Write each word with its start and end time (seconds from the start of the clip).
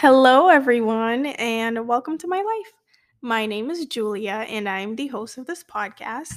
Hello, 0.00 0.48
everyone, 0.48 1.26
and 1.26 1.86
welcome 1.86 2.16
to 2.16 2.26
my 2.26 2.38
life. 2.40 2.72
My 3.20 3.44
name 3.44 3.70
is 3.70 3.84
Julia, 3.84 4.46
and 4.48 4.66
I'm 4.66 4.96
the 4.96 5.08
host 5.08 5.36
of 5.36 5.44
this 5.44 5.62
podcast. 5.62 6.32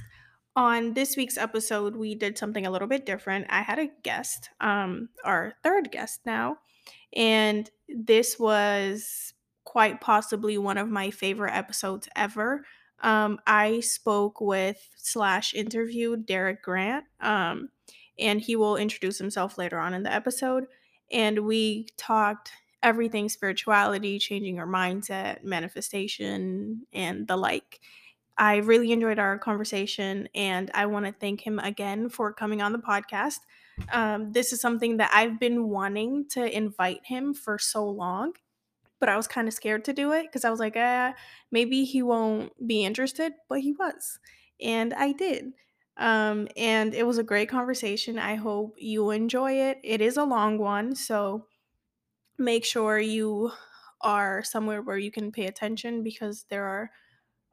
On 0.58 0.92
this 0.92 1.16
week's 1.16 1.38
episode, 1.38 1.96
we 1.96 2.14
did 2.14 2.38
something 2.38 2.66
a 2.66 2.70
little 2.70 2.90
bit 2.90 3.06
different. 3.06 3.46
I 3.48 3.62
had 3.62 3.80
a 3.80 3.88
guest, 4.04 4.50
um, 4.60 5.08
our 5.24 5.54
third 5.64 5.94
guest 5.94 6.20
now, 6.26 6.58
and 7.16 7.72
this 7.88 8.38
was 8.38 9.34
quite 9.64 10.02
possibly 10.02 10.58
one 10.58 10.78
of 10.78 10.90
my 10.90 11.10
favorite 11.10 11.56
episodes 11.56 12.10
ever. 12.18 12.66
Um, 13.00 13.40
I 13.48 13.80
spoke 13.80 14.42
with 14.42 14.90
slash 14.98 15.54
interviewed 15.54 16.26
Derek 16.26 16.62
Grant, 16.62 17.06
um, 17.22 17.70
and 18.20 18.42
he 18.42 18.58
will 18.58 18.76
introduce 18.76 19.20
himself 19.20 19.58
later 19.58 19.80
on 19.80 19.94
in 19.94 20.04
the 20.04 20.12
episode. 20.12 20.66
And 21.10 21.46
we 21.46 21.88
talked 21.96 22.52
everything 22.84 23.30
spirituality, 23.30 24.20
changing 24.20 24.56
your 24.58 24.68
mindset, 24.68 25.44
manifestation, 25.44 26.86
and 26.94 27.28
the 27.28 27.38
like. 27.38 27.82
I 28.38 28.58
really 28.58 28.92
enjoyed 28.92 29.20
our 29.20 29.38
conversation, 29.40 30.28
and 30.36 30.72
I 30.74 30.88
want 30.88 31.06
to 31.06 31.12
thank 31.14 31.46
him 31.46 31.60
again 31.60 32.10
for 32.10 32.34
coming 32.34 32.62
on 32.62 32.74
the 32.74 32.80
podcast. 32.80 33.40
Um, 33.92 34.32
this 34.32 34.54
is 34.54 34.62
something 34.62 34.98
that 34.98 35.12
I've 35.14 35.40
been 35.40 35.70
wanting 35.70 36.28
to 36.30 36.46
invite 36.56 37.06
him 37.06 37.34
for 37.34 37.60
so 37.60 37.88
long, 37.88 38.34
but 39.00 39.10
I 39.10 39.18
was 39.18 39.28
kind 39.28 39.48
of 39.48 39.54
scared 39.54 39.86
to 39.86 39.94
do 39.94 40.14
it 40.14 40.24
because 40.24 40.46
I 40.46 40.50
was 40.50 40.60
like, 40.60 40.76
eh, 40.76 41.14
maybe 41.52 41.84
he 41.84 42.02
won't 42.02 42.54
be 42.66 42.86
interested, 42.86 43.34
but 43.50 43.60
he 43.62 43.74
was, 43.74 44.20
and 44.62 44.94
I 44.94 45.12
did. 45.12 45.54
Um, 45.98 46.48
and 46.58 46.94
it 46.96 47.06
was 47.06 47.18
a 47.20 47.24
great 47.24 47.50
conversation. 47.50 48.18
I 48.18 48.36
hope 48.36 48.76
you 48.80 49.12
enjoy 49.12 49.54
it. 49.54 49.80
It 49.84 50.02
is 50.02 50.18
a 50.18 50.24
long 50.24 50.58
one, 50.58 50.96
so 50.96 51.48
make 52.38 52.66
sure 52.66 53.00
you 53.00 53.52
are 54.02 54.44
somewhere 54.44 54.82
where 54.82 54.98
you 54.98 55.12
can 55.12 55.32
pay 55.32 55.46
attention 55.46 56.04
because 56.04 56.46
there 56.50 56.66
are 56.66 56.92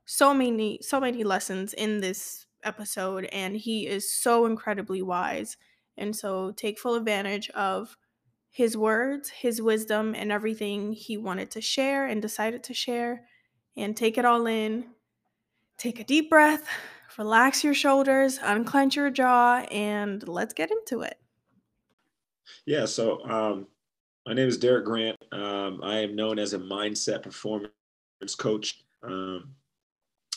so 0.05 0.35
many 0.35 0.81
so 0.83 1.01
many 1.01 1.23
lessons 1.23 1.73
in 1.73 2.01
this 2.01 2.47
episode 2.65 3.25
and 3.27 3.57
he 3.57 3.87
is 3.87 4.13
so 4.13 4.47
incredibly 4.47 5.03
wise. 5.03 5.57
And 5.97 6.17
so 6.17 6.53
take 6.53 6.79
full 6.79 6.95
advantage 6.95 7.51
of 7.51 7.97
his 8.51 8.77
words 8.77 9.31
his 9.31 9.63
wisdom 9.63 10.15
and 10.15 10.33
everything 10.33 10.93
he 10.93 11.17
wanted 11.17 11.51
to 11.53 11.61
share 11.61 12.07
and 12.07 12.21
decided 12.21 12.65
to 12.65 12.75
share 12.75 13.27
and 13.77 13.97
take 13.97 14.19
it 14.19 14.25
all 14.25 14.47
in. 14.47 14.87
Take 15.79 16.01
a 16.01 16.05
deep 16.05 16.29
breath 16.29 16.69
relax 17.19 17.63
your 17.63 17.75
shoulders 17.75 18.39
unclench 18.43 18.97
your 18.97 19.11
jaw 19.11 19.59
and 19.71 20.27
let's 20.27 20.55
get 20.55 20.71
into 20.71 21.03
it. 21.03 21.19
Yeah 22.67 22.87
so 22.87 23.25
um 23.25 23.67
my 24.31 24.37
name 24.37 24.47
is 24.47 24.59
Derek 24.59 24.85
Grant. 24.85 25.17
Um, 25.33 25.81
I 25.83 25.99
am 25.99 26.15
known 26.15 26.39
as 26.39 26.53
a 26.53 26.59
mindset 26.61 27.25
performance 27.25 27.73
coach. 28.39 28.85
Um, 29.03 29.57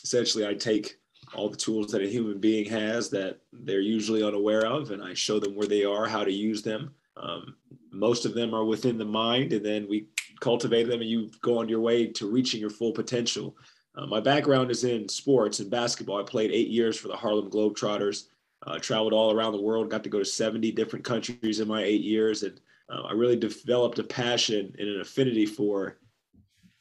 essentially, 0.04 0.48
I 0.48 0.56
take 0.56 0.96
all 1.36 1.48
the 1.48 1.56
tools 1.56 1.92
that 1.92 2.02
a 2.02 2.08
human 2.08 2.40
being 2.40 2.68
has 2.72 3.12
that 3.12 3.42
they're 3.52 3.82
usually 3.82 4.24
unaware 4.24 4.66
of, 4.66 4.90
and 4.90 5.04
I 5.04 5.14
show 5.14 5.38
them 5.38 5.56
where 5.56 5.68
they 5.68 5.84
are, 5.84 6.08
how 6.08 6.24
to 6.24 6.32
use 6.32 6.64
them. 6.64 6.96
Um, 7.18 7.56
most 7.92 8.26
of 8.26 8.34
them 8.34 8.56
are 8.56 8.66
within 8.66 8.98
the 8.98 9.06
mind, 9.06 9.54
and 9.54 9.64
then 9.64 9.88
we 9.88 10.08
cultivate 10.40 10.88
them, 10.88 11.02
and 11.02 11.10
you 11.10 11.30
go 11.42 11.60
on 11.60 11.70
your 11.70 11.82
way 11.82 12.08
to 12.08 12.32
reaching 12.32 12.60
your 12.60 12.72
full 12.72 12.94
potential. 12.94 13.56
Uh, 13.94 14.08
my 14.08 14.20
background 14.20 14.72
is 14.72 14.86
in 14.86 15.08
sports 15.08 15.60
and 15.60 15.70
basketball. 15.70 16.20
I 16.20 16.24
played 16.24 16.50
eight 16.50 16.70
years 16.70 16.98
for 16.98 17.10
the 17.10 17.16
Harlem 17.16 17.52
Globetrotters, 17.52 18.30
uh, 18.66 18.80
traveled 18.80 19.14
all 19.14 19.32
around 19.32 19.52
the 19.52 19.62
world, 19.62 19.92
got 19.92 20.04
to 20.04 20.10
go 20.10 20.18
to 20.18 20.26
70 20.26 20.72
different 20.72 21.06
countries 21.06 21.60
in 21.60 21.68
my 21.68 21.84
eight 21.84 22.02
years, 22.02 22.42
and 22.42 22.60
uh, 22.90 23.02
I 23.02 23.14
really 23.14 23.36
developed 23.36 24.00
a 24.00 24.04
passion 24.04 24.76
and 24.78 24.88
an 24.88 25.02
affinity 25.02 25.46
for 25.46 25.98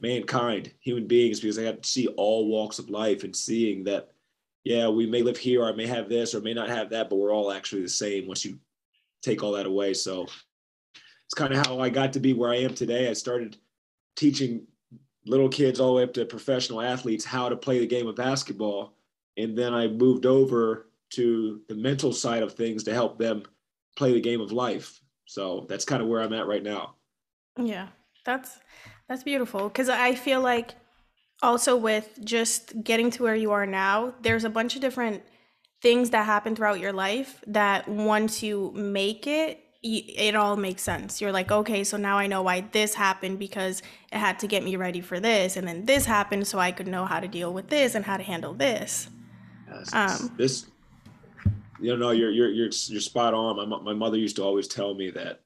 mankind, 0.00 0.72
human 0.80 1.06
beings, 1.06 1.40
because 1.40 1.58
I 1.58 1.64
got 1.64 1.82
to 1.82 1.88
see 1.88 2.08
all 2.08 2.48
walks 2.48 2.78
of 2.78 2.90
life 2.90 3.24
and 3.24 3.34
seeing 3.34 3.84
that, 3.84 4.08
yeah, 4.64 4.88
we 4.88 5.06
may 5.06 5.22
live 5.22 5.38
here, 5.38 5.62
or 5.62 5.68
I 5.68 5.72
may 5.72 5.86
have 5.86 6.08
this, 6.08 6.34
or 6.34 6.40
may 6.40 6.54
not 6.54 6.68
have 6.68 6.90
that, 6.90 7.08
but 7.08 7.16
we're 7.16 7.34
all 7.34 7.52
actually 7.52 7.82
the 7.82 7.88
same 7.88 8.26
once 8.26 8.44
you 8.44 8.58
take 9.22 9.42
all 9.42 9.52
that 9.52 9.66
away. 9.66 9.94
So 9.94 10.26
it's 11.26 11.34
kind 11.34 11.54
of 11.54 11.64
how 11.66 11.80
I 11.80 11.88
got 11.88 12.12
to 12.14 12.20
be 12.20 12.32
where 12.32 12.50
I 12.50 12.58
am 12.58 12.74
today. 12.74 13.08
I 13.08 13.12
started 13.12 13.56
teaching 14.16 14.66
little 15.24 15.48
kids 15.48 15.78
all 15.78 15.88
the 15.88 15.94
way 15.94 16.02
up 16.02 16.12
to 16.14 16.24
professional 16.24 16.80
athletes 16.80 17.24
how 17.24 17.48
to 17.48 17.56
play 17.56 17.78
the 17.78 17.86
game 17.86 18.08
of 18.08 18.16
basketball. 18.16 18.94
And 19.36 19.56
then 19.56 19.72
I 19.72 19.86
moved 19.86 20.26
over 20.26 20.88
to 21.10 21.60
the 21.68 21.76
mental 21.76 22.12
side 22.12 22.42
of 22.42 22.54
things 22.54 22.82
to 22.84 22.92
help 22.92 23.18
them 23.18 23.44
play 23.96 24.12
the 24.12 24.20
game 24.20 24.40
of 24.40 24.50
life. 24.50 25.01
So 25.26 25.66
that's 25.68 25.84
kind 25.84 26.02
of 26.02 26.08
where 26.08 26.20
I'm 26.20 26.32
at 26.32 26.46
right 26.46 26.62
now. 26.62 26.96
Yeah, 27.58 27.88
that's 28.24 28.58
that's 29.08 29.22
beautiful 29.22 29.68
because 29.68 29.88
I 29.88 30.14
feel 30.14 30.40
like 30.40 30.74
also 31.42 31.76
with 31.76 32.18
just 32.24 32.82
getting 32.82 33.10
to 33.10 33.22
where 33.22 33.34
you 33.34 33.52
are 33.52 33.66
now, 33.66 34.14
there's 34.22 34.44
a 34.44 34.50
bunch 34.50 34.74
of 34.74 34.80
different 34.80 35.22
things 35.82 36.10
that 36.10 36.24
happen 36.24 36.54
throughout 36.54 36.78
your 36.78 36.92
life 36.92 37.42
that 37.46 37.88
once 37.88 38.42
you 38.42 38.70
make 38.74 39.26
it, 39.26 39.58
it 39.82 40.36
all 40.36 40.56
makes 40.56 40.80
sense. 40.82 41.20
You're 41.20 41.32
like, 41.32 41.50
okay, 41.50 41.82
so 41.82 41.96
now 41.96 42.16
I 42.16 42.28
know 42.28 42.42
why 42.42 42.60
this 42.60 42.94
happened 42.94 43.40
because 43.40 43.82
it 44.12 44.18
had 44.18 44.38
to 44.38 44.46
get 44.46 44.62
me 44.62 44.76
ready 44.76 45.00
for 45.00 45.18
this, 45.18 45.56
and 45.56 45.66
then 45.66 45.86
this 45.86 46.06
happened 46.06 46.46
so 46.46 46.60
I 46.60 46.70
could 46.70 46.86
know 46.86 47.04
how 47.04 47.18
to 47.18 47.26
deal 47.26 47.52
with 47.52 47.68
this 47.68 47.96
and 47.96 48.04
how 48.04 48.16
to 48.16 48.22
handle 48.22 48.54
this. 48.54 49.08
Yes, 49.68 49.92
um, 49.92 50.32
this 50.36 50.66
you 51.82 51.96
know, 51.96 52.10
you're 52.10 52.30
you're 52.30 52.50
you're 52.50 52.70
you're 52.70 53.00
spot 53.00 53.34
on. 53.34 53.68
My 53.68 53.78
my 53.78 53.94
mother 53.94 54.16
used 54.16 54.36
to 54.36 54.44
always 54.44 54.68
tell 54.68 54.94
me 54.94 55.10
that 55.10 55.40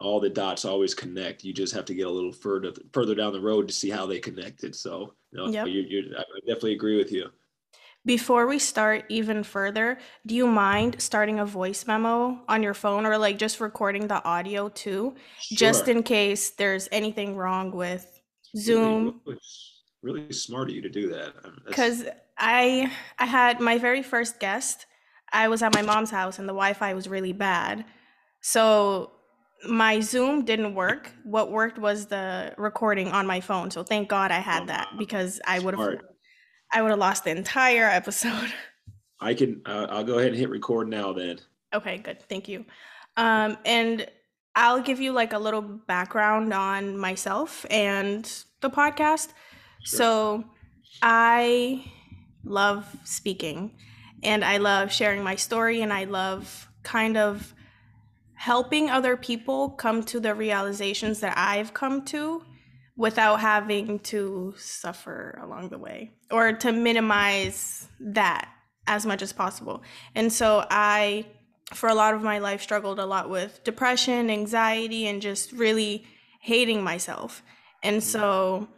all 0.00 0.20
the 0.20 0.30
dots 0.30 0.64
always 0.64 0.94
connect. 0.94 1.44
You 1.44 1.52
just 1.52 1.74
have 1.74 1.84
to 1.86 1.94
get 1.94 2.06
a 2.06 2.10
little 2.10 2.32
further 2.32 2.72
further 2.92 3.14
down 3.14 3.32
the 3.32 3.40
road 3.40 3.68
to 3.68 3.74
see 3.74 3.90
how 3.90 4.06
they 4.06 4.18
connected. 4.18 4.74
So, 4.74 5.14
you 5.30 5.38
know, 5.38 5.48
yep. 5.48 5.66
you 5.66 5.82
you 5.82 6.14
I 6.16 6.22
definitely 6.46 6.74
agree 6.74 6.96
with 6.96 7.12
you. 7.12 7.30
Before 8.06 8.46
we 8.46 8.58
start 8.58 9.04
even 9.08 9.42
further, 9.42 9.98
do 10.26 10.34
you 10.34 10.46
mind 10.46 11.00
starting 11.00 11.40
a 11.40 11.46
voice 11.46 11.86
memo 11.86 12.38
on 12.48 12.62
your 12.62 12.74
phone 12.74 13.06
or 13.06 13.16
like 13.16 13.38
just 13.38 13.60
recording 13.60 14.08
the 14.08 14.22
audio 14.24 14.68
too, 14.68 15.14
sure. 15.40 15.56
just 15.56 15.88
in 15.88 16.02
case 16.02 16.50
there's 16.50 16.86
anything 16.92 17.34
wrong 17.34 17.70
with 17.70 18.20
Zoom? 18.56 19.20
Really, 19.24 19.38
really, 20.02 20.20
really 20.20 20.32
smart 20.34 20.68
of 20.68 20.74
you 20.76 20.82
to 20.82 20.90
do 20.90 21.08
that. 21.08 21.32
Because 21.66 22.04
I 22.36 22.92
I 23.18 23.24
had 23.24 23.60
my 23.60 23.78
very 23.78 24.02
first 24.02 24.38
guest 24.38 24.86
I 25.34 25.48
was 25.48 25.62
at 25.62 25.74
my 25.74 25.82
mom's 25.82 26.10
house 26.10 26.38
and 26.38 26.48
the 26.48 26.52
Wi-Fi 26.52 26.94
was 26.94 27.08
really 27.08 27.32
bad. 27.32 27.84
So 28.40 29.10
my 29.68 30.00
Zoom 30.00 30.44
didn't 30.44 30.74
work. 30.74 31.10
What 31.24 31.50
worked 31.50 31.78
was 31.78 32.06
the 32.06 32.54
recording 32.56 33.08
on 33.08 33.26
my 33.26 33.40
phone. 33.40 33.70
So 33.70 33.82
thank 33.82 34.08
God 34.08 34.30
I 34.30 34.38
had 34.38 34.68
that 34.68 34.90
because 34.96 35.40
I 35.46 35.58
would 35.58 35.74
have 35.76 35.98
I 36.72 36.82
would 36.82 36.90
have 36.90 36.98
lost 36.98 37.24
the 37.24 37.30
entire 37.30 37.84
episode. 37.84 38.52
I 39.20 39.34
can 39.34 39.60
uh, 39.66 39.86
I'll 39.90 40.04
go 40.04 40.18
ahead 40.18 40.28
and 40.28 40.36
hit 40.36 40.50
record 40.50 40.88
now 40.88 41.12
then. 41.12 41.40
Okay, 41.74 41.98
good. 41.98 42.22
Thank 42.28 42.48
you. 42.48 42.64
Um 43.16 43.58
and 43.64 44.06
I'll 44.54 44.80
give 44.80 45.00
you 45.00 45.10
like 45.12 45.32
a 45.32 45.38
little 45.38 45.62
background 45.62 46.54
on 46.54 46.96
myself 46.96 47.66
and 47.70 48.24
the 48.60 48.70
podcast. 48.70 49.32
Sure. 49.82 49.98
So 49.98 50.44
I 51.02 51.84
love 52.44 52.86
speaking 53.04 53.72
and 54.24 54.44
I 54.44 54.58
love 54.58 54.92
sharing 54.92 55.22
my 55.22 55.36
story 55.36 55.82
and 55.82 55.92
I 55.92 56.04
love 56.04 56.68
kind 56.82 57.16
of 57.16 57.54
helping 58.34 58.90
other 58.90 59.16
people 59.16 59.70
come 59.70 60.02
to 60.04 60.20
the 60.20 60.34
realizations 60.34 61.20
that 61.20 61.34
I've 61.36 61.72
come 61.72 62.04
to 62.06 62.42
without 62.96 63.40
having 63.40 63.98
to 63.98 64.54
suffer 64.56 65.38
along 65.42 65.70
the 65.70 65.78
way 65.78 66.12
or 66.30 66.52
to 66.52 66.72
minimize 66.72 67.88
that 68.00 68.48
as 68.86 69.06
much 69.06 69.22
as 69.22 69.32
possible. 69.32 69.82
And 70.14 70.32
so 70.32 70.64
I 70.70 71.26
for 71.72 71.88
a 71.88 71.94
lot 71.94 72.14
of 72.14 72.22
my 72.22 72.38
life 72.38 72.62
struggled 72.62 72.98
a 72.98 73.06
lot 73.06 73.30
with 73.30 73.64
depression, 73.64 74.30
anxiety 74.30 75.06
and 75.06 75.22
just 75.22 75.50
really 75.52 76.04
hating 76.40 76.84
myself. 76.84 77.42
And 77.82 78.02
so 78.02 78.68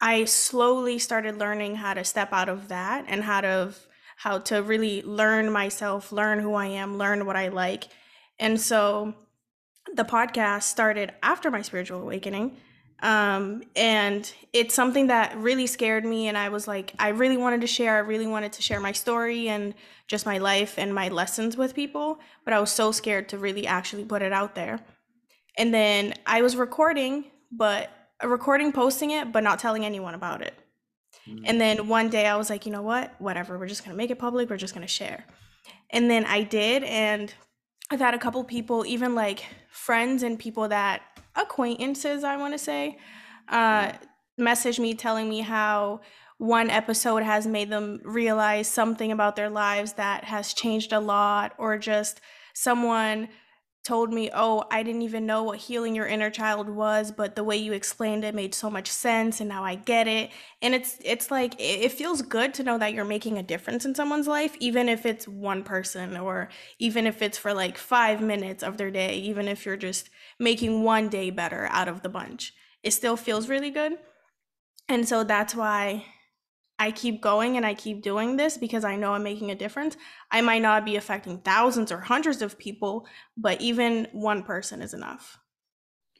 I 0.00 0.24
slowly 0.24 0.98
started 0.98 1.38
learning 1.38 1.76
how 1.76 1.94
to 1.94 2.04
step 2.04 2.32
out 2.32 2.48
of 2.48 2.68
that 2.68 3.04
and 3.06 3.22
how 3.22 3.40
to 3.42 3.72
how 4.20 4.36
to 4.36 4.62
really 4.62 5.00
learn 5.00 5.50
myself, 5.50 6.12
learn 6.12 6.40
who 6.40 6.52
I 6.52 6.66
am, 6.66 6.98
learn 6.98 7.24
what 7.24 7.36
I 7.36 7.48
like. 7.48 7.88
And 8.38 8.60
so 8.60 9.14
the 9.94 10.04
podcast 10.04 10.64
started 10.64 11.14
after 11.22 11.50
my 11.50 11.62
spiritual 11.62 12.02
awakening. 12.02 12.58
Um, 13.02 13.62
and 13.74 14.30
it's 14.52 14.74
something 14.74 15.06
that 15.06 15.34
really 15.38 15.66
scared 15.66 16.04
me. 16.04 16.28
And 16.28 16.36
I 16.36 16.50
was 16.50 16.68
like, 16.68 16.92
I 16.98 17.08
really 17.08 17.38
wanted 17.38 17.62
to 17.62 17.66
share, 17.66 17.96
I 17.96 18.00
really 18.00 18.26
wanted 18.26 18.52
to 18.52 18.60
share 18.60 18.78
my 18.78 18.92
story 18.92 19.48
and 19.48 19.72
just 20.06 20.26
my 20.26 20.36
life 20.36 20.78
and 20.78 20.94
my 20.94 21.08
lessons 21.08 21.56
with 21.56 21.74
people. 21.74 22.20
But 22.44 22.52
I 22.52 22.60
was 22.60 22.70
so 22.70 22.92
scared 22.92 23.30
to 23.30 23.38
really 23.38 23.66
actually 23.66 24.04
put 24.04 24.20
it 24.20 24.34
out 24.34 24.54
there. 24.54 24.80
And 25.56 25.72
then 25.72 26.12
I 26.26 26.42
was 26.42 26.56
recording, 26.56 27.24
but 27.50 27.88
recording, 28.22 28.70
posting 28.70 29.12
it, 29.12 29.32
but 29.32 29.42
not 29.42 29.60
telling 29.60 29.86
anyone 29.86 30.12
about 30.12 30.42
it. 30.42 30.52
And 31.44 31.60
then 31.60 31.88
one 31.88 32.08
day 32.08 32.26
I 32.26 32.36
was 32.36 32.50
like, 32.50 32.66
you 32.66 32.72
know 32.72 32.82
what? 32.82 33.14
Whatever. 33.18 33.58
We're 33.58 33.66
just 33.66 33.84
going 33.84 33.94
to 33.94 33.96
make 33.96 34.10
it 34.10 34.18
public. 34.18 34.50
We're 34.50 34.56
just 34.56 34.74
going 34.74 34.86
to 34.86 34.92
share. 34.92 35.24
And 35.90 36.10
then 36.10 36.24
I 36.24 36.42
did. 36.42 36.84
And 36.84 37.32
I've 37.90 38.00
had 38.00 38.14
a 38.14 38.18
couple 38.18 38.42
people, 38.44 38.86
even 38.86 39.14
like 39.14 39.44
friends 39.70 40.22
and 40.22 40.38
people 40.38 40.68
that 40.68 41.02
acquaintances, 41.34 42.24
I 42.24 42.36
want 42.36 42.54
to 42.54 42.58
say, 42.58 42.98
uh, 43.48 43.92
message 44.38 44.78
me 44.78 44.94
telling 44.94 45.28
me 45.28 45.40
how 45.40 46.00
one 46.38 46.70
episode 46.70 47.22
has 47.22 47.46
made 47.46 47.68
them 47.68 48.00
realize 48.04 48.66
something 48.66 49.12
about 49.12 49.36
their 49.36 49.50
lives 49.50 49.94
that 49.94 50.24
has 50.24 50.54
changed 50.54 50.92
a 50.92 51.00
lot, 51.00 51.52
or 51.58 51.76
just 51.76 52.20
someone 52.54 53.28
told 53.84 54.12
me, 54.12 54.30
"Oh, 54.32 54.64
I 54.70 54.82
didn't 54.82 55.02
even 55.02 55.26
know 55.26 55.42
what 55.42 55.58
healing 55.58 55.94
your 55.94 56.06
inner 56.06 56.30
child 56.30 56.68
was, 56.68 57.10
but 57.12 57.34
the 57.36 57.44
way 57.44 57.56
you 57.56 57.72
explained 57.72 58.24
it 58.24 58.34
made 58.34 58.54
so 58.54 58.70
much 58.70 58.88
sense 58.88 59.40
and 59.40 59.48
now 59.48 59.64
I 59.64 59.74
get 59.76 60.06
it." 60.08 60.30
And 60.62 60.74
it's 60.74 60.98
it's 61.04 61.30
like 61.30 61.54
it 61.58 61.92
feels 61.92 62.22
good 62.22 62.54
to 62.54 62.62
know 62.62 62.78
that 62.78 62.92
you're 62.94 63.04
making 63.04 63.38
a 63.38 63.42
difference 63.42 63.84
in 63.84 63.94
someone's 63.94 64.26
life 64.28 64.56
even 64.60 64.88
if 64.88 65.06
it's 65.06 65.26
one 65.28 65.62
person 65.64 66.16
or 66.16 66.48
even 66.78 67.06
if 67.06 67.22
it's 67.22 67.38
for 67.38 67.52
like 67.54 67.78
5 67.78 68.20
minutes 68.20 68.62
of 68.62 68.76
their 68.76 68.90
day, 68.90 69.16
even 69.16 69.48
if 69.48 69.64
you're 69.66 69.76
just 69.76 70.10
making 70.38 70.82
one 70.82 71.08
day 71.08 71.30
better 71.30 71.66
out 71.70 71.88
of 71.88 72.02
the 72.02 72.08
bunch. 72.08 72.52
It 72.82 72.92
still 72.92 73.16
feels 73.16 73.48
really 73.48 73.70
good. 73.70 73.98
And 74.88 75.08
so 75.08 75.24
that's 75.24 75.54
why 75.54 76.04
I 76.80 76.90
keep 76.90 77.20
going 77.20 77.58
and 77.58 77.66
I 77.66 77.74
keep 77.74 78.00
doing 78.00 78.36
this 78.36 78.56
because 78.56 78.84
I 78.84 78.96
know 78.96 79.12
I'm 79.12 79.22
making 79.22 79.50
a 79.50 79.54
difference. 79.54 79.98
I 80.30 80.40
might 80.40 80.62
not 80.62 80.86
be 80.86 80.96
affecting 80.96 81.38
thousands 81.40 81.92
or 81.92 82.00
hundreds 82.00 82.40
of 82.40 82.58
people, 82.58 83.06
but 83.36 83.60
even 83.60 84.08
one 84.12 84.42
person 84.42 84.80
is 84.80 84.94
enough. 84.94 85.38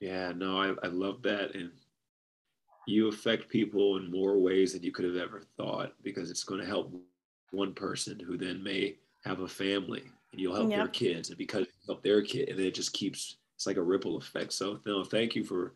Yeah, 0.03 0.33
no, 0.37 0.61
I, 0.61 0.75
I 0.85 0.89
love 0.89 1.23
that. 1.23 1.55
And 1.55 1.71
you 2.87 3.09
affect 3.09 3.49
people 3.49 3.97
in 3.97 4.11
more 4.11 4.39
ways 4.39 4.75
than 4.75 4.83
you 4.83 4.93
could 4.93 5.07
have 5.07 5.17
ever 5.17 5.43
thought 5.57 5.95
because 6.03 6.31
it's 6.31 6.45
going 6.45 6.61
to 6.61 6.67
help 6.67 6.95
one 7.53 7.73
person 7.73 8.21
who 8.21 8.37
then 8.37 8.63
may 8.63 8.97
have 9.25 9.41
a 9.41 9.49
family 9.49 10.03
and 10.33 10.41
you'll 10.41 10.55
help 10.55 10.71
yep. 10.71 10.79
their 10.79 10.89
kids. 10.89 11.31
And 11.31 11.39
because 11.39 11.63
you 11.63 11.87
help 11.87 12.03
their 12.03 12.21
kid, 12.21 12.51
and 12.51 12.61
it 12.61 12.75
just 12.75 12.93
keeps, 12.93 13.39
it's 13.57 13.67
like 13.67 13.79
a 13.79 13.83
ripple 13.83 14.19
effect. 14.19 14.53
So, 14.53 14.79
no, 14.85 15.05
thank 15.05 15.35
you 15.35 15.43
for 15.43 15.73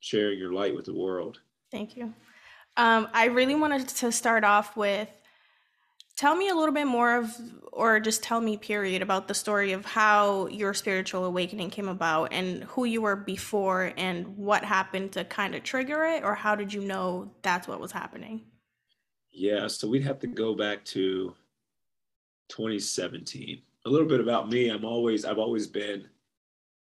sharing 0.00 0.36
your 0.36 0.52
light 0.52 0.74
with 0.74 0.86
the 0.86 0.94
world. 0.94 1.38
Thank 1.70 1.96
you. 1.96 2.12
Um, 2.76 3.08
I 3.12 3.26
really 3.26 3.54
wanted 3.54 3.88
to 3.88 4.12
start 4.12 4.44
off 4.44 4.76
with 4.76 5.08
tell 6.16 6.34
me 6.34 6.48
a 6.48 6.54
little 6.54 6.74
bit 6.74 6.86
more 6.86 7.16
of, 7.16 7.36
or 7.72 8.00
just 8.00 8.22
tell 8.22 8.40
me, 8.40 8.56
period, 8.56 9.02
about 9.02 9.28
the 9.28 9.34
story 9.34 9.72
of 9.72 9.84
how 9.84 10.46
your 10.48 10.74
spiritual 10.74 11.24
awakening 11.24 11.70
came 11.70 11.88
about 11.88 12.32
and 12.32 12.64
who 12.64 12.84
you 12.84 13.02
were 13.02 13.16
before 13.16 13.92
and 13.96 14.26
what 14.36 14.64
happened 14.64 15.12
to 15.12 15.24
kind 15.24 15.54
of 15.54 15.62
trigger 15.62 16.04
it, 16.04 16.24
or 16.24 16.34
how 16.34 16.54
did 16.54 16.72
you 16.72 16.80
know 16.80 17.30
that's 17.42 17.68
what 17.68 17.80
was 17.80 17.92
happening? 17.92 18.42
Yeah, 19.30 19.66
so 19.66 19.86
we'd 19.86 20.04
have 20.04 20.18
to 20.20 20.26
go 20.26 20.54
back 20.54 20.84
to 20.86 21.34
2017. 22.48 23.60
A 23.84 23.90
little 23.90 24.08
bit 24.08 24.20
about 24.20 24.48
me. 24.50 24.70
I'm 24.70 24.84
always, 24.84 25.24
I've 25.24 25.38
always 25.38 25.66
been 25.66 26.08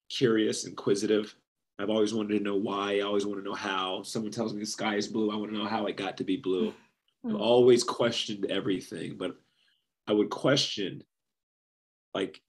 curious, 0.09 0.65
inquisitive. 0.65 1.35
I've 1.79 1.89
always 1.89 2.13
wanted 2.13 2.37
to 2.37 2.43
know 2.43 2.55
why. 2.55 2.97
I 2.97 3.01
always 3.01 3.25
want 3.25 3.39
to 3.39 3.43
know 3.43 3.55
how. 3.55 4.03
Someone 4.03 4.31
tells 4.31 4.53
me 4.53 4.59
the 4.59 4.65
sky 4.65 4.95
is 4.95 5.07
blue. 5.07 5.31
I 5.31 5.35
want 5.35 5.51
to 5.51 5.57
know 5.57 5.65
how 5.65 5.87
it 5.87 5.97
got 5.97 6.17
to 6.17 6.23
be 6.23 6.37
blue. 6.37 6.69
Mm-hmm. 6.69 7.35
I've 7.35 7.41
always 7.41 7.83
questioned 7.83 8.45
everything, 8.49 9.17
but 9.17 9.35
I 10.07 10.13
would 10.13 10.29
question 10.29 11.03
like 12.13 12.39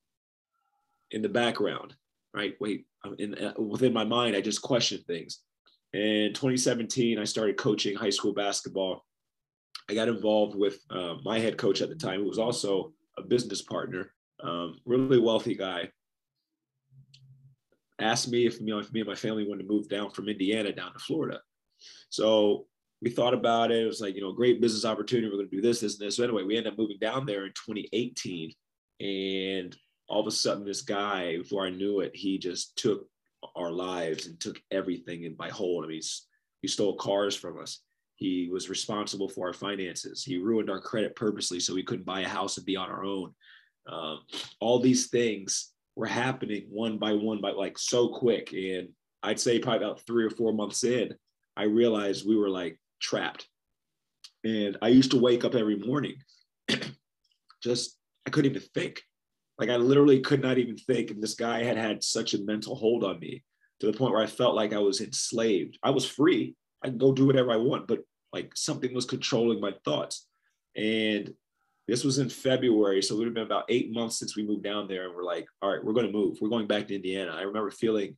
in 1.11 1.23
the 1.23 1.29
background, 1.29 1.95
right? 2.35 2.55
Wait, 2.61 2.87
in 3.19 3.35
uh, 3.35 3.55
within 3.59 3.93
my 3.93 4.05
mind, 4.05 4.37
I 4.37 4.41
just 4.41 4.63
questioned 4.63 5.05
things. 5.07 5.41
In 5.95 6.33
2017, 6.35 7.19
I 7.19 7.25
started 7.25 7.57
coaching 7.57 7.95
high 7.95 8.11
school 8.11 8.35
basketball. 8.35 9.07
I 9.89 9.95
got 9.95 10.09
involved 10.09 10.57
with 10.57 10.79
uh, 10.91 11.15
my 11.25 11.39
head 11.39 11.57
coach 11.57 11.81
at 11.81 11.89
the 11.89 11.95
time, 11.95 12.21
who 12.21 12.29
was 12.29 12.39
also 12.39 12.93
a 13.17 13.23
business 13.23 13.63
partner, 13.63 14.13
um, 14.43 14.81
really 14.85 15.19
wealthy 15.19 15.55
guy 15.55 15.89
asked 18.01 18.29
me 18.29 18.47
if 18.47 18.61
you 18.61 18.67
know 18.67 18.79
if 18.79 18.93
me 18.93 19.01
and 19.01 19.09
my 19.09 19.15
family 19.15 19.47
wanted 19.47 19.63
to 19.63 19.69
move 19.69 19.89
down 19.89 20.11
from 20.11 20.29
Indiana 20.29 20.73
down 20.73 20.93
to 20.93 20.99
Florida. 20.99 21.41
So 22.09 22.67
we 23.03 23.11
thought 23.11 23.35
about 23.35 23.71
it. 23.71 23.83
It 23.83 23.87
was 23.87 24.01
like, 24.01 24.15
you 24.15 24.23
know, 24.23 24.33
great 24.33 24.61
business 24.61 24.85
opportunity. 24.85 25.29
We're 25.29 25.37
going 25.37 25.51
to 25.51 25.57
do 25.57 25.63
this, 25.63 25.81
this, 25.81 25.99
and 25.99 26.07
this. 26.07 26.17
So 26.17 26.25
anyway, 26.25 26.43
we 26.43 26.57
ended 26.57 26.73
up 26.73 26.79
moving 26.79 26.99
down 26.99 27.27
there 27.27 27.45
in 27.45 27.53
2018. 27.53 28.53
And 29.01 29.77
all 30.09 30.21
of 30.21 30.27
a 30.27 30.31
sudden, 30.31 30.65
this 30.65 30.83
guy, 30.83 31.37
before 31.37 31.67
I 31.67 31.71
knew 31.71 32.01
it, 32.01 32.13
he 32.15 32.39
just 32.39 32.77
took 32.77 33.07
our 33.57 33.71
lives 33.71 34.27
and 34.27 34.41
took 34.41 34.59
everything 34.71 35.25
in 35.25 35.35
by 35.35 35.51
hold. 35.51 35.85
I 35.85 35.89
mean, 35.89 36.01
he 36.63 36.69
stole 36.69 36.97
cars 36.97 37.37
from 37.37 37.61
us. 37.61 37.81
He 38.17 38.49
was 38.51 38.71
responsible 38.71 39.29
for 39.29 39.49
our 39.49 39.53
finances. 39.53 40.25
He 40.25 40.39
ruined 40.39 40.71
our 40.71 40.81
credit 40.81 41.15
purposely 41.15 41.61
so 41.61 41.75
we 41.75 41.83
couldn't 41.83 42.07
buy 42.07 42.21
a 42.21 42.29
house 42.29 42.57
and 42.57 42.65
be 42.65 42.77
on 42.77 42.89
our 42.91 43.05
own. 43.05 43.35
Um, 43.87 44.21
all 44.61 44.79
these 44.79 45.09
things 45.09 45.74
were 45.97 46.07
happening 46.07 46.67
one 46.71 46.99
by 46.99 47.13
one 47.13 47.41
by 47.41 47.51
like 47.51 47.79
so 47.79 48.09
quick. 48.09 48.53
And 48.53 48.89
I'd 49.23 49.41
say 49.41 49.59
probably 49.59 49.85
about 49.85 50.01
three 50.01 50.25
or 50.25 50.31
four 50.31 50.53
months 50.53 50.85
in, 50.85 51.15
I 51.57 51.65
realized 51.65 52.27
we 52.27 52.37
were 52.37 52.51
like 52.51 52.79
trapped. 53.01 53.47
And 54.45 54.77
I 54.83 54.89
used 54.89 55.13
to 55.13 55.21
wake 55.21 55.45
up 55.45 55.55
every 55.55 55.77
morning, 55.77 56.17
just 57.63 57.99
I 58.27 58.31
couldn't 58.31 58.51
even 58.51 58.69
think. 58.75 59.03
Like 59.59 59.71
I 59.71 59.77
literally 59.77 60.21
could 60.21 60.43
not 60.43 60.59
even 60.59 60.77
think. 60.77 61.11
And 61.11 61.23
this 61.23 61.35
guy 61.35 61.63
had 61.63 61.77
had 61.77 62.03
such 62.03 62.35
a 62.35 62.43
mental 62.43 62.75
hold 62.75 63.05
on 63.05 63.21
me 63.21 63.45
to 63.81 63.87
the 63.87 63.97
point 63.97 64.13
where 64.13 64.23
I 64.23 64.27
felt 64.27 64.55
like 64.55 64.73
I 64.73 64.79
was 64.79 65.01
enslaved. 65.01 65.79
I 65.83 65.91
was 65.91 66.05
free. 66.09 66.57
I 66.83 66.89
could 66.89 66.99
go 66.99 67.13
do 67.13 67.27
whatever 67.27 67.53
I 67.53 67.57
want, 67.57 67.87
but 67.87 68.01
like 68.33 68.53
something 68.57 68.93
was 68.93 69.05
controlling 69.05 69.61
my 69.61 69.75
thoughts. 69.85 70.27
And 70.77 71.33
this 71.87 72.05
was 72.05 72.19
in 72.19 72.31
February, 72.31 73.03
so 73.03 73.15
it 73.15 73.19
would 73.19 73.27
have 73.27 73.35
been 73.35 73.45
about 73.45 73.67
eight 73.69 73.93
months 73.93 74.19
since 74.19 74.37
we 74.37 74.47
moved 74.47 74.65
down 74.65 74.89
there, 74.89 75.07
and 75.07 75.15
we're 75.15 75.25
like, 75.25 75.47
all 75.61 75.71
right, 75.71 75.85
we're 75.85 75.93
going 75.93 76.07
to 76.07 76.13
move. 76.13 76.39
We're 76.41 76.49
going 76.49 76.67
back 76.67 76.89
to 76.89 76.95
Indiana. 76.95 77.33
I 77.33 77.43
remember 77.43 77.71
feeling, 77.71 78.17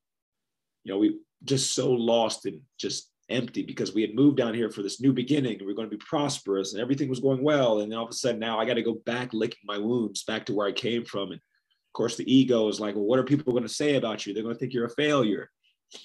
you 0.85 0.93
know, 0.93 0.99
we 0.99 1.19
just 1.45 1.75
so 1.75 1.91
lost 1.91 2.47
and 2.47 2.61
just 2.79 3.11
empty 3.29 3.63
because 3.63 3.93
we 3.93 4.03
had 4.03 4.15
moved 4.15 4.37
down 4.37 4.55
here 4.55 4.71
for 4.71 4.83
this 4.83 5.01
new 5.01 5.13
beginning. 5.13 5.59
And 5.59 5.67
we 5.67 5.73
are 5.73 5.75
going 5.75 5.91
to 5.91 5.97
be 5.97 6.05
prosperous, 6.05 6.73
and 6.73 6.81
everything 6.81 7.09
was 7.09 7.21
going 7.21 7.43
well. 7.43 7.81
And 7.81 7.93
all 7.93 8.05
of 8.05 8.11
a 8.11 8.15
sudden, 8.15 8.39
now 8.39 8.59
I 8.59 8.65
got 8.65 8.75
to 8.75 8.83
go 8.83 9.01
back 9.05 9.33
licking 9.33 9.59
my 9.65 9.79
wounds 9.79 10.23
back 10.23 10.47
to 10.47 10.55
where 10.55 10.69
I 10.69 10.73
came 10.73 11.05
from. 11.05 11.33
And 11.33 11.41
of 11.41 11.93
course, 11.93 12.17
the 12.17 12.33
ego 12.33 12.69
is 12.69 12.79
like, 12.79 12.95
well, 12.95 13.05
what 13.05 13.19
are 13.19 13.25
people 13.25 13.53
going 13.53 13.65
to 13.65 13.69
say 13.69 13.97
about 13.97 14.27
you? 14.27 14.33
They're 14.33 14.45
going 14.45 14.55
to 14.55 14.59
think 14.59 14.73
you're 14.73 14.87
a 14.87 14.91
failure. 14.91 15.51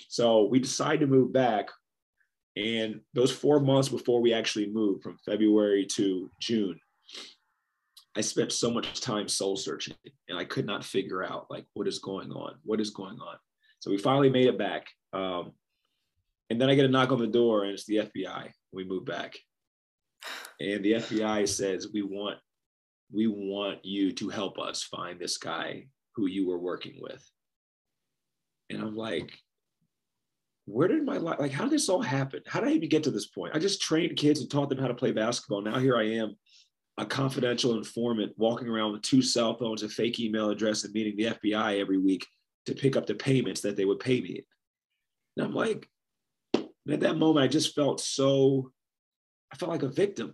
So 0.07 0.45
we 0.45 0.59
decided 0.59 1.01
to 1.01 1.07
move 1.07 1.31
back. 1.31 1.69
And 2.55 3.01
those 3.13 3.31
four 3.31 3.59
months 3.59 3.87
before 3.87 4.19
we 4.19 4.33
actually 4.33 4.67
moved, 4.67 5.03
from 5.03 5.17
February 5.25 5.85
to 5.93 6.29
June, 6.41 6.79
I 8.15 8.21
spent 8.21 8.51
so 8.51 8.69
much 8.69 8.99
time 8.99 9.27
soul 9.27 9.55
searching 9.55 9.95
and 10.27 10.37
I 10.37 10.43
could 10.43 10.65
not 10.65 10.83
figure 10.83 11.23
out 11.23 11.47
like 11.49 11.65
what 11.73 11.87
is 11.87 11.99
going 11.99 12.31
on, 12.31 12.55
what 12.63 12.81
is 12.81 12.89
going 12.89 13.19
on. 13.19 13.37
So 13.79 13.89
we 13.89 13.97
finally 13.97 14.29
made 14.29 14.47
it 14.47 14.57
back. 14.57 14.87
Um, 15.13 15.53
and 16.49 16.59
then 16.59 16.69
I 16.69 16.75
get 16.75 16.85
a 16.85 16.89
knock 16.89 17.11
on 17.11 17.19
the 17.19 17.27
door 17.27 17.63
and 17.63 17.71
it's 17.71 17.85
the 17.85 17.97
FBI. 17.97 18.51
We 18.73 18.83
move 18.83 19.05
back. 19.05 19.37
And 20.59 20.83
the 20.83 20.93
FBI 20.93 21.47
says, 21.47 21.87
we 21.93 22.01
want, 22.01 22.37
we 23.13 23.27
want 23.27 23.83
you 23.83 24.11
to 24.11 24.29
help 24.29 24.59
us 24.59 24.83
find 24.83 25.19
this 25.19 25.37
guy 25.37 25.87
who 26.15 26.27
you 26.27 26.47
were 26.47 26.59
working 26.59 26.97
with. 26.99 27.25
And 28.69 28.81
I'm 28.81 28.95
like, 28.95 29.31
where 30.65 30.87
did 30.87 31.05
my 31.05 31.17
life, 31.17 31.39
like, 31.39 31.51
how 31.51 31.63
did 31.63 31.73
this 31.73 31.89
all 31.89 32.01
happen? 32.01 32.41
How 32.45 32.59
did 32.59 32.69
I 32.69 32.73
even 32.73 32.89
get 32.89 33.03
to 33.03 33.11
this 33.11 33.27
point? 33.27 33.55
I 33.55 33.59
just 33.59 33.81
trained 33.81 34.15
kids 34.17 34.41
and 34.41 34.49
taught 34.49 34.69
them 34.69 34.77
how 34.77 34.87
to 34.87 34.93
play 34.93 35.11
basketball. 35.11 35.61
Now 35.61 35.79
here 35.79 35.97
I 35.97 36.03
am 36.03 36.35
a 36.97 37.05
confidential 37.05 37.77
informant 37.77 38.33
walking 38.37 38.67
around 38.67 38.91
with 38.91 39.01
two 39.01 39.21
cell 39.21 39.57
phones, 39.57 39.83
a 39.83 39.89
fake 39.89 40.19
email 40.19 40.49
address, 40.49 40.83
and 40.83 40.93
meeting 40.93 41.15
the 41.15 41.35
FBI 41.35 41.79
every 41.79 41.97
week 41.97 42.27
to 42.65 42.75
pick 42.75 42.95
up 42.95 43.05
the 43.05 43.15
payments 43.15 43.61
that 43.61 43.75
they 43.75 43.85
would 43.85 43.99
pay 43.99 44.21
me. 44.21 44.45
And 45.35 45.45
I'm 45.45 45.53
like, 45.53 45.87
at 46.53 46.99
that 47.01 47.17
moment, 47.17 47.43
I 47.43 47.47
just 47.47 47.75
felt 47.75 48.01
so, 48.01 48.71
I 49.51 49.55
felt 49.55 49.71
like 49.71 49.83
a 49.83 49.89
victim. 49.89 50.33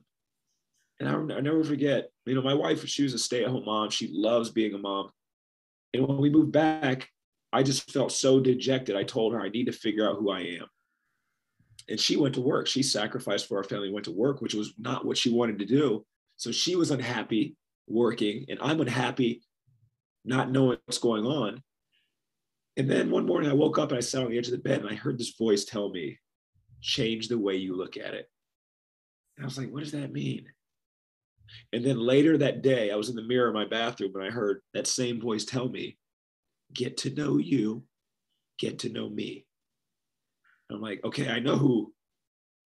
And 1.00 1.08
I, 1.08 1.36
I 1.36 1.42
never 1.42 1.64
forget, 1.64 2.10
you 2.26 2.34
know, 2.34 2.42
my 2.42 2.54
wife, 2.54 2.86
she 2.88 3.04
was 3.04 3.14
a 3.14 3.20
stay 3.20 3.44
at 3.44 3.50
home 3.50 3.66
mom. 3.66 3.90
She 3.90 4.10
loves 4.12 4.50
being 4.50 4.74
a 4.74 4.78
mom. 4.78 5.12
And 5.94 6.08
when 6.08 6.18
we 6.18 6.30
moved 6.30 6.52
back, 6.52 7.10
I 7.54 7.64
just 7.64 7.92
felt 7.92 8.12
so 8.12 8.40
dejected. 8.40 8.96
I 8.96 9.04
told 9.04 9.34
her 9.34 9.42
I 9.42 9.50
need 9.50 9.66
to 9.66 9.72
figure 9.72 10.08
out 10.08 10.18
who 10.18 10.32
I 10.32 10.42
am. 10.42 10.66
And 11.90 12.00
she 12.00 12.18
went 12.18 12.36
to 12.36 12.42
work. 12.42 12.68
She 12.68 12.84
sacrificed 12.84 13.48
for 13.48 13.58
our 13.58 13.64
family, 13.64 13.92
went 13.92 14.06
to 14.06 14.12
work, 14.12 14.42
which 14.42 14.54
was 14.54 14.74
not 14.78 15.06
what 15.06 15.18
she 15.18 15.32
wanted 15.32 15.60
to 15.60 15.66
do. 15.66 16.06
So 16.38 16.52
she 16.52 16.76
was 16.76 16.92
unhappy 16.92 17.56
working, 17.88 18.46
and 18.50 18.60
I'm 18.62 18.80
unhappy 18.80 19.44
not 20.24 20.52
knowing 20.52 20.78
what's 20.86 21.00
going 21.00 21.26
on. 21.26 21.62
And 22.76 22.90
then 22.90 23.10
one 23.10 23.26
morning 23.26 23.50
I 23.50 23.54
woke 23.54 23.80
up 23.80 23.90
and 23.90 23.98
I 23.98 24.02
sat 24.02 24.24
on 24.24 24.30
the 24.30 24.38
edge 24.38 24.48
of 24.48 24.52
the 24.52 24.60
bed 24.60 24.82
and 24.82 24.90
I 24.90 24.94
heard 24.94 25.18
this 25.18 25.36
voice 25.36 25.66
tell 25.66 25.90
me, 25.90 26.20
change 26.82 27.28
the 27.28 27.40
way 27.40 27.56
you 27.56 27.76
look 27.76 27.98
at 27.98 28.14
it. 28.14 28.30
And 29.36 29.44
I 29.44 29.48
was 29.48 29.58
like, 29.58 29.72
what 29.72 29.82
does 29.82 29.94
that 29.94 30.12
mean? 30.12 30.46
And 31.74 31.84
then 31.84 31.98
later 31.98 32.38
that 32.38 32.62
day, 32.62 32.92
I 32.92 32.96
was 32.96 33.10
in 33.10 33.16
the 33.16 33.24
mirror 33.24 33.48
in 33.48 33.54
my 33.54 33.66
bathroom 33.66 34.12
and 34.16 34.24
I 34.24 34.30
heard 34.30 34.62
that 34.74 34.86
same 34.86 35.20
voice 35.20 35.46
tell 35.46 35.70
me, 35.70 35.98
get 36.74 36.98
to 36.98 37.10
know 37.10 37.38
you, 37.38 37.84
get 38.60 38.80
to 38.80 38.90
know 38.90 39.10
me. 39.10 39.46
And 40.70 40.76
I'm 40.76 40.82
like, 40.82 41.04
okay, 41.04 41.30
I 41.30 41.40
know 41.40 41.56
who 41.56 41.94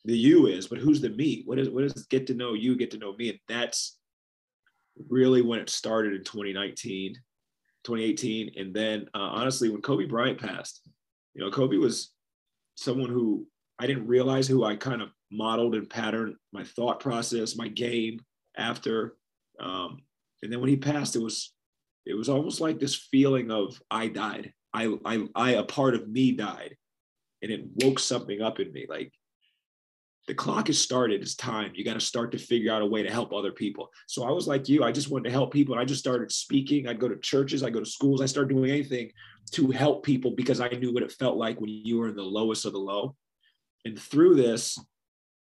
the 0.06 0.18
you 0.18 0.48
is, 0.48 0.68
but 0.68 0.80
who's 0.80 1.02
the 1.02 1.10
me? 1.10 1.44
What 1.46 1.60
is 1.60 1.70
what 1.70 1.84
is 1.84 1.94
get 2.08 2.28
to 2.28 2.34
know 2.34 2.54
you, 2.54 2.76
get 2.76 2.92
to 2.92 2.98
know 2.98 3.14
me? 3.16 3.30
And 3.30 3.40
that's 3.48 3.98
really 5.10 5.42
when 5.42 5.60
it 5.60 5.70
started 5.70 6.14
in 6.14 6.24
2019, 6.24 7.16
2018. 7.84 8.52
And 8.58 8.74
then 8.74 9.08
uh, 9.14 9.20
honestly, 9.20 9.70
when 9.70 9.82
Kobe 9.82 10.06
Bryant 10.06 10.40
passed, 10.40 10.82
You 11.34 11.44
know, 11.44 11.52
Kobe 11.52 11.78
was 11.78 12.14
someone 12.76 13.10
who 13.10 13.46
I 13.80 13.88
didn't 13.88 14.08
realize 14.08 14.48
who 14.48 14.64
I 14.64 14.76
kind 14.76 15.02
of 15.02 15.10
modeled 15.32 15.76
and 15.76 15.90
patterned 15.90 16.36
my 16.52 16.64
thought 16.64 17.00
process, 17.00 17.56
my 17.56 17.68
game 17.68 18.20
after. 18.58 19.16
Um, 19.60 20.00
and 20.44 20.52
then 20.52 20.60
when 20.60 20.70
he 20.70 20.78
passed, 20.78 21.16
it 21.16 21.22
was 21.22 21.54
it 22.06 22.16
was 22.16 22.30
almost 22.30 22.60
like 22.60 22.80
this 22.80 22.96
feeling 22.96 23.52
of 23.52 23.80
I 23.92 24.08
died. 24.08 24.54
I 24.74 24.98
I 25.06 25.28
I 25.36 25.52
a 25.52 25.64
part 25.64 25.94
of 25.94 26.10
me 26.10 26.32
died. 26.32 26.76
And 27.44 27.52
it 27.52 27.66
woke 27.84 27.98
something 27.98 28.40
up 28.40 28.60
in 28.60 28.72
me. 28.72 28.86
Like 28.88 29.14
the 30.28 30.36
clock 30.36 30.68
has 30.68 30.80
started. 30.80 31.22
It's 31.22 31.36
time. 31.36 31.72
You 31.74 31.84
got 31.84 31.96
to 31.96 32.00
start 32.00 32.32
to 32.32 32.38
figure 32.38 32.72
out 32.72 32.82
a 32.82 32.86
way 32.86 33.02
to 33.02 33.12
help 33.12 33.34
other 33.34 33.52
people. 33.52 33.92
So 34.08 34.24
I 34.24 34.32
was 34.32 34.48
like 34.48 34.70
you. 34.70 34.84
I 34.84 34.92
just 34.92 35.10
wanted 35.10 35.26
to 35.26 35.32
help 35.32 35.52
people. 35.52 35.74
And 35.74 35.82
I 35.82 35.86
just 35.86 36.00
started 36.00 36.32
speaking. 36.32 36.88
I'd 36.88 37.00
go 37.00 37.10
to 37.10 37.18
churches. 37.18 37.64
I 37.64 37.70
go 37.70 37.80
to 37.80 37.86
schools. 37.86 38.22
I 38.22 38.28
started 38.28 38.54
doing 38.54 38.70
anything 38.70 39.12
to 39.52 39.72
help 39.72 40.04
people 40.04 40.32
because 40.32 40.62
I 40.62 40.70
knew 40.70 40.94
what 40.94 41.04
it 41.04 41.12
felt 41.12 41.38
like 41.38 41.60
when 41.60 41.70
you 41.70 41.98
were 41.98 42.08
in 42.08 42.16
the 42.16 42.22
lowest 42.22 42.66
of 42.66 42.74
the 42.74 42.80
low. 42.80 43.16
And 43.84 43.98
through 43.98 44.36
this, 44.36 44.78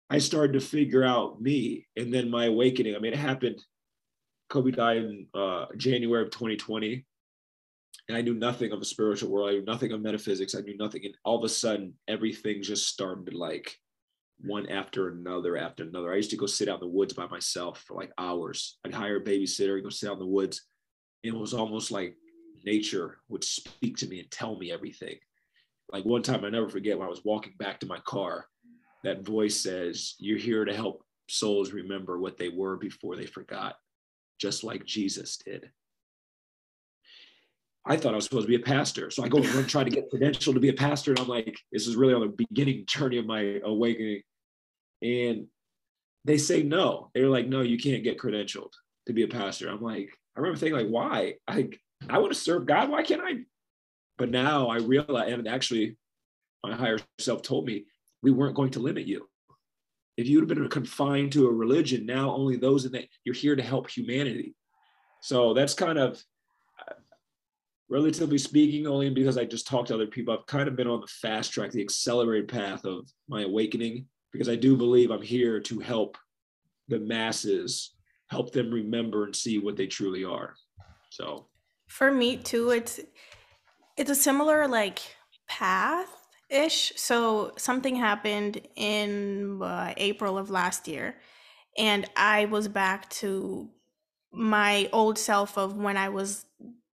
I 0.09 0.17
started 0.17 0.53
to 0.53 0.59
figure 0.59 1.03
out 1.03 1.41
me 1.41 1.87
and 1.95 2.11
then 2.11 2.29
my 2.29 2.45
awakening. 2.45 2.95
I 2.95 2.99
mean, 2.99 3.13
it 3.13 3.19
happened. 3.19 3.63
Kobe 4.49 4.71
died 4.71 4.97
in 4.97 5.27
uh, 5.33 5.67
January 5.77 6.23
of 6.23 6.31
2020. 6.31 7.05
And 8.09 8.17
I 8.17 8.21
knew 8.21 8.33
nothing 8.33 8.71
of 8.71 8.79
the 8.79 8.85
spiritual 8.85 9.29
world. 9.29 9.49
I 9.49 9.53
knew 9.53 9.63
nothing 9.63 9.91
of 9.91 10.01
metaphysics. 10.01 10.55
I 10.55 10.61
knew 10.61 10.75
nothing. 10.75 11.05
And 11.05 11.15
all 11.23 11.37
of 11.37 11.43
a 11.45 11.49
sudden, 11.49 11.93
everything 12.07 12.63
just 12.63 12.87
started 12.87 13.33
like 13.33 13.77
one 14.43 14.67
after 14.69 15.09
another 15.09 15.57
after 15.57 15.83
another. 15.83 16.11
I 16.11 16.17
used 16.17 16.31
to 16.31 16.37
go 16.37 16.45
sit 16.45 16.67
out 16.67 16.81
in 16.81 16.87
the 16.87 16.95
woods 16.95 17.13
by 17.13 17.27
myself 17.27 17.83
for 17.85 17.95
like 17.95 18.11
hours. 18.17 18.77
I'd 18.85 18.93
hire 18.93 19.17
a 19.17 19.23
babysitter 19.23 19.75
and 19.75 19.83
go 19.83 19.89
sit 19.89 20.09
out 20.09 20.13
in 20.13 20.19
the 20.19 20.25
woods. 20.25 20.61
It 21.23 21.33
was 21.33 21.53
almost 21.53 21.91
like 21.91 22.15
nature 22.65 23.19
would 23.29 23.43
speak 23.43 23.97
to 23.97 24.07
me 24.07 24.19
and 24.19 24.31
tell 24.31 24.57
me 24.57 24.71
everything. 24.71 25.15
Like 25.91 26.05
one 26.05 26.23
time, 26.23 26.45
I 26.45 26.49
never 26.49 26.69
forget 26.69 26.97
when 26.97 27.07
I 27.07 27.09
was 27.09 27.25
walking 27.25 27.53
back 27.59 27.79
to 27.81 27.85
my 27.85 27.99
car, 27.99 28.45
that 29.03 29.25
voice 29.25 29.57
says, 29.57 30.15
You're 30.19 30.37
here 30.37 30.65
to 30.65 30.73
help 30.73 31.03
souls 31.27 31.71
remember 31.71 32.19
what 32.19 32.37
they 32.37 32.49
were 32.49 32.77
before 32.77 33.15
they 33.15 33.25
forgot, 33.25 33.75
just 34.39 34.63
like 34.63 34.85
Jesus 34.85 35.37
did. 35.37 35.69
I 37.85 37.97
thought 37.97 38.13
I 38.13 38.15
was 38.15 38.25
supposed 38.25 38.45
to 38.45 38.57
be 38.57 38.61
a 38.61 38.65
pastor. 38.65 39.09
So 39.09 39.23
I 39.23 39.27
go 39.27 39.39
and 39.39 39.67
try 39.67 39.83
to 39.83 39.89
get 39.89 40.09
credential 40.09 40.53
to 40.53 40.59
be 40.59 40.69
a 40.69 40.73
pastor. 40.73 41.11
And 41.11 41.19
I'm 41.19 41.27
like, 41.27 41.57
this 41.71 41.87
is 41.87 41.95
really 41.95 42.13
on 42.13 42.21
the 42.21 42.45
beginning 42.47 42.85
journey 42.85 43.17
of 43.17 43.25
my 43.25 43.59
awakening. 43.63 44.21
And 45.01 45.47
they 46.25 46.37
say 46.37 46.63
no. 46.63 47.09
They're 47.13 47.29
like, 47.29 47.47
no, 47.47 47.61
you 47.61 47.77
can't 47.77 48.03
get 48.03 48.19
credentialed 48.19 48.73
to 49.07 49.13
be 49.13 49.23
a 49.23 49.27
pastor. 49.27 49.69
I'm 49.69 49.81
like, 49.81 50.09
I 50.35 50.39
remember 50.39 50.59
thinking, 50.59 50.77
like, 50.77 50.89
why? 50.89 51.35
I 51.47 51.69
I 52.09 52.17
want 52.17 52.33
to 52.33 52.39
serve 52.39 52.65
God. 52.65 52.89
Why 52.89 53.03
can't 53.03 53.21
I? 53.21 53.41
But 54.17 54.29
now 54.29 54.67
I 54.69 54.77
realize, 54.77 55.31
and 55.31 55.47
actually, 55.47 55.97
my 56.63 56.75
higher 56.75 56.99
self 57.19 57.41
told 57.41 57.65
me 57.65 57.85
we 58.21 58.31
weren't 58.31 58.55
going 58.55 58.71
to 58.71 58.79
limit 58.79 59.07
you. 59.07 59.27
If 60.17 60.27
you'd 60.27 60.41
have 60.41 60.49
been 60.49 60.69
confined 60.69 61.31
to 61.33 61.47
a 61.47 61.51
religion, 61.51 62.05
now 62.05 62.35
only 62.35 62.57
those 62.57 62.85
in 62.85 62.91
that 62.91 63.05
you're 63.23 63.35
here 63.35 63.55
to 63.55 63.63
help 63.63 63.89
humanity. 63.89 64.55
So 65.21 65.53
that's 65.53 65.73
kind 65.73 65.97
of, 65.97 66.21
relatively 67.89 68.37
speaking, 68.37 68.87
only 68.87 69.09
because 69.09 69.37
I 69.37 69.45
just 69.45 69.67
talked 69.67 69.87
to 69.89 69.95
other 69.95 70.07
people, 70.07 70.33
I've 70.33 70.45
kind 70.45 70.67
of 70.67 70.75
been 70.75 70.87
on 70.87 71.01
the 71.01 71.07
fast 71.07 71.51
track, 71.51 71.71
the 71.71 71.81
accelerated 71.81 72.47
path 72.47 72.85
of 72.85 73.09
my 73.27 73.43
awakening, 73.43 74.05
because 74.31 74.49
I 74.49 74.55
do 74.55 74.75
believe 74.75 75.11
I'm 75.11 75.21
here 75.21 75.59
to 75.61 75.79
help 75.79 76.17
the 76.87 76.99
masses, 76.99 77.91
help 78.27 78.51
them 78.51 78.71
remember 78.71 79.25
and 79.25 79.35
see 79.35 79.59
what 79.59 79.75
they 79.75 79.87
truly 79.87 80.23
are. 80.23 80.55
So 81.09 81.47
for 81.87 82.11
me 82.11 82.37
too, 82.37 82.71
it's 82.71 82.99
it's 83.97 84.09
a 84.09 84.15
similar 84.15 84.67
like 84.67 84.99
path 85.47 86.09
ish. 86.49 86.93
So 86.95 87.53
something 87.57 87.95
happened 87.95 88.61
in 88.75 89.61
uh, 89.61 89.93
April 89.97 90.37
of 90.37 90.49
last 90.49 90.87
year, 90.87 91.15
and 91.77 92.09
I 92.15 92.45
was 92.45 92.67
back 92.67 93.09
to 93.21 93.69
my 94.31 94.89
old 94.93 95.17
self 95.17 95.57
of 95.57 95.75
when 95.75 95.97
I 95.97 96.09
was 96.09 96.45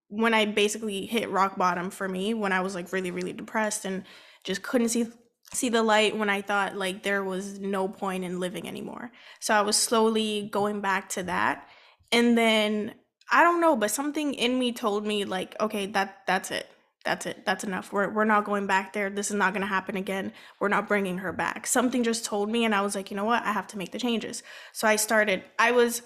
when 0.09 0.35
I 0.35 0.47
basically 0.47 1.07
hit 1.07 1.31
rock 1.31 1.57
bottom 1.57 1.91
for 1.91 2.09
me 2.09 2.35
when 2.35 2.53
I 2.53 2.61
was 2.61 2.75
like 2.75 2.93
really 2.93 3.11
really 3.11 3.33
depressed 3.33 3.85
and 3.85 4.05
just 4.43 4.63
couldn't 4.63 4.89
see 4.89 5.07
see 5.53 5.69
the 5.69 5.83
light 5.83 6.17
when 6.17 6.29
I 6.31 6.43
thought 6.43 6.77
like 6.77 7.03
there 7.03 7.25
was 7.25 7.59
no 7.59 7.89
point 7.89 8.25
in 8.25 8.41
living 8.41 8.69
anymore. 8.69 9.11
So 9.41 9.55
I 9.55 9.63
was 9.63 9.77
slowly 9.77 10.49
going 10.53 10.81
back 10.81 11.09
to 11.11 11.23
that. 11.25 11.67
And 12.13 12.37
then 12.37 12.95
I 13.31 13.43
don't 13.43 13.61
know, 13.61 13.77
but 13.77 13.91
something 13.91 14.35
in 14.35 14.59
me 14.59 14.73
told 14.73 15.07
me 15.07 15.25
like, 15.25 15.57
okay, 15.61 15.87
that 15.87 16.23
that's 16.27 16.51
it. 16.51 16.69
That's 17.05 17.27
it. 17.27 17.45
That's 17.47 17.65
enough. 17.65 17.93
We're 17.93 18.11
we're 18.11 18.25
not 18.25 18.45
going 18.45 18.67
back 18.67 18.93
there. 18.93 19.09
This 19.09 19.31
is 19.31 19.37
not 19.37 19.53
going 19.53 19.63
to 19.63 19.69
happen 19.69 19.97
again. 19.97 20.33
We're 20.61 20.69
not 20.69 20.89
bringing 20.89 21.19
her 21.19 21.33
back. 21.33 21.67
Something 21.67 22.03
just 22.03 22.25
told 22.25 22.51
me 22.51 22.65
and 22.65 22.75
I 22.75 22.83
was 22.83 22.95
like, 22.95 23.11
you 23.11 23.17
know 23.17 23.25
what? 23.25 23.45
I 23.45 23.53
have 23.53 23.67
to 23.69 23.79
make 23.79 23.93
the 23.93 23.99
changes. 23.99 24.43
So 24.73 24.87
I 24.87 24.97
started 24.97 25.45
I 25.59 25.73
was 25.73 26.03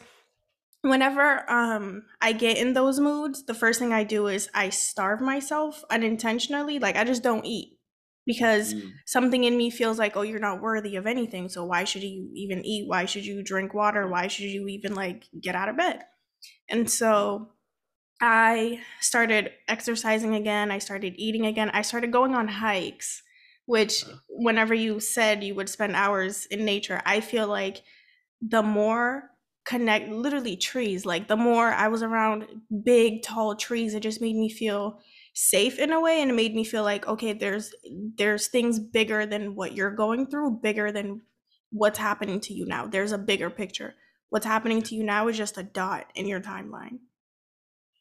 whenever 0.83 1.51
um 1.51 2.05
I 2.21 2.33
get 2.33 2.59
in 2.59 2.75
those 2.75 3.01
moods, 3.01 3.45
the 3.45 3.55
first 3.55 3.81
thing 3.81 3.93
I 3.93 4.05
do 4.05 4.29
is 4.29 4.49
I 4.55 4.69
starve 4.69 5.21
myself 5.21 5.83
unintentionally. 5.91 6.79
Like 6.79 6.97
I 6.97 7.05
just 7.05 7.23
don't 7.23 7.45
eat 7.45 7.79
because 8.27 8.75
mm. 8.75 8.91
something 9.07 9.45
in 9.45 9.57
me 9.57 9.71
feels 9.71 9.99
like, 9.99 10.17
oh, 10.17 10.23
you're 10.23 10.39
not 10.39 10.61
worthy 10.61 10.97
of 10.97 11.07
anything. 11.07 11.49
So 11.49 11.65
why 11.65 11.85
should 11.85 12.03
you 12.03 12.31
even 12.35 12.65
eat? 12.65 12.89
Why 12.89 13.05
should 13.05 13.27
you 13.27 13.43
drink 13.43 13.75
water? 13.75 14.07
Why 14.09 14.29
should 14.29 14.47
you 14.47 14.69
even 14.69 14.95
like 14.95 15.25
get 15.41 15.55
out 15.55 15.69
of 15.69 15.77
bed? 15.77 16.03
And 16.69 16.89
so 16.89 17.51
I 18.21 18.81
started 19.01 19.51
exercising 19.69 20.35
again. 20.35 20.71
I 20.71 20.79
started 20.79 21.15
eating 21.17 21.47
again. 21.47 21.71
I 21.71 21.83
started 21.83 22.13
going 22.13 22.35
on 22.35 22.49
hikes, 22.49 23.23
which, 23.67 24.05
whenever 24.29 24.75
you 24.75 25.01
said 25.01 25.43
you 25.43 25.55
would 25.57 25.69
spend 25.69 25.97
hours 25.97 26.47
in 26.47 26.65
nature, 26.65 27.03
I 27.05 27.21
feel 27.21 27.49
like 27.49 27.83
the 28.41 28.63
more 28.63 29.31
connect 29.65 30.09
literally 30.09 30.57
trees 30.57 31.07
like 31.07 31.29
the 31.29 31.37
more 31.37 31.69
i 31.69 31.87
was 31.87 32.03
around 32.03 32.45
big 32.83 33.23
tall 33.23 33.55
trees 33.55 33.95
it 33.95 34.01
just 34.01 34.21
made 34.21 34.35
me 34.35 34.49
feel 34.49 35.01
safe 35.35 35.79
in 35.79 35.93
a 35.93 36.01
way 36.01 36.21
and 36.21 36.31
it 36.31 36.35
made 36.35 36.55
me 36.55 36.63
feel 36.63 36.83
like 36.83 37.07
okay 37.09 37.33
there's 37.33 37.75
there's 38.17 38.49
things 38.49 38.79
bigger 38.79 39.25
than 39.25 39.55
what 39.55 39.73
you're 39.73 39.95
going 39.95 40.27
through 40.27 40.51
bigger 40.63 40.93
than 40.93 41.23
what's 41.71 41.99
happening 41.99 42.39
to 42.39 42.53
you 42.53 42.67
now 42.67 42.87
there's 42.87 43.13
a 43.13 43.19
bigger 43.19 43.49
picture 43.49 43.95
what's 44.33 44.47
happening 44.47 44.81
to 44.81 44.95
you 44.95 45.05
now 45.05 45.29
is 45.29 45.37
just 45.37 45.59
a 45.59 45.63
dot 45.63 46.11
in 46.15 46.27
your 46.27 46.41
timeline. 46.41 47.01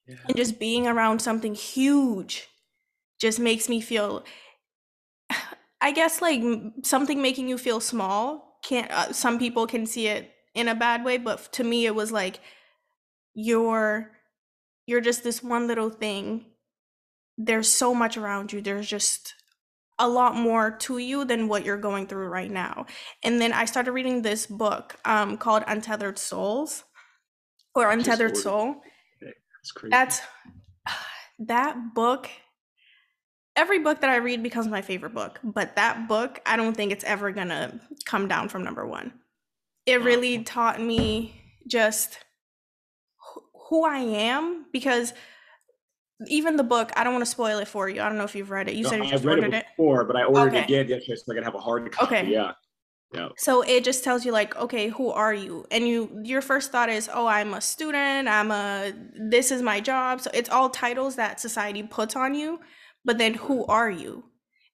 Yeah. 0.08 0.16
And 0.30 0.38
just 0.38 0.60
being 0.62 0.88
around 0.88 1.22
something 1.22 1.54
huge 1.56 2.48
just 3.20 3.38
makes 3.38 3.68
me 3.68 3.82
feel 3.82 4.24
I 5.82 5.92
guess 5.92 6.22
like 6.22 6.42
something 6.84 7.22
making 7.22 7.50
you 7.50 7.58
feel 7.58 7.82
small 7.82 8.60
can't 8.64 8.90
uh, 8.92 9.12
some 9.12 9.40
people 9.40 9.68
can 9.68 9.86
see 9.86 10.08
it 10.08 10.32
in 10.56 10.70
a 10.70 10.76
bad 10.76 11.04
way, 11.04 11.18
but 11.18 11.52
to 11.52 11.66
me 11.66 11.86
it 11.86 11.96
was 11.96 12.14
like 12.14 12.40
you're 13.34 14.12
you're 14.86 15.02
just 15.02 15.26
this 15.26 15.44
one 15.44 15.68
little 15.68 15.90
thing. 15.90 16.46
There's 17.38 17.72
so 17.72 17.94
much 17.94 18.18
around 18.18 18.54
you. 18.54 18.62
There's 18.62 18.88
just 18.88 19.36
a 20.00 20.08
lot 20.08 20.36
more 20.36 20.72
to 20.72 20.98
you 20.98 21.26
than 21.26 21.48
what 21.48 21.64
you're 21.64 21.78
going 21.78 22.08
through 22.08 22.28
right 22.28 22.50
now. 22.50 22.88
And 23.24 23.40
then 23.40 23.54
I 23.54 23.66
started 23.66 23.92
reading 23.92 24.22
this 24.22 24.48
book 24.48 24.96
um, 25.06 25.38
called 25.38 25.64
Untethered 25.68 26.18
Souls 26.18 26.84
or 27.76 27.90
Untethered 27.92 28.36
Soul. 28.36 28.82
That's 29.22 29.72
crazy. 29.72 29.92
That's 29.92 30.22
that 31.40 31.94
book. 31.94 32.30
Every 33.56 33.80
book 33.80 34.02
that 34.02 34.10
I 34.10 34.16
read 34.16 34.42
becomes 34.42 34.68
my 34.68 34.82
favorite 34.82 35.14
book, 35.14 35.40
but 35.44 35.76
that 35.76 36.08
book, 36.08 36.42
I 36.46 36.56
don't 36.56 36.76
think 36.76 36.92
it's 36.92 37.04
ever 37.04 37.32
gonna 37.32 37.80
come 38.06 38.28
down 38.28 38.50
from 38.50 38.64
number 38.64 38.88
one. 38.88 39.14
It 39.86 40.02
really 40.02 40.44
taught 40.44 40.82
me 40.82 41.42
just 41.68 42.18
who 43.70 43.86
I 43.86 44.00
am 44.00 44.66
because 44.72 45.14
even 46.28 46.56
the 46.56 46.64
book, 46.64 46.92
I 46.96 47.04
don't 47.04 47.14
want 47.14 47.26
to 47.26 47.32
spoil 47.32 47.60
it 47.60 47.68
for 47.68 47.90
you. 47.90 48.02
I 48.02 48.08
don't 48.08 48.18
know 48.18 48.24
if 48.24 48.36
you've 48.36 48.52
read 48.52 48.68
it. 48.70 48.76
You 48.76 48.84
no, 48.84 48.90
said 48.90 48.98
you 48.98 49.04
just 49.04 49.14
I've 49.16 49.26
read 49.26 49.40
ordered 49.40 49.54
it 49.54 49.66
before, 49.76 50.02
it. 50.02 50.06
but 50.08 50.16
I 50.16 50.24
ordered 50.24 50.50
okay. 50.50 50.60
it 50.60 50.64
again 50.64 50.88
yesterday, 50.90 51.16
so 51.16 51.32
I 51.32 51.36
can 51.36 51.44
have 51.44 51.56
a 51.56 51.60
hard 51.60 51.92
copy. 51.92 52.16
Okay. 52.16 52.32
Yeah. 52.32 52.52
Yeah. 53.14 53.30
So 53.38 53.62
it 53.62 53.84
just 53.84 54.06
tells 54.06 54.24
you 54.26 54.32
like, 54.32 54.56
okay, 54.56 54.88
who 54.88 55.10
are 55.10 55.34
you? 55.34 55.66
And 55.70 55.86
you 55.86 56.22
your 56.24 56.42
first 56.42 56.72
thought 56.72 56.90
is, 56.90 57.10
oh, 57.14 57.28
I'm 57.28 57.54
a 57.54 57.60
student, 57.60 58.30
I'm 58.30 58.52
a 58.52 58.94
this 59.20 59.52
is 59.52 59.62
my 59.62 59.82
job. 59.82 60.22
So 60.22 60.32
it's 60.34 60.50
all 60.50 60.70
titles 60.70 61.18
that 61.18 61.40
society 61.40 61.84
puts 61.84 62.16
on 62.16 62.36
you, 62.36 62.62
but 63.04 63.18
then 63.18 63.34
who 63.34 63.66
are 63.66 63.90
you? 63.90 64.24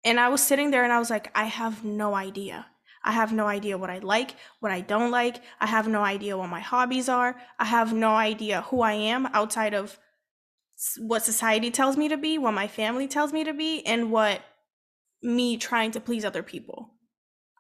And 0.06 0.20
I 0.20 0.30
was 0.30 0.42
sitting 0.42 0.70
there 0.70 0.84
and 0.84 0.94
I 0.94 1.00
was 1.00 1.10
like, 1.10 1.32
I 1.36 1.46
have 1.46 1.84
no 1.84 2.14
idea. 2.14 2.68
I 3.04 3.12
have 3.14 3.34
no 3.34 3.48
idea 3.48 3.78
what 3.78 3.90
I 3.90 4.00
like, 4.00 4.36
what 4.60 4.72
I 4.72 4.82
don't 4.82 5.12
like. 5.12 5.42
I 5.60 5.66
have 5.66 5.88
no 5.88 6.04
idea 6.04 6.38
what 6.38 6.50
my 6.50 6.60
hobbies 6.60 7.10
are. 7.10 7.38
I 7.58 7.66
have 7.66 7.94
no 7.94 8.12
idea 8.12 8.62
who 8.64 8.82
I 8.82 8.94
am 8.94 9.28
outside 9.28 9.74
of 9.74 9.98
what 11.00 11.24
society 11.24 11.72
tells 11.72 11.98
me 11.98 12.08
to 12.10 12.18
be, 12.18 12.38
what 12.38 12.54
my 12.54 12.68
family 12.68 13.08
tells 13.08 13.34
me 13.34 13.44
to 13.44 13.54
be, 13.54 13.86
and 13.86 14.12
what 14.12 14.42
me 15.22 15.58
trying 15.58 15.92
to 15.92 16.00
please 16.00 16.24
other 16.24 16.44
people. 16.44 16.92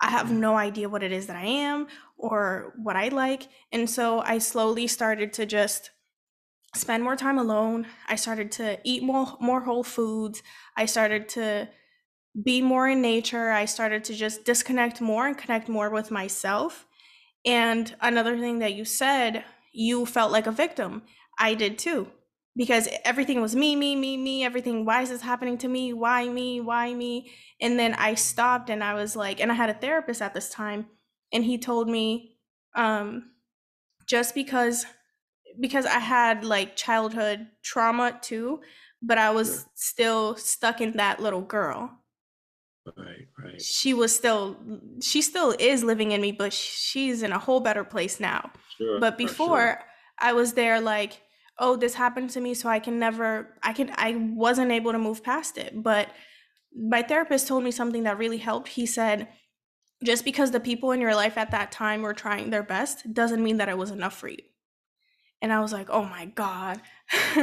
I 0.01 0.09
have 0.11 0.27
mm-hmm. 0.27 0.39
no 0.39 0.55
idea 0.57 0.89
what 0.89 1.03
it 1.03 1.11
is 1.11 1.27
that 1.27 1.35
I 1.35 1.45
am 1.45 1.87
or 2.17 2.73
what 2.77 2.95
I 2.95 3.07
like. 3.09 3.47
And 3.71 3.89
so 3.89 4.19
I 4.19 4.37
slowly 4.37 4.87
started 4.87 5.33
to 5.33 5.45
just 5.45 5.91
spend 6.75 7.03
more 7.03 7.15
time 7.15 7.37
alone. 7.37 7.87
I 8.07 8.15
started 8.15 8.51
to 8.53 8.79
eat 8.83 9.01
more 9.01 9.35
more 9.39 9.61
whole 9.61 9.83
foods. 9.83 10.43
I 10.75 10.85
started 10.85 11.29
to 11.29 11.69
be 12.43 12.61
more 12.61 12.87
in 12.87 13.01
nature. 13.01 13.49
I 13.49 13.65
started 13.65 14.03
to 14.05 14.13
just 14.13 14.45
disconnect 14.45 15.01
more 15.01 15.25
and 15.25 15.37
connect 15.37 15.67
more 15.67 15.89
with 15.89 16.11
myself. 16.11 16.85
And 17.45 17.95
another 18.01 18.37
thing 18.37 18.59
that 18.59 18.73
you 18.73 18.85
said, 18.85 19.43
you 19.71 20.05
felt 20.05 20.31
like 20.31 20.45
a 20.45 20.51
victim. 20.51 21.03
I 21.39 21.55
did 21.55 21.79
too. 21.79 22.11
Because 22.57 22.89
everything 23.05 23.39
was 23.39 23.55
me, 23.55 23.75
me, 23.75 23.95
me, 23.95 24.17
me, 24.17 24.43
everything. 24.43 24.83
Why 24.83 25.03
is 25.03 25.09
this 25.09 25.21
happening 25.21 25.59
to 25.59 25.67
me? 25.67 25.93
Why 25.93 26.27
me? 26.27 26.59
Why 26.59 26.93
me? 26.93 27.31
And 27.61 27.77
then 27.77 27.93
I 27.93 28.15
stopped 28.15 28.71
and 28.71 28.83
I 28.83 28.95
was 28.95 29.15
like, 29.15 29.39
and 29.39 29.51
I 29.51 29.55
had 29.55 29.69
a 29.69 29.75
therapist 29.75 30.23
at 30.23 30.33
this 30.33 30.49
time, 30.49 30.87
and 31.31 31.45
he 31.45 31.59
told 31.59 31.87
me, 31.87 32.37
um, 32.75 33.31
just 34.07 34.33
because 34.33 34.85
because 35.59 35.85
I 35.85 35.99
had 35.99 36.43
like 36.43 36.75
childhood 36.75 37.47
trauma 37.63 38.17
too, 38.21 38.61
but 39.01 39.17
I 39.17 39.31
was 39.31 39.47
sure. 39.47 39.71
still 39.75 40.35
stuck 40.35 40.81
in 40.81 40.97
that 40.97 41.19
little 41.19 41.41
girl. 41.41 41.91
Right, 42.97 43.27
right. 43.43 43.61
She 43.61 43.93
was 43.93 44.15
still, 44.15 44.57
she 45.01 45.21
still 45.21 45.53
is 45.59 45.83
living 45.83 46.11
in 46.11 46.21
me, 46.21 46.31
but 46.31 46.53
she's 46.53 47.21
in 47.21 47.33
a 47.33 47.39
whole 47.39 47.59
better 47.59 47.83
place 47.83 48.19
now. 48.19 48.51
Sure, 48.77 48.99
but 48.99 49.17
before, 49.17 49.59
sure. 49.59 49.83
I 50.19 50.33
was 50.33 50.53
there 50.53 50.79
like, 50.79 51.21
oh, 51.59 51.75
this 51.75 51.95
happened 51.95 52.29
to 52.31 52.41
me, 52.41 52.53
so 52.53 52.69
I 52.69 52.79
can 52.79 52.99
never, 52.99 53.55
I 53.63 53.73
can, 53.73 53.91
I 53.95 54.15
wasn't 54.15 54.71
able 54.71 54.91
to 54.91 54.99
move 54.99 55.23
past 55.23 55.57
it. 55.57 55.81
But 55.81 56.09
my 56.75 57.01
therapist 57.01 57.47
told 57.47 57.63
me 57.63 57.71
something 57.71 58.03
that 58.03 58.17
really 58.17 58.37
helped. 58.37 58.69
He 58.69 58.85
said, 58.85 59.27
just 60.03 60.23
because 60.23 60.51
the 60.51 60.59
people 60.59 60.91
in 60.91 61.01
your 61.01 61.15
life 61.15 61.37
at 61.37 61.51
that 61.51 61.71
time 61.71 62.01
were 62.01 62.13
trying 62.13 62.49
their 62.49 62.63
best 62.63 63.13
doesn't 63.13 63.43
mean 63.43 63.57
that 63.57 63.69
it 63.69 63.77
was 63.77 63.91
enough 63.91 64.15
for 64.15 64.27
you. 64.27 64.43
And 65.41 65.53
I 65.53 65.59
was 65.59 65.73
like, 65.73 65.89
oh 65.89 66.03
my 66.03 66.25
God. 66.25 66.81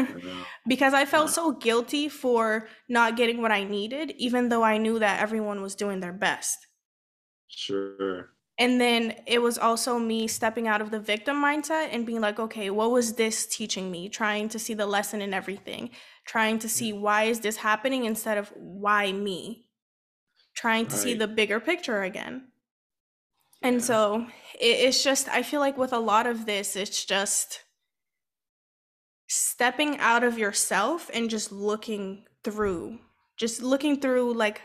because 0.67 0.95
I 0.95 1.05
felt 1.05 1.31
so 1.31 1.53
guilty 1.53 2.09
for 2.09 2.69
not 2.89 3.17
getting 3.17 3.41
what 3.41 3.53
I 3.53 3.65
needed, 3.65 4.13
even 4.19 4.49
though 4.49 4.63
I 4.63 4.79
knew 4.79 4.99
that 4.99 5.21
everyone 5.21 5.63
was 5.63 5.75
doing 5.75 6.01
their 6.01 6.13
best. 6.13 6.67
Sure. 7.49 8.34
And 8.57 8.81
then 8.81 9.17
it 9.27 9.43
was 9.43 9.59
also 9.59 9.99
me 9.99 10.29
stepping 10.29 10.69
out 10.69 10.81
of 10.81 10.93
the 10.93 11.01
victim 11.01 11.43
mindset 11.43 11.89
and 11.91 12.07
being 12.07 12.21
like, 12.21 12.39
okay, 12.39 12.71
what 12.71 12.93
was 12.93 13.15
this 13.15 13.47
teaching 13.47 13.91
me? 13.91 14.09
Trying 14.09 14.49
to 14.51 14.61
see 14.61 14.75
the 14.75 14.87
lesson 14.87 15.21
in 15.21 15.35
everything, 15.35 15.91
trying 16.25 16.61
to 16.61 16.69
see 16.69 16.93
why 16.93 17.25
is 17.25 17.41
this 17.41 17.57
happening 17.57 18.05
instead 18.05 18.39
of 18.39 18.53
why 18.57 19.11
me, 19.11 19.67
trying 20.55 20.87
to 20.87 20.95
right. 20.95 21.03
see 21.03 21.15
the 21.15 21.27
bigger 21.27 21.59
picture 21.59 22.03
again. 22.03 22.45
Yeah. 23.61 23.69
And 23.69 23.83
so 23.83 24.27
it, 24.61 24.67
it's 24.67 25.03
just, 25.03 25.29
I 25.29 25.43
feel 25.43 25.61
like 25.61 25.77
with 25.77 25.93
a 25.93 25.99
lot 25.99 26.29
of 26.29 26.47
this, 26.47 26.77
it's 26.77 27.05
just 27.05 27.65
stepping 29.27 29.99
out 29.99 30.23
of 30.23 30.39
yourself 30.39 31.11
and 31.13 31.29
just 31.29 31.51
looking 31.51 32.25
through, 32.45 33.01
just 33.37 33.63
looking 33.63 34.01
through 34.01 34.35
like 34.35 34.61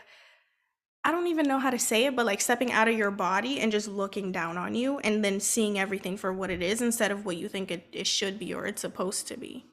I 1.03 1.11
don't 1.11 1.27
even 1.27 1.47
know 1.47 1.59
how 1.59 1.69
to 1.69 1.79
say 1.79 2.05
it, 2.05 2.15
but 2.15 2.25
like 2.25 2.41
stepping 2.41 2.71
out 2.71 2.87
of 2.87 2.97
your 2.97 3.11
body 3.11 3.59
and 3.59 3.71
just 3.71 3.87
looking 3.87 4.31
down 4.31 4.57
on 4.57 4.75
you 4.75 4.99
and 4.99 5.23
then 5.23 5.39
seeing 5.39 5.79
everything 5.79 6.17
for 6.17 6.33
what 6.33 6.49
it 6.49 6.61
is 6.61 6.81
instead 6.81 7.11
of 7.11 7.25
what 7.25 7.37
you 7.37 7.47
think 7.47 7.71
it, 7.71 7.87
it 7.93 8.05
should 8.05 8.37
be 8.37 8.53
or 8.53 8.65
it's 8.65 8.81
supposed 8.81 9.27
to 9.27 9.37
be. 9.37 9.65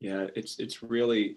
Yeah, 0.00 0.26
it's 0.34 0.58
it's 0.58 0.82
really 0.82 1.36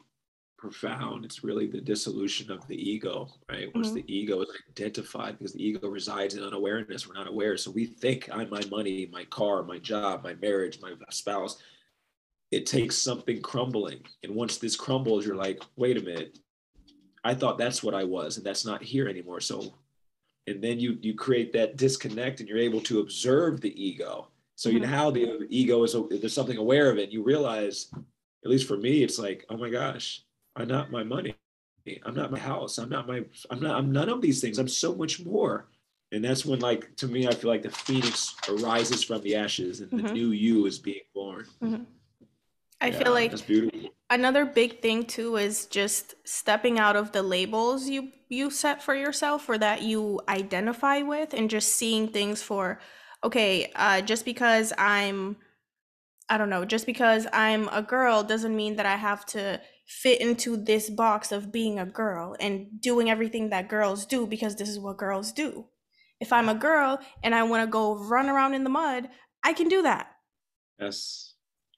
profound. 0.58 1.24
It's 1.26 1.44
really 1.44 1.68
the 1.68 1.80
dissolution 1.80 2.52
of 2.52 2.68
the 2.68 2.76
ego, 2.76 3.30
right? 3.50 3.74
Once 3.74 3.88
mm-hmm. 3.88 3.98
the 3.98 4.14
ego 4.14 4.42
is 4.42 4.50
identified, 4.70 5.38
because 5.38 5.54
the 5.54 5.64
ego 5.64 5.88
resides 5.88 6.36
in 6.36 6.44
unawareness, 6.44 7.08
we're 7.08 7.14
not 7.14 7.28
aware. 7.28 7.56
So 7.56 7.72
we 7.72 7.86
think 7.86 8.30
I'm 8.32 8.50
my 8.50 8.64
money, 8.70 9.10
my 9.12 9.24
car, 9.26 9.64
my 9.64 9.80
job, 9.80 10.24
my 10.24 10.36
marriage, 10.36 10.80
my 10.82 10.94
spouse 11.10 11.62
it 12.52 12.66
takes 12.66 12.98
something 12.98 13.42
crumbling. 13.42 14.02
And 14.24 14.36
once 14.36 14.58
this 14.58 14.76
crumbles, 14.76 15.26
you're 15.26 15.36
like, 15.36 15.62
wait 15.76 15.98
a 15.98 16.02
minute, 16.02 16.40
I 17.24 17.34
thought 17.34 17.58
that's 17.58 17.84
what 17.84 17.94
I 17.94 18.04
was, 18.04 18.38
and 18.38 18.46
that's 18.46 18.66
not 18.66 18.82
here 18.84 19.08
anymore. 19.08 19.42
So, 19.42 19.74
and 20.48 20.62
then 20.62 20.80
you 20.80 20.98
you 21.02 21.14
create 21.14 21.54
that 21.54 21.78
disconnect, 21.78 22.40
and 22.40 22.50
you're 22.50 22.58
able 22.58 22.82
to 22.82 23.00
observe 23.00 23.62
the 23.62 23.74
ego. 23.82 24.28
So 24.56 24.70
mm-hmm. 24.70 24.84
you 24.84 25.28
know 25.28 25.40
the 25.40 25.48
ego 25.50 25.84
is 25.84 25.96
there's 26.10 26.34
something 26.34 26.58
aware 26.58 26.90
of 26.90 26.98
it. 26.98 27.12
You 27.12 27.24
realize, 27.24 27.92
at 28.44 28.50
least 28.52 28.68
for 28.68 28.78
me, 28.78 29.04
it's 29.04 29.20
like, 29.20 29.46
oh 29.50 29.58
my 29.58 29.70
gosh, 29.70 30.24
I'm 30.56 30.68
not 30.68 30.92
my 30.92 31.04
money, 31.04 31.36
I'm 32.04 32.16
not 32.16 32.32
my 32.32 32.40
house, 32.40 32.78
I'm 32.78 32.90
not 32.90 33.08
my, 33.08 33.24
I'm 33.50 33.62
not, 33.62 33.78
I'm 33.78 33.92
none 33.92 34.10
of 34.10 34.22
these 34.22 34.42
things. 34.42 34.60
I'm 34.60 34.68
so 34.68 34.94
much 34.94 35.24
more. 35.26 35.68
And 36.12 36.24
that's 36.26 36.44
when, 36.44 36.60
like, 36.60 36.96
to 36.98 37.08
me, 37.08 37.28
I 37.28 37.36
feel 37.36 37.52
like 37.52 37.62
the 37.62 37.70
phoenix 37.70 38.36
arises 38.50 39.04
from 39.04 39.22
the 39.22 39.36
ashes, 39.36 39.82
and 39.82 39.92
mm-hmm. 39.92 40.08
the 40.08 40.14
new 40.14 40.32
you 40.32 40.66
is 40.66 40.80
being 40.80 41.02
born. 41.14 41.46
Mm-hmm. 41.62 41.84
I 42.82 42.88
yeah, 42.88 42.98
feel 43.00 43.12
like 43.14 43.34
another 44.10 44.46
big 44.46 44.82
thing 44.82 45.06
too 45.06 45.36
is 45.38 45.66
just 45.66 46.16
stepping 46.26 46.80
out 46.80 46.96
of 46.96 47.12
the 47.12 47.22
labels 47.22 47.88
you 47.88 48.12
you 48.30 48.50
set 48.50 48.82
for 48.82 48.96
yourself 48.96 49.50
or 49.50 49.58
that 49.58 49.82
you 49.82 50.22
identify 50.30 51.02
with 51.02 51.34
and 51.34 51.50
just 51.50 51.76
seeing 51.76 52.08
things 52.08 52.42
for 52.42 52.80
okay, 53.24 53.72
uh 53.76 54.02
just 54.02 54.26
because 54.26 54.72
I'm 54.78 55.38
I 56.30 56.38
don't 56.38 56.50
know, 56.50 56.66
just 56.66 56.86
because 56.86 57.28
I'm 57.34 57.68
a 57.70 57.82
girl 57.82 58.24
doesn't 58.24 58.56
mean 58.56 58.76
that 58.78 58.86
I 58.86 58.96
have 58.98 59.26
to 59.28 59.62
fit 59.88 60.22
into 60.22 60.58
this 60.58 60.90
box 60.90 61.32
of 61.32 61.52
being 61.52 61.80
a 61.80 61.86
girl 61.86 62.36
and 62.40 62.80
doing 62.82 63.10
everything 63.10 63.50
that 63.50 63.70
girls 63.70 64.06
do 64.06 64.28
because 64.28 64.56
this 64.56 64.70
is 64.70 64.80
what 64.80 64.98
girls 64.98 65.32
do. 65.32 65.68
If 66.20 66.32
I'm 66.32 66.50
a 66.50 66.56
girl 66.56 67.00
and 67.24 67.34
I 67.36 67.44
want 67.44 67.64
to 67.66 67.72
go 67.72 67.96
run 67.98 68.30
around 68.30 68.54
in 68.54 68.64
the 68.64 68.70
mud, 68.70 69.10
I 69.44 69.54
can 69.54 69.70
do 69.70 69.82
that. 69.84 70.12
Yes 70.80 71.29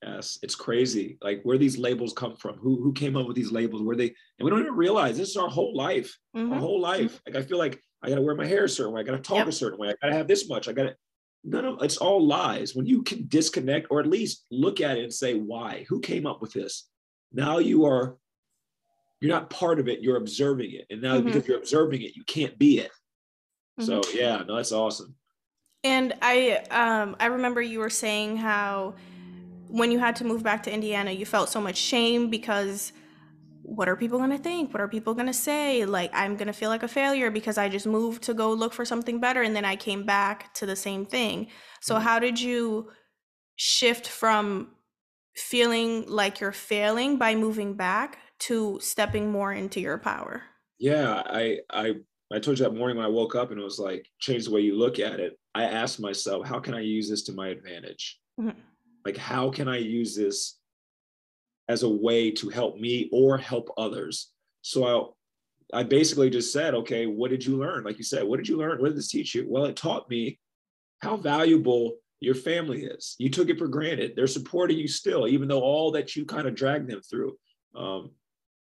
Yes, 0.04 0.40
it's 0.42 0.56
crazy. 0.56 1.18
Like 1.22 1.42
where 1.44 1.60
these 1.60 1.78
labels 1.78 2.14
come 2.14 2.36
from. 2.36 2.56
Who 2.58 2.82
who 2.82 2.92
came 2.92 3.16
up 3.16 3.28
with 3.28 3.36
these 3.36 3.52
labels? 3.52 3.84
Where 3.84 3.96
they 3.96 4.08
and 4.08 4.44
we 4.44 4.50
don't 4.50 4.62
even 4.62 4.74
realize 4.74 5.18
this 5.18 5.30
is 5.30 5.38
our 5.38 5.50
whole 5.50 5.76
life. 5.76 6.18
Mm-hmm. 6.36 6.54
Our 6.54 6.60
whole 6.60 6.82
life. 6.82 7.22
Like 7.28 7.36
I 7.36 7.44
feel 7.44 7.60
like 7.60 7.80
I 8.02 8.10
gotta 8.10 8.22
wear 8.22 8.36
my 8.36 8.48
hair 8.48 8.64
a 8.64 8.70
certain 8.70 8.94
way. 8.94 9.02
I 9.02 9.04
gotta 9.04 9.20
talk 9.20 9.38
yep. 9.38 9.48
a 9.48 9.52
certain 9.52 9.80
way. 9.80 9.90
I 9.90 9.94
gotta 10.02 10.16
have 10.16 10.28
this 10.28 10.50
much. 10.50 10.68
I 10.68 10.74
gotta 10.74 10.96
none 11.44 11.66
of 11.66 11.84
it's 11.84 11.98
all 11.98 12.26
lies. 12.26 12.76
When 12.76 12.88
you 12.88 13.04
can 13.04 13.28
disconnect 13.28 13.88
or 13.92 14.00
at 14.00 14.08
least 14.08 14.46
look 14.50 14.82
at 14.82 14.98
it 14.98 15.04
and 15.04 15.14
say, 15.14 15.36
why? 15.36 15.86
Who 15.90 16.00
came 16.00 16.26
up 16.26 16.42
with 16.42 16.54
this? 16.54 16.90
Now 17.32 17.60
you 17.60 17.86
are 17.86 18.18
you're 19.20 19.32
not 19.32 19.52
part 19.52 19.80
of 19.80 19.88
it, 19.88 20.02
you're 20.02 20.18
observing 20.18 20.72
it. 20.72 20.88
And 20.90 21.00
now 21.00 21.18
mm-hmm. 21.18 21.28
because 21.28 21.48
you're 21.48 21.60
observing 21.60 22.02
it, 22.02 22.16
you 22.16 22.24
can't 22.24 22.58
be 22.58 22.80
it. 22.80 22.92
Mm-hmm. 23.80 23.84
So 23.84 24.02
yeah, 24.16 24.42
no, 24.48 24.56
that's 24.56 24.72
awesome. 24.72 25.14
And 25.84 26.14
I 26.24 26.64
um 26.72 27.16
I 27.20 27.28
remember 27.28 27.62
you 27.62 27.80
were 27.80 27.90
saying 27.92 28.38
how 28.38 28.96
when 29.72 29.90
you 29.92 30.00
had 30.00 30.18
to 30.18 30.26
move 30.26 30.44
back 30.44 30.64
to 30.64 30.74
Indiana, 30.74 31.12
you 31.12 31.26
felt 31.26 31.50
so 31.50 31.62
much 31.62 31.78
shame 31.78 32.30
because 32.30 32.92
what 33.64 33.88
are 33.88 33.96
people 33.96 34.18
going 34.18 34.32
to 34.32 34.38
think? 34.38 34.74
What 34.74 34.82
are 34.82 34.88
people 34.88 35.14
going 35.14 35.28
to 35.28 35.34
say? 35.34 35.86
Like, 35.86 36.12
I'm 36.14 36.36
going 36.36 36.48
to 36.48 36.54
feel 36.54 36.70
like 36.70 36.84
a 36.84 36.90
failure 36.90 37.32
because 37.32 37.58
I 37.58 37.70
just 37.70 37.88
moved 37.88 38.24
to 38.24 38.34
go 38.34 38.52
look 38.52 38.74
for 38.74 38.84
something 38.84 39.22
better 39.22 39.42
and 39.42 39.56
then 39.56 39.64
I 39.64 39.78
came 39.78 40.06
back 40.06 40.54
to 40.56 40.66
the 40.66 40.76
same 40.76 41.06
thing. 41.06 41.48
So, 41.80 41.96
mm-hmm. 41.96 42.04
how 42.04 42.20
did 42.20 42.40
you 42.40 42.92
shift 43.56 44.08
from 44.08 44.72
feeling 45.38 46.06
like 46.08 46.42
you're 46.42 46.52
failing 46.52 47.18
by 47.18 47.36
moving 47.36 47.76
back 47.76 48.18
to 48.40 48.78
stepping 48.82 49.32
more 49.32 49.54
into 49.54 49.80
your 49.80 49.98
power? 49.98 50.44
Yeah, 50.80 51.24
I, 51.26 51.60
I, 51.70 51.94
I 52.34 52.40
told 52.40 52.60
you 52.60 52.66
that 52.66 52.76
morning 52.76 52.98
when 52.98 53.06
I 53.06 53.10
woke 53.10 53.36
up 53.36 53.52
and 53.52 53.60
it 53.60 53.64
was 53.64 53.80
like, 53.80 54.06
change 54.20 54.46
the 54.46 54.52
way 54.52 54.62
you 54.62 54.78
look 54.78 55.00
at 55.00 55.22
it. 55.22 55.38
I 55.56 55.64
asked 55.64 56.00
myself, 56.00 56.46
how 56.46 56.60
can 56.60 56.74
I 56.74 56.82
use 56.82 57.10
this 57.10 57.24
to 57.24 57.34
my 57.34 57.50
advantage? 57.50 58.20
Mm-hmm 58.38 58.60
like, 59.06 59.18
how 59.18 59.50
can 59.50 59.68
I 59.68 59.78
use 59.78 60.16
this 60.16 60.60
as 61.68 61.84
a 61.84 61.90
way 61.90 62.32
to 62.32 62.50
help 62.50 62.78
me 62.78 63.10
or 63.12 63.38
help 63.38 63.70
others? 63.78 64.32
So 64.62 65.16
I, 65.74 65.80
I 65.80 65.84
basically 65.84 66.30
just 66.30 66.52
said, 66.52 66.74
okay, 66.76 67.06
what 67.06 67.32
did 67.32 67.46
you 67.46 67.58
learn? 67.58 67.84
Like 67.84 67.98
you 67.98 68.04
said, 68.04 68.24
what 68.24 68.38
did 68.38 68.48
you 68.48 68.58
learn? 68.58 68.80
What 68.80 68.90
did 68.90 68.98
this 68.98 69.10
teach 69.10 69.34
you? 69.36 69.46
Well, 69.48 69.66
it 69.66 69.76
taught 69.76 70.10
me 70.10 70.40
how 71.00 71.18
valuable 71.18 71.96
your 72.20 72.36
family 72.36 72.84
is. 72.84 73.16
You 73.18 73.30
took 73.30 73.50
it 73.50 73.58
for 73.58 73.68
granted. 73.68 74.14
They're 74.16 74.28
supporting 74.28 74.78
you 74.78 74.88
still, 74.88 75.28
even 75.28 75.48
though 75.48 75.62
all 75.62 75.92
that 75.92 76.16
you 76.16 76.26
kind 76.26 76.48
of 76.48 76.56
dragged 76.56 76.90
them 76.90 77.02
through. 77.02 77.36
Um, 77.76 78.12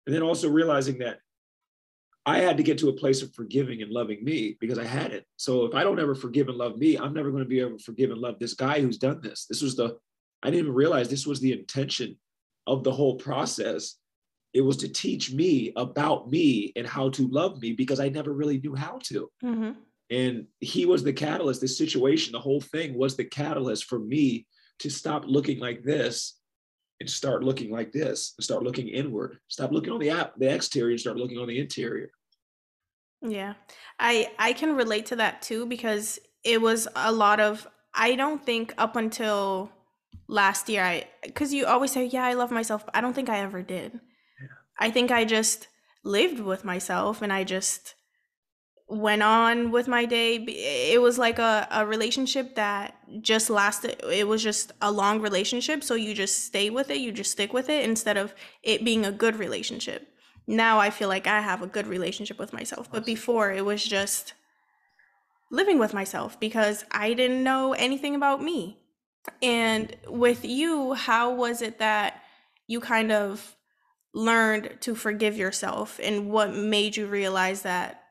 and 0.07 0.15
then 0.15 0.23
also 0.23 0.49
realizing 0.49 0.99
that 0.99 1.19
I 2.27 2.39
had 2.39 2.59
to 2.59 2.63
get 2.63 2.79
to 2.79 2.91
a 2.91 2.95
place 2.95 3.23
of 3.23 3.35
forgiving 3.35 3.83
and 3.83 3.91
loving 3.91 4.23
me 4.23 4.57
because 4.61 4.79
I 4.79 4.85
hadn't. 4.85 5.25
So 5.37 5.65
if 5.65 5.75
I 5.75 5.83
don't 5.83 5.99
ever 5.99 6.15
forgive 6.15 6.49
and 6.49 6.59
love 6.59 6.77
me, 6.77 6.97
I'm 6.97 7.15
never 7.15 7.31
going 7.31 7.43
to 7.43 7.49
be 7.49 7.61
able 7.61 7.79
to 7.79 7.85
forgive 7.85 8.11
and 8.11 8.21
love 8.21 8.39
this 8.39 8.55
guy 8.55 8.81
who's 8.81 8.99
done 8.99 9.21
this. 9.23 9.47
This 9.47 9.63
was 9.63 9.75
the 9.75 9.99
I 10.43 10.51
didn't 10.51 10.73
realize 10.73 11.09
this 11.09 11.27
was 11.27 11.41
the 11.41 11.53
intention 11.53 12.17
of 12.67 12.85
the 12.85 12.93
whole 12.93 13.17
process. 13.17 13.97
It 14.53 14.63
was 14.63 14.79
to 14.79 14.89
teach 14.89 15.33
me 15.33 15.73
about 15.77 16.31
me 16.31 16.73
and 16.77 16.87
how 16.87 17.11
to 17.11 17.29
love 17.29 17.61
me 17.61 17.73
because 17.73 18.01
I 18.01 18.09
never 18.09 18.33
really 18.33 18.59
knew 18.59 18.75
how 18.75 18.99
to. 19.05 19.31
Mm-hmm. 19.45 19.71
And 20.11 20.47
he 20.61 20.87
was 20.87 21.05
the 21.05 21.13
catalyst. 21.13 21.61
This 21.61 21.79
situation, 21.79 22.33
the 22.33 22.41
whole 22.41 22.61
thing 22.61 22.95
was 22.95 23.17
the 23.17 23.25
catalyst 23.25 23.85
for 23.85 23.99
me 23.99 24.47
to 24.81 24.91
stop 24.91 25.25
looking 25.27 25.61
like 25.61 25.85
this 25.85 26.41
and 27.01 27.09
start 27.09 27.45
looking 27.45 27.71
like 27.71 27.93
this 27.93 28.35
and 28.37 28.45
start 28.45 28.63
looking 28.63 28.89
inward. 28.89 29.39
Stop 29.49 29.73
looking 29.73 29.93
on 29.93 30.01
the 30.01 30.11
app, 30.11 30.35
the 30.37 30.53
exterior, 30.53 30.91
and 30.91 31.01
start 31.01 31.17
looking 31.17 31.39
on 31.39 31.49
the 31.49 31.59
interior. 31.59 32.11
Yeah. 33.23 33.55
I 33.99 34.33
I 34.39 34.53
can 34.53 34.75
relate 34.75 35.07
to 35.07 35.17
that 35.17 35.43
too 35.43 35.67
because 35.67 36.19
it 36.43 36.61
was 36.61 36.89
a 36.97 37.13
lot 37.13 37.41
of 37.41 37.69
I 37.95 38.17
don't 38.17 38.45
think 38.45 38.75
up 38.79 38.97
until 38.97 39.71
last 40.29 40.69
year 40.69 40.83
I 40.83 41.05
because 41.23 41.53
you 41.53 41.67
always 41.67 41.93
say, 41.93 42.05
Yeah, 42.07 42.25
I 42.25 42.35
love 42.35 42.51
myself, 42.51 42.85
but 42.85 42.97
I 42.97 43.01
don't 43.01 43.15
think 43.15 43.29
I 43.29 43.39
ever 43.39 43.63
did. 43.63 43.93
Yeah. 43.95 44.49
I 44.79 44.91
think 44.91 45.11
I 45.11 45.25
just 45.25 45.69
lived 46.05 46.41
with 46.41 46.65
myself 46.65 47.23
and 47.23 47.33
I 47.33 47.45
just 47.45 47.95
went 48.91 49.23
on 49.23 49.71
with 49.71 49.87
my 49.87 50.05
day. 50.05 50.37
It 50.37 51.01
was 51.01 51.17
like 51.17 51.39
a, 51.39 51.69
a 51.71 51.87
relationship 51.87 52.57
that 52.57 52.97
just 53.21 53.49
lasted. 53.49 54.03
It 54.13 54.27
was 54.27 54.43
just 54.43 54.73
a 54.83 54.91
long 54.91 55.21
relationship. 55.21 55.85
So 55.85 55.95
you 55.95 56.13
just 56.13 56.45
stay 56.45 56.71
with 56.71 56.91
it, 56.91 56.99
you 56.99 57.13
just 57.13 57.31
stick 57.31 57.53
with 57.53 57.69
it 57.69 57.85
instead 57.85 58.17
of 58.17 58.35
it 58.63 58.85
being 58.85 59.07
a 59.07 59.13
good 59.13 59.37
relationship. 59.37 60.09
Now 60.47 60.81
I 60.81 60.91
feel 60.91 61.09
like 61.09 61.29
I 61.29 61.41
have 61.41 61.63
a 61.63 61.69
good 61.69 61.87
relationship 61.87 62.39
with 62.39 62.53
myself. 62.53 62.91
But 62.91 63.07
before 63.07 63.53
it 63.53 63.65
was 63.65 63.85
just 63.85 64.35
living 65.53 65.79
with 65.79 65.95
myself 65.95 66.39
because 66.41 66.85
I 66.91 67.15
didn't 67.15 67.45
know 67.45 67.73
anything 67.75 68.17
about 68.17 68.43
me. 68.43 68.80
And 69.43 69.97
with 70.07 70.45
you, 70.45 70.95
how 70.95 71.35
was 71.35 71.63
it 71.63 71.79
that 71.79 72.23
you 72.67 72.81
kind 72.81 73.13
of 73.13 73.57
learned 74.13 74.77
to 74.81 74.95
forgive 74.95 75.37
yourself 75.37 76.01
and 76.03 76.31
what 76.31 76.55
made 76.55 76.97
you 76.97 77.07
realize 77.07 77.63
that 77.63 78.03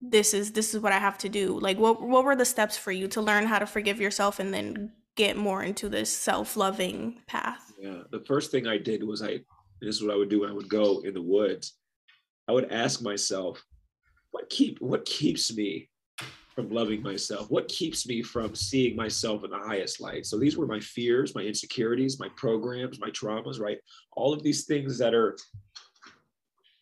this 0.00 0.32
is 0.32 0.52
this 0.52 0.74
is 0.74 0.80
what 0.80 0.92
I 0.92 0.98
have 0.98 1.18
to 1.18 1.28
do? 1.28 1.58
Like 1.58 1.78
what 1.78 2.02
what 2.02 2.24
were 2.24 2.36
the 2.36 2.44
steps 2.44 2.76
for 2.76 2.92
you 2.92 3.08
to 3.08 3.20
learn 3.20 3.46
how 3.46 3.58
to 3.58 3.66
forgive 3.66 4.00
yourself 4.00 4.38
and 4.38 4.52
then 4.52 4.92
get 5.16 5.36
more 5.36 5.62
into 5.62 5.88
this 5.88 6.14
self-loving 6.14 7.22
path? 7.26 7.72
Yeah, 7.80 8.02
the 8.10 8.24
first 8.26 8.50
thing 8.50 8.66
I 8.66 8.78
did 8.78 9.02
was 9.02 9.22
I 9.22 9.40
this 9.80 9.96
is 9.96 10.02
what 10.02 10.12
I 10.12 10.16
would 10.16 10.28
do 10.30 10.40
when 10.40 10.50
I 10.50 10.54
would 10.54 10.68
go 10.68 11.00
in 11.00 11.14
the 11.14 11.22
woods. 11.22 11.74
I 12.48 12.52
would 12.52 12.70
ask 12.70 13.02
myself, 13.02 13.64
what 14.30 14.50
keep 14.50 14.80
what 14.80 15.04
keeps 15.04 15.54
me 15.54 15.88
from 16.54 16.70
loving 16.70 17.02
myself? 17.02 17.50
What 17.50 17.68
keeps 17.68 18.06
me 18.06 18.22
from 18.22 18.54
seeing 18.54 18.96
myself 18.96 19.44
in 19.44 19.50
the 19.50 19.58
highest 19.58 20.00
light? 20.00 20.26
So 20.26 20.38
these 20.38 20.56
were 20.56 20.66
my 20.66 20.80
fears, 20.80 21.34
my 21.34 21.42
insecurities, 21.42 22.20
my 22.20 22.28
programs, 22.36 23.00
my 23.00 23.10
traumas, 23.10 23.60
right? 23.60 23.78
All 24.12 24.32
of 24.32 24.42
these 24.42 24.64
things 24.64 24.98
that 24.98 25.14
are 25.14 25.36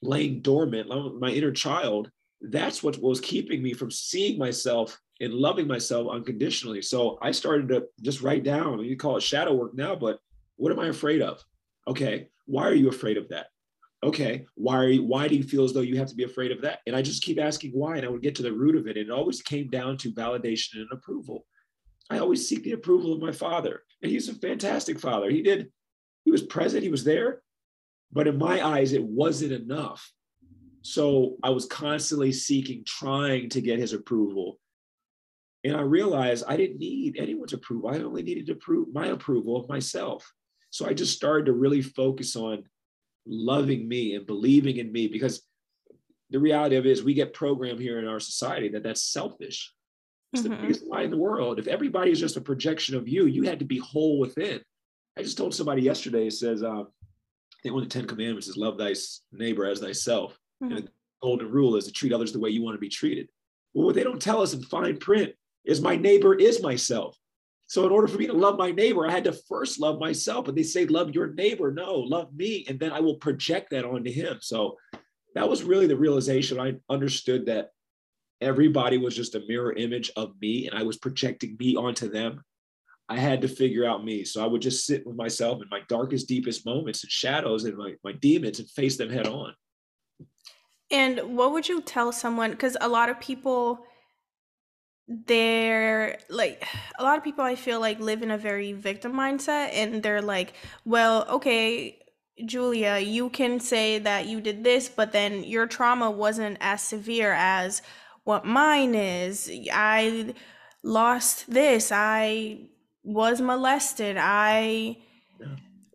laying 0.02 0.40
dormant, 0.40 0.88
my 1.20 1.30
inner 1.30 1.52
child, 1.52 2.11
that's 2.40 2.82
what 2.82 3.00
was 3.00 3.20
keeping 3.20 3.62
me 3.62 3.72
from 3.72 3.90
seeing 3.90 4.38
myself 4.38 4.98
and 5.20 5.32
loving 5.32 5.68
myself 5.68 6.08
unconditionally. 6.11 6.82
So 6.82 7.18
I 7.22 7.30
started 7.30 7.68
to 7.68 7.87
just 8.02 8.20
write 8.22 8.42
down, 8.42 8.80
you 8.85 8.96
call 8.96 9.16
it 9.16 9.22
shadow 9.22 9.54
work 9.54 9.74
now, 9.74 9.94
but 9.94 10.18
what 10.56 10.72
am 10.72 10.80
I 10.80 10.88
afraid 10.88 11.22
of? 11.22 11.42
Okay, 11.87 12.28
why 12.46 12.64
are 12.64 12.74
you 12.74 12.88
afraid 12.88 13.16
of 13.16 13.28
that? 13.28 13.46
Okay, 14.03 14.47
why 14.55 14.77
are 14.77 14.88
you, 14.88 15.05
why 15.05 15.29
do 15.29 15.37
you 15.37 15.43
feel 15.45 15.65
as 15.65 15.73
though 15.73 15.81
you 15.81 15.97
have 15.97 16.09
to 16.09 16.15
be 16.15 16.25
afraid 16.25 16.51
of 16.51 16.61
that? 16.62 16.81
And 16.87 16.97
I 16.97 17.03
just 17.03 17.23
keep 17.23 17.38
asking 17.38 17.73
why, 17.73 17.97
and 17.97 18.05
I 18.05 18.09
would 18.09 18.23
get 18.23 18.35
to 18.37 18.43
the 18.43 18.53
root 18.53 18.77
of 18.77 18.87
it. 18.87 18.97
And 18.97 19.09
it 19.09 19.12
always 19.12 19.43
came 19.43 19.69
down 19.69 19.97
to 19.99 20.12
validation 20.12 20.77
and 20.77 20.88
approval. 20.93 21.47
I 22.11 22.19
always 22.19 22.47
seek 22.47 22.65
the 22.65 22.73
approval 22.73 23.12
of 23.12 23.23
my 23.23 23.33
father, 23.33 23.83
and 24.03 24.11
he's 24.11 24.29
a 24.29 24.35
fantastic 24.35 24.99
father. 24.99 25.31
He 25.31 25.43
did, 25.43 25.71
he 26.25 26.31
was 26.31 26.43
present, 26.43 26.83
he 26.83 26.91
was 26.91 27.05
there, 27.05 27.43
but 28.12 28.27
in 28.27 28.38
my 28.38 28.67
eyes, 28.67 28.93
it 28.93 29.03
wasn't 29.03 29.53
enough. 29.53 30.12
So 30.83 31.37
I 31.45 31.51
was 31.51 31.67
constantly 31.67 32.33
seeking, 32.33 32.83
trying 32.85 33.49
to 33.51 33.61
get 33.61 33.79
his 33.79 33.93
approval. 33.93 34.59
And 35.65 35.77
I 35.77 35.83
realized 35.83 36.45
I 36.49 36.57
didn't 36.57 36.81
need 36.81 37.17
anyone's 37.19 37.53
approval. 37.53 37.91
I 37.91 37.99
only 37.99 38.25
needed 38.25 38.47
to 38.49 38.57
prove 38.57 38.93
my 38.93 39.07
approval 39.07 39.57
of 39.57 39.69
myself. 39.69 40.31
So 40.71 40.87
I 40.87 40.93
just 40.93 41.15
started 41.15 41.47
to 41.47 41.53
really 41.53 41.83
focus 41.83 42.35
on 42.35 42.65
loving 43.26 43.88
me 43.88 44.14
and 44.14 44.26
believing 44.26 44.78
in 44.78 44.90
me 44.90 45.08
because 45.08 45.42
the 46.30 46.38
reality 46.38 46.76
of 46.76 46.87
it 46.87 46.90
is 46.90 47.02
we 47.02 47.14
get 47.14 47.35
programmed 47.35 47.80
here 47.80 47.98
in 47.98 48.08
our 48.08 48.20
society 48.20 48.68
that 48.70 48.82
that's 48.82 49.02
selfish. 49.02 49.72
It's 50.32 50.42
mm-hmm. 50.42 50.50
the 50.50 50.62
biggest 50.62 50.87
lie 50.87 51.02
in 51.02 51.11
the 51.11 51.16
world. 51.16 51.58
If 51.58 51.68
everybody 51.68 52.11
is 52.11 52.20
just 52.20 52.38
a 52.38 52.40
projection 52.40 52.96
of 52.96 53.06
you, 53.06 53.26
you 53.26 53.42
had 53.42 53.58
to 53.58 53.64
be 53.64 53.78
whole 53.78 54.18
within. 54.18 54.61
I 55.18 55.22
just 55.22 55.37
told 55.37 55.54
somebody 55.54 55.82
yesterday, 55.82 56.26
it 56.26 56.32
says, 56.32 56.62
uh, 56.62 56.82
I 56.82 57.58
think 57.62 57.74
one 57.74 57.82
of 57.82 57.88
the 57.90 57.98
10 57.98 58.06
commandments 58.06 58.48
is 58.48 58.56
love 58.56 58.78
thy 58.78 58.94
neighbor 59.30 59.66
as 59.66 59.80
thyself. 59.80 60.38
Mm-hmm. 60.62 60.76
And 60.76 60.87
the 60.87 60.90
golden 61.22 61.50
rule 61.50 61.76
is 61.76 61.85
to 61.85 61.92
treat 61.92 62.14
others 62.14 62.32
the 62.32 62.40
way 62.40 62.50
you 62.50 62.62
want 62.62 62.76
to 62.76 62.80
be 62.80 62.88
treated. 62.88 63.28
Well, 63.74 63.87
what 63.87 63.94
they 63.94 64.04
don't 64.04 64.20
tell 64.20 64.40
us 64.40 64.54
in 64.54 64.62
fine 64.62 64.96
print 64.96 65.32
is 65.64 65.80
my 65.80 65.96
neighbor 65.96 66.35
is 66.35 66.62
myself. 66.62 67.16
So, 67.72 67.87
in 67.87 67.90
order 67.90 68.06
for 68.06 68.18
me 68.18 68.26
to 68.26 68.35
love 68.35 68.58
my 68.58 68.70
neighbor, 68.70 69.06
I 69.06 69.11
had 69.11 69.24
to 69.24 69.32
first 69.32 69.80
love 69.80 69.98
myself. 69.98 70.46
And 70.46 70.54
they 70.54 70.62
say, 70.62 70.85
love 70.85 71.14
your 71.14 71.32
neighbor. 71.32 71.72
No, 71.72 71.94
love 71.94 72.30
me. 72.35 72.66
And 72.68 72.78
then 72.78 72.92
I 72.92 73.00
will 73.00 73.14
project 73.14 73.70
that 73.70 73.87
onto 73.87 74.12
him. 74.12 74.40
So, 74.42 74.76
that 75.35 75.48
was 75.48 75.62
really 75.62 75.87
the 75.87 75.96
realization. 75.96 76.61
I 76.61 76.74
understood 76.90 77.46
that 77.46 77.70
everybody 78.42 78.98
was 78.98 79.16
just 79.16 79.37
a 79.37 79.42
mirror 79.48 79.72
image 79.72 80.11
of 80.16 80.35
me, 80.38 80.68
and 80.68 80.78
I 80.78 80.82
was 80.82 80.98
projecting 80.98 81.56
me 81.58 81.74
onto 81.74 82.11
them. 82.11 82.44
I 83.08 83.18
had 83.18 83.40
to 83.40 83.48
figure 83.48 83.87
out 83.87 84.04
me. 84.04 84.26
So, 84.26 84.44
I 84.44 84.46
would 84.46 84.61
just 84.61 84.85
sit 84.85 85.06
with 85.06 85.16
myself 85.16 85.62
in 85.62 85.68
my 85.70 85.80
darkest, 85.88 86.28
deepest 86.28 86.66
moments 86.66 87.04
and 87.04 87.11
shadows 87.11 87.64
and 87.64 87.78
my, 87.78 87.94
my 88.04 88.12
demons 88.12 88.58
and 88.58 88.68
face 88.68 88.98
them 88.98 89.08
head 89.08 89.26
on. 89.26 89.54
And 90.90 91.20
what 91.38 91.52
would 91.52 91.66
you 91.66 91.80
tell 91.80 92.12
someone? 92.12 92.50
Because 92.50 92.76
a 92.82 92.88
lot 92.88 93.08
of 93.08 93.18
people, 93.18 93.87
they're 95.27 96.18
like 96.29 96.66
a 96.98 97.03
lot 97.03 97.18
of 97.18 97.25
people 97.25 97.44
I 97.44 97.55
feel 97.55 97.81
like 97.81 98.01
live 98.01 98.22
in 98.22 98.31
a 98.31 98.38
very 98.38 98.72
victim 98.72 99.12
mindset 99.12 99.70
and 99.72 100.03
they're 100.03 100.22
like, 100.22 100.55
well, 100.85 101.27
okay, 101.29 101.98
Julia, 102.44 102.98
you 102.98 103.29
can 103.31 103.61
say 103.61 103.98
that 103.98 104.27
you 104.27 104.40
did 104.40 104.64
this, 104.64 104.88
but 104.88 105.12
then 105.12 105.44
your 105.44 105.66
trauma 105.66 106.11
wasn't 106.11 106.59
as 106.61 106.83
severe 106.83 107.33
as 107.33 107.83
what 108.25 108.44
mine 108.44 108.94
is. 108.94 109.51
I 109.72 110.35
lost 110.83 111.51
this. 111.51 111.92
I 111.92 112.68
was 113.05 113.40
molested. 113.40 114.16
I 114.18 114.98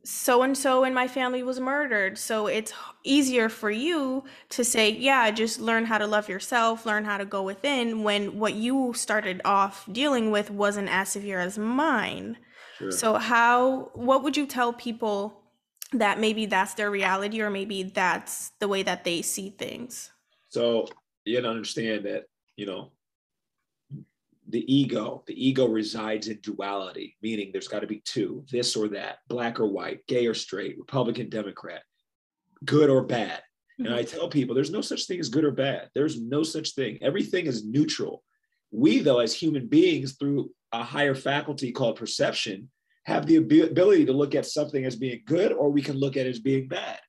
so 0.08 0.42
and 0.42 0.58
so 0.58 0.86
in 0.86 0.94
my 0.94 1.06
family 1.06 1.44
was 1.44 1.60
murdered. 1.60 2.18
So 2.18 2.48
it's 2.48 2.72
easier 3.04 3.50
for 3.50 3.70
you 3.70 4.24
to 4.50 4.64
say, 4.64 4.90
yeah, 4.90 5.30
just 5.32 5.60
learn 5.60 5.84
how 5.84 5.98
to 5.98 6.08
love 6.08 6.30
yourself, 6.30 6.86
learn 6.86 7.04
how 7.04 7.18
to 7.18 7.26
go 7.26 7.44
within 7.44 8.04
when 8.04 8.40
what 8.40 8.54
you 8.54 8.94
started 8.94 9.42
off 9.44 9.86
dealing 9.92 10.32
with 10.32 10.50
wasn't 10.50 10.88
as 10.90 11.10
severe 11.10 11.42
as 11.42 11.58
mine. 11.58 12.38
Sure. 12.78 12.92
So 12.92 13.16
how 13.16 13.92
what 13.96 14.24
would 14.24 14.38
you 14.38 14.46
tell 14.46 14.72
people 14.72 15.42
that 15.92 16.22
maybe 16.22 16.46
that's 16.46 16.76
their 16.76 16.90
reality 16.90 17.42
or 17.42 17.50
maybe 17.50 17.84
that's 17.84 18.52
the 18.60 18.70
way 18.70 18.84
that 18.84 19.04
they 19.04 19.22
see 19.22 19.50
things? 19.50 20.12
So 20.48 20.88
you 21.26 21.36
have 21.36 21.44
to 21.44 21.50
understand 21.50 22.06
that, 22.06 22.28
you 22.56 22.66
know, 22.66 22.92
the 24.50 24.74
ego 24.74 25.24
the 25.28 25.48
ego 25.48 25.68
resides 25.68 26.28
in 26.28 26.40
duality 26.42 27.16
meaning 27.22 27.50
there's 27.52 27.68
got 27.68 27.82
to 27.82 27.88
be 27.88 28.02
two 28.06 28.46
this 28.52 28.76
or 28.76 28.88
that 28.88 29.18
black 29.28 29.60
or 29.60 29.68
white 29.68 30.06
gay 30.08 30.26
or 30.26 30.34
straight 30.34 30.78
republican 30.78 31.30
democrat 31.30 31.82
good 32.66 32.90
or 32.90 33.04
bad. 33.04 33.42
Mm-hmm. 33.80 33.86
and 33.86 33.96
i 33.96 34.04
tell 34.04 34.30
people 34.30 34.56
there's 34.56 34.72
no 34.72 34.82
such 34.82 35.06
thing 35.06 35.20
as 35.20 35.30
good 35.30 35.44
or 35.44 35.52
bad. 35.52 35.90
There's 35.94 36.22
no 36.22 36.44
such 36.44 36.72
thing. 36.72 36.98
Everything 37.02 37.46
is 37.46 37.66
neutral. 37.66 38.24
We 38.72 39.00
though 39.00 39.20
as 39.20 39.34
human 39.34 39.68
beings 39.68 40.14
through 40.14 40.52
a 40.72 40.84
higher 40.84 41.16
faculty 41.16 41.72
called 41.72 41.96
perception 41.96 42.70
have 43.06 43.26
the 43.26 43.38
ability 43.38 44.06
to 44.06 44.14
look 44.14 44.36
at 44.36 44.46
something 44.46 44.84
as 44.84 44.96
being 44.96 45.22
good 45.26 45.54
or 45.54 45.70
we 45.70 45.82
can 45.82 45.96
look 45.98 46.18
at 46.18 46.26
it 46.26 46.30
as 46.30 46.40
being 46.40 46.68
bad. 46.68 47.00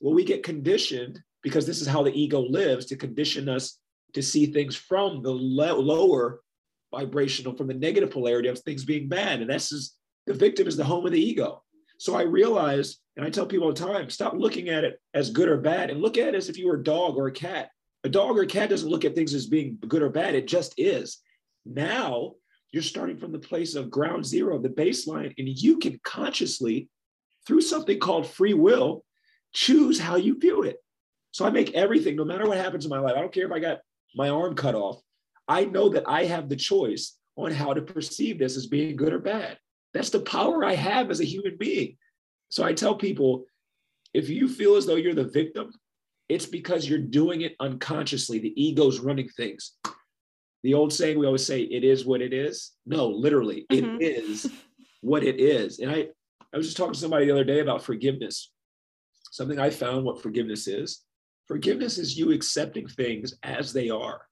Well 0.00 0.14
we 0.14 0.24
get 0.24 0.42
conditioned 0.42 1.18
because 1.42 1.66
this 1.66 1.80
is 1.80 1.86
how 1.86 2.02
the 2.02 2.16
ego 2.18 2.40
lives 2.40 2.86
to 2.86 2.96
condition 2.96 3.48
us 3.48 3.78
to 4.14 4.22
see 4.22 4.46
things 4.46 4.76
from 4.76 5.22
the 5.22 5.30
lower 5.30 6.40
vibrational 6.90 7.56
from 7.56 7.66
the 7.66 7.74
negative 7.74 8.10
polarity 8.10 8.48
of 8.48 8.58
things 8.58 8.84
being 8.84 9.08
bad. 9.08 9.40
And 9.40 9.50
that's 9.50 9.70
just, 9.70 9.96
the 10.26 10.34
victim 10.34 10.66
is 10.66 10.76
the 10.76 10.84
home 10.84 11.06
of 11.06 11.12
the 11.12 11.20
ego. 11.20 11.62
So 11.98 12.14
I 12.14 12.22
realized, 12.22 12.98
and 13.16 13.26
I 13.26 13.30
tell 13.30 13.46
people 13.46 13.66
all 13.66 13.72
the 13.72 13.86
time, 13.86 14.08
stop 14.08 14.34
looking 14.34 14.68
at 14.68 14.84
it 14.84 15.00
as 15.14 15.30
good 15.30 15.48
or 15.48 15.58
bad 15.58 15.90
and 15.90 16.00
look 16.00 16.16
at 16.16 16.28
it 16.28 16.34
as 16.34 16.48
if 16.48 16.56
you 16.56 16.68
were 16.68 16.76
a 16.76 16.84
dog 16.84 17.16
or 17.16 17.26
a 17.26 17.32
cat. 17.32 17.70
A 18.04 18.08
dog 18.08 18.38
or 18.38 18.42
a 18.42 18.46
cat 18.46 18.70
doesn't 18.70 18.88
look 18.88 19.04
at 19.04 19.14
things 19.14 19.34
as 19.34 19.46
being 19.46 19.78
good 19.88 20.02
or 20.02 20.08
bad, 20.10 20.34
it 20.34 20.46
just 20.46 20.74
is. 20.78 21.18
Now 21.66 22.34
you're 22.70 22.82
starting 22.82 23.18
from 23.18 23.32
the 23.32 23.38
place 23.38 23.74
of 23.74 23.90
ground 23.90 24.24
zero, 24.24 24.58
the 24.58 24.68
baseline, 24.68 25.34
and 25.38 25.48
you 25.48 25.78
can 25.78 25.98
consciously, 26.04 26.88
through 27.46 27.62
something 27.62 27.98
called 27.98 28.26
free 28.26 28.54
will, 28.54 29.04
choose 29.52 29.98
how 29.98 30.16
you 30.16 30.38
view 30.38 30.62
it. 30.62 30.76
So 31.32 31.44
I 31.44 31.50
make 31.50 31.74
everything, 31.74 32.14
no 32.14 32.24
matter 32.24 32.46
what 32.46 32.58
happens 32.58 32.84
in 32.84 32.90
my 32.90 33.00
life, 33.00 33.14
I 33.16 33.20
don't 33.20 33.32
care 33.32 33.46
if 33.46 33.52
I 33.52 33.58
got 33.58 33.78
my 34.14 34.28
arm 34.28 34.54
cut 34.54 34.74
off, 34.74 35.00
I 35.48 35.64
know 35.64 35.88
that 35.88 36.04
I 36.06 36.24
have 36.24 36.48
the 36.48 36.56
choice 36.56 37.16
on 37.36 37.52
how 37.52 37.72
to 37.72 37.80
perceive 37.80 38.38
this 38.38 38.56
as 38.56 38.66
being 38.66 38.96
good 38.96 39.12
or 39.12 39.18
bad. 39.18 39.58
That's 39.94 40.10
the 40.10 40.20
power 40.20 40.64
I 40.64 40.74
have 40.74 41.10
as 41.10 41.20
a 41.20 41.24
human 41.24 41.56
being. 41.56 41.96
So 42.50 42.64
I 42.64 42.74
tell 42.74 42.94
people 42.94 43.44
if 44.12 44.28
you 44.28 44.48
feel 44.48 44.76
as 44.76 44.86
though 44.86 44.96
you're 44.96 45.14
the 45.14 45.24
victim, 45.24 45.72
it's 46.28 46.46
because 46.46 46.88
you're 46.88 46.98
doing 46.98 47.42
it 47.42 47.56
unconsciously. 47.60 48.38
The 48.38 48.62
ego's 48.62 49.00
running 49.00 49.28
things. 49.28 49.72
The 50.62 50.74
old 50.74 50.92
saying 50.92 51.18
we 51.18 51.26
always 51.26 51.46
say, 51.46 51.62
it 51.62 51.84
is 51.84 52.04
what 52.04 52.20
it 52.20 52.32
is. 52.32 52.72
No, 52.84 53.08
literally, 53.08 53.66
mm-hmm. 53.70 53.96
it 53.96 54.02
is 54.02 54.50
what 55.00 55.24
it 55.24 55.40
is. 55.40 55.78
And 55.78 55.90
I, 55.90 56.08
I 56.52 56.56
was 56.56 56.66
just 56.66 56.76
talking 56.76 56.94
to 56.94 56.98
somebody 56.98 57.26
the 57.26 57.32
other 57.32 57.44
day 57.44 57.60
about 57.60 57.82
forgiveness. 57.82 58.50
Something 59.30 59.58
I 59.58 59.70
found 59.70 60.04
what 60.04 60.22
forgiveness 60.22 60.66
is. 60.66 61.04
Forgiveness 61.46 61.96
is 61.96 62.18
you 62.18 62.32
accepting 62.32 62.86
things 62.88 63.34
as 63.42 63.72
they 63.72 63.88
are 63.88 64.22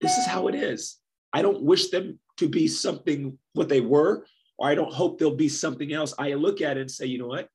this 0.00 0.16
is 0.16 0.26
how 0.26 0.48
it 0.48 0.54
is. 0.54 0.98
I 1.32 1.42
don't 1.42 1.62
wish 1.62 1.90
them 1.90 2.18
to 2.38 2.48
be 2.48 2.68
something 2.68 3.38
what 3.52 3.68
they 3.68 3.80
were, 3.80 4.26
or 4.58 4.68
I 4.68 4.74
don't 4.74 4.92
hope 4.92 5.18
they'll 5.18 5.34
be 5.34 5.48
something 5.48 5.92
else. 5.92 6.14
I 6.18 6.34
look 6.34 6.60
at 6.60 6.76
it 6.76 6.82
and 6.82 6.90
say, 6.90 7.06
you 7.06 7.18
know 7.18 7.26
what? 7.26 7.48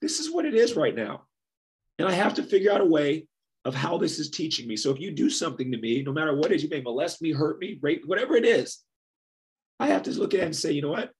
This 0.00 0.20
is 0.20 0.30
what 0.30 0.44
it 0.44 0.54
is 0.54 0.76
right 0.76 0.94
now. 0.94 1.22
And 1.98 2.06
I 2.06 2.12
have 2.12 2.34
to 2.34 2.42
figure 2.42 2.72
out 2.72 2.80
a 2.80 2.86
way 2.86 3.26
of 3.64 3.74
how 3.74 3.98
this 3.98 4.18
is 4.18 4.30
teaching 4.30 4.68
me. 4.68 4.76
So 4.76 4.90
if 4.90 5.00
you 5.00 5.10
do 5.10 5.30
something 5.30 5.72
to 5.72 5.78
me, 5.78 6.02
no 6.02 6.12
matter 6.12 6.36
what 6.36 6.52
it 6.52 6.56
is, 6.56 6.62
you 6.62 6.68
may 6.68 6.80
molest 6.80 7.22
me, 7.22 7.32
hurt 7.32 7.58
me, 7.58 7.78
rape, 7.80 8.02
whatever 8.06 8.36
it 8.36 8.44
is, 8.44 8.78
I 9.80 9.88
have 9.88 10.04
to 10.04 10.10
look 10.12 10.34
at 10.34 10.40
it 10.40 10.44
and 10.44 10.56
say, 10.56 10.72
you 10.72 10.82
know 10.82 10.90
what? 10.90 11.10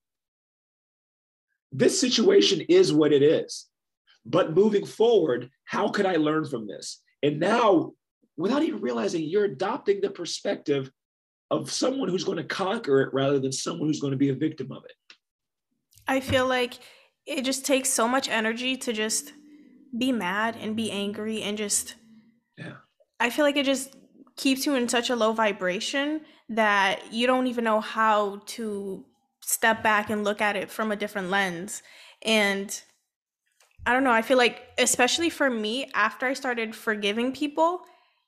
This 1.71 1.99
situation 1.99 2.61
is 2.69 2.93
what 2.93 3.11
it 3.11 3.21
is. 3.21 3.65
But 4.25 4.53
moving 4.53 4.85
forward, 4.85 5.49
how 5.65 5.89
could 5.89 6.05
I 6.05 6.15
learn 6.15 6.45
from 6.45 6.67
this? 6.67 7.01
And 7.23 7.39
now, 7.39 7.93
without 8.37 8.63
even 8.63 8.79
realizing, 8.79 9.23
you're 9.23 9.45
adopting 9.45 9.99
the 9.99 10.09
perspective 10.09 10.91
of 11.49 11.71
someone 11.71 12.09
who's 12.09 12.23
going 12.23 12.37
to 12.37 12.43
conquer 12.43 13.01
it 13.01 13.13
rather 13.13 13.39
than 13.39 13.51
someone 13.51 13.87
who's 13.87 13.99
going 13.99 14.11
to 14.11 14.17
be 14.17 14.29
a 14.29 14.35
victim 14.35 14.71
of 14.71 14.83
it. 14.85 15.15
I 16.07 16.19
feel 16.19 16.47
like 16.47 16.73
it 17.25 17.43
just 17.43 17.65
takes 17.65 17.89
so 17.89 18.07
much 18.07 18.29
energy 18.29 18.77
to 18.77 18.93
just 18.93 19.33
be 19.97 20.11
mad 20.11 20.57
and 20.59 20.75
be 20.75 20.91
angry 20.91 21.41
and 21.41 21.57
just 21.57 21.95
yeah. 22.57 22.75
I 23.19 23.29
feel 23.29 23.45
like 23.45 23.57
it 23.57 23.65
just 23.65 23.95
keeps 24.35 24.65
you 24.65 24.75
in 24.75 24.87
such 24.87 25.09
a 25.09 25.15
low 25.15 25.33
vibration 25.33 26.21
that 26.49 27.11
you 27.11 27.27
don't 27.27 27.47
even 27.47 27.63
know 27.63 27.81
how 27.81 28.41
to 28.45 29.05
step 29.41 29.83
back 29.83 30.09
and 30.09 30.23
look 30.23 30.41
at 30.41 30.55
it 30.55 30.69
from 30.69 30.91
a 30.91 30.95
different 30.95 31.29
lens. 31.29 31.81
And 32.21 32.81
I 33.85 33.93
don't 33.93 34.03
know, 34.03 34.11
I 34.11 34.21
feel 34.21 34.37
like 34.37 34.61
especially 34.77 35.29
for 35.29 35.49
me 35.49 35.89
after 35.93 36.25
I 36.25 36.33
started 36.33 36.75
forgiving 36.75 37.31
people 37.31 37.81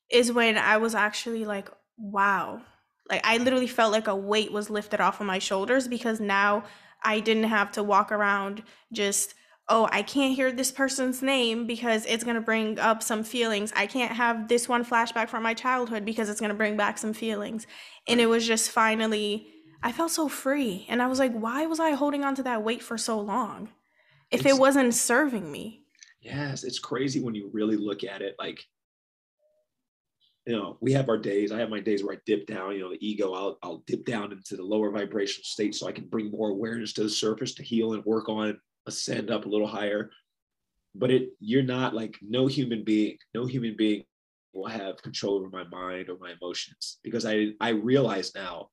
is 0.10 0.32
when 0.32 0.58
I 0.58 0.78
was 0.78 0.96
actually 0.96 1.46
like, 1.46 1.70
wow. 1.98 2.62
Like 3.10 3.22
I 3.24 3.38
literally 3.38 3.68
felt 3.68 3.92
like 3.92 4.08
a 4.08 4.16
weight 4.16 4.52
was 4.52 4.70
lifted 4.70 5.02
off 5.02 5.20
of 5.20 5.28
my 5.28 5.40
shoulders 5.40 5.88
because 5.88 6.20
now 6.20 6.64
I 7.04 7.20
didn't 7.20 7.46
have 7.46 7.72
to 7.74 7.84
walk 7.84 8.12
around 8.12 8.64
just 8.92 9.34
oh, 9.70 9.88
I 9.92 10.02
can't 10.02 10.34
hear 10.34 10.52
this 10.52 10.72
person's 10.72 11.22
name 11.22 11.68
because 11.68 12.06
it's 12.06 12.24
going 12.24 12.36
to 12.36 12.42
bring 12.42 12.80
up 12.80 13.04
some 13.04 13.24
feelings. 13.24 13.72
I 13.76 13.86
can't 13.86 14.12
have 14.12 14.48
this 14.48 14.68
one 14.68 14.84
flashback 14.84 15.30
from 15.30 15.44
my 15.44 15.54
childhood 15.54 16.04
because 16.04 16.28
it's 16.28 16.40
going 16.40 16.50
to 16.50 16.56
bring 16.56 16.76
back 16.76 16.98
some 16.98 17.14
feelings. 17.14 17.68
And 18.08 18.20
it 18.20 18.26
was 18.26 18.48
just 18.48 18.72
finally, 18.72 19.48
I 19.84 19.92
felt 19.92 20.12
so 20.12 20.28
free. 20.28 20.88
And 20.90 21.02
I 21.02 21.08
was 21.08 21.20
like, 21.20 21.34
why 21.34 21.68
was 21.68 21.80
I 21.80 21.92
holding 21.92 22.24
on 22.24 22.34
to 22.36 22.44
that 22.44 22.64
weight 22.64 22.82
for 22.82 22.98
so 22.98 23.20
long 23.20 23.70
if 24.32 24.42
it's, 24.42 24.50
it 24.50 24.60
wasn't 24.60 24.96
serving 24.96 25.52
me? 25.52 25.84
Yes, 26.20 26.64
it's 26.64 26.80
crazy 26.80 27.22
when 27.22 27.36
you 27.36 27.50
really 27.54 27.78
look 27.78 28.04
at 28.04 28.24
it. 28.24 28.36
Like, 28.40 28.66
you 30.50 30.56
know, 30.56 30.78
we 30.82 30.92
have 30.94 31.10
our 31.10 31.18
days. 31.18 31.52
I 31.52 31.60
have 31.60 31.70
my 31.70 31.80
days 31.80 32.04
where 32.04 32.16
I 32.16 32.20
dip 32.26 32.48
down, 32.48 32.74
you 32.74 32.80
know, 32.80 32.90
the 32.90 33.08
ego, 33.08 33.34
I'll, 33.34 33.60
I'll 33.62 33.84
dip 33.86 34.04
down 34.04 34.32
into 34.32 34.56
the 34.58 34.64
lower 34.64 34.90
vibrational 34.90 35.44
state 35.44 35.76
so 35.76 35.88
I 35.88 35.92
can 35.92 36.08
bring 36.08 36.32
more 36.32 36.50
awareness 36.50 36.92
to 36.94 37.04
the 37.04 37.10
surface 37.10 37.54
to 37.54 37.64
heal 37.64 37.94
and 37.94 38.04
work 38.04 38.30
on 38.30 38.60
ascend 38.88 39.30
up 39.30 39.46
a 39.46 39.50
little 39.50 39.68
higher. 39.68 40.10
But 40.96 41.12
it 41.12 41.30
you're 41.40 41.62
not 41.62 41.94
like 41.94 42.18
no 42.24 42.48
human 42.48 42.84
being 42.84 43.18
no 43.36 43.46
human 43.46 43.76
being 43.78 44.06
will 44.52 44.68
have 44.68 45.04
control 45.04 45.36
over 45.36 45.50
my 45.50 45.66
mind 45.66 46.10
or 46.10 46.18
my 46.20 46.32
emotions 46.32 46.98
because 47.04 47.24
i 47.28 47.50
i 47.62 47.70
realize 47.70 48.34
now 48.34 48.70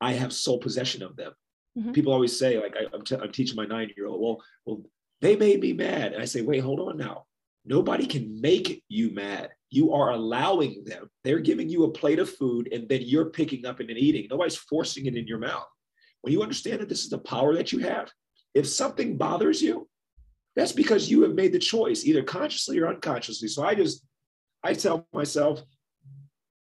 i 0.00 0.14
have 0.14 0.32
sole 0.32 0.58
possession 0.58 1.02
of 1.02 1.14
them. 1.16 1.32
Mm-hmm. 1.76 1.92
people 1.92 2.14
always 2.14 2.36
say 2.36 2.58
like 2.58 2.74
I, 2.74 2.96
am 2.96 3.02
t- 3.04 3.16
I'm 3.16 3.30
teaching 3.30 3.56
my 3.56 3.66
nine 3.66 3.90
year 3.94 4.06
old 4.06 4.22
well 4.22 4.42
well 4.64 4.82
they 5.20 5.36
made 5.36 5.60
me 5.60 5.74
mad. 5.74 6.14
And 6.14 6.22
i 6.22 6.24
say 6.24 6.40
wait 6.40 6.60
hold 6.60 6.80
on 6.80 6.96
now. 6.96 7.26
Nobody 7.66 8.06
can 8.06 8.40
make 8.40 8.82
you 8.88 9.10
mad 9.10 9.50
you 9.70 9.92
are 9.92 10.10
allowing 10.10 10.82
them 10.84 11.08
they're 11.24 11.38
giving 11.38 11.68
you 11.68 11.84
a 11.84 11.90
plate 11.90 12.18
of 12.18 12.28
food 12.28 12.68
and 12.72 12.88
then 12.88 13.00
you're 13.02 13.30
picking 13.30 13.64
up 13.66 13.80
and 13.80 13.90
eating 13.90 14.26
nobody's 14.30 14.56
forcing 14.56 15.06
it 15.06 15.16
in 15.16 15.26
your 15.26 15.38
mouth 15.38 15.66
when 16.22 16.32
you 16.32 16.42
understand 16.42 16.80
that 16.80 16.88
this 16.88 17.02
is 17.04 17.10
the 17.10 17.18
power 17.18 17.54
that 17.54 17.72
you 17.72 17.78
have 17.78 18.10
if 18.54 18.68
something 18.68 19.16
bothers 19.16 19.62
you, 19.62 19.88
that's 20.56 20.72
because 20.72 21.10
you 21.10 21.22
have 21.22 21.34
made 21.34 21.52
the 21.52 21.58
choice, 21.58 22.04
either 22.04 22.22
consciously 22.22 22.78
or 22.78 22.88
unconsciously. 22.88 23.48
So 23.48 23.64
I 23.64 23.74
just, 23.74 24.04
I 24.64 24.74
tell 24.74 25.06
myself, 25.12 25.62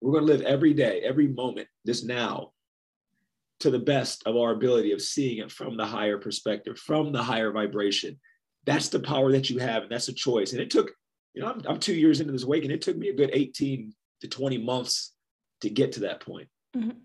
we're 0.01 0.11
going 0.11 0.27
to 0.27 0.33
live 0.33 0.41
every 0.41 0.73
day, 0.73 1.01
every 1.01 1.27
moment, 1.27 1.67
this 1.85 2.03
now, 2.03 2.51
to 3.61 3.71
the 3.71 3.79
best 3.79 4.23
of 4.27 4.35
our 4.35 4.51
ability 4.51 4.91
of 4.91 5.01
seeing 5.01 5.39
it 5.39 5.51
from 5.51 5.77
the 5.77 5.85
higher 5.85 6.19
perspective, 6.19 6.77
from 6.77 7.11
the 7.11 7.23
higher 7.23 7.51
vibration. 7.51 8.19
That's 8.65 8.89
the 8.89 8.99
power 8.99 9.31
that 9.31 9.49
you 9.49 9.57
have, 9.59 9.83
and 9.83 9.91
that's 9.91 10.09
a 10.09 10.13
choice. 10.13 10.51
And 10.51 10.61
it 10.61 10.69
took, 10.69 10.91
you 11.37 11.43
know, 11.43 11.51
I'm, 11.51 11.61
I'm 11.69 11.79
two 11.79 11.93
years 11.93 12.19
into 12.19 12.31
this 12.33 12.45
wake, 12.45 12.63
and 12.63 12.73
it 12.73 12.81
took 12.81 12.97
me 12.97 13.09
a 13.09 13.13
good 13.13 13.29
18 13.31 13.93
to 14.21 14.27
20 14.27 14.57
months 14.57 15.11
to 15.61 15.69
get 15.69 15.91
to 15.91 15.99
that 15.99 16.19
point. 16.19 16.47
Mm-hmm. 16.75 16.97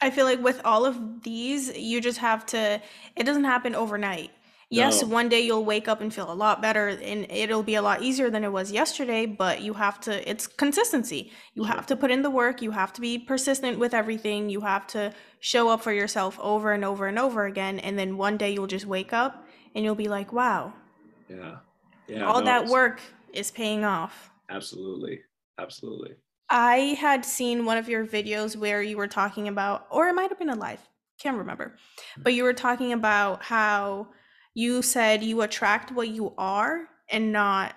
I 0.00 0.10
feel 0.10 0.24
like 0.24 0.42
with 0.42 0.60
all 0.64 0.84
of 0.84 1.22
these, 1.22 1.76
you 1.78 2.00
just 2.00 2.18
have 2.18 2.44
to, 2.46 2.82
it 3.14 3.22
doesn't 3.22 3.44
happen 3.44 3.76
overnight. 3.76 4.32
Yes, 4.70 5.02
No. 5.02 5.08
one 5.08 5.28
day 5.28 5.40
you'll 5.42 5.64
wake 5.64 5.86
up 5.86 6.00
and 6.00 6.12
feel 6.12 6.32
a 6.32 6.34
lot 6.34 6.60
better 6.60 6.88
and 6.88 7.30
it'll 7.30 7.62
be 7.62 7.76
a 7.76 7.82
lot 7.82 8.02
easier 8.02 8.28
than 8.28 8.42
it 8.42 8.50
was 8.50 8.72
yesterday, 8.72 9.24
but 9.24 9.60
you 9.60 9.74
have 9.74 10.00
to, 10.00 10.28
it's 10.28 10.48
consistency. 10.48 11.30
You 11.54 11.62
have 11.62 11.86
to 11.86 11.96
put 11.96 12.10
in 12.10 12.22
the 12.22 12.30
work, 12.30 12.60
you 12.60 12.72
have 12.72 12.92
to 12.94 13.00
be 13.00 13.18
persistent 13.18 13.78
with 13.78 13.94
everything, 13.94 14.50
you 14.50 14.62
have 14.62 14.88
to 14.88 15.12
show 15.38 15.68
up 15.68 15.80
for 15.80 15.92
yourself 15.92 16.40
over 16.40 16.72
and 16.72 16.84
over 16.84 17.06
and 17.06 17.20
over 17.20 17.44
again. 17.46 17.78
And 17.78 17.96
then 17.96 18.16
one 18.16 18.36
day 18.36 18.52
you'll 18.52 18.66
just 18.66 18.86
wake 18.86 19.12
up 19.12 19.46
and 19.76 19.84
you'll 19.84 19.94
be 19.94 20.08
like, 20.08 20.32
wow, 20.32 20.72
Yeah. 21.28 21.58
Yeah. 22.08 22.24
all 22.24 22.40
no, 22.40 22.46
that 22.46 22.66
work 22.66 23.00
is 23.34 23.50
paying 23.50 23.84
off. 23.84 24.30
Absolutely. 24.50 25.20
Absolutely. 25.58 26.16
I 26.50 26.96
had 27.00 27.24
seen 27.24 27.64
one 27.64 27.78
of 27.78 27.88
your 27.88 28.06
videos 28.06 28.56
where 28.56 28.82
you 28.82 28.96
were 28.96 29.08
talking 29.08 29.48
about, 29.48 29.86
or 29.90 30.08
it 30.08 30.14
might 30.14 30.28
have 30.28 30.38
been 30.38 30.50
a 30.50 30.54
live, 30.54 30.80
can't 31.18 31.38
remember, 31.38 31.76
but 32.18 32.34
you 32.34 32.44
were 32.44 32.52
talking 32.52 32.92
about 32.92 33.42
how 33.42 34.08
you 34.52 34.82
said 34.82 35.22
you 35.22 35.42
attract 35.42 35.90
what 35.90 36.08
you 36.08 36.34
are 36.36 36.88
and 37.08 37.32
not 37.32 37.74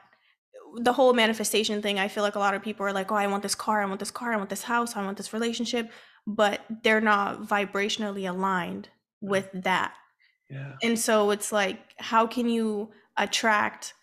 the 0.80 0.94
whole 0.94 1.14
manifestation 1.14 1.82
thing. 1.82 1.98
I 1.98 2.08
feel 2.08 2.24
like 2.24 2.36
a 2.36 2.40
lot 2.40 2.54
of 2.54 2.62
people 2.62 2.86
are 2.86 2.94
like, 2.94 3.12
oh, 3.12 3.16
I 3.16 3.28
want 3.28 3.42
this 3.42 3.56
car, 3.56 3.82
I 3.82 3.86
want 3.86 4.00
this 4.00 4.12
car, 4.12 4.34
I 4.34 4.38
want 4.38 4.50
this 4.50 4.64
house, 4.64 4.96
I 4.96 5.04
want 5.04 5.18
this 5.18 5.34
relationship, 5.34 5.90
but 6.26 6.62
they're 6.84 7.02
not 7.02 7.44
vibrationally 7.44 8.30
aligned 8.30 8.90
mm. 9.24 9.30
with 9.30 9.50
that. 9.54 9.94
Yeah. 10.50 10.74
And 10.84 11.00
so 11.00 11.32
it's 11.32 11.52
like, 11.52 11.80
how 11.98 12.28
can 12.28 12.50
you 12.50 12.92
attract 13.18 13.94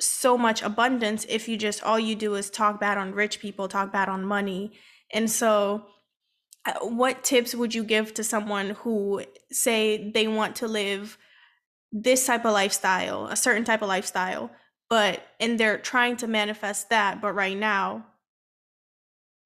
so 0.00 0.36
much 0.36 0.62
abundance 0.62 1.24
if 1.28 1.48
you 1.48 1.56
just 1.56 1.82
all 1.82 1.98
you 1.98 2.14
do 2.14 2.34
is 2.34 2.50
talk 2.50 2.80
bad 2.80 2.98
on 2.98 3.12
rich 3.12 3.40
people, 3.40 3.68
talk 3.68 3.92
bad 3.92 4.08
on 4.08 4.24
money. 4.24 4.72
And 5.12 5.30
so 5.30 5.86
uh, 6.64 6.86
what 6.86 7.24
tips 7.24 7.54
would 7.54 7.74
you 7.74 7.84
give 7.84 8.14
to 8.14 8.24
someone 8.24 8.70
who 8.70 9.22
say 9.50 10.10
they 10.12 10.28
want 10.28 10.56
to 10.56 10.68
live 10.68 11.18
this 11.92 12.26
type 12.26 12.44
of 12.44 12.52
lifestyle, 12.52 13.26
a 13.26 13.36
certain 13.36 13.64
type 13.64 13.82
of 13.82 13.88
lifestyle, 13.88 14.50
but 14.88 15.22
and 15.40 15.58
they're 15.58 15.78
trying 15.78 16.16
to 16.18 16.26
manifest 16.26 16.90
that, 16.90 17.20
but 17.20 17.32
right 17.32 17.56
now 17.56 18.06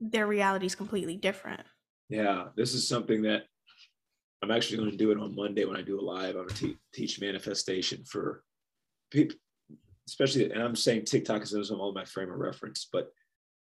their 0.00 0.26
reality 0.26 0.66
is 0.66 0.74
completely 0.74 1.16
different. 1.16 1.62
Yeah, 2.08 2.46
this 2.56 2.74
is 2.74 2.86
something 2.86 3.22
that 3.22 3.44
I'm 4.42 4.50
actually 4.50 4.78
going 4.78 4.90
to 4.90 4.96
do 4.96 5.10
it 5.10 5.18
on 5.18 5.34
Monday 5.34 5.64
when 5.64 5.76
I 5.76 5.82
do 5.82 5.98
a 5.98 6.02
live. 6.02 6.36
I'm 6.36 6.46
going 6.46 6.48
to 6.48 6.54
te- 6.54 6.78
teach 6.92 7.20
manifestation 7.20 8.04
for 8.04 8.42
people 9.10 9.36
especially, 10.08 10.50
and 10.50 10.62
I'm 10.62 10.76
saying 10.76 11.04
TikTok 11.04 11.42
is 11.42 11.70
all 11.70 11.92
my 11.92 12.04
frame 12.04 12.30
of 12.30 12.38
reference, 12.38 12.88
but 12.92 13.12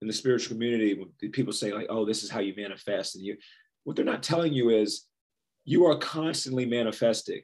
in 0.02 0.08
the 0.08 0.14
spiritual 0.14 0.56
community, 0.56 0.94
when 0.96 1.32
people 1.32 1.54
say 1.54 1.72
like, 1.74 1.88
"Oh, 1.90 2.06
this 2.06 2.24
is 2.24 2.30
how 2.30 2.40
you 2.40 2.54
manifest," 2.56 3.16
and 3.16 3.24
you, 3.24 3.38
what 3.84 3.96
they're 3.96 4.06
not 4.06 4.24
telling 4.24 4.54
you 4.54 4.70
is, 4.70 5.08
you 5.66 5.86
are 5.86 5.98
constantly 5.98 6.66
manifesting 6.66 7.42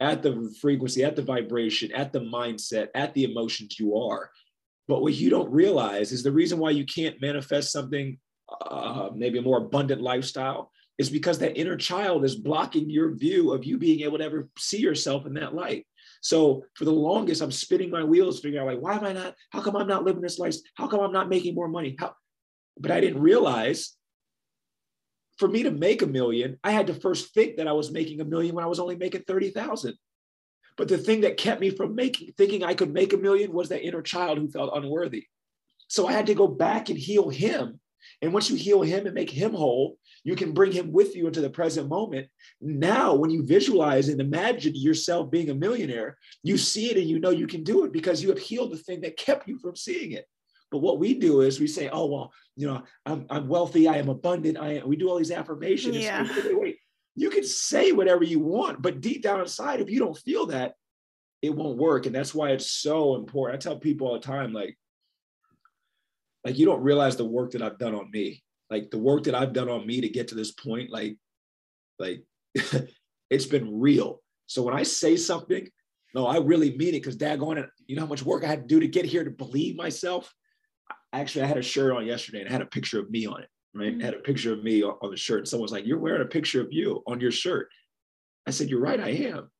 at 0.00 0.22
the 0.22 0.54
frequency, 0.60 1.04
at 1.04 1.16
the 1.16 1.22
vibration, 1.22 1.92
at 1.92 2.12
the 2.12 2.20
mindset, 2.20 2.88
at 2.94 3.14
the 3.14 3.24
emotions 3.24 3.78
you 3.78 3.96
are. 3.96 4.30
But 4.86 5.00
what 5.00 5.14
you 5.14 5.30
don't 5.30 5.50
realize 5.50 6.12
is 6.12 6.22
the 6.22 6.32
reason 6.32 6.58
why 6.58 6.70
you 6.70 6.84
can't 6.84 7.20
manifest 7.22 7.72
something, 7.72 8.18
uh, 8.60 9.10
maybe 9.14 9.38
a 9.38 9.42
more 9.42 9.58
abundant 9.58 10.02
lifestyle, 10.02 10.70
is 10.98 11.08
because 11.08 11.38
that 11.38 11.56
inner 11.56 11.76
child 11.76 12.24
is 12.24 12.36
blocking 12.36 12.90
your 12.90 13.14
view 13.14 13.52
of 13.52 13.64
you 13.64 13.78
being 13.78 14.00
able 14.00 14.18
to 14.18 14.24
ever 14.24 14.48
see 14.58 14.78
yourself 14.78 15.26
in 15.26 15.34
that 15.34 15.54
light. 15.54 15.86
So 16.24 16.64
for 16.72 16.86
the 16.86 16.90
longest, 16.90 17.42
I'm 17.42 17.52
spinning 17.52 17.90
my 17.90 18.02
wheels, 18.02 18.40
figuring 18.40 18.66
out 18.66 18.72
like, 18.72 18.82
why 18.82 18.96
am 18.96 19.04
I 19.04 19.12
not? 19.12 19.34
How 19.50 19.60
come 19.60 19.76
I'm 19.76 19.86
not 19.86 20.04
living 20.04 20.22
this 20.22 20.38
life? 20.38 20.56
How 20.74 20.88
come 20.88 21.00
I'm 21.00 21.12
not 21.12 21.28
making 21.28 21.54
more 21.54 21.68
money? 21.68 21.96
How? 21.98 22.14
But 22.78 22.92
I 22.92 23.00
didn't 23.02 23.20
realize 23.20 23.94
for 25.36 25.48
me 25.48 25.64
to 25.64 25.70
make 25.70 26.00
a 26.00 26.06
million, 26.06 26.58
I 26.64 26.70
had 26.70 26.86
to 26.86 26.94
first 26.94 27.34
think 27.34 27.58
that 27.58 27.68
I 27.68 27.72
was 27.72 27.92
making 27.92 28.22
a 28.22 28.24
million 28.24 28.54
when 28.54 28.64
I 28.64 28.68
was 28.68 28.80
only 28.80 28.96
making 28.96 29.24
30,000. 29.28 29.94
But 30.78 30.88
the 30.88 30.96
thing 30.96 31.20
that 31.20 31.36
kept 31.36 31.60
me 31.60 31.68
from 31.68 31.94
making 31.94 32.32
thinking 32.38 32.64
I 32.64 32.72
could 32.72 32.94
make 32.94 33.12
a 33.12 33.18
million 33.18 33.52
was 33.52 33.68
that 33.68 33.86
inner 33.86 34.00
child 34.00 34.38
who 34.38 34.48
felt 34.48 34.74
unworthy. 34.74 35.26
So 35.88 36.06
I 36.06 36.12
had 36.12 36.26
to 36.28 36.34
go 36.34 36.48
back 36.48 36.88
and 36.88 36.98
heal 36.98 37.28
him. 37.28 37.80
And 38.22 38.32
once 38.32 38.50
you 38.50 38.56
heal 38.56 38.82
him 38.82 39.06
and 39.06 39.14
make 39.14 39.30
him 39.30 39.52
whole, 39.52 39.98
you 40.24 40.36
can 40.36 40.52
bring 40.52 40.72
him 40.72 40.92
with 40.92 41.14
you 41.14 41.26
into 41.26 41.40
the 41.40 41.50
present 41.50 41.88
moment. 41.88 42.28
Now, 42.60 43.14
when 43.14 43.30
you 43.30 43.44
visualize 43.44 44.08
and 44.08 44.20
imagine 44.20 44.74
yourself 44.74 45.30
being 45.30 45.50
a 45.50 45.54
millionaire, 45.54 46.16
you 46.42 46.56
see 46.56 46.90
it 46.90 46.96
and 46.96 47.08
you 47.08 47.18
know 47.20 47.30
you 47.30 47.46
can 47.46 47.62
do 47.62 47.84
it 47.84 47.92
because 47.92 48.22
you 48.22 48.28
have 48.30 48.38
healed 48.38 48.72
the 48.72 48.78
thing 48.78 49.02
that 49.02 49.16
kept 49.16 49.48
you 49.48 49.58
from 49.58 49.76
seeing 49.76 50.12
it. 50.12 50.26
But 50.70 50.78
what 50.78 50.98
we 50.98 51.14
do 51.14 51.42
is 51.42 51.60
we 51.60 51.66
say, 51.66 51.88
oh, 51.88 52.06
well, 52.06 52.32
you 52.56 52.66
know, 52.66 52.82
I'm, 53.06 53.26
I'm 53.30 53.48
wealthy, 53.48 53.86
I 53.86 53.98
am 53.98 54.08
abundant. 54.08 54.58
I 54.58 54.78
am. 54.78 54.88
We 54.88 54.96
do 54.96 55.08
all 55.08 55.18
these 55.18 55.30
affirmations. 55.30 55.96
Yeah. 55.96 56.22
Wait, 56.22 56.44
wait, 56.44 56.60
wait. 56.60 56.78
You 57.14 57.30
can 57.30 57.44
say 57.44 57.92
whatever 57.92 58.24
you 58.24 58.40
want, 58.40 58.82
but 58.82 59.00
deep 59.00 59.22
down 59.22 59.40
inside, 59.40 59.80
if 59.80 59.88
you 59.88 60.00
don't 60.00 60.18
feel 60.18 60.46
that, 60.46 60.74
it 61.42 61.54
won't 61.54 61.78
work. 61.78 62.06
And 62.06 62.14
that's 62.14 62.34
why 62.34 62.50
it's 62.50 62.70
so 62.70 63.14
important. 63.14 63.56
I 63.56 63.62
tell 63.62 63.78
people 63.78 64.08
all 64.08 64.14
the 64.14 64.20
time, 64.20 64.52
like, 64.52 64.76
like 66.44 66.58
you 66.58 66.66
don't 66.66 66.82
realize 66.82 67.16
the 67.16 67.24
work 67.24 67.52
that 67.52 67.62
I've 67.62 67.78
done 67.78 67.94
on 67.94 68.10
me. 68.10 68.42
Like 68.70 68.90
the 68.90 68.98
work 68.98 69.24
that 69.24 69.34
I've 69.34 69.52
done 69.52 69.68
on 69.68 69.86
me 69.86 70.00
to 70.00 70.08
get 70.08 70.28
to 70.28 70.34
this 70.34 70.52
point, 70.52 70.90
like, 70.90 71.16
like 71.98 72.24
it's 73.30 73.46
been 73.46 73.80
real. 73.80 74.20
So 74.46 74.62
when 74.62 74.74
I 74.74 74.82
say 74.82 75.16
something, 75.16 75.68
no, 76.14 76.26
I 76.26 76.38
really 76.38 76.76
mean 76.76 76.94
it 76.94 77.00
because 77.00 77.16
daggone 77.16 77.58
it, 77.58 77.68
you 77.86 77.96
know 77.96 78.02
how 78.02 78.08
much 78.08 78.22
work 78.22 78.44
I 78.44 78.48
had 78.48 78.62
to 78.62 78.74
do 78.74 78.80
to 78.80 78.86
get 78.86 79.04
here 79.04 79.24
to 79.24 79.30
believe 79.30 79.76
myself. 79.76 80.32
Actually, 81.12 81.44
I 81.44 81.48
had 81.48 81.58
a 81.58 81.62
shirt 81.62 81.94
on 81.94 82.06
yesterday 82.06 82.40
and 82.40 82.48
I 82.48 82.52
had 82.52 82.62
a 82.62 82.66
picture 82.66 83.00
of 83.00 83.10
me 83.10 83.26
on 83.26 83.42
it. 83.42 83.48
Right, 83.74 83.92
mm-hmm. 83.92 84.02
I 84.02 84.04
had 84.04 84.14
a 84.14 84.18
picture 84.18 84.52
of 84.52 84.62
me 84.62 84.84
on 84.84 85.10
the 85.10 85.16
shirt. 85.16 85.40
And 85.40 85.48
someone's 85.48 85.72
like, 85.72 85.86
"You're 85.86 85.98
wearing 85.98 86.22
a 86.22 86.26
picture 86.26 86.60
of 86.60 86.68
you 86.70 87.02
on 87.08 87.20
your 87.20 87.32
shirt." 87.32 87.68
I 88.46 88.50
said, 88.50 88.70
"You're 88.70 88.80
right, 88.80 89.00
I 89.00 89.08
am." 89.08 89.50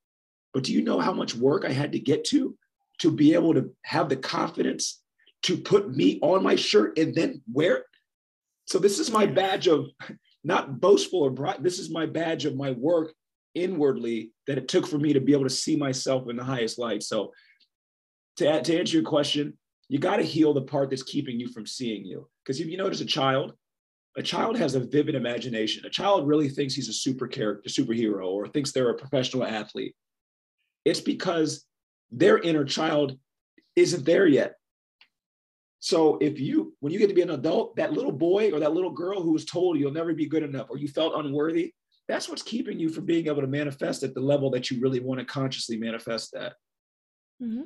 But 0.53 0.63
do 0.63 0.73
you 0.73 0.83
know 0.83 1.01
how 1.01 1.13
much 1.13 1.35
work 1.35 1.65
I 1.65 1.73
had 1.73 1.93
to 1.93 1.99
get 1.99 2.25
to 2.27 2.57
to 3.01 3.11
be 3.11 3.35
able 3.35 3.55
to 3.55 3.71
have 3.85 4.09
the 4.09 4.17
confidence 4.17 5.03
to 5.45 5.57
put 5.57 5.95
me 5.95 6.19
on 6.23 6.43
my 6.43 6.57
shirt 6.57 6.99
and 6.99 7.15
then 7.15 7.41
wear 7.53 7.77
it? 7.77 7.85
So 8.67 8.79
this 8.79 8.99
is 8.99 9.11
my 9.11 9.27
badge 9.27 9.69
of 9.69 9.87
not 10.43 10.81
boastful 10.81 11.23
or 11.23 11.31
bright. 11.31 11.63
This 11.63 11.79
is 11.79 11.91
my 11.91 12.07
badge 12.07 12.45
of 12.45 12.57
my 12.57 12.73
work 12.73 13.13
inwardly 13.55 14.33
that 14.47 14.59
it 14.59 14.69
took 14.69 14.87
for 14.87 14.99
me 14.99 15.13
to 15.13 15.21
be 15.21 15.33
able 15.33 15.45
to 15.45 15.51
see 15.51 15.77
myself 15.77 16.29
in 16.29 16.37
the 16.37 16.45
highest 16.45 16.79
light. 16.79 17.03
So 17.03 17.33
to, 18.37 18.63
to 18.63 18.79
answer 18.79 18.97
your 18.97 19.07
question, 19.07 19.57
you 19.89 19.99
got 19.99 20.17
to 20.17 20.23
heal 20.23 20.53
the 20.53 20.63
part 20.63 20.91
that's 20.91 21.03
keeping 21.03 21.39
you 21.39 21.49
from 21.49 21.67
seeing 21.67 22.05
you. 22.05 22.29
Because 22.43 22.61
if 22.61 22.67
you 22.67 22.77
notice 22.77 23.01
a 23.01 23.07
child, 23.07 23.53
a 24.17 24.23
child 24.23 24.57
has 24.57 24.75
a 24.75 24.81
vivid 24.81 25.15
imagination. 25.15 25.85
A 25.87 25.91
child 25.91 26.27
really 26.27 26.49
thinks 26.49 26.75
he's 26.75 26.89
a 26.89 26.93
super 26.93 27.27
character, 27.27 27.69
superhero, 27.69 28.27
or 28.27 28.49
thinks 28.49 28.73
they're 28.73 28.91
a 28.91 28.99
professional 28.99 29.45
athlete. 29.45 29.95
It's 30.85 31.01
because 31.01 31.65
their 32.11 32.39
inner 32.39 32.65
child 32.65 33.19
isn't 33.77 34.05
there 34.05 34.27
yet. 34.27 34.55
So 35.85 36.17
if 36.23 36.41
you, 36.41 36.73
when 36.81 36.95
you 36.95 36.99
get 36.99 37.09
to 37.09 37.15
be 37.15 37.21
an 37.21 37.33
adult, 37.33 37.77
that 37.77 37.93
little 37.93 38.11
boy 38.11 38.51
or 38.53 38.59
that 38.59 38.73
little 38.73 38.91
girl 38.91 39.21
who 39.21 39.33
was 39.33 39.45
told 39.45 39.79
you'll 39.79 39.93
never 39.93 40.15
be 40.15 40.25
good 40.25 40.43
enough 40.43 40.69
or 40.71 40.79
you 40.79 40.89
felt 40.89 41.23
unworthy, 41.23 41.75
that's 42.09 42.27
what's 42.27 42.41
keeping 42.41 42.79
you 42.79 42.89
from 42.89 43.05
being 43.05 43.27
able 43.27 43.43
to 43.43 43.47
manifest 43.47 44.03
at 44.03 44.15
the 44.15 44.21
level 44.23 44.49
that 44.53 44.71
you 44.71 44.81
really 44.81 45.01
want 45.01 45.21
to 45.21 45.27
consciously 45.27 45.77
manifest 45.77 46.35
at. 46.35 46.55
Mm-hmm. 47.43 47.65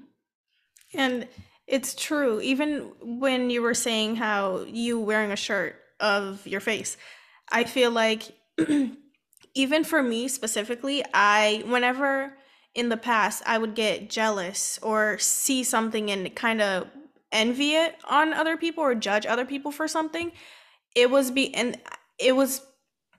And 0.95 1.29
it's 1.69 1.95
true. 1.95 2.41
Even 2.41 2.91
when 3.01 3.51
you 3.51 3.63
were 3.63 3.73
saying 3.73 4.17
how 4.17 4.65
you 4.67 4.99
wearing 4.99 5.31
a 5.31 5.37
shirt 5.37 5.77
of 6.01 6.45
your 6.45 6.61
face, 6.61 6.97
I 7.53 7.63
feel 7.63 7.93
like 7.93 8.37
even 9.55 9.85
for 9.85 10.03
me 10.03 10.27
specifically, 10.27 11.05
I, 11.15 11.63
whenever 11.67 12.35
in 12.75 12.89
the 12.89 12.97
past 12.97 13.45
I 13.47 13.59
would 13.59 13.77
get 13.77 14.11
jealous 14.11 14.81
or 14.83 15.19
see 15.19 15.63
something 15.63 16.11
and 16.11 16.35
kind 16.35 16.61
of 16.61 16.89
envy 17.33 17.75
it 17.75 17.97
on 18.09 18.33
other 18.33 18.57
people 18.57 18.83
or 18.85 18.95
judge 18.95 19.27
other 19.27 19.45
people 19.45 19.71
for 19.71 19.89
something, 19.89 20.33
it 20.95 21.11
was 21.11 21.31
be, 21.31 21.55
and 21.55 21.79
it 22.19 22.35
was 22.35 22.63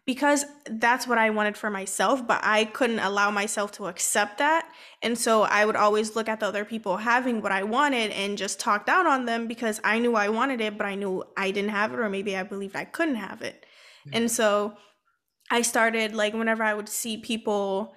because 0.05 0.43
that's 0.65 1.07
what 1.07 1.19
I 1.19 1.29
wanted 1.29 1.55
for 1.55 1.69
myself, 1.69 2.25
but 2.25 2.39
I 2.41 2.65
couldn't 2.65 2.97
allow 2.97 3.29
myself 3.29 3.71
to 3.73 3.85
accept 3.85 4.39
that. 4.39 4.67
And 5.03 5.15
so 5.15 5.43
I 5.43 5.65
would 5.65 5.75
always 5.75 6.15
look 6.15 6.27
at 6.27 6.39
the 6.39 6.47
other 6.47 6.65
people 6.65 6.97
having 6.97 7.43
what 7.43 7.51
I 7.51 7.61
wanted 7.61 8.09
and 8.11 8.35
just 8.35 8.59
talk 8.59 8.87
down 8.87 9.05
on 9.05 9.25
them 9.25 9.47
because 9.47 9.79
I 9.83 9.99
knew 9.99 10.15
I 10.15 10.29
wanted 10.29 10.61
it, 10.61 10.79
but 10.79 10.87
I 10.87 10.95
knew 10.95 11.23
I 11.37 11.51
didn't 11.51 11.69
have 11.69 11.93
it, 11.93 11.99
or 11.99 12.09
maybe 12.09 12.35
I 12.35 12.41
believed 12.41 12.75
I 12.75 12.85
couldn't 12.85 13.15
have 13.17 13.43
it. 13.43 13.67
Yeah. 14.07 14.17
And 14.17 14.31
so 14.31 14.73
I 15.51 15.61
started, 15.61 16.15
like, 16.15 16.33
whenever 16.33 16.63
I 16.63 16.73
would 16.73 16.89
see 16.89 17.17
people 17.17 17.93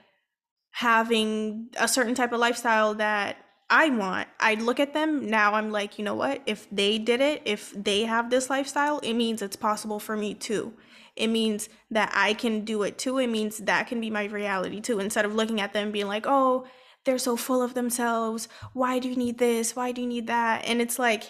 having 0.73 1.69
a 1.79 1.89
certain 1.89 2.15
type 2.15 2.33
of 2.33 2.41
lifestyle 2.41 2.95
that 2.97 3.37
I 3.73 3.89
want, 3.89 4.29
I'd 4.39 4.63
look 4.63 4.79
at 4.79 4.95
them. 4.95 5.29
Now 5.29 5.55
I'm 5.55 5.73
like, 5.73 5.99
you 5.99 6.05
know 6.05 6.15
what? 6.15 6.43
If 6.47 6.69
they 6.71 6.99
did 6.99 7.21
it, 7.21 7.43
if 7.45 7.73
they 7.73 8.03
have 8.03 8.31
this 8.31 8.51
lifestyle, 8.51 9.01
it 9.01 9.15
means 9.15 9.43
it's 9.43 9.57
possible 9.57 9.99
for 9.99 10.17
me 10.17 10.35
too 10.35 10.75
it 11.17 11.27
means 11.27 11.69
that 11.91 12.11
I 12.15 12.35
can 12.35 12.65
do 12.65 12.83
it 12.83 12.99
too. 12.99 13.19
It 13.19 13.27
means 13.27 13.59
that 13.59 13.87
can 13.87 14.01
be 14.01 14.11
my 14.11 14.25
reality 14.25 14.81
too. 14.81 14.99
Instead 14.99 15.25
of 15.25 15.35
looking 15.35 15.61
at 15.61 15.73
them 15.73 15.93
being 15.93 16.07
like, 16.07 16.25
oh, 16.27 16.67
they're 17.05 17.19
so 17.19 17.37
full 17.37 17.63
of 17.63 17.75
themselves. 17.75 18.49
Why 18.73 18.99
do 18.99 19.09
you 19.09 19.17
need 19.17 19.39
this? 19.39 19.77
Why 19.77 19.93
do 19.93 20.01
you 20.01 20.07
need 20.07 20.29
that? 20.29 20.65
And 20.65 20.81
it's 20.81 20.99
like, 20.99 21.25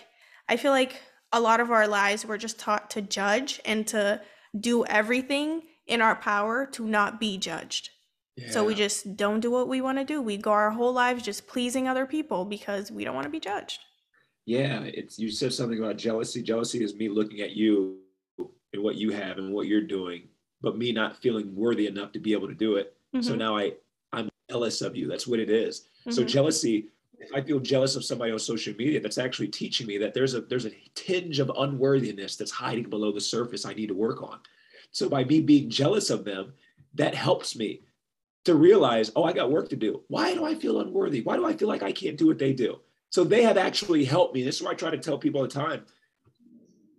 I 0.48 0.56
feel 0.56 0.70
like 0.70 1.00
a 1.32 1.40
lot 1.40 1.60
of 1.60 1.70
our 1.70 1.88
lives 1.88 2.24
we're 2.24 2.38
just 2.38 2.58
taught 2.58 2.90
to 2.90 3.02
judge 3.02 3.60
and 3.64 3.86
to 3.88 4.20
do 4.58 4.84
everything 4.84 5.62
in 5.86 6.00
our 6.00 6.14
power 6.14 6.66
to 6.66 6.86
not 6.86 7.18
be 7.18 7.38
judged. 7.38 7.90
Yeah. 8.36 8.50
So 8.50 8.64
we 8.64 8.74
just 8.74 9.16
don't 9.16 9.40
do 9.40 9.50
what 9.50 9.68
we 9.68 9.80
want 9.80 9.98
to 9.98 10.04
do. 10.04 10.22
We 10.22 10.38
go 10.38 10.52
our 10.52 10.70
whole 10.70 10.92
lives 10.92 11.22
just 11.22 11.46
pleasing 11.46 11.86
other 11.86 12.06
people 12.06 12.44
because 12.44 12.90
we 12.90 13.04
don't 13.04 13.14
want 13.14 13.24
to 13.24 13.30
be 13.30 13.40
judged. 13.40 13.80
Yeah, 14.46 14.80
it's 14.82 15.18
you 15.18 15.30
said 15.30 15.52
something 15.52 15.78
about 15.78 15.98
jealousy. 15.98 16.42
Jealousy 16.42 16.82
is 16.82 16.94
me 16.94 17.08
looking 17.08 17.40
at 17.40 17.52
you 17.52 17.98
and 18.72 18.82
what 18.82 18.96
you 18.96 19.10
have 19.10 19.38
and 19.38 19.52
what 19.52 19.66
you're 19.66 19.86
doing, 19.86 20.28
but 20.62 20.76
me 20.76 20.92
not 20.92 21.16
feeling 21.18 21.54
worthy 21.54 21.86
enough 21.86 22.12
to 22.12 22.18
be 22.18 22.32
able 22.32 22.48
to 22.48 22.54
do 22.54 22.76
it. 22.76 22.96
Mm-hmm. 23.14 23.26
So 23.26 23.34
now 23.36 23.56
I 23.56 23.74
I'm 24.12 24.30
jealous 24.50 24.80
of 24.80 24.96
you. 24.96 25.06
That's 25.06 25.26
what 25.26 25.38
it 25.38 25.50
is. 25.50 25.88
Mm-hmm. 26.00 26.12
So 26.12 26.24
jealousy, 26.24 26.88
if 27.18 27.32
I 27.34 27.40
feel 27.42 27.60
jealous 27.60 27.94
of 27.94 28.04
somebody 28.04 28.32
on 28.32 28.38
social 28.38 28.74
media, 28.74 29.00
that's 29.00 29.18
actually 29.18 29.48
teaching 29.48 29.86
me 29.86 29.98
that 29.98 30.14
there's 30.14 30.34
a 30.34 30.40
there's 30.40 30.66
a 30.66 30.74
tinge 30.94 31.38
of 31.38 31.52
unworthiness 31.58 32.36
that's 32.36 32.50
hiding 32.50 32.88
below 32.88 33.12
the 33.12 33.20
surface 33.20 33.66
I 33.66 33.74
need 33.74 33.88
to 33.88 33.94
work 33.94 34.22
on. 34.22 34.40
So 34.90 35.08
by 35.08 35.22
me 35.22 35.40
being 35.40 35.70
jealous 35.70 36.10
of 36.10 36.24
them, 36.24 36.54
that 36.94 37.14
helps 37.14 37.54
me 37.56 37.82
to 38.44 38.54
realize, 38.54 39.10
oh, 39.14 39.24
I 39.24 39.32
got 39.32 39.50
work 39.50 39.68
to 39.70 39.76
do. 39.76 40.02
Why 40.08 40.34
do 40.34 40.44
I 40.44 40.54
feel 40.54 40.80
unworthy? 40.80 41.22
Why 41.22 41.36
do 41.36 41.46
I 41.46 41.54
feel 41.54 41.68
like 41.68 41.82
I 41.82 41.92
can't 41.92 42.18
do 42.18 42.26
what 42.26 42.38
they 42.38 42.52
do? 42.52 42.80
So 43.10 43.24
they 43.24 43.42
have 43.42 43.58
actually 43.58 44.04
helped 44.04 44.34
me. 44.34 44.42
This 44.42 44.56
is 44.56 44.62
why 44.62 44.72
I 44.72 44.74
try 44.74 44.90
to 44.90 44.98
tell 44.98 45.18
people 45.18 45.40
all 45.40 45.46
the 45.46 45.52
time. 45.52 45.84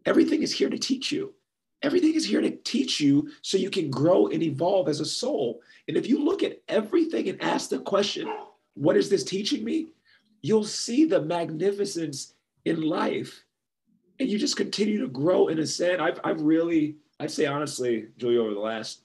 Everything 0.06 0.44
is 0.44 0.54
here 0.54 0.70
to 0.70 0.78
teach 0.78 1.12
you. 1.12 1.34
Everything 1.82 2.14
is 2.14 2.26
here 2.26 2.40
to 2.40 2.52
teach 2.52 3.02
you 3.02 3.30
so 3.42 3.58
you 3.58 3.70
can 3.70 3.90
grow 3.90 4.28
and 4.28 4.42
evolve 4.42 4.88
as 4.88 5.02
a 5.02 5.06
soul. 5.06 5.62
And 5.88 5.98
if 5.98 6.08
you 6.08 6.24
look 6.24 6.44
at 6.44 6.62
everything 6.70 7.28
and 7.28 7.42
ask 7.42 7.70
the 7.70 7.80
question, 7.80 8.32
what 8.76 8.96
is 8.96 9.10
this 9.10 9.24
teaching 9.24 9.66
me? 9.66 9.88
You'll 10.42 10.64
see 10.64 11.06
the 11.06 11.22
magnificence 11.22 12.36
in 12.64 12.82
life. 12.82 13.44
And 14.20 14.30
you 14.30 14.38
just 14.38 14.56
continue 14.56 15.02
to 15.02 15.08
grow 15.08 15.50
and 15.50 15.60
ascend. 15.60 16.02
I've, 16.02 16.22
I've 16.24 16.42
really, 16.42 16.98
I'd 17.20 17.32
say 17.32 17.48
honestly, 17.48 18.08
Julia, 18.18 18.42
over 18.42 18.54
the 18.54 18.60
last 18.60 19.03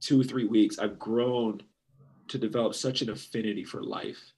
two, 0.00 0.22
three 0.22 0.44
weeks, 0.44 0.78
I've 0.78 0.98
grown 0.98 1.62
to 2.28 2.38
develop 2.38 2.74
such 2.74 3.02
an 3.02 3.10
affinity 3.10 3.64
for 3.64 3.82
life 3.82 4.32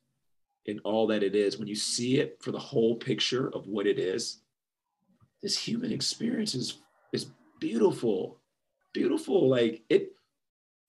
in 0.67 0.79
all 0.81 1.07
that 1.09 1.23
it 1.23 1.35
is. 1.35 1.59
When 1.59 1.69
you 1.69 1.75
see 1.75 2.19
it 2.19 2.39
for 2.41 2.53
the 2.53 2.59
whole 2.59 2.97
picture 2.97 3.49
of 3.55 3.67
what 3.67 3.87
it 3.87 3.99
is, 3.99 4.43
this 5.43 5.59
human 5.59 5.93
experience 5.93 6.55
is, 6.55 6.79
is 7.13 7.27
beautiful, 7.59 8.39
beautiful. 8.93 9.49
Like 9.49 9.83
it, 9.89 10.13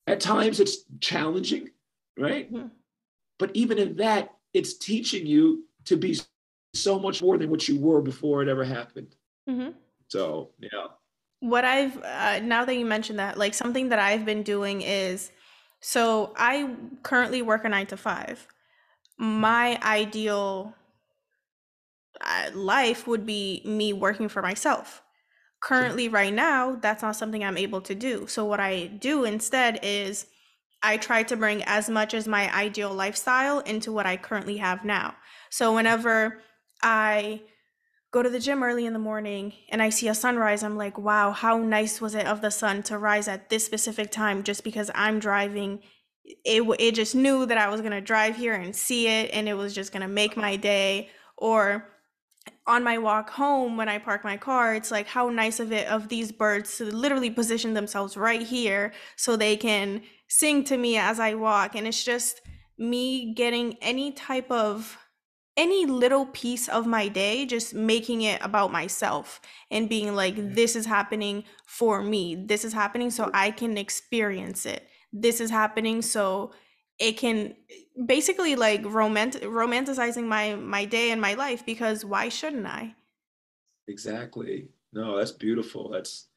at 0.06 0.20
times 0.20 0.60
it's 0.60 0.84
challenging, 1.00 1.70
right? 2.18 2.50
But 3.38 3.50
even 3.54 3.78
in 3.78 3.96
that, 3.96 4.34
it's 4.52 4.74
teaching 4.74 5.26
you 5.26 5.64
to 5.86 5.96
be 5.96 6.18
so 6.74 6.98
much 6.98 7.22
more 7.22 7.38
than 7.38 7.50
what 7.50 7.66
you 7.66 7.80
were 7.80 8.00
before 8.00 8.42
it 8.42 8.48
ever 8.48 8.64
happened. 8.64 9.14
Mm-hmm. 9.48 9.70
So, 10.08 10.50
yeah. 10.60 10.88
What 11.42 11.64
I've, 11.64 11.96
uh, 12.02 12.38
now 12.40 12.64
that 12.64 12.74
you 12.74 12.86
mentioned 12.86 13.18
that, 13.18 13.36
like 13.36 13.52
something 13.52 13.90
that 13.90 13.98
I've 13.98 14.24
been 14.24 14.42
doing 14.42 14.80
is 14.80 15.30
so 15.82 16.32
I 16.36 16.76
currently 17.02 17.42
work 17.42 17.64
a 17.64 17.68
nine 17.68 17.86
to 17.88 17.96
five. 17.96 18.46
My 19.18 19.78
ideal 19.82 20.74
uh, 22.20 22.50
life 22.54 23.08
would 23.08 23.26
be 23.26 23.62
me 23.64 23.92
working 23.92 24.28
for 24.28 24.40
myself. 24.40 25.02
Currently 25.60 26.08
right 26.08 26.32
now 26.32 26.76
that's 26.80 27.02
not 27.02 27.16
something 27.16 27.44
i'm 27.44 27.56
able 27.56 27.80
to 27.82 27.94
do. 27.94 28.26
So 28.28 28.44
what 28.44 28.60
i 28.60 28.86
do 28.86 29.24
instead 29.24 29.80
is 29.82 30.26
i 30.82 30.96
try 30.96 31.24
to 31.24 31.36
bring 31.36 31.62
as 31.64 31.88
much 31.88 32.14
as 32.14 32.26
my 32.26 32.52
ideal 32.54 32.92
lifestyle 32.92 33.60
into 33.60 33.92
what 33.92 34.06
i 34.06 34.16
currently 34.16 34.58
have 34.58 34.84
now. 34.84 35.14
So 35.50 35.74
whenever 35.74 36.42
i 36.82 37.42
go 38.12 38.22
to 38.22 38.30
the 38.30 38.38
gym 38.38 38.62
early 38.62 38.86
in 38.86 38.92
the 38.92 38.98
morning 38.98 39.52
and 39.70 39.82
i 39.82 39.88
see 39.88 40.08
a 40.08 40.14
sunrise 40.14 40.62
i'm 40.62 40.76
like 40.76 40.96
wow 40.98 41.32
how 41.32 41.58
nice 41.58 42.00
was 42.00 42.14
it 42.14 42.26
of 42.26 42.40
the 42.40 42.50
sun 42.50 42.82
to 42.82 42.98
rise 42.98 43.26
at 43.26 43.48
this 43.48 43.66
specific 43.66 44.10
time 44.10 44.42
just 44.42 44.62
because 44.62 44.90
i'm 44.94 45.18
driving 45.18 45.80
it, 46.24 46.62
it 46.78 46.94
just 46.94 47.14
knew 47.14 47.44
that 47.46 47.58
i 47.58 47.68
was 47.68 47.80
going 47.80 47.92
to 47.92 48.00
drive 48.00 48.36
here 48.36 48.54
and 48.54 48.76
see 48.76 49.08
it 49.08 49.30
and 49.32 49.48
it 49.48 49.54
was 49.54 49.74
just 49.74 49.92
going 49.92 50.02
to 50.02 50.08
make 50.08 50.36
my 50.36 50.54
day 50.56 51.10
or 51.36 51.88
on 52.66 52.84
my 52.84 52.98
walk 52.98 53.30
home 53.30 53.76
when 53.76 53.88
I 53.88 53.98
park 53.98 54.24
my 54.24 54.36
car, 54.36 54.74
it's 54.74 54.90
like 54.90 55.06
how 55.06 55.28
nice 55.28 55.60
of 55.60 55.72
it 55.72 55.86
of 55.88 56.08
these 56.08 56.30
birds 56.30 56.76
to 56.78 56.84
literally 56.84 57.30
position 57.30 57.74
themselves 57.74 58.16
right 58.16 58.42
here 58.42 58.92
so 59.16 59.36
they 59.36 59.56
can 59.56 60.02
sing 60.28 60.64
to 60.64 60.76
me 60.76 60.96
as 60.96 61.18
I 61.18 61.34
walk. 61.34 61.74
And 61.74 61.86
it's 61.86 62.04
just 62.04 62.40
me 62.78 63.34
getting 63.34 63.76
any 63.80 64.12
type 64.12 64.50
of 64.50 64.96
any 65.56 65.86
little 65.86 66.26
piece 66.26 66.68
of 66.68 66.86
my 66.86 67.08
day, 67.08 67.44
just 67.44 67.74
making 67.74 68.22
it 68.22 68.40
about 68.42 68.72
myself 68.72 69.40
and 69.70 69.88
being 69.88 70.14
like, 70.14 70.36
mm. 70.36 70.54
this 70.54 70.74
is 70.76 70.86
happening 70.86 71.44
for 71.66 72.02
me. 72.02 72.34
This 72.34 72.64
is 72.64 72.72
happening 72.72 73.10
so 73.10 73.30
I 73.34 73.50
can 73.50 73.76
experience 73.76 74.64
it. 74.64 74.88
This 75.12 75.40
is 75.40 75.50
happening 75.50 76.00
so 76.00 76.52
it 76.98 77.18
can 77.18 77.54
basically 78.06 78.56
like 78.56 78.82
romant- 78.82 79.42
romanticizing 79.42 80.24
my 80.24 80.54
my 80.54 80.84
day 80.84 81.10
and 81.10 81.20
my 81.20 81.34
life 81.34 81.66
because 81.66 82.04
why 82.04 82.28
shouldn't 82.28 82.66
I? 82.66 82.94
Exactly. 83.88 84.68
No, 84.92 85.18
that's 85.18 85.32
beautiful. 85.32 85.90
That's 85.90 86.28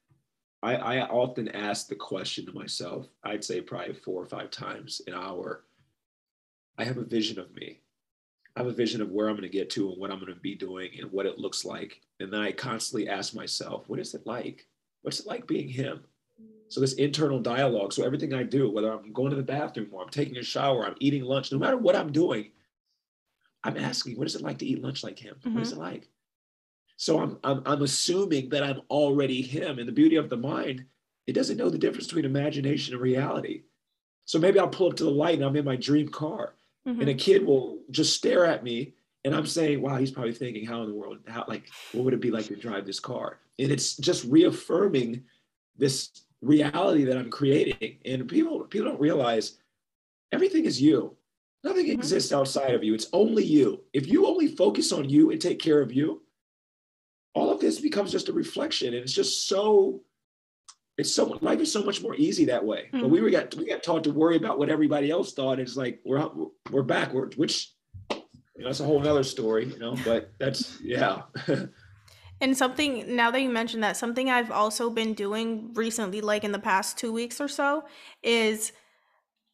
I, 0.62 0.74
I 0.74 1.00
often 1.06 1.48
ask 1.48 1.88
the 1.88 1.94
question 1.94 2.44
to 2.46 2.52
myself, 2.52 3.06
I'd 3.22 3.44
say 3.44 3.60
probably 3.60 3.94
four 3.94 4.22
or 4.22 4.26
five 4.26 4.50
times 4.50 5.00
an 5.06 5.14
hour. 5.14 5.64
I 6.78 6.84
have 6.84 6.98
a 6.98 7.04
vision 7.04 7.38
of 7.38 7.54
me. 7.54 7.80
I 8.56 8.60
have 8.60 8.68
a 8.68 8.72
vision 8.72 9.02
of 9.02 9.10
where 9.10 9.28
I'm 9.28 9.34
going 9.34 9.42
to 9.42 9.48
get 9.48 9.68
to 9.70 9.90
and 9.90 10.00
what 10.00 10.10
I'm 10.10 10.18
going 10.18 10.32
to 10.32 10.40
be 10.40 10.54
doing 10.54 10.90
and 10.98 11.12
what 11.12 11.26
it 11.26 11.38
looks 11.38 11.64
like. 11.64 12.00
And 12.20 12.32
then 12.32 12.40
I 12.40 12.52
constantly 12.52 13.08
ask 13.08 13.34
myself, 13.34 13.84
what 13.86 14.00
is 14.00 14.14
it 14.14 14.26
like? 14.26 14.66
What's 15.02 15.20
it 15.20 15.26
like 15.26 15.46
being 15.46 15.68
him? 15.68 16.00
So 16.68 16.80
this 16.80 16.94
internal 16.94 17.38
dialogue. 17.38 17.92
So 17.92 18.04
everything 18.04 18.34
I 18.34 18.42
do, 18.42 18.70
whether 18.70 18.90
I'm 18.90 19.12
going 19.12 19.30
to 19.30 19.36
the 19.36 19.42
bathroom 19.42 19.88
or 19.92 20.02
I'm 20.02 20.08
taking 20.08 20.38
a 20.38 20.42
shower, 20.42 20.86
I'm 20.86 20.96
eating 21.00 21.22
lunch, 21.22 21.52
no 21.52 21.58
matter 21.58 21.76
what 21.76 21.94
I'm 21.94 22.10
doing, 22.10 22.50
I'm 23.62 23.76
asking, 23.76 24.16
what 24.16 24.26
is 24.26 24.34
it 24.34 24.42
like 24.42 24.58
to 24.58 24.66
eat 24.66 24.82
lunch 24.82 25.04
like 25.04 25.18
him? 25.18 25.36
Mm-hmm. 25.40 25.54
What 25.54 25.62
is 25.62 25.72
mm-hmm. 25.72 25.82
it 25.82 25.84
like? 25.84 26.08
So 26.96 27.20
I'm, 27.20 27.38
I'm, 27.44 27.62
I'm 27.66 27.82
assuming 27.82 28.48
that 28.48 28.62
I'm 28.62 28.80
already 28.88 29.42
him. 29.42 29.78
And 29.78 29.86
the 29.86 29.92
beauty 29.92 30.16
of 30.16 30.30
the 30.30 30.36
mind, 30.36 30.84
it 31.26 31.34
doesn't 31.34 31.58
know 31.58 31.68
the 31.68 31.78
difference 31.78 32.06
between 32.06 32.24
imagination 32.24 32.94
and 32.94 33.02
reality. 33.02 33.62
So 34.24 34.38
maybe 34.38 34.58
I'll 34.58 34.68
pull 34.68 34.88
up 34.88 34.96
to 34.96 35.04
the 35.04 35.10
light 35.10 35.34
and 35.34 35.44
I'm 35.44 35.56
in 35.56 35.64
my 35.64 35.76
dream 35.76 36.08
car, 36.08 36.54
mm-hmm. 36.86 37.00
and 37.00 37.10
a 37.10 37.14
kid 37.14 37.44
will 37.44 37.80
just 37.90 38.14
stare 38.14 38.46
at 38.46 38.64
me, 38.64 38.94
and 39.24 39.34
I'm 39.34 39.46
saying, 39.46 39.82
"Wow, 39.82 39.96
he's 39.96 40.10
probably 40.10 40.32
thinking, 40.32 40.64
how 40.64 40.82
in 40.82 40.88
the 40.88 40.94
world, 40.94 41.18
how 41.26 41.44
like, 41.48 41.70
what 41.92 42.04
would 42.04 42.14
it 42.14 42.20
be 42.20 42.30
like 42.30 42.46
to 42.46 42.56
drive 42.56 42.86
this 42.86 43.00
car?" 43.00 43.40
And 43.58 43.70
it's 43.70 43.96
just 43.96 44.24
reaffirming 44.24 45.24
this 45.76 46.10
reality 46.42 47.04
that 47.04 47.16
I'm 47.16 47.30
creating. 47.30 47.98
And 48.04 48.28
people 48.28 48.60
people 48.64 48.88
don't 48.88 49.00
realize 49.00 49.58
everything 50.32 50.64
is 50.64 50.80
you. 50.80 51.16
Nothing 51.64 51.86
mm-hmm. 51.86 51.98
exists 51.98 52.32
outside 52.32 52.74
of 52.74 52.84
you. 52.84 52.94
It's 52.94 53.08
only 53.12 53.44
you. 53.44 53.82
If 53.92 54.06
you 54.06 54.26
only 54.26 54.48
focus 54.48 54.92
on 54.92 55.08
you 55.08 55.30
and 55.30 55.40
take 55.40 55.58
care 55.58 55.80
of 55.80 55.92
you, 55.92 56.22
all 57.34 57.50
of 57.50 57.60
this 57.60 57.80
becomes 57.80 58.12
just 58.12 58.28
a 58.28 58.32
reflection 58.32 58.94
and 58.94 59.02
it's 59.02 59.12
just 59.12 59.48
so 59.48 60.00
it's 60.98 61.14
so 61.14 61.38
life 61.40 61.60
is 61.60 61.70
so 61.70 61.82
much 61.82 62.02
more 62.02 62.14
easy 62.14 62.46
that 62.46 62.64
way. 62.64 62.84
Mm-hmm. 62.86 63.00
but 63.00 63.10
we 63.10 63.20
were 63.20 63.30
got 63.30 63.54
we 63.54 63.66
got 63.66 63.82
taught 63.82 64.04
to 64.04 64.12
worry 64.12 64.36
about 64.36 64.58
what 64.58 64.70
everybody 64.70 65.10
else 65.10 65.32
thought. 65.32 65.60
It's 65.60 65.76
like 65.76 66.00
we're 66.04 66.26
we're 66.70 66.82
backwards 66.82 67.36
which 67.36 67.72
you 68.10 68.62
know, 68.62 68.68
that's 68.68 68.80
a 68.80 68.84
whole 68.84 69.00
nother 69.00 69.22
story 69.22 69.66
you 69.66 69.78
know 69.78 69.96
but 70.04 70.32
that's 70.38 70.80
yeah. 70.80 71.22
And 72.38 72.54
something 72.54 73.16
now 73.16 73.30
that 73.30 73.40
you 73.40 73.48
mentioned 73.48 73.82
that 73.82 73.96
something 73.96 74.30
i've 74.30 74.50
also 74.50 74.90
been 74.90 75.14
doing 75.14 75.72
recently 75.72 76.20
like 76.20 76.44
in 76.44 76.52
the 76.52 76.58
past 76.58 76.98
two 76.98 77.12
weeks 77.12 77.40
or 77.40 77.48
so 77.48 77.84
is 78.22 78.72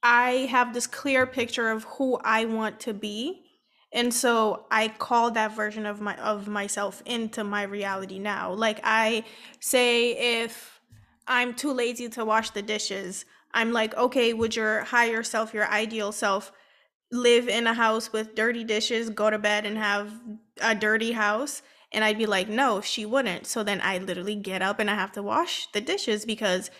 i 0.02 0.48
have 0.50 0.74
this 0.74 0.88
clear 0.88 1.24
picture 1.24 1.70
of 1.70 1.84
who 1.84 2.18
i 2.24 2.44
want 2.44 2.80
to 2.80 2.94
be. 2.94 3.44
And 3.92 4.12
so 4.12 4.66
i 4.70 4.88
call 4.88 5.30
that 5.32 5.54
version 5.54 5.86
of 5.86 6.00
my 6.00 6.16
of 6.16 6.48
myself 6.48 7.02
into 7.06 7.44
my 7.44 7.62
reality 7.62 8.18
now. 8.18 8.52
Like 8.52 8.80
i 8.82 9.24
say 9.60 10.42
if 10.42 10.71
i'm 11.26 11.54
too 11.54 11.72
lazy 11.72 12.08
to 12.08 12.24
wash 12.24 12.50
the 12.50 12.62
dishes 12.62 13.24
i'm 13.54 13.72
like 13.72 13.94
okay 13.96 14.32
would 14.32 14.54
your 14.54 14.82
higher 14.84 15.22
self 15.22 15.54
your 15.54 15.68
ideal 15.68 16.12
self 16.12 16.52
live 17.10 17.48
in 17.48 17.66
a 17.66 17.74
house 17.74 18.12
with 18.12 18.34
dirty 18.34 18.64
dishes 18.64 19.10
go 19.10 19.30
to 19.30 19.38
bed 19.38 19.66
and 19.66 19.76
have 19.76 20.12
a 20.60 20.74
dirty 20.74 21.12
house 21.12 21.62
and 21.92 22.04
i'd 22.04 22.18
be 22.18 22.26
like 22.26 22.48
no 22.48 22.80
she 22.80 23.04
wouldn't 23.04 23.46
so 23.46 23.62
then 23.62 23.80
i 23.82 23.98
literally 23.98 24.36
get 24.36 24.62
up 24.62 24.78
and 24.78 24.90
i 24.90 24.94
have 24.94 25.12
to 25.12 25.22
wash 25.22 25.66
the 25.72 25.80
dishes 25.80 26.24
because 26.24 26.70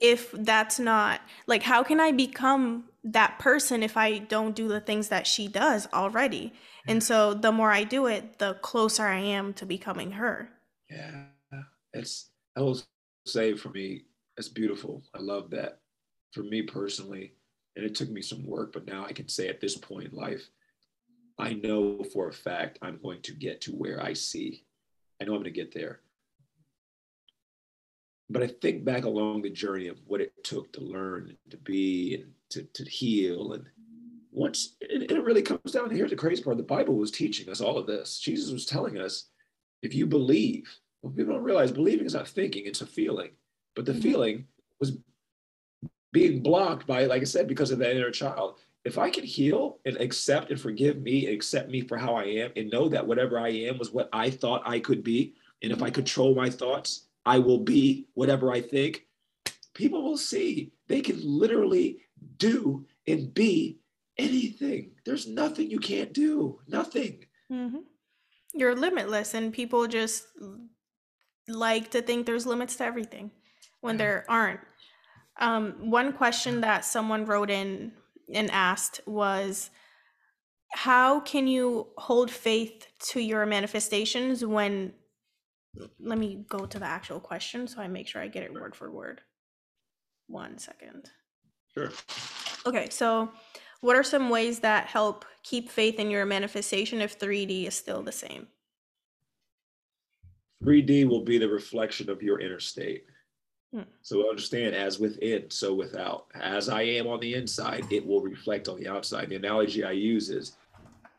if 0.00 0.30
that's 0.32 0.78
not 0.78 1.20
like 1.46 1.62
how 1.62 1.82
can 1.82 2.00
i 2.00 2.10
become 2.10 2.84
that 3.12 3.38
person 3.38 3.82
if 3.82 3.96
I 3.96 4.18
don't 4.18 4.54
do 4.54 4.68
the 4.68 4.80
things 4.80 5.08
that 5.08 5.26
she 5.26 5.48
does 5.48 5.88
already. 5.92 6.52
And 6.86 7.02
so 7.02 7.34
the 7.34 7.52
more 7.52 7.70
I 7.70 7.84
do 7.84 8.06
it, 8.06 8.38
the 8.38 8.54
closer 8.54 9.04
I 9.06 9.18
am 9.18 9.52
to 9.54 9.66
becoming 9.66 10.12
her. 10.12 10.50
Yeah. 10.90 11.26
It's 11.92 12.30
I 12.56 12.60
will 12.62 12.80
say 13.28 13.54
for 13.54 13.70
me, 13.70 14.02
it's 14.36 14.48
beautiful. 14.48 15.02
I 15.14 15.20
love 15.20 15.50
that. 15.50 15.80
For 16.32 16.42
me 16.42 16.62
personally, 16.62 17.34
and 17.76 17.84
it 17.84 17.94
took 17.94 18.10
me 18.10 18.22
some 18.22 18.44
work, 18.44 18.72
but 18.72 18.86
now 18.86 19.04
I 19.04 19.12
can 19.12 19.28
say 19.28 19.48
at 19.48 19.60
this 19.60 19.76
point 19.76 20.10
in 20.10 20.16
life, 20.16 20.48
I 21.38 21.54
know 21.54 22.02
for 22.12 22.28
a 22.28 22.32
fact 22.32 22.78
I'm 22.82 22.98
going 23.02 23.22
to 23.22 23.32
get 23.32 23.60
to 23.62 23.72
where 23.72 24.02
I 24.02 24.12
see. 24.12 24.64
I 25.20 25.24
know 25.24 25.32
I'm 25.32 25.42
going 25.42 25.44
to 25.44 25.50
get 25.50 25.72
there. 25.72 26.00
But 28.30 28.42
I 28.42 28.48
think 28.48 28.84
back 28.84 29.04
along 29.04 29.42
the 29.42 29.50
journey 29.50 29.88
of 29.88 29.98
what 30.06 30.20
it 30.20 30.32
took 30.44 30.72
to 30.72 30.80
learn, 30.80 31.36
to 31.50 31.56
be, 31.56 32.16
and 32.16 32.32
to, 32.50 32.62
to 32.62 32.84
heal. 32.84 33.52
And 33.52 33.64
once, 34.32 34.76
and 34.90 35.10
it 35.10 35.24
really 35.24 35.42
comes 35.42 35.72
down, 35.72 35.90
here's 35.90 36.10
the 36.10 36.16
crazy 36.16 36.42
part 36.42 36.56
the 36.56 36.62
Bible 36.62 36.96
was 36.96 37.10
teaching 37.10 37.48
us 37.48 37.60
all 37.60 37.78
of 37.78 37.86
this. 37.86 38.18
Jesus 38.18 38.52
was 38.52 38.66
telling 38.66 38.98
us 38.98 39.26
if 39.82 39.94
you 39.94 40.06
believe, 40.06 40.68
well, 41.02 41.12
people 41.12 41.34
don't 41.34 41.42
realize 41.42 41.72
believing 41.72 42.06
is 42.06 42.14
not 42.14 42.28
thinking, 42.28 42.66
it's 42.66 42.80
a 42.80 42.86
feeling. 42.86 43.30
But 43.74 43.86
the 43.86 43.92
mm-hmm. 43.92 44.00
feeling 44.00 44.44
was 44.80 44.98
being 46.12 46.42
blocked 46.42 46.86
by, 46.86 47.04
like 47.04 47.22
I 47.22 47.24
said, 47.24 47.46
because 47.46 47.70
of 47.70 47.78
that 47.78 47.94
inner 47.94 48.10
child. 48.10 48.58
If 48.84 48.98
I 48.98 49.10
can 49.10 49.24
heal 49.24 49.78
and 49.84 49.96
accept 49.98 50.50
and 50.50 50.60
forgive 50.60 51.02
me 51.02 51.26
and 51.26 51.34
accept 51.34 51.68
me 51.68 51.82
for 51.82 51.98
how 51.98 52.14
I 52.14 52.24
am 52.24 52.52
and 52.56 52.70
know 52.70 52.88
that 52.88 53.06
whatever 53.06 53.38
I 53.38 53.48
am 53.48 53.78
was 53.78 53.92
what 53.92 54.08
I 54.12 54.30
thought 54.30 54.62
I 54.64 54.80
could 54.80 55.04
be, 55.04 55.34
and 55.62 55.72
if 55.72 55.82
I 55.82 55.86
mm-hmm. 55.86 55.94
control 55.94 56.34
my 56.34 56.48
thoughts, 56.48 57.06
I 57.26 57.38
will 57.38 57.58
be 57.58 58.06
whatever 58.14 58.52
I 58.52 58.60
think, 58.60 59.06
people 59.74 60.02
will 60.02 60.16
see. 60.16 60.72
They 60.86 61.00
can 61.00 61.20
literally 61.22 61.98
do 62.38 62.86
and 63.06 63.32
be 63.34 63.78
anything. 64.16 64.92
There's 65.04 65.26
nothing 65.26 65.70
you 65.70 65.78
can't 65.78 66.12
do. 66.12 66.60
Nothing. 66.66 67.24
Mm-hmm. 67.52 67.78
You're 68.54 68.74
limitless, 68.74 69.34
and 69.34 69.52
people 69.52 69.86
just 69.86 70.26
like 71.48 71.90
to 71.92 72.02
think 72.02 72.26
there's 72.26 72.46
limits 72.46 72.76
to 72.76 72.84
everything 72.84 73.30
when 73.80 73.96
there 73.96 74.24
aren't. 74.28 74.60
Um, 75.40 75.90
one 75.90 76.12
question 76.12 76.60
that 76.62 76.84
someone 76.84 77.24
wrote 77.24 77.50
in 77.50 77.92
and 78.32 78.50
asked 78.50 79.00
was, 79.06 79.70
How 80.72 81.20
can 81.20 81.46
you 81.46 81.88
hold 81.96 82.30
faith 82.30 82.86
to 83.10 83.20
your 83.20 83.46
manifestations 83.46 84.44
when? 84.44 84.92
Let 86.00 86.18
me 86.18 86.44
go 86.48 86.66
to 86.66 86.78
the 86.78 86.86
actual 86.86 87.20
question 87.20 87.68
so 87.68 87.80
I 87.80 87.88
make 87.88 88.08
sure 88.08 88.20
I 88.20 88.28
get 88.28 88.42
it 88.42 88.52
word 88.52 88.74
for 88.74 88.90
word. 88.90 89.20
One 90.26 90.58
second. 90.58 91.10
Sure. 91.74 91.92
Okay, 92.66 92.88
so 92.90 93.30
what 93.80 93.94
are 93.94 94.02
some 94.02 94.28
ways 94.28 94.60
that 94.60 94.86
help 94.86 95.24
keep 95.44 95.70
faith 95.70 96.00
in 96.00 96.10
your 96.10 96.26
manifestation 96.26 97.00
if 97.00 97.18
3D 97.18 97.68
is 97.68 97.74
still 97.74 98.02
the 98.02 98.12
same? 98.12 98.48
3D 100.64 101.08
will 101.08 101.24
be 101.24 101.38
the 101.38 101.48
reflection 101.48 102.10
of 102.10 102.22
your 102.22 102.40
inner 102.40 102.60
state. 102.60 103.04
Hmm. 103.72 103.82
So 104.02 104.28
understand 104.28 104.74
as 104.74 104.98
within, 104.98 105.50
so 105.50 105.74
without. 105.74 106.26
As 106.34 106.68
I 106.68 106.82
am 106.82 107.06
on 107.06 107.20
the 107.20 107.34
inside, 107.34 107.84
it 107.90 108.06
will 108.06 108.20
reflect 108.20 108.68
on 108.68 108.78
the 108.78 108.88
outside. 108.88 109.28
The 109.28 109.36
analogy 109.36 109.84
I 109.84 109.92
use 109.92 110.30
is 110.30 110.56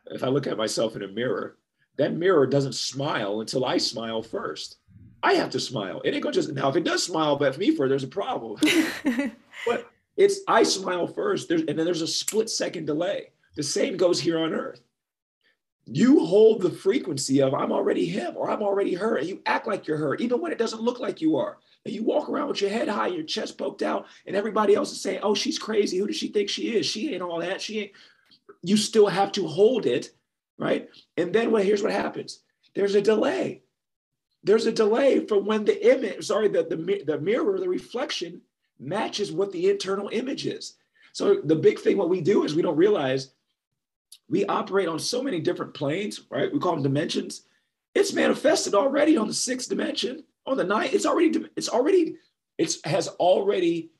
if 0.06 0.24
I 0.24 0.28
look 0.28 0.46
at 0.46 0.56
myself 0.56 0.96
in 0.96 1.02
a 1.02 1.08
mirror, 1.08 1.56
that 1.96 2.14
mirror 2.14 2.46
doesn't 2.46 2.74
smile 2.74 3.40
until 3.40 3.64
I 3.64 3.78
smile 3.78 4.22
first. 4.22 4.76
I 5.22 5.34
have 5.34 5.50
to 5.50 5.60
smile. 5.60 6.00
It 6.04 6.14
ain't 6.14 6.22
gonna 6.22 6.32
just 6.32 6.52
now 6.52 6.68
if 6.68 6.76
it 6.76 6.84
does 6.84 7.02
smile, 7.02 7.36
but 7.36 7.54
for 7.54 7.60
me 7.60 7.74
for 7.74 7.88
there's 7.88 8.04
a 8.04 8.08
problem. 8.08 8.58
but 9.66 9.90
it's 10.16 10.40
I 10.48 10.62
smile 10.62 11.06
first, 11.06 11.48
there's, 11.48 11.62
and 11.62 11.78
then 11.78 11.84
there's 11.84 12.02
a 12.02 12.06
split 12.06 12.48
second 12.48 12.86
delay. 12.86 13.30
The 13.56 13.62
same 13.62 13.96
goes 13.96 14.20
here 14.20 14.38
on 14.38 14.54
earth. 14.54 14.80
You 15.92 16.24
hold 16.24 16.62
the 16.62 16.70
frequency 16.70 17.42
of 17.42 17.52
I'm 17.52 17.72
already 17.72 18.06
him 18.06 18.36
or 18.36 18.48
I'm 18.48 18.62
already 18.62 18.94
her, 18.94 19.16
and 19.16 19.28
you 19.28 19.42
act 19.44 19.66
like 19.66 19.88
you're 19.88 19.96
her, 19.96 20.14
even 20.16 20.40
when 20.40 20.52
it 20.52 20.58
doesn't 20.58 20.82
look 20.82 21.00
like 21.00 21.20
you 21.20 21.36
are. 21.36 21.58
And 21.84 21.92
you 21.92 22.04
walk 22.04 22.28
around 22.28 22.46
with 22.46 22.60
your 22.60 22.70
head 22.70 22.86
high, 22.86 23.08
your 23.08 23.24
chest 23.24 23.58
poked 23.58 23.82
out, 23.82 24.06
and 24.24 24.36
everybody 24.36 24.76
else 24.76 24.92
is 24.92 25.00
saying, 25.00 25.20
Oh, 25.24 25.34
she's 25.34 25.58
crazy. 25.58 25.98
Who 25.98 26.06
does 26.06 26.16
she 26.16 26.28
think 26.28 26.48
she 26.48 26.76
is? 26.76 26.86
She 26.86 27.12
ain't 27.12 27.22
all 27.22 27.40
that. 27.40 27.60
She 27.60 27.80
ain't. 27.80 27.92
You 28.62 28.76
still 28.76 29.08
have 29.08 29.32
to 29.32 29.48
hold 29.48 29.84
it, 29.84 30.12
right? 30.58 30.88
And 31.16 31.32
then 31.32 31.50
well, 31.50 31.62
here's 31.62 31.82
what 31.82 31.92
happens 31.92 32.40
there's 32.74 32.94
a 32.94 33.00
delay. 33.00 33.62
There's 34.44 34.66
a 34.66 34.72
delay 34.72 35.26
from 35.26 35.44
when 35.44 35.64
the 35.64 35.92
image, 35.92 36.24
sorry, 36.24 36.48
the, 36.48 36.62
the, 36.62 37.02
the 37.04 37.18
mirror, 37.18 37.58
the 37.58 37.68
reflection 37.68 38.40
matches 38.78 39.32
what 39.32 39.50
the 39.52 39.68
internal 39.68 40.08
image 40.12 40.46
is. 40.46 40.76
So 41.12 41.40
the 41.42 41.56
big 41.56 41.80
thing, 41.80 41.98
what 41.98 42.08
we 42.08 42.20
do 42.20 42.44
is 42.44 42.54
we 42.54 42.62
don't 42.62 42.76
realize 42.76 43.32
we 44.30 44.46
operate 44.46 44.88
on 44.88 44.98
so 44.98 45.22
many 45.22 45.40
different 45.40 45.74
planes, 45.74 46.22
right? 46.30 46.52
We 46.52 46.60
call 46.60 46.74
them 46.74 46.84
dimensions. 46.84 47.42
It's 47.94 48.14
manifested 48.14 48.74
already 48.74 49.16
on 49.16 49.26
the 49.26 49.34
sixth 49.34 49.68
dimension, 49.68 50.22
on 50.46 50.56
the 50.56 50.64
ninth. 50.64 50.94
It's 50.94 51.04
already, 51.04 51.44
it's 51.56 51.68
already, 51.68 52.16
it's 52.56 52.78
has 52.84 53.08
already 53.08 53.90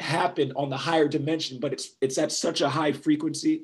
happened 0.00 0.52
on 0.56 0.68
the 0.68 0.76
higher 0.76 1.08
dimension, 1.08 1.60
but 1.60 1.72
it's 1.72 1.90
it's 2.00 2.18
at 2.18 2.32
such 2.32 2.60
a 2.60 2.68
high 2.68 2.92
frequency, 2.92 3.62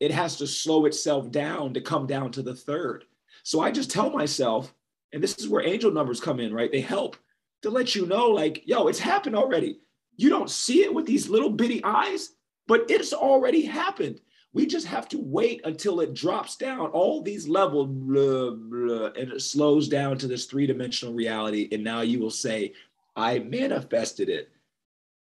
it 0.00 0.10
has 0.10 0.36
to 0.36 0.46
slow 0.46 0.86
itself 0.86 1.30
down 1.30 1.74
to 1.74 1.80
come 1.80 2.06
down 2.06 2.32
to 2.32 2.42
the 2.42 2.54
third. 2.54 3.04
So 3.42 3.60
I 3.60 3.70
just 3.70 3.90
tell 3.90 4.10
myself, 4.10 4.74
and 5.12 5.22
this 5.22 5.38
is 5.38 5.48
where 5.48 5.66
angel 5.66 5.90
numbers 5.90 6.20
come 6.20 6.40
in, 6.40 6.54
right? 6.54 6.72
They 6.72 6.80
help 6.80 7.16
to 7.62 7.70
let 7.70 7.94
you 7.94 8.06
know, 8.06 8.28
like, 8.28 8.62
yo, 8.66 8.88
it's 8.88 8.98
happened 8.98 9.36
already. 9.36 9.80
You 10.16 10.30
don't 10.30 10.50
see 10.50 10.82
it 10.82 10.94
with 10.94 11.06
these 11.06 11.28
little 11.28 11.50
bitty 11.50 11.82
eyes, 11.84 12.30
but 12.66 12.90
it's 12.90 13.12
already 13.12 13.62
happened. 13.62 14.20
We 14.54 14.66
just 14.66 14.86
have 14.86 15.08
to 15.10 15.18
wait 15.18 15.60
until 15.64 16.00
it 16.00 16.14
drops 16.14 16.56
down 16.56 16.88
all 16.88 17.22
these 17.22 17.46
levels, 17.46 17.88
blah, 17.90 18.50
blah, 18.50 19.06
and 19.08 19.32
it 19.32 19.42
slows 19.42 19.88
down 19.88 20.16
to 20.18 20.26
this 20.26 20.46
three 20.46 20.66
dimensional 20.66 21.14
reality. 21.14 21.68
And 21.70 21.84
now 21.84 22.00
you 22.00 22.18
will 22.18 22.30
say, 22.30 22.72
I 23.14 23.40
manifested 23.40 24.28
it. 24.28 24.50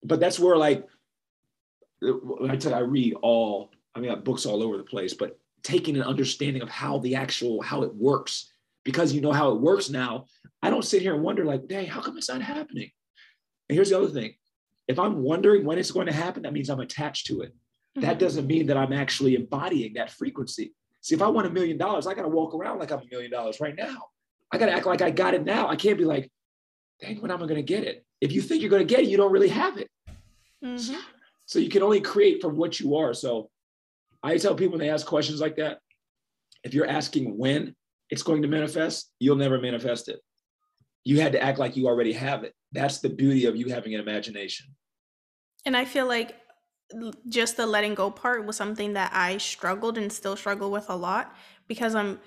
But 0.05 0.21
that's 0.21 0.39
where, 0.39 0.57
like, 0.57 0.87
I 2.03 2.57
tell 2.57 2.73
you, 2.73 2.79
I 2.79 2.81
read 2.81 3.15
all, 3.23 3.73
I 3.95 4.01
mean, 4.01 4.11
I 4.11 4.15
have 4.15 4.25
books 4.25 4.47
all 4.47 4.63
over 4.63 4.77
the 4.77 4.85
place, 4.85 5.15
but 5.15 5.39
taking 5.63 5.97
an 5.97 6.03
understanding 6.03 6.63
of 6.63 6.69
how 6.69 6.99
the 6.99 7.17
actual, 7.17 7.61
how 7.63 7.83
it 7.83 7.95
works, 7.95 8.53
because 8.85 9.13
you 9.13 9.21
know 9.21 9.33
how 9.33 9.51
it 9.51 9.61
works 9.61 9.91
now, 9.91 10.27
I 10.63 10.71
don't 10.71 10.85
sit 10.85 11.03
here 11.03 11.15
and 11.15 11.25
wonder, 11.25 11.45
like, 11.45 11.67
dang, 11.67 11.87
how 11.87 12.01
come 12.01 12.17
it's 12.17 12.29
not 12.29 12.43
happening? 12.43 12.91
And 13.69 13.75
here's 13.75 13.91
the 13.91 13.99
other 13.99 14.09
thing 14.09 14.35
if 14.89 14.99
I'm 14.99 15.23
wondering 15.23 15.65
when 15.65 15.79
it's 15.79 15.91
going 15.91 16.07
to 16.07 16.13
happen, 16.13 16.43
that 16.43 16.53
means 16.53 16.69
I'm 16.69 16.81
attached 16.81 17.27
to 17.27 17.41
it. 17.41 17.55
Mm-hmm. 17.97 18.07
That 18.07 18.19
doesn't 18.19 18.47
mean 18.47 18.67
that 18.67 18.77
I'm 18.77 18.93
actually 18.93 19.35
embodying 19.35 19.95
that 19.95 20.11
frequency. 20.11 20.75
See, 21.01 21.15
if 21.15 21.23
I 21.23 21.29
want 21.29 21.47
a 21.47 21.51
million 21.51 21.79
dollars, 21.79 22.07
I 22.07 22.15
got 22.15 22.23
to 22.23 22.29
walk 22.29 22.55
around 22.55 22.79
like 22.79 22.93
I'm 22.93 23.01
a 23.01 23.07
million 23.11 23.31
dollars 23.31 23.59
right 23.61 23.75
now. 23.75 24.09
I 24.53 24.59
got 24.59 24.67
to 24.67 24.73
act 24.73 24.87
like 24.87 25.03
I 25.03 25.11
got 25.11 25.35
it 25.35 25.45
now. 25.45 25.69
I 25.69 25.77
can't 25.77 25.99
be 25.99 26.05
like, 26.05 26.31
dang, 27.01 27.21
when 27.21 27.31
am 27.31 27.43
I 27.43 27.47
going 27.47 27.57
to 27.57 27.63
get 27.63 27.85
it? 27.85 28.05
If 28.21 28.33
you 28.33 28.43
think 28.43 28.61
you're 28.61 28.71
going 28.71 28.87
to 28.87 28.95
get 28.95 29.05
it, 29.05 29.09
you 29.09 29.17
don't 29.17 29.33
really 29.33 29.49
have 29.49 29.79
it. 29.79 29.89
Mm-hmm. 30.65 30.97
So 31.47 31.59
you 31.59 31.69
can 31.69 31.83
only 31.83 32.01
create 32.01 32.43
from 32.43 32.57
what 32.57 32.81
you 32.81 32.97
are. 32.97 33.15
So 33.15 33.51
I 34.23 34.37
tell 34.37 34.55
people 34.55 34.73
when 34.73 34.81
they 34.81 34.91
ask 34.91 35.07
questions 35.07 35.41
like 35.41 35.57
that, 35.57 35.79
if 36.65 36.75
you're 36.75 36.89
asking 36.89 37.39
when 37.39 37.75
it's 38.11 38.23
going 38.23 38.43
to 38.43 38.49
manifest, 38.49 39.13
you'll 39.21 39.37
never 39.37 39.61
manifest 39.61 40.09
it. 40.09 40.21
You 41.05 41.21
had 41.21 41.33
to 41.33 41.43
act 41.43 41.59
like 41.59 41.77
you 41.77 41.87
already 41.87 42.13
have 42.13 42.43
it. 42.43 42.53
That's 42.73 42.99
the 42.99 43.09
beauty 43.09 43.47
of 43.47 43.57
you 43.57 43.69
having 43.69 43.95
an 43.95 44.01
imagination. 44.01 44.67
And 45.65 45.77
I 45.77 45.85
feel 45.85 46.07
like 46.07 46.35
just 47.29 47.57
the 47.57 47.67
letting 47.67 47.95
go 47.95 48.11
part 48.11 48.45
was 48.45 48.57
something 48.57 48.93
that 48.93 49.11
I 49.13 49.39
struggled 49.39 49.99
and 49.99 50.13
still 50.13 50.37
struggle 50.37 50.71
with 50.71 50.89
a 50.89 50.97
lot 50.97 51.35
because 51.67 51.95
I'm 51.95 52.21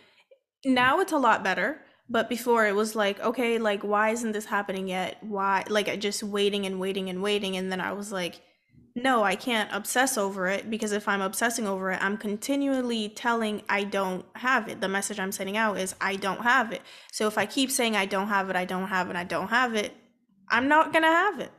now 0.66 0.99
it's 0.99 1.14
a 1.14 1.18
lot 1.18 1.43
better 1.43 1.82
but 2.10 2.28
before 2.28 2.68
it 2.68 2.76
was 2.76 2.95
like 2.95 3.20
okay 3.22 3.57
like 3.57 3.84
why 3.84 4.10
isn't 4.10 4.34
this 4.34 4.45
happening 4.45 4.89
yet 4.89 5.18
why 5.22 5.64
like 5.70 5.99
just 5.99 6.24
waiting 6.24 6.66
and 6.66 6.80
waiting 6.80 7.10
and 7.10 7.24
waiting 7.24 7.55
and 7.55 7.72
then 7.72 7.80
I 7.80 7.93
was 7.93 8.12
like 8.12 8.41
no, 8.95 9.24
I 9.24 9.36
can't 9.36 9.70
obsess 9.72 10.18
over 10.18 10.47
it 10.47 10.70
because 10.70 10.91
if 10.91 11.07
I'm 11.07 11.22
obsessing 11.22 11.68
over 11.68 11.91
it, 11.91 12.01
I'm 12.01 12.18
continually 12.18 13.10
telling 13.10 13.62
I 13.70 13.84
don't 13.84 14.26
have 14.36 14.68
it. 14.68 14.82
The 14.82 14.88
message 14.88 15.20
I'm 15.20 15.32
sending 15.32 15.57
out 15.57 15.78
is 15.78 15.95
I 16.01 16.16
don't 16.16 16.41
have 16.41 16.72
it. 16.72 16.82
So 17.12 17.28
if 17.28 17.38
I 17.38 17.45
keep 17.45 17.72
saying 17.72 17.95
I 17.95 18.05
don't 18.05 18.28
have 18.28 18.49
it, 18.49 18.55
I 18.55 18.66
don't 18.66 18.88
have 18.88 19.10
it, 19.10 19.16
I 19.16 19.24
don't 19.24 19.49
have 19.49 19.76
it, 19.76 19.95
I'm 20.49 20.68
not 20.68 20.91
to 20.91 21.01
have 21.01 21.39
it. 21.39 21.51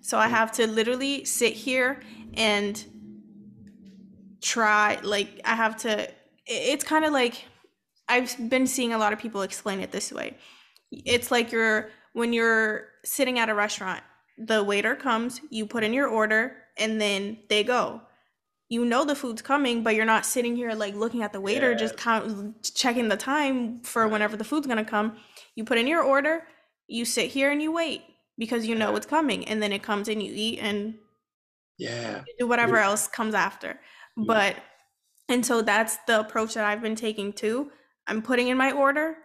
So 0.00 0.18
I 0.18 0.28
mm. 0.28 0.30
have 0.30 0.52
to 0.52 0.66
literally 0.66 1.24
sit 1.24 1.54
here 1.54 2.00
and 2.36 2.84
try 4.40 4.98
like 5.02 5.40
I 5.44 5.54
have 5.54 5.76
to 5.78 6.08
it's 6.46 6.84
kind 6.84 7.04
of 7.04 7.12
like 7.12 7.44
I've 8.08 8.36
been 8.48 8.66
seeing 8.66 8.92
a 8.92 8.98
lot 8.98 9.12
of 9.12 9.18
people 9.18 9.42
explain 9.42 9.80
it 9.80 9.90
this 9.90 10.12
way. 10.12 10.36
It's 10.92 11.30
like 11.30 11.50
you're 11.50 11.90
when 12.12 12.32
you're 12.32 12.88
sitting 13.04 13.38
at 13.38 13.48
a 13.48 13.54
restaurant 13.54 14.02
the 14.38 14.62
waiter 14.62 14.94
comes, 14.94 15.40
you 15.50 15.66
put 15.66 15.82
in 15.82 15.92
your 15.92 16.08
order, 16.08 16.56
and 16.76 17.00
then 17.00 17.38
they 17.48 17.64
go. 17.64 18.02
You 18.68 18.84
know 18.84 19.04
the 19.04 19.14
food's 19.14 19.42
coming, 19.42 19.82
but 19.82 19.94
you're 19.94 20.04
not 20.04 20.26
sitting 20.26 20.56
here 20.56 20.72
like 20.72 20.94
looking 20.94 21.22
at 21.22 21.32
the 21.32 21.40
waiter, 21.40 21.70
yeah. 21.70 21.76
just 21.76 21.96
count, 21.96 22.74
checking 22.74 23.08
the 23.08 23.16
time 23.16 23.80
for 23.82 24.08
whenever 24.08 24.36
the 24.36 24.44
food's 24.44 24.66
gonna 24.66 24.84
come. 24.84 25.16
You 25.54 25.64
put 25.64 25.78
in 25.78 25.86
your 25.86 26.02
order, 26.02 26.42
you 26.86 27.04
sit 27.04 27.30
here 27.30 27.50
and 27.50 27.62
you 27.62 27.72
wait 27.72 28.02
because 28.36 28.66
you 28.66 28.74
know 28.74 28.94
it's 28.96 29.06
coming, 29.06 29.46
and 29.48 29.62
then 29.62 29.72
it 29.72 29.82
comes 29.82 30.08
and 30.08 30.22
you 30.22 30.32
eat 30.34 30.58
and 30.60 30.96
yeah, 31.78 32.22
do 32.38 32.46
whatever 32.46 32.76
yeah. 32.76 32.86
else 32.86 33.06
comes 33.06 33.34
after. 33.34 33.80
Yeah. 34.16 34.24
But 34.26 34.56
and 35.28 35.44
so 35.44 35.62
that's 35.62 35.96
the 36.06 36.20
approach 36.20 36.54
that 36.54 36.64
I've 36.64 36.82
been 36.82 36.96
taking 36.96 37.32
too. 37.32 37.70
I'm 38.06 38.22
putting 38.22 38.48
in 38.48 38.56
my 38.56 38.72
order, 38.72 39.16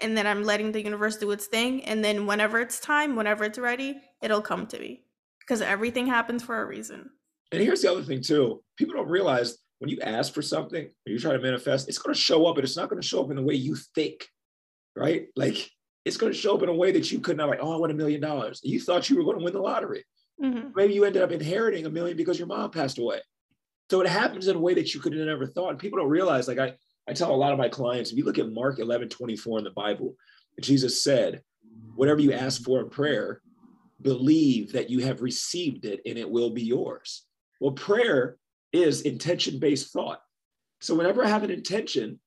and 0.00 0.16
then 0.16 0.26
I'm 0.26 0.42
letting 0.42 0.72
the 0.72 0.82
universe 0.82 1.16
do 1.16 1.30
its 1.30 1.46
thing. 1.46 1.84
And 1.84 2.04
then 2.04 2.26
whenever 2.26 2.60
it's 2.60 2.80
time, 2.80 3.16
whenever 3.16 3.44
it's 3.44 3.58
ready, 3.58 4.00
it'll 4.22 4.42
come 4.42 4.66
to 4.68 4.78
me 4.78 5.02
because 5.40 5.60
everything 5.60 6.06
happens 6.06 6.42
for 6.42 6.60
a 6.60 6.66
reason. 6.66 7.10
And 7.52 7.60
here's 7.60 7.82
the 7.82 7.90
other 7.90 8.02
thing 8.02 8.22
too: 8.22 8.62
people 8.76 8.94
don't 8.94 9.08
realize 9.08 9.58
when 9.82 9.90
you 9.90 10.00
ask 10.00 10.32
for 10.32 10.42
something 10.42 10.84
or 10.84 11.12
you 11.12 11.18
try 11.18 11.32
to 11.32 11.40
manifest, 11.40 11.88
it's 11.88 11.98
going 11.98 12.14
to 12.14 12.20
show 12.20 12.46
up, 12.46 12.54
but 12.54 12.62
it's 12.62 12.76
not 12.76 12.88
going 12.88 13.02
to 13.02 13.06
show 13.06 13.24
up 13.24 13.30
in 13.30 13.36
the 13.36 13.42
way 13.42 13.54
you 13.54 13.74
think, 13.96 14.28
right? 14.94 15.26
Like 15.34 15.68
it's 16.04 16.16
going 16.16 16.32
to 16.32 16.38
show 16.38 16.54
up 16.54 16.62
in 16.62 16.68
a 16.68 16.74
way 16.74 16.92
that 16.92 17.10
you 17.10 17.18
could 17.18 17.36
not 17.36 17.48
like, 17.48 17.58
oh, 17.60 17.74
I 17.74 17.76
want 17.78 17.90
a 17.90 17.96
million 17.96 18.20
dollars. 18.20 18.60
You 18.62 18.80
thought 18.80 19.10
you 19.10 19.16
were 19.16 19.24
going 19.24 19.38
to 19.38 19.44
win 19.44 19.52
the 19.52 19.60
lottery. 19.60 20.04
Mm-hmm. 20.40 20.68
Maybe 20.74 20.94
you 20.94 21.04
ended 21.04 21.22
up 21.22 21.32
inheriting 21.32 21.86
a 21.86 21.90
million 21.90 22.16
because 22.16 22.38
your 22.38 22.48
mom 22.48 22.70
passed 22.70 22.98
away. 22.98 23.20
So 23.90 24.00
it 24.00 24.08
happens 24.08 24.48
in 24.48 24.56
a 24.56 24.60
way 24.60 24.74
that 24.74 24.94
you 24.94 25.00
could 25.00 25.12
have 25.12 25.26
never 25.26 25.46
thought. 25.46 25.70
And 25.70 25.78
people 25.78 25.98
don't 25.98 26.08
realize, 26.08 26.48
like 26.48 26.58
I, 26.58 26.74
I 27.08 27.12
tell 27.12 27.34
a 27.34 27.36
lot 27.36 27.52
of 27.52 27.58
my 27.58 27.68
clients, 27.68 28.10
if 28.10 28.16
you 28.16 28.24
look 28.24 28.38
at 28.38 28.50
Mark 28.50 28.78
11, 28.78 29.08
24 29.08 29.58
in 29.58 29.64
the 29.64 29.70
Bible, 29.70 30.14
Jesus 30.60 31.02
said, 31.02 31.42
whatever 31.94 32.20
you 32.20 32.32
ask 32.32 32.62
for 32.62 32.80
in 32.80 32.88
prayer, 32.88 33.40
believe 34.00 34.72
that 34.72 34.90
you 34.90 35.00
have 35.00 35.22
received 35.22 35.84
it 35.84 36.00
and 36.06 36.18
it 36.18 36.28
will 36.28 36.50
be 36.50 36.62
yours. 36.62 37.24
Well, 37.60 37.72
prayer 37.72 38.36
is 38.72 39.02
intention 39.02 39.58
based 39.58 39.92
thought. 39.92 40.20
So 40.80 40.94
whenever 40.94 41.24
I 41.24 41.28
have 41.28 41.44
an 41.44 41.50
intention 41.50 42.18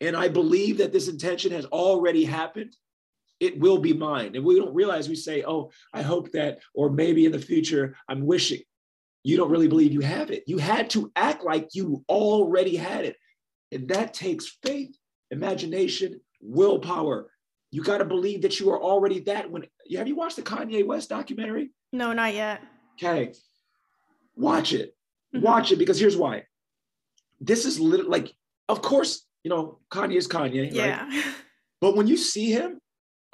and 0.00 0.16
I 0.16 0.28
believe 0.28 0.78
that 0.78 0.92
this 0.92 1.08
intention 1.08 1.52
has 1.52 1.64
already 1.66 2.24
happened, 2.24 2.76
it 3.40 3.58
will 3.58 3.78
be 3.78 3.92
mine. 3.92 4.34
And 4.34 4.44
we 4.44 4.56
don't 4.56 4.74
realize 4.74 5.08
we 5.08 5.14
say, 5.14 5.44
oh, 5.46 5.70
I 5.92 6.02
hope 6.02 6.32
that, 6.32 6.60
or 6.74 6.90
maybe 6.90 7.26
in 7.26 7.32
the 7.32 7.38
future, 7.38 7.96
I'm 8.08 8.24
wishing. 8.24 8.60
You 9.24 9.36
don't 9.36 9.50
really 9.50 9.68
believe 9.68 9.92
you 9.92 10.00
have 10.00 10.30
it. 10.30 10.44
You 10.46 10.58
had 10.58 10.90
to 10.90 11.10
act 11.16 11.44
like 11.44 11.70
you 11.74 12.04
already 12.08 12.76
had 12.76 13.04
it. 13.04 13.16
And 13.72 13.88
that 13.88 14.14
takes 14.14 14.56
faith, 14.62 14.96
imagination, 15.30 16.20
willpower. 16.40 17.30
You 17.72 17.82
got 17.82 17.98
to 17.98 18.04
believe 18.04 18.42
that 18.42 18.60
you 18.60 18.70
are 18.70 18.80
already 18.80 19.20
that. 19.20 19.50
When 19.50 19.64
have 19.94 20.08
you 20.08 20.14
watched 20.14 20.36
the 20.36 20.42
Kanye 20.42 20.86
West 20.86 21.08
documentary? 21.08 21.70
No, 21.92 22.12
not 22.12 22.34
yet. 22.34 22.62
Okay, 22.94 23.32
watch 24.36 24.72
it. 24.72 24.94
Mm-hmm. 25.34 25.44
Watch 25.44 25.72
it 25.72 25.78
because 25.78 25.98
here's 25.98 26.16
why. 26.16 26.44
This 27.40 27.66
is 27.66 27.80
literally 27.80 28.10
like, 28.10 28.32
of 28.68 28.80
course, 28.80 29.26
you 29.42 29.50
know, 29.50 29.80
Kanye 29.90 30.16
is 30.16 30.28
Kanye, 30.28 30.72
yeah. 30.72 31.04
right? 31.04 31.24
But 31.78 31.94
when 31.94 32.06
you 32.06 32.16
see 32.16 32.50
him, 32.50 32.80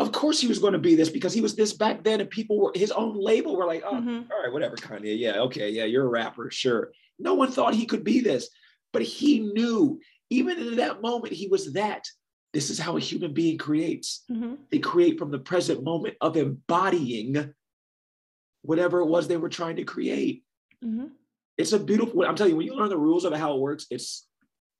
of 0.02 0.12
course 0.12 0.40
he 0.40 0.48
was 0.48 0.58
going 0.58 0.72
to 0.72 0.78
be 0.78 0.94
this 0.94 1.08
because 1.08 1.32
he 1.32 1.40
was 1.40 1.54
this 1.54 1.72
back 1.72 2.02
then, 2.02 2.20
and 2.20 2.28
people 2.28 2.58
were 2.58 2.72
his 2.74 2.90
own 2.90 3.18
label 3.18 3.56
were 3.56 3.66
like, 3.66 3.82
oh, 3.86 3.94
mm-hmm. 3.94 4.32
all 4.32 4.42
right, 4.42 4.52
whatever, 4.52 4.76
Kanye. 4.76 5.18
Yeah, 5.18 5.40
okay, 5.42 5.70
yeah, 5.70 5.84
you're 5.84 6.04
a 6.04 6.08
rapper, 6.08 6.50
sure. 6.50 6.92
No 7.18 7.34
one 7.34 7.50
thought 7.50 7.74
he 7.74 7.86
could 7.86 8.04
be 8.04 8.20
this, 8.20 8.50
but 8.92 9.02
he 9.02 9.40
knew 9.40 10.00
even 10.30 10.58
in 10.58 10.76
that 10.76 11.02
moment, 11.02 11.32
he 11.32 11.46
was 11.46 11.72
that. 11.74 12.04
This 12.52 12.68
is 12.68 12.78
how 12.78 12.96
a 12.96 13.00
human 13.00 13.32
being 13.32 13.56
creates. 13.56 14.24
Mm-hmm. 14.30 14.54
They 14.70 14.78
create 14.78 15.18
from 15.18 15.30
the 15.30 15.38
present 15.38 15.82
moment 15.82 16.16
of 16.20 16.36
embodying 16.36 17.54
whatever 18.62 19.00
it 19.00 19.06
was 19.06 19.26
they 19.26 19.38
were 19.38 19.48
trying 19.48 19.76
to 19.76 19.84
create. 19.84 20.44
Mm-hmm. 20.84 21.06
It's 21.56 21.72
a 21.72 21.78
beautiful. 21.78 22.24
I'm 22.24 22.34
telling 22.34 22.52
you, 22.52 22.56
when 22.56 22.66
you 22.66 22.74
learn 22.74 22.90
the 22.90 22.98
rules 22.98 23.24
of 23.24 23.32
how 23.34 23.54
it 23.54 23.60
works, 23.60 23.86
it's 23.90 24.26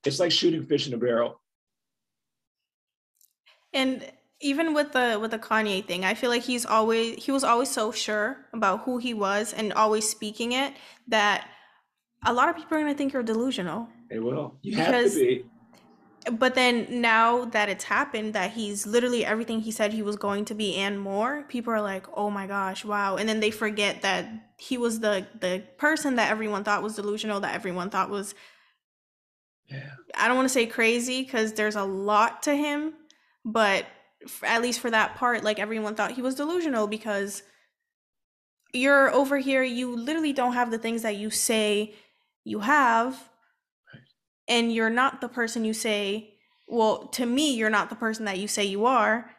it's 0.04 0.20
like 0.20 0.32
shooting 0.32 0.64
fish 0.64 0.86
in 0.86 0.94
a 0.94 0.98
barrel. 0.98 1.40
And 3.72 4.04
even 4.42 4.74
with 4.74 4.92
the 4.92 5.18
with 5.20 5.30
the 5.30 5.38
Kanye 5.38 5.84
thing, 5.84 6.04
I 6.04 6.14
feel 6.14 6.28
like 6.28 6.42
he's 6.42 6.66
always 6.66 7.24
he 7.24 7.32
was 7.32 7.44
always 7.44 7.70
so 7.70 7.92
sure 7.92 8.36
about 8.52 8.82
who 8.82 8.98
he 8.98 9.14
was 9.14 9.52
and 9.52 9.72
always 9.72 10.08
speaking 10.08 10.52
it 10.52 10.74
that 11.08 11.48
a 12.26 12.32
lot 12.32 12.48
of 12.48 12.56
people 12.56 12.76
are 12.76 12.80
gonna 12.80 12.94
think 12.94 13.12
you're 13.12 13.22
delusional. 13.22 13.88
They 14.10 14.18
will. 14.18 14.58
You 14.62 14.76
because, 14.76 15.14
have 15.14 15.14
to 15.14 15.18
be. 15.18 15.44
But 16.30 16.54
then 16.54 17.00
now 17.00 17.46
that 17.46 17.68
it's 17.68 17.84
happened, 17.84 18.34
that 18.34 18.52
he's 18.52 18.86
literally 18.86 19.24
everything 19.24 19.60
he 19.60 19.72
said 19.72 19.92
he 19.92 20.02
was 20.02 20.16
going 20.16 20.44
to 20.46 20.54
be 20.54 20.76
and 20.76 21.00
more, 21.00 21.44
people 21.48 21.72
are 21.72 21.80
like, 21.80 22.06
"Oh 22.14 22.30
my 22.30 22.46
gosh, 22.46 22.84
wow!" 22.84 23.16
And 23.16 23.28
then 23.28 23.40
they 23.40 23.50
forget 23.50 24.02
that 24.02 24.28
he 24.58 24.76
was 24.76 25.00
the 25.00 25.26
the 25.40 25.62
person 25.78 26.16
that 26.16 26.30
everyone 26.30 26.64
thought 26.64 26.82
was 26.82 26.96
delusional, 26.96 27.40
that 27.40 27.54
everyone 27.54 27.90
thought 27.90 28.10
was. 28.10 28.34
Yeah. 29.68 29.90
I 30.16 30.28
don't 30.28 30.36
want 30.36 30.48
to 30.48 30.52
say 30.52 30.66
crazy 30.66 31.22
because 31.22 31.54
there's 31.54 31.76
a 31.76 31.84
lot 31.84 32.42
to 32.42 32.54
him, 32.54 32.94
but 33.44 33.86
at 34.42 34.62
least 34.62 34.80
for 34.80 34.90
that 34.90 35.16
part, 35.16 35.44
like 35.44 35.58
everyone 35.58 35.94
thought 35.94 36.12
he 36.12 36.22
was 36.22 36.34
delusional 36.34 36.86
because 36.86 37.42
you're 38.72 39.12
over 39.12 39.38
here, 39.38 39.62
you 39.62 39.94
literally 39.94 40.32
don't 40.32 40.54
have 40.54 40.70
the 40.70 40.78
things 40.78 41.02
that 41.02 41.16
you 41.16 41.30
say 41.30 41.94
you 42.44 42.60
have. 42.60 43.28
And 44.48 44.72
you're 44.72 44.90
not 44.90 45.20
the 45.20 45.28
person 45.28 45.64
you 45.64 45.72
say 45.72 46.34
well 46.68 47.06
to 47.08 47.26
me 47.26 47.54
you're 47.54 47.70
not 47.70 47.90
the 47.90 47.96
person 47.96 48.24
that 48.24 48.38
you 48.38 48.48
say 48.48 48.64
you 48.64 48.86
are. 48.86 49.30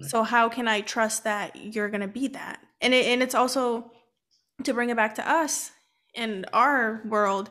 So 0.00 0.22
how 0.22 0.48
can 0.48 0.68
i 0.68 0.80
trust 0.80 1.24
that 1.24 1.56
you're 1.56 1.88
going 1.88 2.00
to 2.02 2.08
be 2.08 2.28
that? 2.28 2.60
And 2.80 2.94
it, 2.94 3.06
and 3.06 3.22
it's 3.22 3.34
also 3.34 3.92
to 4.64 4.72
bring 4.72 4.90
it 4.90 4.96
back 4.96 5.16
to 5.16 5.30
us 5.30 5.70
in 6.14 6.46
our 6.52 7.02
world 7.04 7.50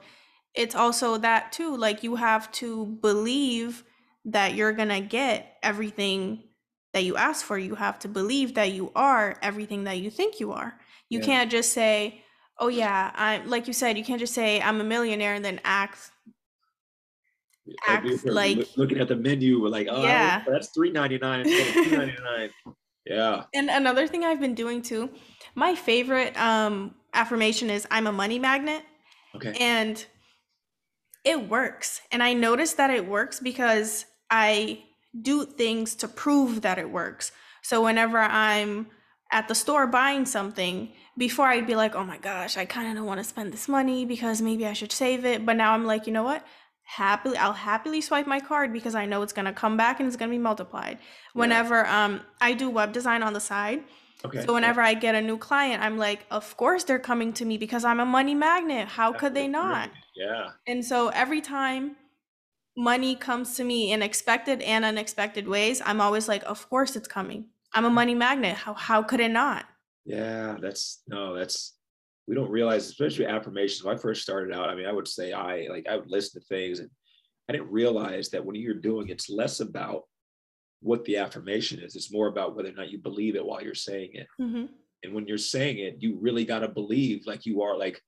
it's 0.57 0.75
also 0.75 1.17
that 1.17 1.51
too 1.51 1.77
like 1.77 2.03
you 2.03 2.15
have 2.15 2.51
to 2.51 2.85
believe 2.85 3.83
that 4.25 4.55
you're 4.55 4.73
going 4.73 4.89
to 4.89 4.99
get 4.99 5.57
everything 5.63 6.43
that 6.97 7.03
you 7.03 7.15
ask 7.15 7.45
for 7.45 7.57
you 7.57 7.75
have 7.75 7.99
to 7.99 8.07
believe 8.07 8.55
that 8.55 8.71
you 8.71 8.91
are 8.95 9.37
everything 9.41 9.85
that 9.85 9.99
you 9.99 10.09
think 10.09 10.39
you 10.39 10.51
are 10.51 10.71
you 11.09 11.19
yeah. 11.19 11.25
can't 11.25 11.51
just 11.51 11.71
say 11.73 12.23
Oh 12.59 12.69
yeah, 12.69 13.11
I 13.13 13.37
like 13.45 13.67
you 13.67 13.73
said, 13.73 13.97
you 13.97 14.03
can't 14.03 14.19
just 14.19 14.33
say 14.33 14.61
I'm 14.61 14.81
a 14.81 14.83
millionaire 14.83 15.35
and 15.35 15.45
then 15.45 15.59
act 15.63 16.11
act 17.87 18.25
like 18.25 18.67
looking 18.77 18.99
at 18.99 19.07
the 19.07 19.15
menu, 19.15 19.61
we're 19.61 19.69
like, 19.69 19.87
oh, 19.89 20.03
yeah. 20.03 20.43
that's 20.47 20.69
three 20.69 20.91
ninety 20.91 21.17
nine 21.17 21.41
instead 21.41 21.67
of 21.67 21.73
two 21.73 21.97
ninety 21.97 22.15
nine. 22.23 22.49
Yeah. 23.05 23.45
And 23.53 23.69
another 23.69 24.05
thing 24.05 24.25
I've 24.25 24.41
been 24.41 24.53
doing 24.53 24.81
too, 24.81 25.09
my 25.55 25.75
favorite 25.75 26.37
um 26.37 26.93
affirmation 27.13 27.69
is 27.69 27.87
I'm 27.89 28.05
a 28.05 28.11
money 28.11 28.37
magnet 28.37 28.83
Okay. 29.33 29.55
and 29.61 30.05
it 31.23 31.47
works. 31.47 32.01
And 32.11 32.21
I 32.21 32.33
noticed 32.33 32.75
that 32.75 32.89
it 32.89 33.07
works 33.07 33.39
because 33.39 34.03
I 34.29 34.83
do 35.21 35.45
things 35.45 35.95
to 35.95 36.07
prove 36.07 36.61
that 36.61 36.77
it 36.77 36.89
works. 36.89 37.31
So 37.61 37.83
whenever 37.83 38.19
I'm 38.19 38.87
at 39.31 39.47
the 39.47 39.55
store 39.55 39.87
buying 39.87 40.25
something, 40.25 40.91
before 41.17 41.47
I'd 41.47 41.67
be 41.67 41.75
like, 41.75 41.95
oh 41.95 42.03
my 42.03 42.17
gosh, 42.17 42.57
I 42.57 42.65
kind 42.65 42.87
of 42.89 42.95
don't 42.95 43.05
want 43.05 43.19
to 43.19 43.23
spend 43.23 43.51
this 43.51 43.67
money 43.67 44.05
because 44.05 44.41
maybe 44.41 44.65
I 44.65 44.73
should 44.73 44.91
save 44.91 45.25
it. 45.25 45.45
But 45.45 45.57
now 45.57 45.73
I'm 45.73 45.85
like, 45.85 46.07
you 46.07 46.13
know 46.13 46.23
what? 46.23 46.45
Happily, 46.83 47.35
I'll 47.37 47.53
happily 47.53 47.99
swipe 47.99 48.27
my 48.27 48.39
card 48.39 48.71
because 48.71 48.95
I 48.95 49.05
know 49.05 49.21
it's 49.21 49.33
gonna 49.33 49.51
come 49.51 49.75
back 49.75 49.99
and 49.99 50.07
it's 50.07 50.15
gonna 50.15 50.31
be 50.31 50.37
multiplied. 50.37 50.99
Yeah. 50.99 51.39
Whenever 51.41 51.85
um 51.87 52.21
I 52.39 52.53
do 52.53 52.69
web 52.69 52.93
design 52.93 53.23
on 53.23 53.33
the 53.33 53.41
side, 53.41 53.83
Okay. 54.23 54.43
so 54.45 54.53
whenever 54.53 54.81
I 54.81 54.93
get 54.93 55.13
a 55.13 55.21
new 55.21 55.37
client, 55.37 55.83
I'm 55.83 55.97
like, 55.97 56.25
of 56.31 56.55
course 56.57 56.85
they're 56.85 56.97
coming 56.99 57.33
to 57.33 57.45
me 57.45 57.57
because 57.57 57.83
I'm 57.83 57.99
a 57.99 58.05
money 58.05 58.33
magnet. 58.35 58.87
How 58.87 59.11
could 59.11 59.33
they 59.33 59.47
not? 59.47 59.89
Yeah. 60.15 60.51
And 60.65 60.83
so 60.83 61.09
every 61.09 61.41
time 61.41 61.97
money 62.77 63.15
comes 63.15 63.55
to 63.55 63.63
me 63.63 63.91
in 63.91 64.01
expected 64.01 64.61
and 64.61 64.85
unexpected 64.85 65.47
ways, 65.47 65.81
I'm 65.83 65.99
always 65.99 66.27
like, 66.27 66.43
of 66.45 66.69
course 66.69 66.95
it's 66.95 67.07
coming. 67.07 67.45
I'm 67.73 67.85
a 67.85 67.89
money 67.89 68.15
magnet. 68.15 68.55
How 68.55 68.73
how 68.73 69.03
could 69.03 69.19
it 69.19 69.31
not? 69.31 69.65
Yeah. 70.05 70.55
That's 70.61 71.01
no, 71.07 71.35
that's 71.35 71.73
we 72.27 72.35
don't 72.35 72.51
realize, 72.51 72.87
especially 72.87 73.25
affirmations. 73.25 73.83
When 73.83 73.95
I 73.95 73.99
first 73.99 74.21
started 74.21 74.55
out, 74.55 74.69
I 74.69 74.75
mean, 74.75 74.85
I 74.85 74.91
would 74.91 75.07
say 75.07 75.33
I 75.33 75.67
like 75.69 75.87
I 75.89 75.97
would 75.97 76.09
listen 76.09 76.39
to 76.39 76.47
things 76.47 76.79
and 76.79 76.89
I 77.49 77.53
didn't 77.53 77.71
realize 77.71 78.29
that 78.29 78.45
when 78.45 78.55
you're 78.55 78.73
doing 78.73 79.09
it's 79.09 79.29
less 79.29 79.59
about 79.59 80.03
what 80.81 81.03
the 81.05 81.17
affirmation 81.17 81.79
is. 81.79 81.95
It's 81.95 82.11
more 82.11 82.27
about 82.27 82.55
whether 82.55 82.69
or 82.69 82.73
not 82.73 82.91
you 82.91 82.99
believe 82.99 83.35
it 83.35 83.45
while 83.45 83.63
you're 83.63 83.73
saying 83.73 84.11
it. 84.13 84.27
hmm 84.37 84.65
And 85.03 85.13
when 85.13 85.27
you're 85.27 85.37
saying 85.37 85.79
it, 85.79 85.97
you 85.99 86.17
really 86.19 86.45
got 86.45 86.59
to 86.59 86.67
believe 86.67 87.23
like 87.25 87.45
you 87.45 87.61
are 87.63 87.77
like, 87.77 88.01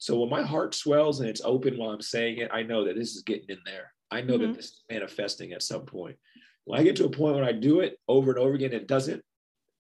so 0.00 0.18
when 0.18 0.30
my 0.30 0.42
heart 0.42 0.74
swells 0.74 1.20
and 1.20 1.28
it's 1.28 1.42
open 1.44 1.76
while 1.76 1.90
I'm 1.90 2.00
saying 2.00 2.38
it, 2.38 2.50
I 2.50 2.62
know 2.62 2.84
that 2.84 2.96
this 2.96 3.14
is 3.14 3.22
getting 3.22 3.50
in 3.50 3.58
there. 3.66 3.92
I 4.10 4.22
know 4.22 4.38
Mhm. 4.38 4.40
that 4.48 4.54
this 4.54 4.64
is 4.64 4.84
manifesting 4.90 5.52
at 5.52 5.62
some 5.62 5.84
point. 5.84 6.16
When 6.64 6.80
I 6.80 6.82
get 6.82 6.96
to 6.96 7.04
a 7.04 7.10
point 7.10 7.34
when 7.34 7.44
I 7.44 7.52
do 7.52 7.80
it 7.80 7.98
over 8.08 8.30
and 8.30 8.38
over 8.40 8.54
again, 8.54 8.72
and 8.72 8.80
it 8.80 8.88
doesn't, 8.88 9.22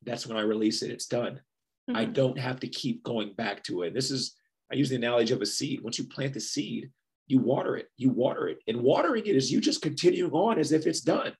that's 0.03 0.27
when 0.27 0.35
I 0.35 0.41
release 0.41 0.81
it. 0.83 0.91
It's 0.91 1.07
done. 1.07 1.39
I 1.87 2.05
Mhm. 2.05 2.13
don't 2.13 2.37
have 2.37 2.59
to 2.59 2.67
keep 2.67 3.01
going 3.01 3.31
back 3.33 3.63
to 3.63 3.83
it. 3.83 3.93
This 3.93 4.11
is, 4.11 4.35
I 4.69 4.75
use 4.75 4.89
the 4.89 4.97
analogy 4.97 5.33
of 5.33 5.41
a 5.41 5.45
seed. 5.45 5.79
Once 5.81 5.97
you 5.97 6.03
plant 6.05 6.33
the 6.33 6.41
seed, 6.41 6.91
you 7.27 7.39
water 7.39 7.77
it, 7.77 7.87
you 7.95 8.09
water 8.09 8.49
it. 8.49 8.59
And 8.67 8.81
watering 8.83 9.25
it 9.25 9.37
is 9.37 9.49
you 9.53 9.61
just 9.61 9.81
continuing 9.81 10.33
on 10.33 10.59
as 10.59 10.73
if 10.73 10.85
it's 10.85 11.01
done. 11.01 11.33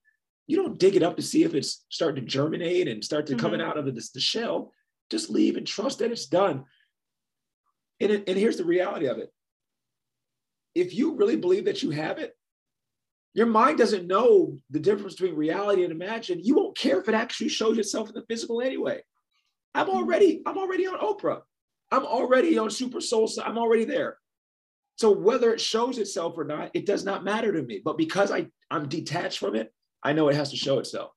You 0.48 0.56
don't 0.56 0.80
dig 0.80 0.96
it 0.96 1.04
up 1.04 1.18
to 1.18 1.22
see 1.22 1.44
if 1.44 1.54
it's 1.54 1.86
starting 1.90 2.24
to 2.24 2.30
germinate 2.32 2.88
and 2.88 3.04
start 3.04 3.28
to 3.28 3.36
coming 3.36 3.60
out 3.60 3.78
of 3.78 3.84
the, 3.86 4.10
the 4.14 4.22
shell. 4.22 4.74
Just 5.10 5.30
leave 5.30 5.58
and 5.58 5.68
trust 5.68 6.00
that 6.00 6.12
it's 6.12 6.28
done. 6.28 6.64
And, 8.00 8.12
it, 8.12 8.24
and 8.28 8.38
here's 8.38 8.58
the 8.58 8.66
reality 8.66 9.08
of 9.08 9.18
it. 9.18 9.32
If 10.76 10.94
you 10.94 11.16
really 11.16 11.36
believe 11.36 11.66
that 11.66 11.84
you 11.84 11.92
have 11.92 12.18
it, 12.20 12.34
your 13.34 13.48
mind 13.48 13.78
doesn't 13.78 14.08
know 14.08 14.58
the 14.70 14.80
difference 14.80 15.16
between 15.16 15.36
reality 15.36 15.84
and 15.84 15.92
imagine. 15.92 16.40
You 16.44 16.56
won't 16.56 16.78
care 16.78 17.00
if 17.00 17.08
it 17.08 17.16
actually 17.16 17.50
shows 17.50 17.78
itself 17.78 18.10
in 18.10 18.16
the 18.16 18.26
physical 18.28 18.62
anyway. 18.62 19.02
I'm 19.76 19.90
already, 19.90 20.42
I'm 20.46 20.58
already 20.58 20.88
on 20.88 21.00
Oprah. 21.00 21.42
I'm 21.92 22.06
already 22.06 22.58
on 22.58 22.70
Super 22.70 23.02
Soul. 23.02 23.30
I'm 23.44 23.58
already 23.58 23.86
there. 23.86 24.18
So 24.96 25.12
whether 25.12 25.54
it 25.54 25.62
shows 25.62 25.98
itself 25.98 26.38
or 26.38 26.44
not, 26.44 26.72
it 26.74 26.86
does 26.86 27.06
not 27.06 27.24
matter 27.24 27.54
to 27.54 27.62
me. 27.62 27.82
But 27.84 27.98
because 27.98 28.32
I, 28.32 28.48
I'm 28.70 28.90
detached 28.90 29.40
from 29.40 29.56
it, 29.56 29.74
I 30.04 30.14
know 30.14 30.28
it 30.30 30.36
has 30.36 30.52
to 30.52 30.58
show 30.58 30.80
itself. 30.80 31.12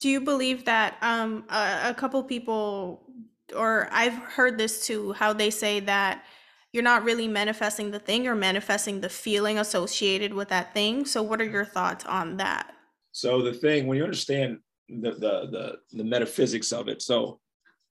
Do 0.00 0.08
you 0.08 0.20
believe 0.20 0.64
that 0.64 0.96
um 1.00 1.44
a, 1.48 1.90
a 1.90 1.94
couple 1.94 2.22
people 2.24 3.06
or 3.54 3.88
I've 3.90 4.14
heard 4.14 4.58
this 4.58 4.86
too, 4.86 5.12
how 5.12 5.32
they 5.32 5.50
say 5.50 5.80
that 5.80 6.24
you're 6.72 6.82
not 6.82 7.04
really 7.04 7.28
manifesting 7.28 7.90
the 7.90 7.98
thing, 7.98 8.24
you're 8.24 8.34
manifesting 8.34 9.00
the 9.00 9.08
feeling 9.08 9.58
associated 9.58 10.34
with 10.34 10.48
that 10.48 10.74
thing. 10.74 11.04
So 11.04 11.22
what 11.22 11.40
are 11.40 11.44
your 11.44 11.64
thoughts 11.64 12.04
on 12.04 12.36
that? 12.38 12.72
So 13.12 13.42
the 13.42 13.52
thing, 13.52 13.86
when 13.86 13.96
you 13.96 14.04
understand 14.04 14.58
the 14.88 15.12
the 15.12 15.48
the, 15.50 15.78
the 15.92 16.04
metaphysics 16.04 16.72
of 16.72 16.88
it, 16.88 17.00
so 17.00 17.40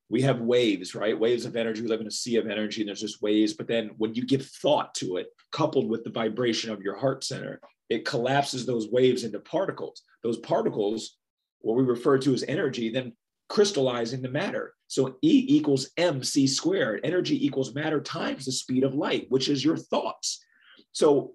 we 0.10 0.22
have 0.22 0.41
waves, 0.41 0.95
right? 0.95 1.18
Waves 1.18 1.45
of 1.45 1.56
energy. 1.56 1.82
We 1.82 1.88
live 1.88 2.01
in 2.01 2.08
a 2.08 2.12
sea 2.12 2.36
of 2.36 2.47
energy, 2.47 2.82
and 2.82 2.88
there's 2.89 3.01
just 3.01 3.22
waves. 3.22 3.54
But 3.54 3.68
then 3.68 3.91
when 3.97 4.14
you 4.14 4.26
give 4.26 4.45
thought 4.45 4.93
to 4.95 5.18
it, 5.18 5.28
coupled 5.51 5.89
with 5.89 6.04
the 6.04 6.12
vibration 6.12 6.70
of 6.72 6.82
your 6.82 6.95
heart 6.95 7.24
center, 7.24 7.62
it 7.89 8.06
collapses 8.06 8.66
those 8.66 8.89
waves 8.89 9.24
into 9.24 9.39
particles. 9.39 10.04
Those 10.22 10.38
particles, 10.39 11.18
what 11.62 11.78
we 11.78 11.84
refer 11.84 12.18
to 12.20 12.34
as 12.34 12.43
energy, 12.43 12.89
then 12.89 13.14
crystallize 13.50 14.14
into 14.14 14.30
matter. 14.30 14.74
So 14.88 15.18
E 15.22 15.46
equals 15.48 15.89
mc 15.98 16.48
squared. 16.48 17.02
Energy 17.04 17.46
equals 17.46 17.74
matter 17.74 18.02
times 18.02 18.46
the 18.46 18.52
speed 18.52 18.84
of 18.84 18.96
light, 18.96 19.26
which 19.30 19.50
is 19.50 19.64
your 19.64 19.78
thoughts. 19.78 20.44
So 20.91 21.34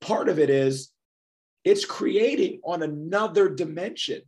part 0.00 0.28
of 0.28 0.38
it 0.38 0.50
is 0.50 0.90
it's 1.64 1.84
creating 1.84 2.60
on 2.64 2.82
another 2.82 3.48
dimension. 3.48 4.22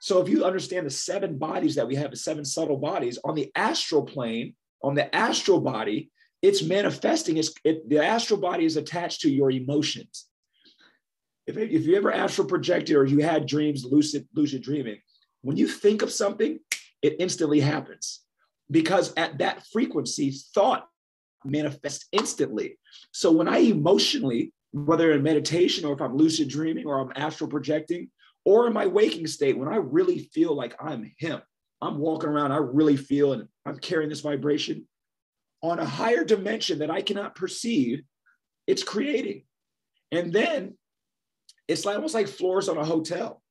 So 0.00 0.20
if 0.22 0.28
you 0.28 0.44
understand 0.44 0.86
the 0.86 0.90
seven 0.90 1.36
bodies 1.36 1.74
that 1.74 1.86
we 1.86 1.94
have, 1.96 2.10
the 2.10 2.16
seven 2.16 2.44
subtle 2.44 2.78
bodies 2.78 3.18
on 3.22 3.34
the 3.34 3.52
astral 3.54 4.02
plane, 4.02 4.54
on 4.82 4.94
the 4.94 5.14
astral 5.14 5.60
body, 5.60 6.10
it's 6.40 6.62
manifesting. 6.62 7.36
It's, 7.36 7.52
it, 7.64 7.86
the 7.88 8.02
astral 8.02 8.40
body 8.40 8.64
is 8.64 8.78
attached 8.78 9.20
to 9.22 9.30
your 9.30 9.50
emotions. 9.50 10.26
If, 11.46 11.58
if 11.58 11.84
you 11.84 11.96
ever 11.96 12.10
astral 12.12 12.48
projected 12.48 12.96
or 12.96 13.04
you 13.04 13.18
had 13.18 13.46
dreams, 13.46 13.84
lucid, 13.84 14.26
lucid 14.34 14.62
dreaming, 14.62 15.00
when 15.42 15.56
you 15.56 15.68
think 15.68 16.02
of 16.02 16.12
something, 16.12 16.58
it 17.02 17.16
instantly 17.18 17.60
happens 17.60 18.20
because 18.70 19.12
at 19.16 19.38
that 19.38 19.66
frequency, 19.72 20.30
thought 20.54 20.86
manifests 21.44 22.06
instantly. 22.12 22.78
So 23.12 23.32
when 23.32 23.48
I 23.48 23.58
emotionally, 23.58 24.52
whether 24.72 25.12
in 25.12 25.22
meditation 25.22 25.84
or 25.84 25.94
if 25.94 26.00
I'm 26.00 26.16
lucid 26.16 26.48
dreaming 26.48 26.86
or 26.86 27.00
I'm 27.00 27.12
astral 27.16 27.50
projecting, 27.50 28.10
or 28.44 28.66
in 28.66 28.72
my 28.72 28.86
waking 28.86 29.26
state, 29.26 29.58
when 29.58 29.68
I 29.68 29.76
really 29.76 30.30
feel 30.32 30.54
like 30.54 30.74
I'm 30.80 31.12
him, 31.18 31.40
I'm 31.82 31.98
walking 31.98 32.30
around, 32.30 32.52
I 32.52 32.58
really 32.58 32.96
feel 32.96 33.32
and 33.32 33.48
I'm 33.66 33.78
carrying 33.78 34.10
this 34.10 34.20
vibration 34.20 34.86
on 35.62 35.78
a 35.78 35.84
higher 35.84 36.24
dimension 36.24 36.78
that 36.78 36.90
I 36.90 37.02
cannot 37.02 37.34
perceive, 37.34 38.02
it's 38.66 38.82
creating. 38.82 39.44
And 40.10 40.32
then 40.32 40.74
it's 41.68 41.84
like, 41.84 41.96
almost 41.96 42.14
like 42.14 42.28
floors 42.28 42.68
on 42.68 42.78
a 42.78 42.84
hotel. 42.84 43.42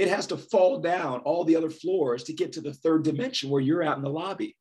It 0.00 0.08
has 0.08 0.26
to 0.28 0.38
fall 0.38 0.78
down 0.78 1.20
all 1.20 1.44
the 1.44 1.56
other 1.56 1.68
floors 1.68 2.24
to 2.24 2.32
get 2.32 2.54
to 2.54 2.62
the 2.62 2.72
third 2.72 3.02
dimension 3.02 3.50
where 3.50 3.60
you're 3.60 3.82
out 3.82 3.98
in 3.98 4.02
the 4.02 4.08
lobby. 4.08 4.56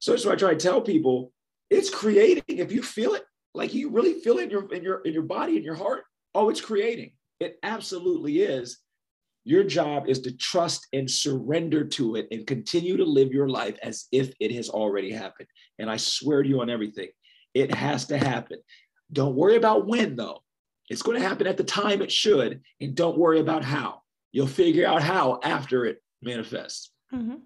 So 0.00 0.10
that's 0.10 0.26
why 0.26 0.32
I 0.32 0.36
try 0.36 0.50
to 0.50 0.56
tell 0.56 0.82
people 0.82 1.32
it's 1.70 1.88
creating. 1.88 2.42
If 2.46 2.70
you 2.70 2.82
feel 2.82 3.14
it, 3.14 3.24
like 3.54 3.72
you 3.72 3.88
really 3.88 4.20
feel 4.20 4.36
it 4.36 4.44
in 4.44 4.50
your 4.50 4.70
in 4.70 4.82
your 4.82 5.00
in 5.00 5.14
your 5.14 5.22
body, 5.22 5.56
in 5.56 5.62
your 5.62 5.76
heart, 5.76 6.04
oh, 6.34 6.50
it's 6.50 6.60
creating. 6.60 7.12
It 7.40 7.58
absolutely 7.62 8.42
is. 8.42 8.78
Your 9.44 9.64
job 9.64 10.10
is 10.10 10.20
to 10.20 10.36
trust 10.36 10.88
and 10.92 11.10
surrender 11.10 11.82
to 11.84 12.16
it 12.16 12.28
and 12.30 12.46
continue 12.46 12.98
to 12.98 13.04
live 13.04 13.32
your 13.32 13.48
life 13.48 13.78
as 13.82 14.08
if 14.12 14.34
it 14.40 14.52
has 14.52 14.68
already 14.68 15.10
happened. 15.10 15.48
And 15.78 15.90
I 15.90 15.96
swear 15.96 16.42
to 16.42 16.48
you 16.50 16.60
on 16.60 16.68
everything, 16.68 17.08
it 17.54 17.74
has 17.74 18.04
to 18.08 18.18
happen. 18.18 18.58
Don't 19.10 19.36
worry 19.36 19.56
about 19.56 19.86
when, 19.86 20.16
though. 20.16 20.42
It's 20.90 21.00
going 21.00 21.18
to 21.18 21.26
happen 21.26 21.46
at 21.46 21.56
the 21.56 21.64
time 21.64 22.02
it 22.02 22.12
should. 22.12 22.60
And 22.78 22.94
don't 22.94 23.16
worry 23.16 23.40
about 23.40 23.64
how. 23.64 23.97
You'll 24.32 24.46
figure 24.46 24.86
out 24.86 25.02
how 25.02 25.40
after 25.42 25.84
it 25.86 26.02
manifests. 26.22 26.90
hmm 27.10 27.36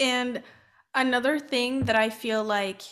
And 0.00 0.42
another 0.94 1.38
thing 1.38 1.84
that 1.84 1.96
I 1.96 2.10
feel 2.10 2.42
like 2.42 2.82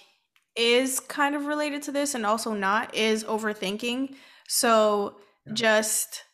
is 0.54 1.00
kind 1.00 1.34
of 1.34 1.46
related 1.46 1.82
to 1.82 1.92
this 1.92 2.14
and 2.14 2.26
also 2.26 2.52
not 2.52 2.94
is 2.94 3.24
overthinking. 3.24 4.14
So 4.48 5.16
Yeah. 5.46 5.54
just 5.54 6.24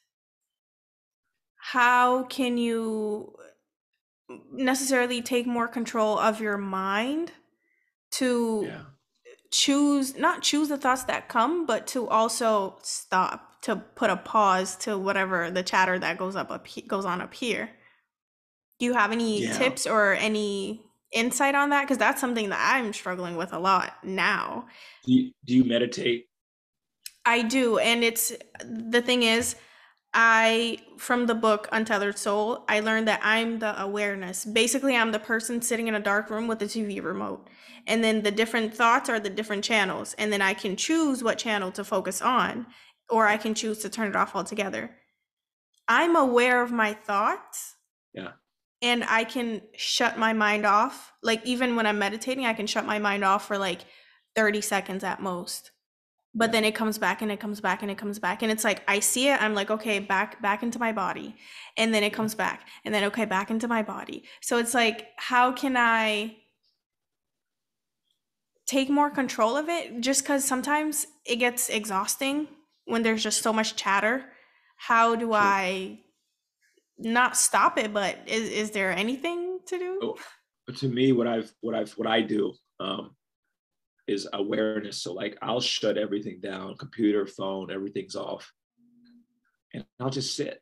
how 1.56 2.24
can 2.24 2.56
you 2.58 3.34
necessarily 4.52 5.22
take 5.22 5.46
more 5.46 5.68
control 5.68 6.18
of 6.18 6.40
your 6.40 6.58
mind 6.58 7.32
to 8.10 8.64
Yeah. 8.66 8.82
choose 9.50 10.16
not 10.16 10.42
choose 10.42 10.68
the 10.68 10.76
thoughts 10.76 11.04
that 11.04 11.28
come 11.28 11.64
but 11.66 11.86
to 11.86 12.08
also 12.08 12.78
stop 12.82 13.47
to 13.62 13.76
put 13.76 14.10
a 14.10 14.16
pause 14.16 14.76
to 14.76 14.96
whatever 14.98 15.50
the 15.50 15.62
chatter 15.62 15.98
that 15.98 16.18
goes 16.18 16.36
up, 16.36 16.50
up 16.50 16.66
goes 16.86 17.04
on 17.04 17.20
up 17.20 17.34
here 17.34 17.70
do 18.78 18.86
you 18.86 18.94
have 18.94 19.10
any 19.12 19.42
Yeah. 19.42 19.58
tips 19.58 19.86
or 19.86 20.12
any 20.14 20.82
insight 21.12 21.54
on 21.54 21.70
that 21.70 21.82
because 21.82 21.98
that's 21.98 22.20
something 22.20 22.50
that 22.50 22.74
i'm 22.76 22.92
struggling 22.92 23.36
with 23.36 23.52
a 23.52 23.58
lot 23.58 23.94
now 24.04 24.66
Do 25.04 25.12
you, 25.14 25.32
do 25.44 25.54
you 25.56 25.64
meditate? 25.64 26.26
i 27.24 27.42
do 27.42 27.78
and 27.78 28.04
it's 28.04 28.32
the 28.64 29.02
thing 29.02 29.22
is 29.22 29.56
I, 30.14 30.78
from 30.96 31.26
the 31.26 31.34
book 31.34 31.68
Untethered 31.70 32.18
Soul, 32.18 32.64
I 32.66 32.80
learned 32.80 33.06
that 33.08 33.20
I'm 33.22 33.58
the 33.58 33.78
awareness. 33.80 34.46
Basically, 34.46 34.96
I'm 34.96 35.12
the 35.12 35.18
person 35.18 35.60
sitting 35.60 35.86
in 35.86 35.94
a 35.94 36.00
dark 36.00 36.30
room 36.30 36.48
with 36.48 36.62
a 36.62 36.64
TV 36.64 37.04
remote. 37.04 37.46
And 37.86 38.02
then 38.02 38.22
the 38.22 38.30
different 38.30 38.74
thoughts 38.74 39.10
are 39.10 39.20
the 39.20 39.28
different 39.28 39.64
channels. 39.64 40.14
And 40.18 40.32
then 40.32 40.40
I 40.40 40.54
can 40.54 40.76
choose 40.76 41.22
what 41.22 41.36
channel 41.36 41.70
to 41.72 41.84
focus 41.84 42.22
on, 42.22 42.66
or 43.08 43.26
I 43.26 43.36
can 43.36 43.54
choose 43.54 43.78
to 43.78 43.88
turn 43.88 44.08
it 44.08 44.16
off 44.16 44.34
altogether. 44.34 44.90
I'm 45.86 46.16
aware 46.16 46.62
of 46.62 46.70
my 46.70 46.92
thoughts. 46.92 47.76
Yeah. 48.12 48.32
And 48.82 49.04
I 49.04 49.24
can 49.24 49.62
shut 49.76 50.18
my 50.18 50.32
mind 50.32 50.66
off. 50.66 51.12
Like, 51.22 51.44
even 51.44 51.74
when 51.74 51.86
I'm 51.86 51.98
meditating, 51.98 52.46
I 52.46 52.52
can 52.52 52.66
shut 52.66 52.86
my 52.86 52.98
mind 52.98 53.24
off 53.24 53.46
for 53.46 53.58
like 53.58 53.84
30 54.36 54.60
seconds 54.60 55.02
at 55.02 55.20
most. 55.20 55.72
But 56.34 56.52
then 56.52 56.64
it 56.64 56.74
comes 56.74 56.98
back 56.98 57.22
and 57.22 57.32
it 57.32 57.40
comes 57.40 57.60
back 57.60 57.82
and 57.82 57.90
it 57.90 57.98
comes 57.98 58.18
back. 58.18 58.42
And 58.42 58.52
it's 58.52 58.62
like 58.62 58.82
i 58.86 59.00
see 59.00 59.28
it 59.28 59.42
i'm 59.42 59.54
like 59.54 59.70
okay 59.70 59.98
back 59.98 60.40
back 60.40 60.62
into 60.62 60.78
my 60.78 60.92
body. 60.92 61.34
And 61.76 61.92
then 61.92 62.04
it 62.04 62.12
comes 62.12 62.34
back. 62.34 62.68
And 62.84 62.94
then 62.94 63.02
okay 63.04 63.24
back 63.24 63.50
into 63.50 63.66
my 63.66 63.82
body. 63.82 64.24
So 64.40 64.58
it's 64.58 64.74
like 64.74 65.08
how 65.16 65.52
can 65.52 65.76
i 65.76 66.36
take 68.66 68.90
more 68.90 69.10
control 69.10 69.56
of 69.56 69.68
it? 69.68 70.00
Just 70.00 70.22
because 70.22 70.44
sometimes 70.44 71.06
it 71.24 71.36
gets 71.36 71.70
exhausting 71.70 72.46
when 72.88 73.02
there's 73.02 73.22
just 73.22 73.42
so 73.42 73.52
much 73.52 73.76
chatter 73.76 74.24
how 74.76 75.14
do 75.14 75.32
i 75.32 75.98
not 76.98 77.36
stop 77.36 77.78
it 77.78 77.92
but 77.92 78.18
is, 78.26 78.48
is 78.50 78.70
there 78.72 78.90
anything 78.90 79.60
to 79.66 79.78
do 79.78 79.98
oh, 80.02 80.72
to 80.74 80.88
me 80.88 81.12
what 81.12 81.26
i've 81.26 81.52
what 81.60 81.74
i've 81.74 81.92
what 81.92 82.06
i 82.06 82.20
do 82.20 82.52
um, 82.80 83.10
is 84.08 84.26
awareness. 84.32 85.02
So 85.02 85.12
like 85.12 85.38
I'll 85.42 85.60
shut 85.60 85.98
everything 85.98 86.40
down, 86.40 86.76
computer, 86.76 87.26
phone, 87.26 87.70
everything's 87.70 88.16
off. 88.16 88.50
And 89.74 89.84
I'll 90.00 90.10
just 90.10 90.34
sit. 90.34 90.60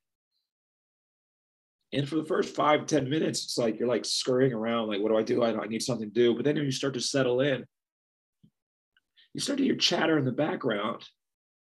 And 1.92 2.06
for 2.06 2.16
the 2.16 2.24
first 2.24 2.54
five 2.54 2.86
ten 2.86 3.08
minutes, 3.08 3.44
it's 3.44 3.56
like 3.56 3.78
you're 3.78 3.88
like 3.88 4.04
scurrying 4.04 4.52
around, 4.52 4.88
like, 4.88 5.00
what 5.00 5.10
do 5.10 5.16
I 5.16 5.22
do? 5.22 5.42
I, 5.42 5.56
I 5.56 5.66
need 5.68 5.82
something 5.82 6.08
to 6.08 6.14
do. 6.14 6.34
But 6.34 6.44
then 6.44 6.56
when 6.56 6.64
you 6.64 6.72
start 6.72 6.94
to 6.94 7.00
settle 7.00 7.40
in, 7.40 7.64
you 9.32 9.40
start 9.40 9.58
to 9.58 9.64
hear 9.64 9.76
chatter 9.76 10.18
in 10.18 10.24
the 10.24 10.32
background. 10.32 11.04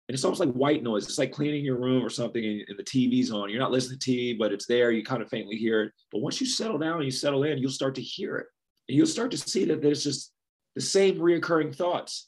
And 0.10 0.16
it's 0.16 0.24
almost 0.24 0.40
like 0.40 0.50
white 0.54 0.82
noise. 0.82 1.06
It's 1.06 1.20
like 1.20 1.32
cleaning 1.32 1.64
your 1.64 1.78
room 1.78 2.04
or 2.04 2.10
something 2.10 2.44
and, 2.44 2.64
and 2.68 2.80
the 2.80 2.84
TV's 2.84 3.30
on. 3.30 3.48
You're 3.48 3.60
not 3.60 3.70
listening 3.70 4.00
to 4.00 4.12
TV, 4.12 4.40
but 4.40 4.52
it's 4.52 4.66
there. 4.66 4.90
You 4.90 5.04
kind 5.04 5.22
of 5.22 5.30
faintly 5.30 5.56
hear 5.56 5.84
it. 5.84 5.92
But 6.12 6.22
once 6.22 6.42
you 6.42 6.48
settle 6.48 6.80
down 6.80 6.96
and 6.96 7.06
you 7.06 7.12
settle 7.12 7.44
in, 7.44 7.60
you'll 7.60 7.70
start 7.70 7.94
to 7.94 8.02
hear 8.02 8.38
it. 8.38 8.48
And 8.88 8.98
you'll 8.98 9.06
start 9.06 9.30
to 9.30 9.38
see 9.38 9.66
that 9.66 9.84
there's 9.84 10.04
just 10.04 10.34
the 10.74 10.82
same 10.82 11.20
reoccurring 11.20 11.76
thoughts 11.76 12.28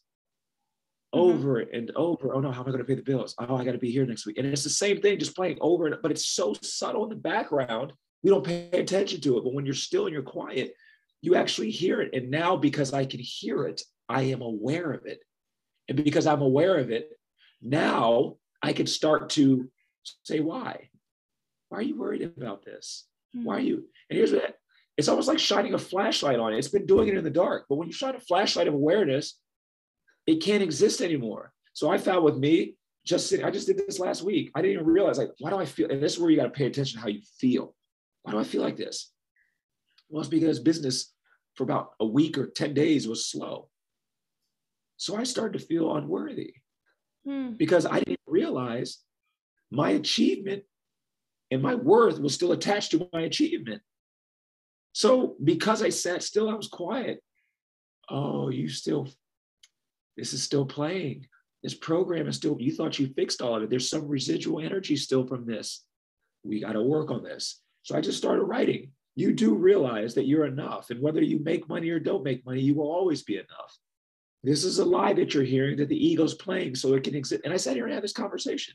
mm-hmm. 1.11 1.27
over 1.27 1.57
and 1.57 1.89
over. 1.95 2.35
Oh 2.35 2.39
no, 2.39 2.51
how 2.51 2.61
am 2.61 2.67
I 2.67 2.71
going 2.71 2.83
to 2.83 2.87
pay 2.87 2.93
the 2.93 3.01
bills? 3.01 3.33
Oh, 3.39 3.55
I 3.55 3.65
got 3.65 3.71
to 3.71 3.79
be 3.79 3.89
here 3.89 4.05
next 4.05 4.27
week. 4.27 4.37
And 4.37 4.45
it's 4.45 4.63
the 4.63 4.69
same 4.69 5.01
thing, 5.01 5.17
just 5.17 5.35
playing 5.35 5.57
over 5.59 5.87
and 5.87 5.95
but 6.03 6.11
it's 6.11 6.27
so 6.27 6.53
subtle 6.61 7.05
in 7.05 7.09
the 7.09 7.15
background. 7.15 7.93
We 8.21 8.29
don't 8.29 8.45
pay 8.45 8.69
attention 8.73 9.21
to 9.21 9.39
it. 9.39 9.43
But 9.43 9.55
when 9.55 9.65
you're 9.65 9.73
still 9.73 10.05
and 10.05 10.13
you're 10.13 10.21
quiet, 10.21 10.75
you 11.23 11.33
actually 11.33 11.71
hear 11.71 11.99
it. 11.99 12.13
And 12.13 12.29
now 12.29 12.57
because 12.57 12.93
I 12.93 13.05
can 13.05 13.21
hear 13.21 13.65
it, 13.65 13.81
I 14.07 14.21
am 14.21 14.43
aware 14.43 14.91
of 14.91 15.07
it. 15.07 15.23
And 15.89 16.03
because 16.03 16.27
I'm 16.27 16.43
aware 16.43 16.77
of 16.77 16.91
it, 16.91 17.09
now 17.61 18.35
I 18.61 18.73
can 18.73 18.87
start 18.87 19.29
to 19.31 19.69
say, 20.23 20.39
why? 20.39 20.89
Why 21.69 21.79
are 21.79 21.83
you 21.83 21.97
worried 21.97 22.21
about 22.23 22.65
this? 22.65 23.05
Hmm. 23.33 23.43
Why 23.43 23.57
are 23.57 23.61
you? 23.61 23.85
And 24.09 24.17
here's 24.17 24.33
what 24.33 24.55
it's 24.97 25.07
almost 25.07 25.27
like 25.27 25.39
shining 25.39 25.73
a 25.73 25.79
flashlight 25.79 26.39
on 26.39 26.53
it. 26.53 26.57
It's 26.57 26.67
been 26.67 26.85
doing 26.85 27.07
it 27.07 27.17
in 27.17 27.23
the 27.23 27.29
dark, 27.29 27.65
but 27.69 27.75
when 27.75 27.87
you 27.87 27.93
shine 27.93 28.15
a 28.15 28.19
flashlight 28.19 28.67
of 28.67 28.73
awareness, 28.73 29.39
it 30.27 30.43
can't 30.43 30.61
exist 30.61 31.01
anymore. 31.01 31.53
So 31.73 31.89
I 31.89 31.97
found 31.97 32.23
with 32.23 32.37
me, 32.37 32.75
just 33.05 33.27
sitting, 33.27 33.45
I 33.45 33.49
just 33.49 33.65
did 33.65 33.77
this 33.77 33.99
last 33.99 34.21
week. 34.21 34.51
I 34.53 34.61
didn't 34.61 34.73
even 34.73 34.85
realize 34.85 35.17
like, 35.17 35.31
why 35.39 35.49
do 35.49 35.55
I 35.55 35.65
feel? 35.65 35.89
And 35.89 36.03
this 36.03 36.13
is 36.13 36.19
where 36.19 36.29
you 36.29 36.37
got 36.37 36.43
to 36.43 36.49
pay 36.49 36.67
attention 36.67 36.97
to 36.97 37.01
how 37.01 37.07
you 37.07 37.21
feel. 37.39 37.73
Why 38.21 38.33
do 38.33 38.39
I 38.39 38.43
feel 38.43 38.61
like 38.61 38.77
this? 38.77 39.11
Well, 40.09 40.21
it's 40.21 40.29
because 40.29 40.59
business 40.59 41.13
for 41.55 41.63
about 41.63 41.93
a 41.99 42.05
week 42.05 42.37
or 42.37 42.47
10 42.47 42.73
days 42.73 43.07
was 43.07 43.25
slow. 43.25 43.69
So 44.97 45.15
I 45.15 45.23
started 45.23 45.57
to 45.57 45.65
feel 45.65 45.95
unworthy 45.95 46.53
hmm. 47.25 47.51
because 47.51 47.85
I 47.85 47.99
didn't 47.99 48.19
realize 48.27 48.99
my 49.71 49.91
achievement 49.91 50.63
and 51.49 51.61
my 51.61 51.75
worth 51.75 52.19
was 52.19 52.33
still 52.33 52.51
attached 52.51 52.91
to 52.91 53.09
my 53.13 53.21
achievement. 53.21 53.81
So 54.93 55.35
because 55.43 55.81
I 55.81 55.89
sat 55.89 56.23
still, 56.23 56.49
I 56.49 56.53
was 56.53 56.67
quiet. 56.67 57.21
Oh, 58.09 58.49
you 58.49 58.67
still, 58.67 59.07
this 60.17 60.33
is 60.33 60.43
still 60.43 60.65
playing. 60.65 61.27
This 61.63 61.73
program 61.75 62.27
is 62.27 62.35
still, 62.35 62.57
you 62.59 62.73
thought 62.73 62.99
you 62.99 63.07
fixed 63.15 63.41
all 63.41 63.55
of 63.55 63.63
it. 63.63 63.69
There's 63.69 63.89
some 63.89 64.07
residual 64.07 64.59
energy 64.59 64.95
still 64.95 65.25
from 65.25 65.45
this. 65.45 65.83
We 66.43 66.59
got 66.59 66.73
to 66.73 66.81
work 66.81 67.11
on 67.11 67.23
this. 67.23 67.61
So 67.83 67.95
I 67.95 68.01
just 68.01 68.17
started 68.17 68.43
writing. 68.43 68.91
You 69.15 69.33
do 69.33 69.55
realize 69.55 70.15
that 70.15 70.27
you're 70.27 70.45
enough. 70.45 70.89
And 70.89 71.01
whether 71.01 71.21
you 71.21 71.39
make 71.39 71.69
money 71.69 71.89
or 71.89 71.99
don't 71.99 72.23
make 72.23 72.45
money, 72.45 72.61
you 72.61 72.75
will 72.75 72.91
always 72.91 73.23
be 73.23 73.35
enough. 73.35 73.77
This 74.43 74.63
is 74.63 74.79
a 74.79 74.85
lie 74.85 75.13
that 75.13 75.33
you're 75.33 75.43
hearing 75.43 75.77
that 75.77 75.89
the 75.89 76.07
ego's 76.07 76.33
playing 76.33 76.75
so 76.75 76.93
it 76.93 77.03
can 77.03 77.15
exist. 77.15 77.41
And 77.43 77.53
I 77.53 77.57
sat 77.57 77.75
here 77.75 77.85
and 77.85 77.93
had 77.93 78.03
this 78.03 78.13
conversation. 78.13 78.73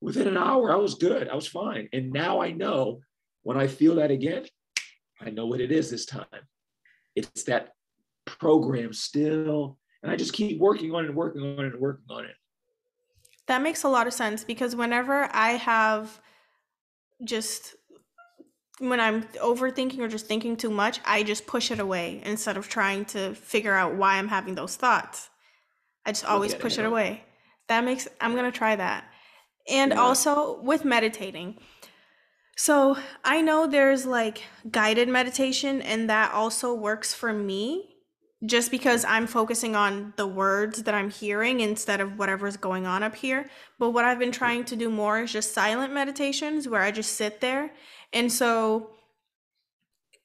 Within 0.00 0.28
an 0.28 0.38
hour, 0.38 0.72
I 0.72 0.76
was 0.76 0.94
good. 0.94 1.28
I 1.28 1.34
was 1.34 1.46
fine. 1.46 1.88
And 1.92 2.10
now 2.10 2.40
I 2.40 2.52
know 2.52 3.00
when 3.42 3.58
I 3.58 3.66
feel 3.66 3.96
that 3.96 4.10
again, 4.10 4.46
I 5.20 5.30
know 5.30 5.46
what 5.46 5.60
it 5.60 5.70
is 5.70 5.90
this 5.90 6.06
time. 6.06 6.24
It's 7.14 7.44
that 7.44 7.74
program 8.24 8.94
still, 8.94 9.78
and 10.02 10.10
I 10.10 10.16
just 10.16 10.32
keep 10.32 10.58
working 10.58 10.94
on 10.94 11.04
it 11.04 11.08
and 11.08 11.16
working 11.16 11.42
on 11.42 11.64
it 11.64 11.72
and 11.72 11.80
working 11.80 12.06
on 12.08 12.24
it. 12.24 12.34
That 13.46 13.62
makes 13.62 13.82
a 13.82 13.88
lot 13.88 14.06
of 14.06 14.14
sense 14.14 14.44
because 14.44 14.74
whenever 14.74 15.28
I 15.32 15.50
have 15.52 16.20
just 17.24 17.74
when 18.80 18.98
I'm 18.98 19.22
overthinking 19.34 19.98
or 20.00 20.08
just 20.08 20.26
thinking 20.26 20.56
too 20.56 20.70
much, 20.70 21.00
I 21.04 21.22
just 21.22 21.46
push 21.46 21.70
it 21.70 21.78
away 21.78 22.20
instead 22.24 22.56
of 22.56 22.68
trying 22.68 23.04
to 23.06 23.34
figure 23.34 23.74
out 23.74 23.94
why 23.94 24.16
I'm 24.16 24.28
having 24.28 24.54
those 24.54 24.74
thoughts. 24.74 25.28
I 26.04 26.12
just 26.12 26.24
always 26.24 26.54
push 26.54 26.78
it, 26.78 26.80
it 26.80 26.86
away. 26.86 27.22
That 27.68 27.84
makes 27.84 28.08
I'm 28.20 28.32
going 28.32 28.50
to 28.50 28.58
try 28.58 28.74
that. 28.74 29.04
And 29.68 29.92
yeah. 29.92 30.00
also 30.00 30.60
with 30.62 30.84
meditating, 30.84 31.58
so 32.56 32.96
I 33.22 33.42
know 33.42 33.66
there's 33.66 34.06
like 34.06 34.42
guided 34.70 35.08
meditation, 35.08 35.82
and 35.82 36.08
that 36.10 36.32
also 36.32 36.74
works 36.74 37.14
for 37.14 37.32
me 37.32 37.90
just 38.46 38.70
because 38.70 39.04
I'm 39.04 39.26
focusing 39.26 39.76
on 39.76 40.14
the 40.16 40.26
words 40.26 40.84
that 40.84 40.94
I'm 40.94 41.10
hearing 41.10 41.60
instead 41.60 42.00
of 42.00 42.18
whatever's 42.18 42.56
going 42.56 42.86
on 42.86 43.02
up 43.02 43.14
here. 43.14 43.50
But 43.78 43.90
what 43.90 44.06
I've 44.06 44.18
been 44.18 44.32
trying 44.32 44.64
to 44.64 44.76
do 44.76 44.88
more 44.88 45.20
is 45.20 45.32
just 45.32 45.52
silent 45.52 45.92
meditations 45.92 46.66
where 46.66 46.80
I 46.80 46.90
just 46.90 47.16
sit 47.16 47.40
there. 47.42 47.72
And 48.12 48.32
so, 48.32 48.90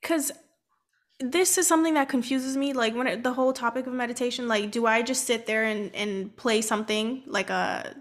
because 0.02 0.32
this 1.20 1.58
is 1.58 1.68
something 1.68 1.94
that 1.94 2.10
confuses 2.10 2.58
me 2.58 2.74
like 2.74 2.94
when 2.94 3.08
it, 3.08 3.24
the 3.24 3.34
whole 3.34 3.54
topic 3.54 3.88
of 3.88 3.94
meditation 3.94 4.50
like 4.50 4.70
do 4.70 4.86
i 4.86 5.02
just 5.02 5.24
sit 5.24 5.46
there 5.46 5.64
and 5.64 5.96
and 5.96 6.36
play 6.36 6.62
something 6.62 7.24
like 7.26 7.50
a 7.50 7.96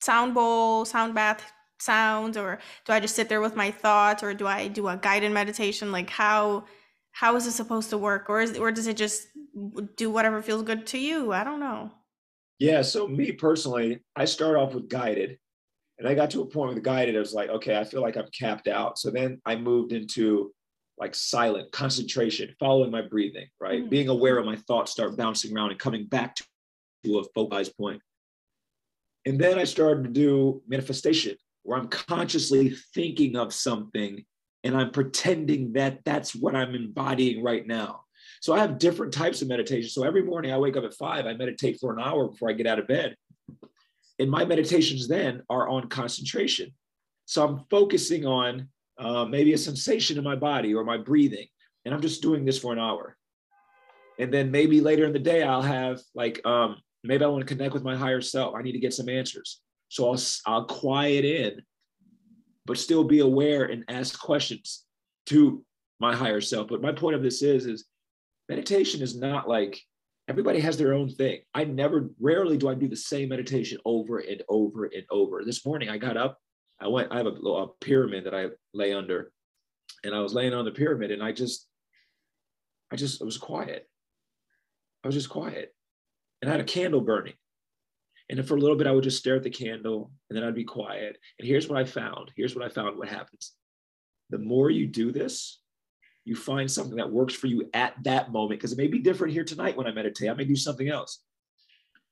sound 0.00 0.32
bowl 0.32 0.84
sound 0.84 1.12
bath 1.12 1.42
sounds 1.80 2.36
or 2.36 2.58
do 2.84 2.92
i 2.92 3.00
just 3.00 3.16
sit 3.16 3.28
there 3.28 3.40
with 3.40 3.56
my 3.56 3.70
thoughts 3.70 4.22
or 4.22 4.34
do 4.34 4.46
i 4.46 4.68
do 4.68 4.88
a 4.88 4.96
guided 4.96 5.32
meditation? 5.32 5.92
Like 5.92 6.10
how 6.10 6.64
how 7.12 7.34
is 7.36 7.46
it 7.46 7.52
supposed 7.52 7.90
to 7.90 7.98
work? 7.98 8.26
Or 8.28 8.40
is 8.40 8.56
or 8.56 8.70
does 8.70 8.86
it 8.86 8.96
just 8.96 9.26
do 9.96 10.10
whatever 10.10 10.42
feels 10.42 10.62
good 10.62 10.86
to 10.88 10.98
you? 10.98 11.32
I 11.32 11.42
don't 11.44 11.60
know. 11.60 11.90
Yeah 12.58 12.82
so 12.82 13.08
me 13.08 13.32
personally 13.32 14.00
i 14.16 14.24
start 14.24 14.56
off 14.56 14.74
with 14.74 14.88
guided 14.88 15.38
and 16.00 16.08
i 16.08 16.14
got 16.14 16.30
to 16.30 16.42
a 16.42 16.46
point 16.46 16.68
with 16.68 16.76
the 16.76 16.82
guided 16.82 17.16
i 17.16 17.20
was 17.20 17.32
like 17.32 17.48
okay 17.48 17.78
i 17.78 17.84
feel 17.84 18.00
like 18.00 18.16
i'm 18.16 18.28
capped 18.36 18.66
out 18.66 18.98
so 18.98 19.10
then 19.10 19.40
i 19.46 19.54
moved 19.54 19.92
into 19.92 20.52
like 20.98 21.14
silent 21.14 21.70
concentration 21.72 22.52
following 22.58 22.90
my 22.90 23.02
breathing 23.02 23.46
right 23.60 23.80
mm-hmm. 23.80 23.88
being 23.88 24.08
aware 24.08 24.38
of 24.38 24.44
my 24.44 24.56
thoughts 24.56 24.90
start 24.90 25.16
bouncing 25.16 25.56
around 25.56 25.70
and 25.70 25.78
coming 25.78 26.04
back 26.06 26.34
to 27.04 27.18
a 27.18 27.24
focused 27.34 27.76
point 27.78 28.02
and 29.26 29.38
then 29.38 29.58
i 29.58 29.64
started 29.64 30.02
to 30.02 30.10
do 30.10 30.60
manifestation 30.66 31.36
where 31.62 31.78
I'm 31.78 31.88
consciously 31.88 32.74
thinking 32.94 33.36
of 33.36 33.52
something 33.52 34.24
and 34.64 34.76
I'm 34.76 34.90
pretending 34.90 35.72
that 35.74 36.00
that's 36.04 36.34
what 36.34 36.54
I'm 36.54 36.74
embodying 36.74 37.42
right 37.42 37.66
now. 37.66 38.02
So 38.40 38.54
I 38.54 38.60
have 38.60 38.78
different 38.78 39.12
types 39.12 39.42
of 39.42 39.48
meditation. 39.48 39.88
So 39.90 40.04
every 40.04 40.22
morning 40.22 40.52
I 40.52 40.58
wake 40.58 40.76
up 40.76 40.84
at 40.84 40.94
five, 40.94 41.26
I 41.26 41.34
meditate 41.34 41.78
for 41.80 41.92
an 41.92 42.00
hour 42.00 42.28
before 42.28 42.50
I 42.50 42.54
get 42.54 42.66
out 42.66 42.78
of 42.78 42.86
bed. 42.86 43.16
And 44.20 44.30
my 44.30 44.44
meditations 44.44 45.08
then 45.08 45.42
are 45.48 45.68
on 45.68 45.88
concentration. 45.88 46.72
So 47.24 47.44
I'm 47.44 47.64
focusing 47.70 48.26
on 48.26 48.68
uh, 48.98 49.24
maybe 49.24 49.54
a 49.54 49.58
sensation 49.58 50.18
in 50.18 50.24
my 50.24 50.36
body 50.36 50.74
or 50.74 50.84
my 50.84 50.98
breathing. 50.98 51.46
And 51.84 51.94
I'm 51.94 52.02
just 52.02 52.20
doing 52.20 52.44
this 52.44 52.58
for 52.58 52.72
an 52.74 52.78
hour. 52.78 53.16
And 54.18 54.32
then 54.32 54.50
maybe 54.50 54.82
later 54.82 55.06
in 55.06 55.14
the 55.14 55.18
day, 55.18 55.42
I'll 55.42 55.62
have 55.62 56.00
like, 56.14 56.44
um, 56.44 56.76
maybe 57.02 57.24
I 57.24 57.28
want 57.28 57.40
to 57.40 57.54
connect 57.54 57.72
with 57.72 57.82
my 57.82 57.96
higher 57.96 58.20
self. 58.20 58.54
I 58.54 58.60
need 58.60 58.72
to 58.72 58.78
get 58.78 58.92
some 58.92 59.08
answers. 59.08 59.60
So 59.88 60.10
I'll, 60.10 60.20
I'll 60.44 60.66
quiet 60.66 61.24
in, 61.24 61.62
but 62.66 62.76
still 62.76 63.04
be 63.04 63.20
aware 63.20 63.64
and 63.64 63.84
ask 63.88 64.20
questions 64.20 64.84
to 65.26 65.64
my 65.98 66.14
higher 66.14 66.42
self. 66.42 66.68
But 66.68 66.82
my 66.82 66.92
point 66.92 67.16
of 67.16 67.22
this 67.22 67.40
is, 67.40 67.64
is 67.64 67.86
meditation 68.50 69.00
is 69.00 69.16
not 69.16 69.48
like 69.48 69.80
everybody 70.30 70.60
has 70.60 70.78
their 70.78 70.94
own 70.94 71.08
thing. 71.08 71.40
I 71.54 71.64
never, 71.64 72.08
rarely 72.20 72.56
do 72.56 72.68
I 72.68 72.74
do 72.74 72.86
the 72.86 72.94
same 72.94 73.30
meditation 73.30 73.78
over 73.84 74.18
and 74.20 74.40
over 74.48 74.84
and 74.84 75.02
over. 75.10 75.42
This 75.44 75.66
morning 75.66 75.88
I 75.88 75.98
got 75.98 76.16
up, 76.16 76.38
I 76.80 76.86
went, 76.86 77.10
I 77.10 77.16
have 77.16 77.26
a, 77.26 77.30
a 77.30 77.66
pyramid 77.80 78.24
that 78.24 78.34
I 78.34 78.46
lay 78.72 78.94
under, 78.94 79.32
and 80.04 80.14
I 80.14 80.20
was 80.20 80.32
laying 80.32 80.54
on 80.54 80.64
the 80.64 80.70
pyramid 80.70 81.10
and 81.10 81.20
I 81.20 81.32
just, 81.32 81.66
I 82.92 82.96
just, 82.96 83.20
I 83.20 83.24
was 83.24 83.38
quiet. 83.38 83.88
I 85.02 85.08
was 85.08 85.16
just 85.16 85.28
quiet. 85.28 85.74
And 86.40 86.48
I 86.48 86.52
had 86.52 86.60
a 86.60 86.64
candle 86.64 87.00
burning. 87.00 87.34
And 88.28 88.46
for 88.46 88.54
a 88.54 88.60
little 88.60 88.76
bit, 88.76 88.86
I 88.86 88.92
would 88.92 89.02
just 89.02 89.18
stare 89.18 89.34
at 89.34 89.42
the 89.42 89.50
candle 89.50 90.12
and 90.30 90.36
then 90.36 90.44
I'd 90.44 90.54
be 90.54 90.62
quiet. 90.62 91.18
And 91.40 91.48
here's 91.48 91.68
what 91.68 91.80
I 91.80 91.84
found. 91.84 92.30
Here's 92.36 92.54
what 92.54 92.64
I 92.64 92.68
found 92.68 92.96
what 92.96 93.08
happens. 93.08 93.52
The 94.30 94.38
more 94.38 94.70
you 94.70 94.86
do 94.86 95.10
this, 95.10 95.60
you 96.24 96.36
find 96.36 96.70
something 96.70 96.96
that 96.96 97.10
works 97.10 97.34
for 97.34 97.46
you 97.46 97.68
at 97.72 97.94
that 98.04 98.30
moment, 98.32 98.60
because 98.60 98.72
it 98.72 98.78
may 98.78 98.86
be 98.86 98.98
different 98.98 99.32
here 99.32 99.44
tonight 99.44 99.76
when 99.76 99.86
I 99.86 99.92
meditate. 99.92 100.28
I 100.30 100.34
may 100.34 100.44
do 100.44 100.56
something 100.56 100.88
else. 100.88 101.22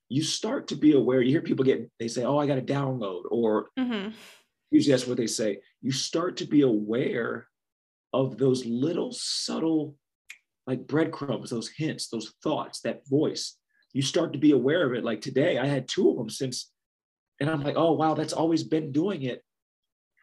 You 0.09 0.23
start 0.23 0.69
to 0.69 0.77
be 0.77 0.93
aware. 0.95 1.21
You 1.21 1.31
hear 1.31 1.43
people 1.43 1.65
get, 1.65 1.91
they 1.99 2.09
say, 2.09 2.25
Oh, 2.25 2.39
I 2.39 2.47
got 2.47 2.55
to 2.55 2.63
download, 2.63 3.25
or 3.31 3.69
mm-hmm. 3.79 4.11
usually 4.71 4.93
that's 4.93 5.07
what 5.07 5.19
they 5.19 5.27
say. 5.27 5.59
You 5.83 5.93
start 5.93 6.39
to 6.39 6.47
be 6.47 6.63
aware 6.63 7.47
of 8.15 8.39
those 8.39 8.65
little 8.65 9.13
subtle, 9.13 9.97
like 10.67 10.87
breadcrumbs, 10.87 11.51
those 11.51 11.69
hints, 11.69 12.09
those 12.09 12.33
thoughts, 12.43 12.81
that 12.81 13.07
voice. 13.07 13.57
You 13.93 14.03
start 14.03 14.33
to 14.33 14.39
be 14.39 14.53
aware 14.53 14.87
of 14.87 14.95
it. 14.95 15.05
Like 15.05 15.21
today, 15.21 15.59
I 15.59 15.67
had 15.67 15.89
two 15.89 16.11
of 16.11 16.17
them 16.17 16.31
since, 16.31 16.71
and 17.41 17.51
I'm 17.51 17.63
like, 17.63 17.77
Oh, 17.77 17.93
wow, 17.93 18.15
that's 18.15 18.33
always 18.33 18.63
been 18.63 18.93
doing 18.93 19.23
it. 19.25 19.43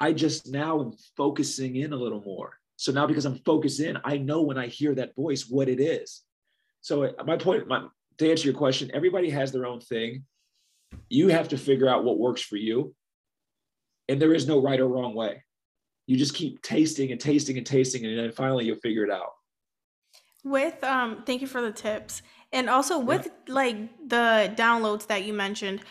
I 0.02 0.12
just 0.12 0.52
now 0.52 0.82
am 0.82 0.92
focusing 1.16 1.76
in 1.76 1.94
a 1.94 1.98
little 1.98 2.22
more. 2.22 2.58
So 2.78 2.92
now 2.92 3.08
because 3.08 3.26
I'm 3.26 3.40
focused 3.46 3.80
in, 3.80 3.98
I 4.04 4.18
know 4.18 4.42
when 4.42 4.58
I 4.58 4.68
hear 4.68 4.94
that 4.96 5.16
voice 5.16 5.48
what 5.48 5.70
it 5.70 5.80
is. 5.80 6.22
So 6.82 7.14
my 7.26 7.38
point, 7.38 7.68
my, 7.68 7.86
to 8.18 8.30
answer 8.30 8.48
your 8.48 8.58
question, 8.58 8.92
everybody 8.94 9.30
has 9.30 9.52
their 9.52 9.66
own 9.66 9.80
thing. 9.80 10.24
You 11.10 11.30
have 11.30 11.50
to 11.50 11.58
figure 11.58 11.90
out 11.90 12.04
what 12.04 12.20
works 12.20 12.42
for 12.42 12.58
you. 12.58 12.94
And 14.08 14.22
there 14.22 14.34
is 14.34 14.48
no 14.48 14.62
right 14.62 14.80
or 14.80 14.88
wrong 14.88 15.16
way. 15.16 15.44
You 16.06 16.18
just 16.18 16.36
keep 16.36 16.62
tasting 16.62 17.12
and 17.12 17.20
tasting 17.20 17.58
and 17.58 17.66
tasting, 17.66 18.06
and 18.06 18.20
then 18.20 18.32
finally 18.32 18.66
you'll 18.66 18.78
figure 18.78 19.04
it 19.04 19.10
out. 19.10 19.32
With 20.44 20.84
um, 20.84 21.24
thank 21.26 21.42
you 21.42 21.48
for 21.48 21.62
the 21.62 21.72
tips. 21.72 22.22
And 22.54 22.70
also 22.70 23.00
with 23.00 23.26
yeah. 23.26 23.54
like 23.54 24.08
the 24.08 24.54
downloads 24.56 25.08
that 25.08 25.24
you 25.24 25.34
mentioned, 25.34 25.82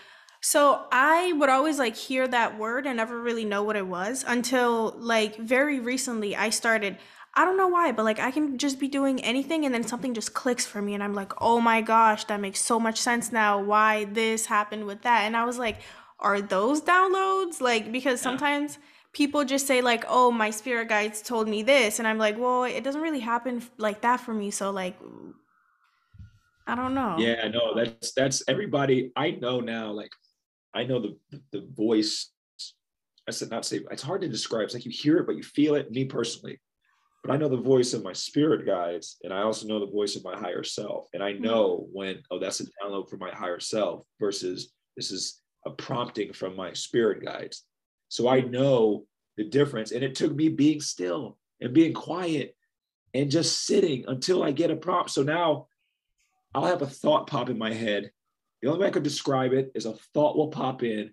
so 0.44 0.84
I 0.92 1.32
would 1.32 1.48
always 1.48 1.78
like 1.78 1.96
hear 1.96 2.28
that 2.28 2.58
word 2.58 2.86
and 2.86 2.98
never 2.98 3.18
really 3.18 3.46
know 3.46 3.62
what 3.62 3.76
it 3.76 3.86
was 3.86 4.26
until 4.28 4.94
like 4.98 5.36
very 5.38 5.80
recently 5.80 6.36
I 6.36 6.50
started 6.50 6.98
I 7.32 7.46
don't 7.46 7.56
know 7.56 7.68
why, 7.68 7.92
but 7.92 8.04
like 8.04 8.18
I 8.20 8.30
can 8.30 8.58
just 8.58 8.78
be 8.78 8.86
doing 8.86 9.24
anything 9.24 9.64
and 9.64 9.74
then 9.74 9.84
something 9.84 10.12
just 10.12 10.34
clicks 10.34 10.66
for 10.66 10.82
me 10.82 10.92
and 10.92 11.02
I'm 11.02 11.14
like, 11.14 11.32
"Oh 11.40 11.60
my 11.62 11.80
gosh, 11.80 12.26
that 12.26 12.40
makes 12.40 12.60
so 12.60 12.78
much 12.78 13.00
sense 13.00 13.32
now 13.32 13.58
why 13.58 14.04
this 14.04 14.44
happened 14.44 14.84
with 14.84 15.00
that." 15.02 15.22
And 15.22 15.34
I 15.34 15.46
was 15.46 15.58
like, 15.58 15.78
"Are 16.20 16.42
those 16.42 16.82
downloads?" 16.82 17.62
Like 17.62 17.90
because 17.90 18.20
sometimes 18.20 18.78
people 19.14 19.44
just 19.46 19.66
say 19.66 19.80
like, 19.80 20.04
"Oh, 20.08 20.30
my 20.30 20.50
spirit 20.50 20.88
guides 20.90 21.22
told 21.22 21.48
me 21.48 21.62
this." 21.62 21.98
And 21.98 22.06
I'm 22.06 22.18
like, 22.18 22.38
"Well, 22.38 22.64
it 22.64 22.84
doesn't 22.84 23.00
really 23.00 23.20
happen 23.20 23.62
like 23.78 24.02
that 24.02 24.20
for 24.20 24.34
me." 24.34 24.50
So 24.50 24.70
like 24.70 24.96
I 26.66 26.74
don't 26.74 26.94
know. 26.94 27.16
Yeah, 27.18 27.48
no, 27.48 27.74
that's 27.74 28.12
that's 28.12 28.42
everybody 28.46 29.10
I 29.16 29.32
know 29.32 29.60
now 29.60 29.90
like 29.90 30.12
I 30.74 30.84
know 30.84 31.00
the 31.00 31.40
the 31.52 31.66
voice. 31.74 32.30
I 33.28 33.30
said 33.30 33.50
not 33.50 33.64
say 33.64 33.80
it's 33.90 34.02
hard 34.02 34.20
to 34.22 34.28
describe. 34.28 34.64
It's 34.64 34.74
like 34.74 34.84
you 34.84 34.90
hear 34.90 35.18
it, 35.18 35.26
but 35.26 35.36
you 35.36 35.42
feel 35.42 35.74
it. 35.76 35.90
Me 35.90 36.04
personally, 36.04 36.60
but 37.22 37.32
I 37.32 37.36
know 37.36 37.48
the 37.48 37.56
voice 37.56 37.94
of 37.94 38.02
my 38.02 38.12
spirit 38.12 38.66
guides, 38.66 39.16
and 39.22 39.32
I 39.32 39.42
also 39.42 39.66
know 39.66 39.80
the 39.80 39.90
voice 39.90 40.16
of 40.16 40.24
my 40.24 40.36
higher 40.36 40.62
self. 40.62 41.08
And 41.14 41.22
I 41.22 41.32
mm-hmm. 41.32 41.44
know 41.44 41.88
when 41.92 42.22
oh 42.30 42.38
that's 42.38 42.60
a 42.60 42.64
download 42.64 43.08
from 43.08 43.20
my 43.20 43.30
higher 43.30 43.60
self 43.60 44.04
versus 44.20 44.72
this 44.96 45.10
is 45.10 45.40
a 45.66 45.70
prompting 45.70 46.32
from 46.32 46.54
my 46.54 46.72
spirit 46.72 47.24
guides. 47.24 47.64
So 48.08 48.28
I 48.28 48.40
know 48.40 49.06
the 49.36 49.44
difference. 49.44 49.92
And 49.92 50.02
it 50.02 50.14
took 50.14 50.34
me 50.34 50.48
being 50.48 50.80
still 50.80 51.38
and 51.60 51.72
being 51.72 51.92
quiet 51.92 52.56
and 53.12 53.30
just 53.30 53.66
sitting 53.66 54.04
until 54.08 54.42
I 54.42 54.52
get 54.52 54.70
a 54.70 54.76
prompt. 54.76 55.10
So 55.10 55.22
now 55.22 55.68
I'll 56.54 56.66
have 56.66 56.82
a 56.82 56.86
thought 56.86 57.26
pop 57.26 57.50
in 57.50 57.58
my 57.58 57.72
head 57.72 58.10
the 58.64 58.70
only 58.70 58.80
way 58.80 58.86
I 58.86 58.92
could 58.92 59.02
describe 59.02 59.52
it 59.52 59.72
is 59.74 59.84
a 59.84 59.92
thought 60.14 60.38
will 60.38 60.48
pop 60.48 60.82
in 60.82 61.12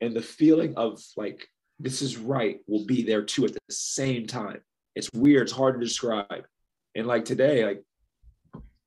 and 0.00 0.16
the 0.16 0.20
feeling 0.20 0.74
of 0.76 1.00
like, 1.16 1.46
this 1.78 2.02
is 2.02 2.18
right 2.18 2.58
will 2.66 2.86
be 2.86 3.04
there 3.04 3.22
too 3.22 3.44
at 3.44 3.52
the 3.52 3.60
same 3.70 4.26
time. 4.26 4.60
It's 4.96 5.08
weird. 5.14 5.42
It's 5.42 5.52
hard 5.52 5.78
to 5.78 5.86
describe. 5.86 6.44
And 6.96 7.06
like 7.06 7.24
today, 7.24 7.64
like 7.64 7.84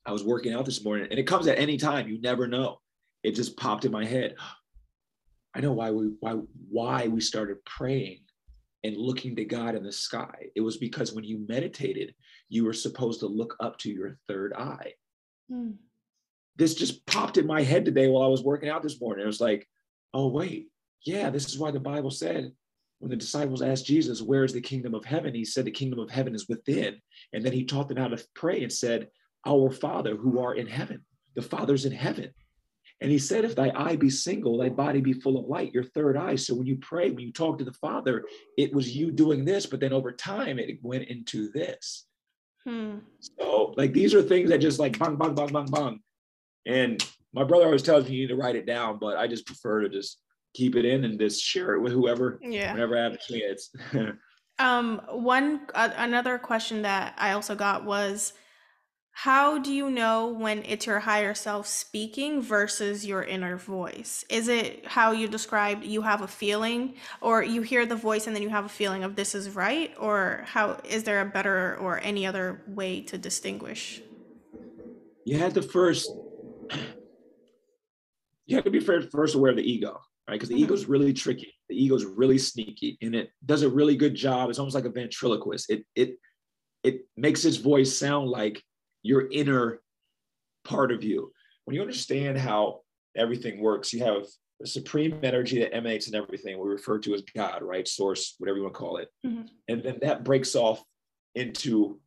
I 0.05 0.11
was 0.11 0.25
working 0.25 0.53
out 0.53 0.65
this 0.65 0.83
morning 0.83 1.07
and 1.09 1.17
it 1.17 1.23
comes 1.23 1.47
at 1.47 1.57
any 1.57 1.77
time. 1.77 2.09
You 2.09 2.19
never 2.19 2.49
know. 2.49 2.81
It 3.23 3.33
just 3.33 3.55
popped 3.55 3.85
in 3.85 3.93
my 3.93 4.03
head. 4.03 4.35
I 5.55 5.61
know 5.61 5.71
why 5.71 5.91
we 5.91 6.11
why 6.19 6.33
why 6.69 7.07
we 7.07 7.21
started 7.21 7.63
praying 7.65 8.23
and 8.83 8.97
looking 8.97 9.37
to 9.37 9.45
God 9.45 9.75
in 9.75 9.83
the 9.83 9.91
sky. 9.91 10.47
It 10.53 10.61
was 10.61 10.75
because 10.75 11.13
when 11.13 11.23
you 11.23 11.45
meditated, 11.47 12.13
you 12.49 12.65
were 12.65 12.73
supposed 12.73 13.21
to 13.21 13.27
look 13.27 13.55
up 13.61 13.77
to 13.79 13.89
your 13.89 14.17
third 14.27 14.51
eye. 14.53 14.93
Hmm 15.49 15.71
this 16.55 16.75
just 16.75 17.05
popped 17.05 17.37
in 17.37 17.47
my 17.47 17.61
head 17.61 17.85
today 17.85 18.07
while 18.07 18.23
I 18.23 18.27
was 18.27 18.43
working 18.43 18.69
out 18.69 18.83
this 18.83 18.99
morning. 18.99 19.23
It 19.23 19.27
was 19.27 19.41
like, 19.41 19.67
oh, 20.13 20.27
wait, 20.27 20.67
yeah, 21.05 21.29
this 21.29 21.47
is 21.47 21.57
why 21.57 21.71
the 21.71 21.79
Bible 21.79 22.11
said 22.11 22.51
when 22.99 23.09
the 23.09 23.15
disciples 23.15 23.61
asked 23.61 23.87
Jesus, 23.87 24.21
Where 24.21 24.43
is 24.43 24.53
the 24.53 24.61
kingdom 24.61 24.93
of 24.93 25.03
heaven? 25.03 25.33
He 25.33 25.43
said, 25.43 25.65
The 25.65 25.71
kingdom 25.71 25.99
of 25.99 26.11
heaven 26.11 26.35
is 26.35 26.47
within. 26.47 27.01
And 27.33 27.43
then 27.43 27.51
he 27.51 27.65
taught 27.65 27.87
them 27.87 27.97
how 27.97 28.07
to 28.07 28.23
pray 28.35 28.61
and 28.61 28.71
said, 28.71 29.07
Our 29.45 29.71
Father 29.71 30.15
who 30.15 30.39
are 30.39 30.53
in 30.53 30.67
heaven, 30.67 31.03
the 31.35 31.41
Father's 31.41 31.85
in 31.85 31.91
heaven. 31.91 32.31
And 33.01 33.09
he 33.09 33.17
said, 33.17 33.43
If 33.43 33.55
thy 33.55 33.71
eye 33.75 33.95
be 33.95 34.11
single, 34.11 34.59
thy 34.59 34.69
body 34.69 35.01
be 35.01 35.13
full 35.13 35.39
of 35.39 35.47
light, 35.47 35.73
your 35.73 35.83
third 35.83 36.15
eye. 36.15 36.35
So 36.35 36.53
when 36.53 36.67
you 36.67 36.77
pray, 36.77 37.09
when 37.09 37.25
you 37.25 37.33
talk 37.33 37.57
to 37.57 37.65
the 37.65 37.73
Father, 37.73 38.23
it 38.55 38.71
was 38.71 38.95
you 38.95 39.09
doing 39.09 39.45
this, 39.45 39.65
but 39.65 39.79
then 39.79 39.93
over 39.93 40.11
time 40.11 40.59
it 40.59 40.77
went 40.83 41.05
into 41.05 41.51
this. 41.51 42.05
Hmm. 42.63 42.97
So, 43.19 43.73
like, 43.77 43.93
these 43.93 44.13
are 44.13 44.21
things 44.21 44.51
that 44.51 44.59
just 44.59 44.77
like 44.77 44.99
bang, 44.99 45.15
bang, 45.15 45.33
bang, 45.33 45.47
bang, 45.47 45.65
bang 45.65 45.99
and 46.65 47.03
my 47.33 47.43
brother 47.43 47.65
always 47.65 47.83
tells 47.83 48.05
me 48.05 48.15
you 48.15 48.21
need 48.21 48.33
to 48.33 48.35
write 48.35 48.55
it 48.55 48.65
down, 48.65 48.97
but 48.99 49.17
I 49.17 49.27
just 49.27 49.45
prefer 49.45 49.81
to 49.81 49.89
just 49.89 50.17
keep 50.53 50.75
it 50.75 50.85
in 50.85 51.05
and 51.05 51.19
just 51.19 51.41
share 51.41 51.75
it 51.75 51.81
with 51.81 51.93
whoever, 51.93 52.39
yeah. 52.41 52.73
whenever 52.73 52.97
I 52.97 53.03
have 53.03 53.13
a 53.13 53.17
chance. 53.17 53.73
um, 54.59 55.01
one 55.09 55.61
uh, 55.73 55.89
another 55.95 56.37
question 56.37 56.81
that 56.81 57.13
I 57.17 57.31
also 57.31 57.55
got 57.55 57.85
was, 57.85 58.33
how 59.13 59.57
do 59.57 59.73
you 59.73 59.89
know 59.91 60.27
when 60.27 60.63
it's 60.65 60.85
your 60.85 60.99
higher 60.99 61.33
self 61.33 61.67
speaking 61.67 62.41
versus 62.41 63.05
your 63.05 63.23
inner 63.23 63.57
voice? 63.57 64.25
Is 64.29 64.47
it 64.47 64.85
how 64.85 65.11
you 65.11 65.27
described 65.27 65.83
you 65.83 66.01
have 66.01 66.21
a 66.21 66.27
feeling, 66.27 66.95
or 67.21 67.43
you 67.43 67.61
hear 67.61 67.85
the 67.85 67.95
voice 67.95 68.27
and 68.27 68.35
then 68.35 68.43
you 68.43 68.49
have 68.49 68.65
a 68.65 68.69
feeling 68.69 69.03
of 69.03 69.15
this 69.15 69.35
is 69.35 69.49
right, 69.49 69.93
or 69.99 70.43
how 70.47 70.79
is 70.83 71.03
there 71.03 71.21
a 71.21 71.25
better 71.25 71.77
or 71.77 71.99
any 72.03 72.25
other 72.25 72.61
way 72.67 73.01
to 73.01 73.17
distinguish? 73.17 74.01
You 75.23 75.37
had 75.37 75.53
the 75.53 75.61
first 75.61 76.11
you 78.45 78.55
have 78.55 78.65
to 78.65 78.71
be 78.71 78.79
first 78.79 79.35
aware 79.35 79.51
of 79.51 79.57
the 79.57 79.71
ego, 79.71 79.99
right? 80.27 80.35
Because 80.35 80.49
the 80.49 80.55
mm-hmm. 80.55 80.65
ego 80.65 80.73
is 80.73 80.85
really 80.85 81.13
tricky. 81.13 81.53
The 81.69 81.81
ego 81.81 81.95
is 81.95 82.05
really 82.05 82.37
sneaky, 82.37 82.97
and 83.01 83.15
it 83.15 83.31
does 83.45 83.63
a 83.63 83.69
really 83.69 83.95
good 83.95 84.15
job. 84.15 84.49
It's 84.49 84.59
almost 84.59 84.75
like 84.75 84.85
a 84.85 84.89
ventriloquist. 84.89 85.69
It 85.69 85.85
it 85.95 86.17
it 86.83 87.01
makes 87.15 87.45
its 87.45 87.57
voice 87.57 87.97
sound 87.97 88.29
like 88.29 88.61
your 89.03 89.29
inner 89.31 89.81
part 90.63 90.91
of 90.91 91.03
you. 91.03 91.31
When 91.65 91.75
you 91.75 91.81
understand 91.81 92.37
how 92.37 92.81
everything 93.15 93.61
works, 93.61 93.93
you 93.93 94.03
have 94.03 94.23
a 94.61 94.67
supreme 94.67 95.19
energy 95.23 95.59
that 95.59 95.73
emanates 95.73 96.07
in 96.07 96.15
everything. 96.15 96.59
We 96.59 96.69
refer 96.69 96.99
to 96.99 97.13
as 97.13 97.23
God, 97.35 97.63
right? 97.63 97.87
Source, 97.87 98.35
whatever 98.37 98.57
you 98.57 98.63
want 98.63 98.75
to 98.75 98.79
call 98.79 98.97
it, 98.97 99.09
mm-hmm. 99.25 99.43
and 99.67 99.83
then 99.83 99.99
that 100.01 100.23
breaks 100.23 100.55
off 100.55 100.83
into 101.35 101.99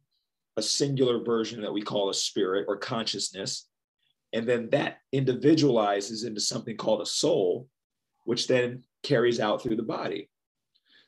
a 0.56 0.62
singular 0.62 1.24
version 1.24 1.62
that 1.62 1.72
we 1.72 1.82
call 1.82 2.10
a 2.10 2.14
spirit 2.14 2.66
or 2.68 2.76
consciousness 2.76 3.68
and 4.34 4.48
then 4.48 4.68
that 4.70 4.98
individualizes 5.12 6.24
into 6.24 6.40
something 6.40 6.76
called 6.76 7.00
a 7.00 7.06
soul, 7.06 7.68
which 8.24 8.48
then 8.48 8.82
carries 9.04 9.38
out 9.38 9.62
through 9.62 9.76
the 9.76 9.82
body. 9.82 10.28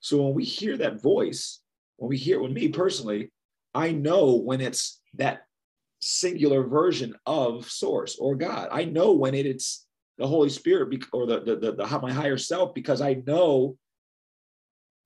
So 0.01 0.23
when 0.23 0.35
we 0.35 0.45
hear 0.45 0.77
that 0.77 1.03
voice, 1.03 1.61
when 1.97 2.09
we 2.09 2.17
hear, 2.17 2.39
it, 2.39 2.43
when 2.43 2.55
me 2.55 2.69
personally, 2.69 3.33
I 3.75 3.91
know 3.91 4.37
when 4.37 4.61
it's 4.61 5.01
that 5.15 5.43
singular 6.01 6.63
version 6.63 7.17
of 7.27 7.69
source 7.69 8.17
or 8.17 8.37
God. 8.37 8.69
I 8.71 8.85
know 8.85 9.13
when 9.13 9.35
it, 9.35 9.45
it's 9.45 9.87
the 10.19 10.27
Holy 10.27 10.49
Spirit 10.49 11.05
or 11.13 11.27
the, 11.27 11.41
the, 11.41 11.57
the, 11.57 11.73
the, 11.73 11.99
my 12.01 12.13
higher 12.13 12.39
self 12.39 12.75
because 12.75 13.01
I 13.01 13.23
know 13.27 13.77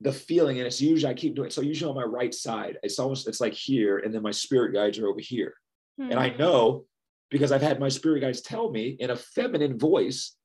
the 0.03 0.12
feeling 0.12 0.59
and 0.59 0.66
it's 0.66 0.81
usually 0.81 1.11
I 1.11 1.14
keep 1.14 1.37
doing 1.37 1.49
it. 1.49 1.53
So 1.53 1.62
usually 1.62 1.89
on 1.89 1.97
my 1.97 2.03
right 2.03 2.35
side, 2.35 2.77
it's 2.83 2.99
almost 2.99 3.29
it's 3.29 3.41
like 3.41 3.55
here, 3.55 3.99
and 3.99 4.14
then 4.14 4.23
my 4.23 4.31
spirit 4.31 4.75
guides 4.75 4.99
are 4.99 5.09
over 5.09 5.21
here. 5.21 5.55
Mm-hmm. 5.99 6.11
And 6.11 6.21
I 6.21 6.31
hmm. 6.31 6.39
know 6.39 6.85
because 7.31 7.53
I've 7.53 7.62
had 7.62 7.81
my 7.81 7.89
spirit 7.89 8.20
guides 8.20 8.41
tell 8.41 8.70
me 8.70 8.97
in 8.99 9.11
a 9.11 9.16
feminine 9.16 9.78
voice, 9.78 10.37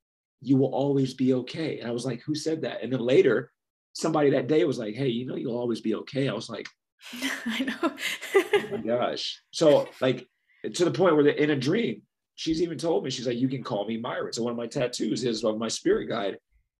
you 0.41 0.57
will 0.57 0.73
always 0.73 1.13
be 1.13 1.33
okay. 1.33 1.79
And 1.79 1.89
I 1.89 1.91
was 1.91 2.05
like, 2.05 2.21
who 2.21 2.35
said 2.35 2.61
that? 2.61 2.83
And 2.83 2.93
then 2.93 2.99
later, 2.99 3.51
somebody 3.93 4.29
that 4.31 4.47
day 4.47 4.63
was 4.65 4.77
like, 4.77 4.95
hey, 4.95 5.07
you 5.07 5.25
know, 5.25 5.35
you'll 5.35 5.57
always 5.57 5.81
be 5.81 5.95
okay. 5.95 6.29
I 6.29 6.33
was 6.33 6.49
like, 6.49 6.67
I 7.45 7.63
know. 7.63 7.95
oh 8.35 8.63
my 8.71 8.77
gosh. 8.77 9.41
So, 9.51 9.89
like, 10.01 10.27
to 10.73 10.85
the 10.85 10.91
point 10.91 11.15
where 11.15 11.23
they're 11.23 11.33
in 11.33 11.51
a 11.51 11.55
dream, 11.55 12.01
she's 12.35 12.61
even 12.61 12.77
told 12.77 13.03
me, 13.03 13.09
she's 13.09 13.27
like, 13.27 13.37
you 13.37 13.47
can 13.47 13.63
call 13.63 13.87
me 13.87 13.97
Myron. 13.97 14.33
So 14.33 14.43
one 14.43 14.51
of 14.51 14.57
my 14.57 14.67
tattoos 14.67 15.23
is 15.23 15.43
of 15.43 15.57
my 15.57 15.67
spirit 15.67 16.07
guide. 16.07 16.37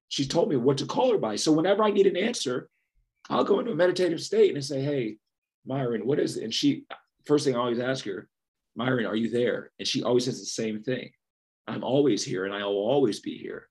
She 0.09 0.27
told 0.27 0.49
me 0.49 0.55
what 0.55 0.77
to 0.79 0.85
call 0.85 1.11
her 1.11 1.17
by. 1.17 1.35
So 1.35 1.51
whenever 1.51 1.83
I 1.83 1.91
need 1.91 2.07
an 2.07 2.17
answer, 2.17 2.69
I'll 3.29 3.43
go 3.43 3.59
into 3.59 3.71
a 3.71 3.75
meditative 3.75 4.21
state 4.21 4.53
and 4.53 4.63
say, 4.63 4.81
hey, 4.81 5.17
Myron, 5.65 6.05
what 6.05 6.19
is 6.19 6.37
it? 6.37 6.43
And 6.43 6.53
she, 6.53 6.85
first 7.25 7.45
thing 7.45 7.55
I 7.55 7.59
always 7.59 7.79
ask 7.79 8.05
her, 8.05 8.27
Myron, 8.75 9.05
are 9.05 9.15
you 9.15 9.29
there? 9.29 9.71
And 9.79 9.87
she 9.87 10.03
always 10.03 10.25
says 10.25 10.39
the 10.39 10.45
same 10.45 10.83
thing. 10.83 11.11
I'm 11.67 11.83
always 11.83 12.23
here 12.23 12.45
and 12.45 12.53
I 12.53 12.63
will 12.65 12.87
always 12.87 13.19
be 13.19 13.37
here. 13.37 13.67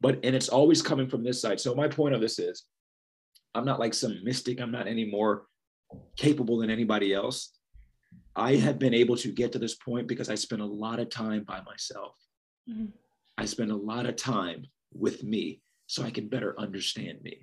But, 0.00 0.20
and 0.24 0.36
it's 0.36 0.48
always 0.48 0.82
coming 0.82 1.08
from 1.08 1.24
this 1.24 1.40
side. 1.40 1.60
So 1.60 1.74
my 1.74 1.88
point 1.88 2.14
of 2.14 2.20
this 2.20 2.38
is, 2.38 2.64
I'm 3.54 3.64
not 3.64 3.80
like 3.80 3.94
some 3.94 4.22
mystic. 4.22 4.60
I'm 4.60 4.70
not 4.70 4.86
any 4.86 5.04
more 5.04 5.46
capable 6.16 6.58
than 6.58 6.70
anybody 6.70 7.14
else. 7.14 7.52
I 8.34 8.56
have 8.56 8.78
been 8.78 8.92
able 8.94 9.16
to 9.16 9.32
get 9.32 9.52
to 9.52 9.58
this 9.58 9.74
point 9.74 10.06
because 10.06 10.28
I 10.28 10.34
spend 10.34 10.60
a 10.60 10.66
lot 10.66 11.00
of 11.00 11.08
time 11.08 11.44
by 11.44 11.60
myself. 11.62 12.14
Mm-hmm. 12.68 12.86
I 13.38 13.44
spend 13.46 13.70
a 13.70 13.76
lot 13.76 14.06
of 14.06 14.16
time 14.16 14.66
with 14.92 15.24
me 15.24 15.62
so 15.86 16.02
I 16.02 16.10
can 16.10 16.28
better 16.28 16.54
understand 16.58 17.22
me. 17.22 17.38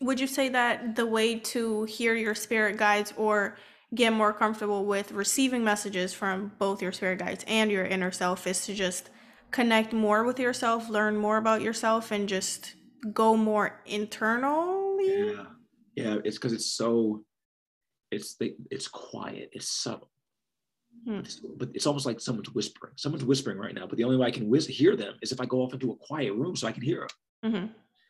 Would 0.00 0.20
you 0.20 0.26
say 0.26 0.48
that 0.50 0.96
the 0.96 1.06
way 1.06 1.38
to 1.38 1.84
hear 1.84 2.14
your 2.14 2.34
spirit 2.34 2.76
guides 2.76 3.14
or 3.16 3.56
get 3.94 4.12
more 4.12 4.32
comfortable 4.32 4.84
with 4.84 5.12
receiving 5.12 5.62
messages 5.64 6.14
from 6.14 6.52
both 6.58 6.80
your 6.80 6.92
spirit 6.92 7.18
guides 7.18 7.44
and 7.46 7.70
your 7.70 7.84
inner 7.84 8.10
self 8.10 8.46
is 8.46 8.64
to 8.66 8.74
just 8.74 9.10
connect 9.50 9.92
more 9.92 10.24
with 10.24 10.40
yourself, 10.40 10.88
learn 10.88 11.16
more 11.16 11.36
about 11.36 11.60
yourself, 11.60 12.10
and 12.10 12.28
just 12.28 12.74
go 13.12 13.36
more 13.36 13.80
internally? 13.84 15.34
Yeah, 15.34 15.44
yeah. 15.94 16.16
It's 16.24 16.38
because 16.38 16.52
it's 16.52 16.72
so 16.72 17.24
it's 18.10 18.36
the, 18.36 18.54
it's 18.70 18.88
quiet, 18.88 19.50
it's 19.52 19.68
subtle. 19.68 20.10
Hmm. 21.06 21.20
It's, 21.20 21.36
but 21.36 21.70
it's 21.74 21.86
almost 21.86 22.06
like 22.06 22.20
someone's 22.20 22.50
whispering. 22.50 22.92
Someone's 22.96 23.24
whispering 23.24 23.58
right 23.58 23.74
now, 23.74 23.86
but 23.86 23.96
the 23.96 24.04
only 24.04 24.16
way 24.16 24.26
I 24.26 24.30
can 24.30 24.48
whis- 24.48 24.66
hear 24.66 24.96
them 24.96 25.14
is 25.22 25.32
if 25.32 25.40
I 25.40 25.46
go 25.46 25.62
off 25.62 25.72
into 25.72 25.92
a 25.92 25.96
quiet 25.96 26.34
room 26.34 26.54
so 26.54 26.68
I 26.68 26.72
can 26.72 26.82
hear 26.82 27.06
them. 27.42 27.52
Mm-hmm. 27.52 27.66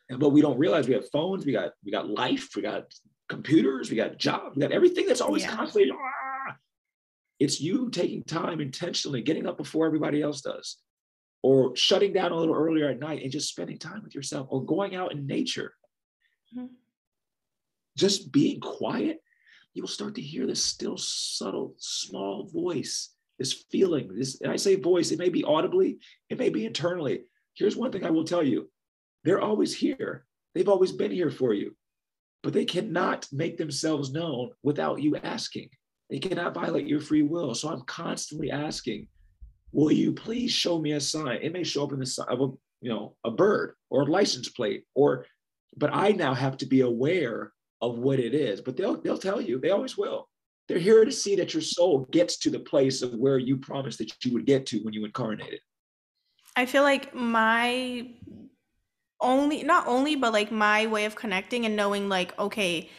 And, 0.09 0.19
but 0.19 0.29
we 0.29 0.41
don't 0.41 0.57
realize 0.57 0.87
we 0.87 0.93
have 0.93 1.09
phones, 1.09 1.45
we 1.45 1.53
got 1.53 1.71
we 1.83 1.91
got 1.91 2.09
life, 2.09 2.49
we 2.55 2.61
got 2.61 2.83
computers, 3.29 3.89
we 3.89 3.97
got 3.97 4.17
jobs, 4.17 4.55
we 4.55 4.61
got 4.61 4.71
everything 4.71 5.07
that's 5.07 5.21
always 5.21 5.43
yeah. 5.43 5.55
constantly. 5.55 5.91
Ah! 5.91 6.55
It's 7.39 7.59
you 7.59 7.89
taking 7.89 8.23
time 8.23 8.61
intentionally, 8.61 9.21
getting 9.21 9.47
up 9.47 9.57
before 9.57 9.85
everybody 9.85 10.21
else 10.21 10.41
does, 10.41 10.77
or 11.41 11.75
shutting 11.75 12.13
down 12.13 12.31
a 12.31 12.35
little 12.35 12.55
earlier 12.55 12.89
at 12.89 12.99
night 12.99 13.23
and 13.23 13.31
just 13.31 13.49
spending 13.49 13.77
time 13.77 14.01
with 14.03 14.15
yourself, 14.15 14.47
or 14.49 14.63
going 14.63 14.95
out 14.95 15.11
in 15.11 15.27
nature. 15.27 15.73
Mm-hmm. 16.55 16.67
Just 17.97 18.31
being 18.31 18.59
quiet 18.59 19.19
you 19.73 19.81
will 19.81 19.89
start 19.89 20.15
to 20.15 20.21
hear 20.21 20.45
this 20.45 20.63
still 20.63 20.97
subtle, 20.97 21.73
small 21.77 22.45
voice, 22.45 23.09
this 23.39 23.53
feeling. 23.71 24.15
This, 24.15 24.39
and 24.41 24.51
I 24.51 24.55
say 24.55 24.75
voice, 24.75 25.11
it 25.11 25.19
may 25.19 25.29
be 25.29 25.43
audibly, 25.43 25.97
it 26.29 26.37
may 26.37 26.49
be 26.49 26.65
internally. 26.65 27.21
Here's 27.55 27.75
one 27.75 27.91
thing 27.91 28.05
I 28.05 28.11
will 28.11 28.23
tell 28.23 28.43
you 28.43 28.69
they're 29.23 29.41
always 29.41 29.75
here, 29.75 30.25
they've 30.53 30.69
always 30.69 30.91
been 30.91 31.11
here 31.11 31.31
for 31.31 31.53
you, 31.53 31.75
but 32.43 32.53
they 32.53 32.65
cannot 32.65 33.25
make 33.31 33.57
themselves 33.57 34.11
known 34.11 34.51
without 34.61 35.01
you 35.01 35.15
asking. 35.15 35.69
They 36.09 36.19
cannot 36.19 36.53
violate 36.53 36.85
your 36.85 36.99
free 36.99 37.23
will. 37.23 37.55
So 37.55 37.69
I'm 37.69 37.81
constantly 37.81 38.51
asking, 38.51 39.07
will 39.71 39.91
you 39.91 40.11
please 40.11 40.51
show 40.51 40.79
me 40.79 40.91
a 40.91 40.99
sign? 40.99 41.39
It 41.41 41.53
may 41.53 41.63
show 41.63 41.85
up 41.85 41.93
in 41.93 41.99
the 41.99 42.05
sign 42.05 42.27
of 42.29 42.41
a, 42.41 42.49
you 42.81 42.89
know, 42.89 43.15
a 43.23 43.31
bird 43.31 43.75
or 43.89 44.01
a 44.03 44.05
license 44.05 44.49
plate, 44.49 44.83
or 44.93 45.25
but 45.75 45.89
I 45.91 46.11
now 46.11 46.35
have 46.35 46.57
to 46.57 46.67
be 46.67 46.81
aware 46.81 47.51
of 47.81 47.97
what 47.97 48.19
it 48.19 48.35
is. 48.35 48.61
But 48.61 48.77
they'll 48.77 49.01
they'll 49.01 49.17
tell 49.17 49.41
you, 49.41 49.59
they 49.59 49.71
always 49.71 49.97
will. 49.97 50.27
They're 50.67 50.77
here 50.79 51.03
to 51.03 51.11
see 51.11 51.35
that 51.37 51.53
your 51.53 51.61
soul 51.61 52.07
gets 52.11 52.37
to 52.39 52.49
the 52.49 52.59
place 52.59 53.01
of 53.01 53.13
where 53.15 53.37
you 53.37 53.57
promised 53.57 53.97
that 53.99 54.23
you 54.23 54.33
would 54.33 54.45
get 54.45 54.65
to 54.67 54.79
when 54.79 54.93
you 54.93 55.05
incarnated. 55.05 55.59
I 56.55 56.65
feel 56.65 56.83
like 56.83 57.15
my 57.15 58.11
only 59.23 59.63
not 59.63 59.87
only 59.87 60.15
but 60.15 60.33
like 60.33 60.51
my 60.51 60.85
way 60.87 61.05
of 61.05 61.15
connecting 61.15 61.65
and 61.65 61.75
knowing 61.75 62.09
like 62.09 62.37
okay, 62.37 62.89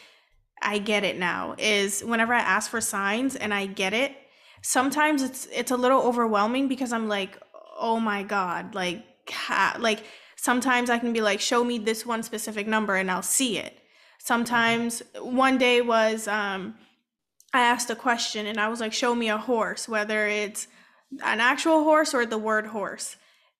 I 0.61 0.79
get 0.79 1.03
it 1.03 1.17
now 1.17 1.55
is 1.57 2.01
whenever 2.03 2.33
I 2.33 2.39
ask 2.39 2.69
for 2.69 2.81
signs 2.81 3.35
and 3.35 3.53
I 3.53 3.65
get 3.67 3.93
it, 3.93 4.15
sometimes 4.61 5.21
it's 5.21 5.47
it's 5.53 5.71
a 5.71 5.77
little 5.77 6.01
overwhelming 6.01 6.67
because 6.67 6.91
I'm 6.91 7.07
like, 7.07 7.39
"Oh 7.79 7.99
my 7.99 8.23
god, 8.23 8.75
like 8.75 9.03
like 9.79 10.03
sometimes 10.35 10.89
I 10.89 10.99
can 10.99 11.13
be 11.13 11.21
like, 11.21 11.39
show 11.39 11.63
me 11.63 11.77
this 11.77 12.05
one 12.05 12.23
specific 12.23 12.67
number 12.67 12.95
and 12.95 13.09
I'll 13.09 13.21
see 13.21 13.57
it. 13.57 13.79
Sometimes 14.19 15.01
one 15.19 15.57
day 15.57 15.81
was 15.81 16.27
um, 16.27 16.75
I 17.53 17.61
asked 17.61 17.89
a 17.89 17.95
question 17.95 18.45
and 18.45 18.59
I 18.59 18.67
was 18.67 18.79
like, 18.79 18.93
show 18.93 19.15
me 19.15 19.29
a 19.29 19.37
horse, 19.37 19.87
whether 19.89 20.27
it's 20.27 20.67
an 21.23 21.39
actual 21.39 21.83
horse 21.83 22.13
or 22.13 22.25
the 22.25 22.37
word 22.37 22.67
horse 22.67 23.15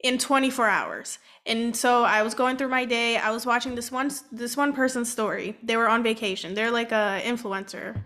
in 0.05 0.19
24 0.19 0.67
hours. 0.67 1.17
And 1.47 1.75
so 1.75 2.03
I 2.03 2.21
was 2.21 2.33
going 2.35 2.57
through 2.57 2.69
my 2.69 2.85
day. 2.85 3.17
I 3.17 3.31
was 3.31 3.45
watching 3.45 3.75
this 3.75 3.91
one 3.91 4.11
this 4.31 4.55
one 4.55 4.73
person's 4.73 5.11
story. 5.11 5.57
They 5.63 5.77
were 5.77 5.89
on 5.89 6.03
vacation. 6.03 6.53
They're 6.53 6.71
like 6.71 6.91
a 6.91 7.21
influencer. 7.23 8.03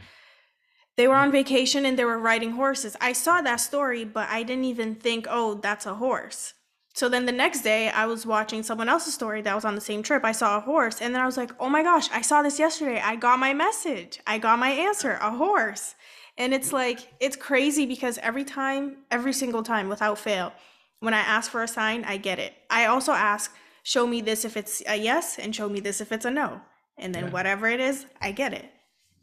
They 0.95 1.07
were 1.07 1.15
on 1.15 1.31
vacation 1.31 1.85
and 1.85 1.97
they 1.97 2.05
were 2.05 2.19
riding 2.19 2.51
horses. 2.51 2.95
I 2.99 3.13
saw 3.13 3.41
that 3.41 3.57
story, 3.57 4.03
but 4.03 4.27
I 4.29 4.43
didn't 4.43 4.65
even 4.65 4.95
think, 4.95 5.27
"Oh, 5.29 5.55
that's 5.55 5.85
a 5.85 5.95
horse." 5.95 6.53
So 6.93 7.07
then 7.07 7.25
the 7.25 7.31
next 7.31 7.61
day, 7.61 7.89
I 7.89 8.05
was 8.07 8.25
watching 8.25 8.63
someone 8.63 8.89
else's 8.89 9.13
story 9.13 9.41
that 9.43 9.55
was 9.55 9.63
on 9.63 9.75
the 9.75 9.81
same 9.81 10.03
trip. 10.03 10.25
I 10.25 10.33
saw 10.33 10.57
a 10.57 10.61
horse, 10.61 10.99
and 11.01 11.13
then 11.13 11.21
I 11.21 11.25
was 11.25 11.37
like, 11.37 11.51
oh 11.59 11.69
my 11.69 11.83
gosh, 11.83 12.09
I 12.11 12.21
saw 12.21 12.41
this 12.41 12.59
yesterday. 12.59 12.99
I 12.99 13.15
got 13.15 13.39
my 13.39 13.53
message. 13.53 14.19
I 14.27 14.37
got 14.37 14.59
my 14.59 14.71
answer 14.71 15.13
a 15.21 15.31
horse. 15.31 15.95
And 16.37 16.53
it's 16.53 16.73
like, 16.73 16.99
it's 17.19 17.37
crazy 17.37 17.85
because 17.85 18.17
every 18.17 18.43
time, 18.43 18.97
every 19.11 19.33
single 19.33 19.63
time 19.63 19.87
without 19.87 20.17
fail, 20.17 20.51
when 20.99 21.13
I 21.13 21.19
ask 21.19 21.49
for 21.51 21.63
a 21.63 21.67
sign, 21.67 22.03
I 22.03 22.17
get 22.17 22.39
it. 22.39 22.53
I 22.69 22.85
also 22.85 23.11
ask, 23.11 23.53
show 23.83 24.05
me 24.05 24.21
this 24.21 24.45
if 24.45 24.57
it's 24.57 24.83
a 24.87 24.95
yes, 24.95 25.39
and 25.39 25.55
show 25.55 25.69
me 25.69 25.79
this 25.79 26.01
if 26.01 26.11
it's 26.11 26.25
a 26.25 26.31
no. 26.31 26.61
And 26.97 27.15
then 27.15 27.25
yeah. 27.25 27.29
whatever 27.31 27.67
it 27.67 27.79
is, 27.79 28.05
I 28.21 28.31
get 28.31 28.53
it. 28.53 28.69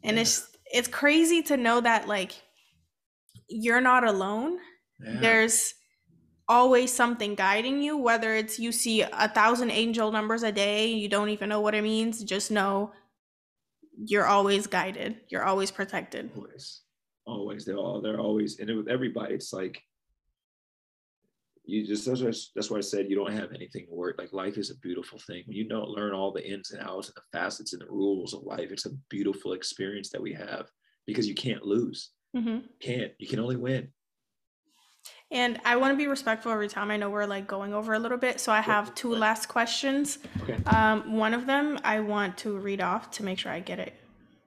And 0.03 0.15
yeah. 0.15 0.21
it's 0.21 0.47
it's 0.65 0.87
crazy 0.87 1.41
to 1.43 1.57
know 1.57 1.79
that 1.81 2.07
like 2.07 2.33
you're 3.47 3.81
not 3.81 4.03
alone. 4.03 4.57
Yeah. 4.99 5.19
There's 5.19 5.73
always 6.49 6.91
something 6.91 7.35
guiding 7.35 7.81
you, 7.81 7.97
whether 7.97 8.33
it's 8.33 8.57
you 8.57 8.71
see 8.71 9.01
a 9.01 9.27
thousand 9.27 9.71
angel 9.71 10.11
numbers 10.11 10.43
a 10.43 10.51
day, 10.51 10.87
you 10.87 11.09
don't 11.09 11.29
even 11.29 11.49
know 11.49 11.61
what 11.61 11.75
it 11.75 11.83
means, 11.83 12.23
just 12.23 12.51
know 12.51 12.91
you're 13.97 14.25
always 14.25 14.67
guided, 14.67 15.17
you're 15.29 15.43
always 15.43 15.71
protected. 15.71 16.31
Always, 16.35 16.81
always. 17.25 17.65
They're 17.65 17.77
all, 17.77 18.01
they're 18.01 18.19
always, 18.19 18.59
and 18.59 18.75
with 18.77 18.87
everybody, 18.87 19.35
it's 19.35 19.51
like, 19.51 19.83
you 21.67 21.85
just 21.85 22.05
that's 22.05 22.21
why, 22.21 22.31
that's 22.55 22.71
why 22.71 22.77
I 22.77 22.81
said 22.81 23.09
you 23.09 23.15
don't 23.15 23.33
have 23.33 23.51
anything 23.53 23.85
to 23.87 23.93
worry. 23.93 24.13
Like 24.17 24.33
life 24.33 24.57
is 24.57 24.71
a 24.71 24.77
beautiful 24.77 25.19
thing. 25.19 25.43
When 25.45 25.57
you 25.57 25.67
don't 25.67 25.89
learn 25.89 26.13
all 26.13 26.31
the 26.31 26.49
ins 26.49 26.71
and 26.71 26.81
outs 26.81 27.07
and 27.07 27.15
the 27.15 27.37
facets 27.37 27.73
and 27.73 27.81
the 27.81 27.91
rules 27.91 28.33
of 28.33 28.43
life, 28.43 28.71
it's 28.71 28.85
a 28.85 28.95
beautiful 29.09 29.53
experience 29.53 30.09
that 30.09 30.21
we 30.21 30.33
have 30.33 30.67
because 31.05 31.27
you 31.27 31.35
can't 31.35 31.63
lose. 31.63 32.11
Mm-hmm. 32.35 32.59
can't. 32.79 33.13
You 33.19 33.27
can 33.27 33.39
only 33.39 33.55
win. 33.55 33.89
And 35.31 35.59
I 35.65 35.75
want 35.75 35.93
to 35.93 35.97
be 35.97 36.07
respectful 36.07 36.51
every 36.51 36.67
time. 36.67 36.91
I 36.91 36.97
know 36.97 37.09
we're 37.09 37.25
like 37.25 37.47
going 37.47 37.73
over 37.73 37.93
a 37.93 37.99
little 37.99 38.17
bit, 38.17 38.39
so 38.39 38.51
I 38.51 38.61
have 38.61 38.93
two 38.95 39.13
last 39.13 39.47
questions. 39.47 40.19
Okay. 40.43 40.57
Um, 40.67 41.13
one 41.13 41.33
of 41.33 41.45
them 41.45 41.79
I 41.83 41.99
want 41.99 42.37
to 42.39 42.57
read 42.57 42.81
off 42.81 43.11
to 43.11 43.23
make 43.23 43.39
sure 43.39 43.51
I 43.51 43.59
get 43.59 43.79
it 43.79 43.93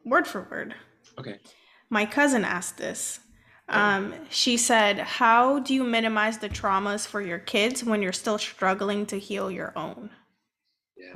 word 0.04 0.26
for 0.26 0.46
word. 0.50 0.74
Okay. 1.18 1.38
My 1.90 2.06
cousin 2.06 2.44
asked 2.44 2.78
this. 2.78 3.20
Um, 3.70 4.14
she 4.30 4.56
said, 4.56 4.98
"How 4.98 5.60
do 5.60 5.74
you 5.74 5.84
minimize 5.84 6.38
the 6.38 6.48
traumas 6.48 7.06
for 7.06 7.20
your 7.20 7.38
kids 7.38 7.84
when 7.84 8.02
you're 8.02 8.12
still 8.12 8.38
struggling 8.38 9.06
to 9.06 9.18
heal 9.18 9.50
your 9.50 9.72
own?" 9.76 10.10
Yeah. 10.96 11.14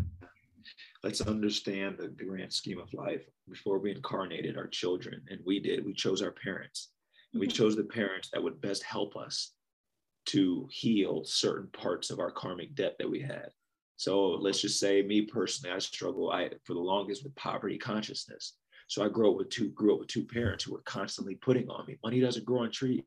Let's 1.02 1.20
understand 1.20 1.98
the, 1.98 2.08
grand 2.08 2.52
scheme 2.52 2.78
of 2.78 2.94
life. 2.94 3.22
Before 3.48 3.78
we 3.78 3.90
incarnated 3.90 4.56
our 4.56 4.68
children, 4.68 5.20
and 5.28 5.40
we 5.44 5.60
did, 5.60 5.84
we 5.84 5.92
chose 5.92 6.22
our 6.22 6.30
parents 6.30 6.92
and 7.34 7.40
we 7.40 7.46
chose 7.46 7.76
the 7.76 7.84
parents 7.84 8.30
that 8.32 8.42
would 8.42 8.60
best 8.60 8.82
help 8.84 9.16
us 9.16 9.52
to 10.26 10.66
heal 10.70 11.24
certain 11.24 11.68
parts 11.72 12.10
of 12.10 12.20
our 12.20 12.30
karmic 12.30 12.74
debt 12.74 12.94
that 12.98 13.10
we 13.10 13.20
had. 13.20 13.48
So 13.96 14.30
let's 14.30 14.60
just 14.60 14.80
say 14.80 15.02
me 15.02 15.22
personally, 15.22 15.74
I 15.74 15.78
struggle 15.78 16.30
I 16.30 16.50
for 16.64 16.74
the 16.74 16.80
longest 16.80 17.22
with 17.22 17.34
poverty 17.34 17.76
consciousness. 17.76 18.54
So 18.86 19.04
I 19.04 19.08
grew 19.08 19.30
up 19.30 19.36
with 19.38 19.50
two 19.50 19.70
grew 19.70 19.94
up 19.94 20.00
with 20.00 20.08
two 20.08 20.24
parents 20.24 20.64
who 20.64 20.72
were 20.72 20.82
constantly 20.84 21.36
putting 21.36 21.68
on 21.68 21.86
me. 21.86 21.98
Money 22.04 22.20
doesn't 22.20 22.44
grow 22.44 22.62
on 22.62 22.70
trees. 22.70 23.02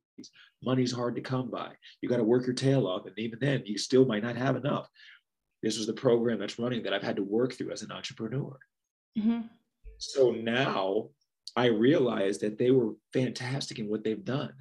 Money's 0.63 0.91
hard 0.91 1.15
to 1.15 1.21
come 1.21 1.49
by. 1.49 1.71
You 2.01 2.09
got 2.09 2.17
to 2.17 2.23
work 2.23 2.45
your 2.45 2.55
tail 2.55 2.87
off, 2.87 3.05
and 3.05 3.17
even 3.17 3.39
then, 3.39 3.63
you 3.65 3.77
still 3.77 4.05
might 4.05 4.23
not 4.23 4.35
have 4.35 4.55
enough. 4.55 4.87
This 5.61 5.77
was 5.77 5.87
the 5.87 5.93
program 5.93 6.39
that's 6.39 6.59
running 6.59 6.83
that 6.83 6.93
I've 6.93 7.03
had 7.03 7.15
to 7.17 7.23
work 7.23 7.53
through 7.53 7.71
as 7.71 7.81
an 7.81 7.91
entrepreneur. 7.91 8.57
Mm-hmm. 9.17 9.41
So 9.97 10.31
now 10.31 11.09
I 11.55 11.67
realized 11.67 12.41
that 12.41 12.57
they 12.57 12.71
were 12.71 12.93
fantastic 13.13 13.79
in 13.79 13.89
what 13.89 14.03
they've 14.03 14.23
done. 14.23 14.53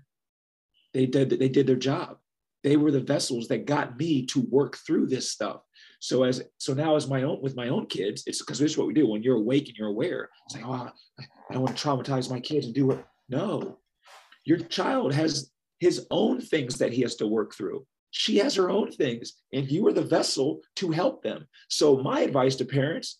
They 0.94 1.06
did 1.06 1.30
they 1.30 1.48
did 1.48 1.66
their 1.66 1.76
job. 1.76 2.18
They 2.64 2.76
were 2.76 2.90
the 2.90 3.00
vessels 3.00 3.48
that 3.48 3.66
got 3.66 3.98
me 3.98 4.26
to 4.26 4.40
work 4.40 4.78
through 4.78 5.06
this 5.06 5.30
stuff. 5.30 5.60
So 6.00 6.24
as 6.24 6.42
so 6.58 6.74
now 6.74 6.96
as 6.96 7.08
my 7.08 7.22
own 7.22 7.40
with 7.40 7.56
my 7.56 7.68
own 7.68 7.86
kids, 7.86 8.22
it's 8.26 8.40
because 8.40 8.58
this 8.58 8.72
is 8.72 8.78
what 8.78 8.86
we 8.86 8.94
do 8.94 9.08
when 9.08 9.22
you're 9.22 9.36
awake 9.36 9.68
and 9.68 9.76
you're 9.76 9.88
aware. 9.88 10.28
It's 10.46 10.54
like, 10.56 10.66
oh, 10.66 10.90
I 11.18 11.52
don't 11.52 11.62
want 11.62 11.76
to 11.76 11.82
traumatize 11.82 12.30
my 12.30 12.40
kids 12.40 12.66
and 12.66 12.74
do 12.74 12.90
it. 12.92 13.04
No, 13.28 13.78
your 14.44 14.58
child 14.58 15.12
has 15.14 15.50
his 15.78 16.06
own 16.10 16.40
things 16.40 16.78
that 16.78 16.92
he 16.92 17.02
has 17.02 17.16
to 17.16 17.26
work 17.26 17.54
through. 17.54 17.86
She 18.10 18.38
has 18.38 18.54
her 18.54 18.70
own 18.70 18.90
things, 18.92 19.34
and 19.52 19.70
you 19.70 19.86
are 19.86 19.92
the 19.92 20.02
vessel 20.02 20.60
to 20.76 20.90
help 20.90 21.22
them. 21.22 21.46
So, 21.68 21.98
my 21.98 22.20
advice 22.20 22.56
to 22.56 22.64
parents 22.64 23.18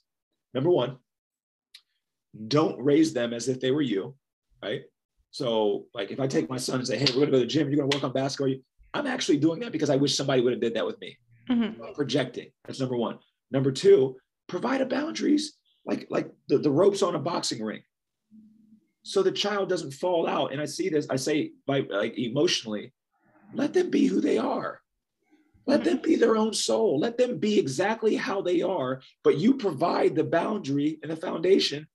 number 0.55 0.70
one, 0.70 0.97
don't 2.49 2.83
raise 2.83 3.12
them 3.12 3.35
as 3.35 3.49
if 3.49 3.61
they 3.61 3.70
were 3.70 3.83
you, 3.83 4.14
right? 4.62 4.83
So, 5.31 5.87
like 5.93 6.11
if 6.11 6.18
I 6.18 6.27
take 6.27 6.49
my 6.49 6.57
son 6.57 6.77
and 6.77 6.87
say, 6.87 6.97
"Hey, 6.97 7.07
we're 7.14 7.27
to 7.27 7.33
go 7.33 7.33
to 7.33 7.39
the 7.41 7.47
gym. 7.47 7.68
You're 7.68 7.87
to 7.87 7.97
work 7.97 8.05
on 8.05 8.12
basketball," 8.12 8.55
I'm 8.95 9.07
actually 9.07 9.37
doing 9.37 9.61
that 9.61 9.72
because 9.72 9.91
I 9.91 9.97
wish 9.97 10.16
somebody 10.16 10.41
would 10.41 10.53
have 10.53 10.62
did 10.62 10.74
that 10.74 10.87
with 10.87 10.99
me. 11.01 11.18
Mm-hmm. 11.49 11.92
Projecting. 11.94 12.49
That's 12.64 12.80
number 12.80 12.97
one. 12.97 13.18
Number 13.51 13.70
two, 13.70 14.16
provide 14.49 14.80
a 14.80 14.86
boundaries 14.86 15.57
like 15.86 16.07
like 16.11 16.30
the, 16.49 16.59
the 16.59 16.70
ropes 16.70 17.03
on 17.03 17.14
a 17.14 17.18
boxing 17.18 17.62
ring 17.62 17.82
so 19.03 19.22
the 19.22 19.32
child 19.32 19.68
doesn't 19.68 19.92
fall 19.92 20.26
out 20.26 20.53
and 20.53 20.61
i 20.61 20.64
see 20.64 20.88
this 20.88 21.07
i 21.11 21.16
say 21.16 21.53
by 21.66 21.80
like 21.90 22.18
emotionally 22.18 22.92
let 23.55 23.72
them 23.72 23.90
be 23.90 24.07
who 24.07 24.20
they 24.20 24.38
are 24.38 24.80
let 25.66 25.82
them 25.82 26.01
be 26.03 26.16
their 26.16 26.36
own 26.36 26.53
soul 26.53 26.99
let 26.99 27.16
them 27.16 27.38
be 27.38 27.59
exactly 27.59 28.16
how 28.16 28.40
they 28.40 28.62
are 28.62 29.01
but 29.24 29.38
you 29.38 29.55
provide 29.55 30.14
the 30.14 30.24
boundary 30.24 30.99
and 31.03 31.11
the 31.11 31.16
foundation 31.16 31.86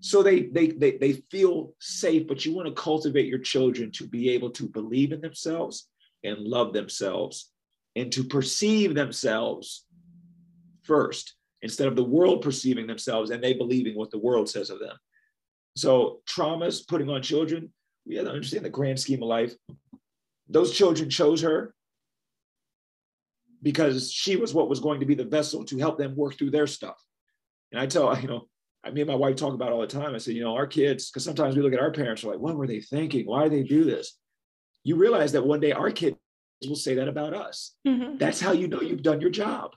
so 0.00 0.22
they 0.22 0.42
they 0.42 0.68
they, 0.68 0.96
they 0.98 1.12
feel 1.30 1.74
safe 1.78 2.26
but 2.26 2.44
you 2.44 2.54
want 2.54 2.68
to 2.68 2.74
cultivate 2.74 3.26
your 3.26 3.38
children 3.38 3.90
to 3.90 4.06
be 4.06 4.30
able 4.30 4.50
to 4.50 4.68
believe 4.68 5.12
in 5.12 5.20
themselves 5.20 5.88
and 6.24 6.38
love 6.38 6.72
themselves 6.72 7.53
and 7.96 8.12
to 8.12 8.24
perceive 8.24 8.94
themselves 8.94 9.86
first 10.82 11.34
instead 11.62 11.88
of 11.88 11.96
the 11.96 12.04
world 12.04 12.42
perceiving 12.42 12.86
themselves 12.86 13.30
and 13.30 13.42
they 13.42 13.54
believing 13.54 13.96
what 13.96 14.10
the 14.10 14.18
world 14.18 14.48
says 14.48 14.70
of 14.70 14.78
them. 14.78 14.96
So 15.76 16.20
traumas 16.28 16.86
putting 16.86 17.08
on 17.08 17.22
children, 17.22 17.72
we 18.06 18.16
have 18.16 18.26
to 18.26 18.32
understand 18.32 18.64
the 18.64 18.70
grand 18.70 19.00
scheme 19.00 19.22
of 19.22 19.28
life. 19.28 19.54
Those 20.48 20.76
children 20.76 21.08
chose 21.08 21.40
her 21.40 21.74
because 23.62 24.12
she 24.12 24.36
was 24.36 24.52
what 24.52 24.68
was 24.68 24.80
going 24.80 25.00
to 25.00 25.06
be 25.06 25.14
the 25.14 25.24
vessel 25.24 25.64
to 25.64 25.78
help 25.78 25.96
them 25.96 26.14
work 26.14 26.36
through 26.36 26.50
their 26.50 26.66
stuff. 26.66 27.02
And 27.72 27.80
I 27.80 27.86
tell, 27.86 28.16
you 28.20 28.28
know, 28.28 28.46
I 28.84 28.90
me 28.90 29.00
and 29.00 29.08
my 29.08 29.16
wife 29.16 29.36
talk 29.36 29.54
about 29.54 29.72
all 29.72 29.80
the 29.80 29.86
time. 29.86 30.14
I 30.14 30.18
say, 30.18 30.32
you 30.32 30.44
know, 30.44 30.54
our 30.54 30.66
kids, 30.66 31.10
because 31.10 31.24
sometimes 31.24 31.56
we 31.56 31.62
look 31.62 31.72
at 31.72 31.80
our 31.80 31.90
parents, 31.90 32.22
we're 32.22 32.32
like, 32.32 32.40
what 32.40 32.56
were 32.56 32.66
they 32.66 32.80
thinking? 32.80 33.26
Why 33.26 33.44
did 33.44 33.52
they 33.52 33.62
do 33.62 33.84
this? 33.84 34.18
You 34.84 34.96
realize 34.96 35.32
that 35.32 35.46
one 35.46 35.60
day 35.60 35.72
our 35.72 35.90
kids 35.90 36.16
will 36.68 36.76
say 36.76 36.94
that 36.94 37.08
about 37.08 37.34
us. 37.34 37.74
Mm-hmm. 37.86 38.18
That's 38.18 38.40
how 38.40 38.52
you 38.52 38.68
know 38.68 38.80
you've 38.80 39.02
done 39.02 39.20
your 39.20 39.30
job. 39.30 39.72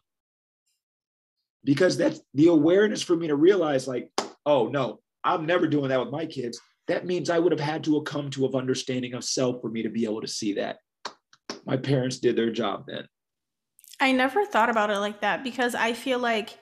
Because 1.63 1.97
that's 1.97 2.21
the 2.33 2.47
awareness 2.47 3.01
for 3.01 3.15
me 3.15 3.27
to 3.27 3.35
realize 3.35 3.87
like 3.87 4.09
oh 4.45 4.67
no 4.67 4.99
i'm 5.23 5.45
never 5.45 5.67
doing 5.67 5.89
that 5.89 5.99
with 5.99 6.09
my 6.09 6.25
kids. 6.25 6.59
That 6.87 7.05
means 7.05 7.29
i 7.29 7.39
would 7.39 7.51
have 7.51 7.61
had 7.61 7.83
to 7.85 7.95
have 7.95 8.05
come 8.05 8.29
to 8.31 8.45
of 8.45 8.55
understanding 8.55 9.13
of 9.13 9.23
self 9.23 9.61
for 9.61 9.69
me 9.69 9.83
to 9.83 9.89
be 9.89 10.05
able 10.05 10.21
to 10.21 10.27
see 10.27 10.53
that. 10.53 10.77
My 11.65 11.77
parents 11.77 12.19
did 12.19 12.35
their 12.35 12.51
job 12.51 12.85
then. 12.87 13.07
I 13.99 14.11
never 14.11 14.45
thought 14.45 14.69
about 14.69 14.89
it 14.89 14.99
like 14.99 15.21
that 15.21 15.43
because 15.43 15.75
i 15.75 15.93
feel 15.93 16.19
like 16.19 16.57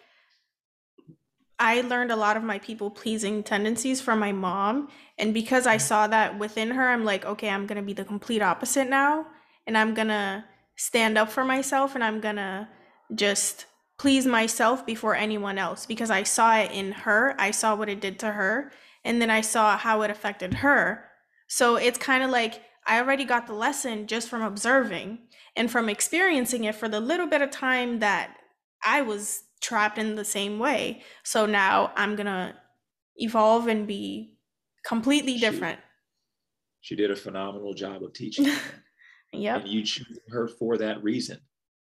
i 1.60 1.82
learned 1.82 2.12
a 2.12 2.16
lot 2.16 2.38
of 2.38 2.44
my 2.44 2.60
people 2.60 2.90
pleasing 2.90 3.44
tendencies 3.44 4.02
from 4.02 4.20
my 4.20 4.32
mom. 4.32 4.90
And 5.18 5.34
because 5.34 5.68
i 5.68 5.78
saw 5.78 6.08
that 6.08 6.40
within 6.40 6.72
her 6.72 6.90
i'm 6.90 7.06
like 7.06 7.26
okay 7.26 7.50
i'm 7.50 7.68
gonna 7.68 7.84
be 7.84 7.94
the 7.94 8.06
complete 8.06 8.42
opposite 8.42 8.90
now 8.90 9.28
and 9.68 9.78
i'm 9.78 9.94
gonna 9.94 10.46
stand 10.76 11.18
up 11.18 11.30
for 11.30 11.46
myself 11.46 11.96
and 11.96 12.04
i'm 12.04 12.20
gonna 12.20 12.70
just 13.14 13.66
please 13.98 14.26
myself 14.26 14.86
before 14.86 15.16
anyone 15.16 15.58
else 15.58 15.86
because 15.86 16.10
I 16.10 16.24
saw 16.24 16.58
it 16.58 16.72
in 16.72 16.92
her. 16.92 17.36
I 17.40 17.52
saw 17.52 17.76
what 17.76 17.90
it 17.90 18.02
did 18.02 18.20
to 18.20 18.32
her, 18.32 18.72
and 19.04 19.22
then 19.22 19.30
I 19.30 19.42
saw 19.42 19.78
how 19.78 20.02
it 20.02 20.12
affected 20.12 20.56
her. 20.56 21.06
So 21.48 21.76
it's 21.76 21.98
kind 21.98 22.24
of 22.24 22.30
like 22.30 22.62
I 22.88 23.00
already 23.00 23.26
got 23.26 23.48
the 23.48 23.54
lesson 23.54 24.08
just 24.08 24.30
from 24.30 24.42
observing 24.42 25.20
and 25.56 25.72
from 25.72 25.90
experiencing 25.90 26.66
it 26.66 26.76
for 26.76 26.90
the 26.90 27.00
little 27.00 27.28
bit 27.28 27.42
of 27.42 27.52
time 27.52 28.00
that 28.00 28.36
I 28.84 29.02
was 29.02 29.44
trapped 29.62 29.98
in 29.98 30.16
the 30.16 30.26
same 30.26 30.60
way. 30.60 31.02
So 31.24 31.46
now 31.46 31.92
I'm 31.96 32.16
going 32.16 32.26
to 32.28 32.54
evolve 33.16 33.68
and 33.68 33.88
be 33.88 34.38
completely 34.86 35.38
different. 35.38 35.80
She, 36.82 36.94
she 36.94 37.02
did 37.02 37.10
a 37.10 37.16
phenomenal 37.16 37.74
job 37.74 38.04
of 38.04 38.14
teaching. 38.14 38.48
yep. 39.38 39.62
And 39.62 39.70
you 39.70 39.84
choose 39.84 40.20
her 40.30 40.48
for 40.48 40.78
that 40.78 41.04
reason 41.04 41.40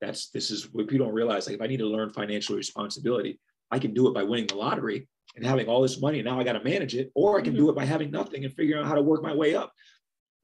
that's 0.02 0.28
this 0.30 0.50
is 0.50 0.70
what 0.72 0.88
people 0.88 1.06
don't 1.06 1.14
realize. 1.14 1.46
Like 1.46 1.56
if 1.56 1.62
I 1.62 1.68
need 1.68 1.78
to 1.78 1.86
learn 1.86 2.10
financial 2.10 2.56
responsibility, 2.56 3.38
I 3.70 3.78
can 3.78 3.94
do 3.94 4.08
it 4.08 4.14
by 4.14 4.24
winning 4.24 4.48
the 4.48 4.56
lottery 4.56 5.08
and 5.36 5.46
having 5.46 5.68
all 5.68 5.80
this 5.80 6.00
money. 6.00 6.18
And 6.18 6.26
now 6.26 6.38
I 6.38 6.44
got 6.44 6.54
to 6.54 6.64
manage 6.64 6.94
it, 6.94 7.10
or 7.14 7.38
I 7.38 7.40
can 7.40 7.52
mm-hmm. 7.52 7.62
do 7.62 7.70
it 7.70 7.76
by 7.76 7.86
having 7.86 8.10
nothing 8.10 8.44
and 8.44 8.52
figuring 8.52 8.82
out 8.82 8.88
how 8.88 8.96
to 8.96 9.02
work 9.02 9.22
my 9.22 9.32
way 9.32 9.54
up. 9.54 9.72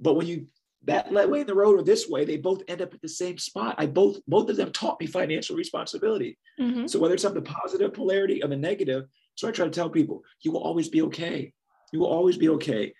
But 0.01 0.15
when 0.15 0.27
you 0.27 0.47
that 0.85 1.13
way 1.13 1.41
in 1.41 1.47
the 1.47 1.57
road 1.57 1.79
or 1.79 1.83
this 1.83 2.09
way, 2.09 2.25
they 2.25 2.37
both 2.37 2.63
end 2.69 2.81
up 2.81 2.95
at 2.95 3.03
the 3.03 3.09
same 3.09 3.37
spot. 3.37 3.75
I 3.79 3.87
both 3.87 4.21
both 4.29 4.49
of 4.49 4.57
them 4.57 4.71
taught 4.71 5.01
me 5.01 5.07
financial 5.07 5.57
responsibility. 5.57 6.39
Mm-hmm. 6.61 6.87
So 6.87 7.01
whether 7.01 7.15
it's 7.15 7.25
on 7.25 7.35
the 7.35 7.43
positive 7.43 7.93
polarity 7.93 8.43
or 8.43 8.49
the 8.49 8.57
negative, 8.57 9.07
so 9.35 9.49
I 9.49 9.51
try 9.51 9.65
to 9.65 9.73
tell 9.73 9.91
people, 9.91 10.23
you 10.43 10.53
will 10.53 10.63
always 10.63 10.89
be 10.89 11.03
okay. 11.03 11.53
You 11.93 11.99
will 11.99 12.07
always 12.07 12.39
be 12.39 12.49
okay. 12.51 12.95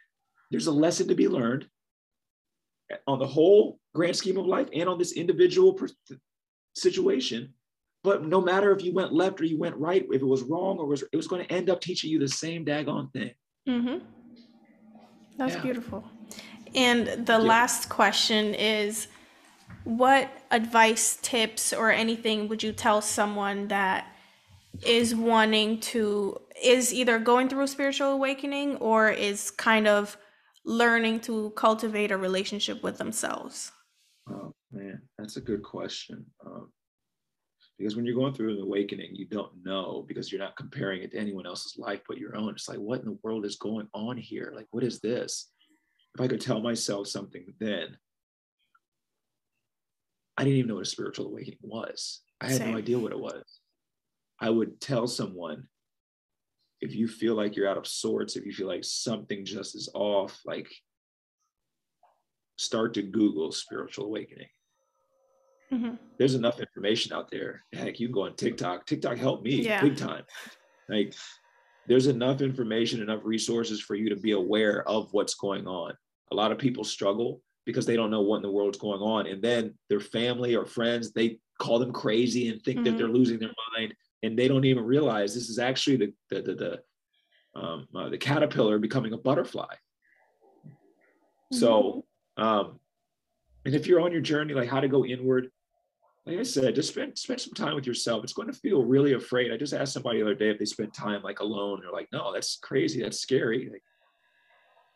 There's 0.51 0.67
a 0.67 0.73
lesson 0.73 1.07
to 1.09 1.15
be 1.15 1.29
learned 1.29 1.69
on 3.07 3.19
the 3.21 3.27
whole 3.27 3.79
grand 3.95 4.17
scheme 4.17 4.37
of 4.39 4.47
life 4.47 4.69
and 4.75 4.89
on 4.89 4.99
this 4.99 5.13
individual 5.13 5.79
situation. 6.75 7.55
But 8.05 8.25
no 8.25 8.41
matter 8.41 8.73
if 8.73 8.83
you 8.83 8.95
went 8.95 9.13
left 9.13 9.41
or 9.41 9.45
you 9.45 9.59
went 9.59 9.77
right, 9.77 10.07
if 10.11 10.23
it 10.23 10.27
was 10.27 10.43
wrong 10.43 10.79
or 10.79 10.87
was 10.87 11.03
it 11.03 11.17
was 11.17 11.27
going 11.27 11.45
to 11.45 11.53
end 11.53 11.69
up 11.69 11.81
teaching 11.81 12.11
you 12.11 12.19
the 12.19 12.29
same 12.29 12.65
daggone 12.65 13.13
thing. 13.13 13.33
Mm-hmm. 13.69 13.99
That's 15.37 15.55
yeah. 15.55 15.63
beautiful. 15.63 16.05
And 16.75 17.07
the 17.27 17.33
yeah. 17.33 17.39
last 17.39 17.89
question 17.89 18.55
is 18.55 19.09
what 19.85 20.31
advice, 20.51 21.19
tips, 21.23 21.73
or 21.73 21.91
anything 21.91 22.49
would 22.49 22.63
you 22.63 22.73
tell 22.73 23.01
someone 23.01 23.69
that 23.69 24.07
is 24.87 25.15
wanting 25.15 25.81
to 25.81 26.41
is 26.63 26.93
either 26.93 27.19
going 27.19 27.49
through 27.49 27.63
a 27.63 27.69
spiritual 27.69 28.13
awakening 28.13 28.77
or 28.77 29.09
is 29.11 29.51
kind 29.51 29.87
of 29.87 30.17
learning 30.65 31.21
to 31.21 31.51
cultivate 31.57 32.11
a 32.11 32.17
relationship 32.17 32.83
with 32.83 32.99
themselves? 32.99 33.73
Oh 34.31 34.55
man, 34.73 35.03
that's 35.17 35.37
a 35.37 35.41
good 35.41 35.63
question. 35.63 36.27
Um, 36.45 36.71
because 37.79 37.95
when 37.95 38.05
you're 38.05 38.17
going 38.17 38.35
through 38.35 38.55
an 38.55 38.63
awakening, 38.63 39.15
you 39.15 39.27
don't 39.27 39.53
know 39.65 40.05
because 40.07 40.33
you're 40.33 40.41
not 40.41 40.57
comparing 40.57 41.03
it 41.03 41.13
to 41.13 41.19
anyone 41.19 41.47
else's 41.47 41.79
life 41.79 42.01
but 42.09 42.19
your 42.19 42.37
own. 42.37 42.51
It's 42.51 42.69
like, 42.69 42.79
what 42.79 43.01
in 43.01 43.07
the 43.07 43.19
world 43.23 43.45
is 43.45 43.57
going 43.57 43.89
on 43.95 44.17
here? 44.17 44.53
Like, 44.55 44.67
what 44.71 44.83
is 44.83 45.01
this? 45.01 45.51
If 46.15 46.21
I 46.21 46.27
could 46.27 46.41
tell 46.41 46.61
myself 46.61 47.07
something 47.07 47.47
then, 47.61 47.97
I 50.37 50.45
didn't 50.45 50.59
even 50.59 50.69
know 50.69 50.75
what 50.77 50.87
a 50.87 50.91
spiritual 50.91 51.27
awakening 51.27 51.59
was. 51.63 52.23
I 52.41 52.47
had 52.47 52.59
Same. 52.59 52.73
no 52.73 52.79
idea 52.79 52.99
what 52.99 53.13
it 53.13 53.19
was. 53.19 53.61
I 54.41 54.51
would 54.51 54.81
tell 54.81 55.07
someone 55.07 55.69
if 56.81 56.95
you 56.95 57.09
feel 57.09 57.35
like 57.35 57.57
you're 57.57 57.69
out 57.69 57.77
of 57.77 57.87
sorts, 57.87 58.37
if 58.37 58.45
you 58.45 58.53
feel 58.53 58.69
like 58.69 58.85
something 58.85 59.45
just 59.45 59.75
is 59.75 59.89
off, 59.95 60.41
like 60.45 60.69
start 62.59 62.93
to 62.95 63.03
Google 63.03 63.53
spiritual 63.53 64.07
awakening. 64.07 64.49
Mm-hmm. 65.73 65.95
There's 66.19 66.35
enough 66.35 66.61
information 66.61 67.13
out 67.13 67.31
there. 67.31 67.63
Heck, 67.73 68.01
you 68.01 68.09
can 68.09 68.15
go 68.15 68.25
on 68.25 68.35
TikTok. 68.37 68.87
TikTok 68.87 69.17
helped 69.17 69.45
me 69.45 69.63
yeah. 69.63 69.81
big 69.81 69.97
time. 69.97 70.25
Like, 70.89 71.15
there's 71.87 72.07
enough 72.07 72.41
information, 72.41 73.03
enough 73.03 73.21
resources 73.25 73.81
for 73.81 73.95
you 73.95 74.09
to 74.11 74.17
be 74.17 74.33
aware 74.33 74.87
of 74.89 75.13
what's 75.13 75.35
going 75.35 75.67
on. 75.67 75.93
A 76.33 76.35
lot 76.35 76.53
of 76.53 76.59
people 76.59 76.85
struggle 76.85 77.41
because 77.65 77.87
they 77.87 77.97
don't 77.97 78.11
know 78.11 78.23
what 78.23 78.37
in 78.37 78.43
the 78.43 78.51
world's 78.51 78.79
going 78.79 79.01
on. 79.01 79.27
And 79.27 79.43
then 79.43 79.75
their 79.89 80.01
family 80.01 80.55
or 80.57 80.67
friends, 80.67 81.13
they 81.13 81.39
call 81.59 81.79
them 81.79 81.93
crazy 81.93 82.49
and 82.49 82.63
think 82.63 82.79
mm-hmm. 82.79 82.85
that 82.85 82.99
they're 82.99 83.09
losing 83.09 83.39
their 83.39 83.53
mind. 83.77 83.95
And 84.23 84.39
they 84.39 84.49
don't 84.49 84.65
even 84.65 84.85
realize 84.85 85.35
this 85.35 85.49
is 85.49 85.59
actually 85.59 85.97
the, 85.97 86.13
the, 86.31 86.43
the, 86.43 86.55
the, 86.55 87.61
um, 87.61 87.89
uh, 87.95 88.09
the 88.09 88.19
caterpillar 88.19 88.79
becoming 88.79 89.13
a 89.13 89.19
butterfly. 89.19 89.75
Mm-hmm. 90.67 91.57
So 91.57 92.05
um, 92.39 92.79
and 93.65 93.75
if 93.75 93.87
you're 93.87 94.01
on 94.01 94.13
your 94.13 94.21
journey, 94.21 94.55
like 94.55 94.69
how 94.69 94.81
to 94.81 94.89
go 94.89 95.05
inward, 95.05 95.51
like 96.25 96.39
I 96.39 96.43
said, 96.43 96.75
just 96.75 96.91
spend 96.91 97.19
spend 97.19 97.41
some 97.41 97.55
time 97.55 97.75
with 97.75 97.87
yourself. 97.87 98.23
It's 98.23 98.33
going 98.33 98.49
to 98.49 98.59
feel 98.59 98.85
really 98.85 99.15
afraid. 99.15 99.53
I 99.53 99.57
just 99.57 99.73
asked 99.73 99.95
somebody 99.95 100.19
the 100.19 100.27
other 100.27 100.35
day 100.35 100.51
if 100.51 100.59
they 100.59 100.65
spent 100.65 100.95
time 100.95 101.23
like 101.23 101.41
alone. 101.41 101.81
They're 101.81 101.93
like, 101.93 102.09
no, 102.13 102.33
that's 102.33 102.57
crazy. 102.57 103.03
That's 103.03 103.21
scary. 103.21 103.69
Like, 103.71 103.83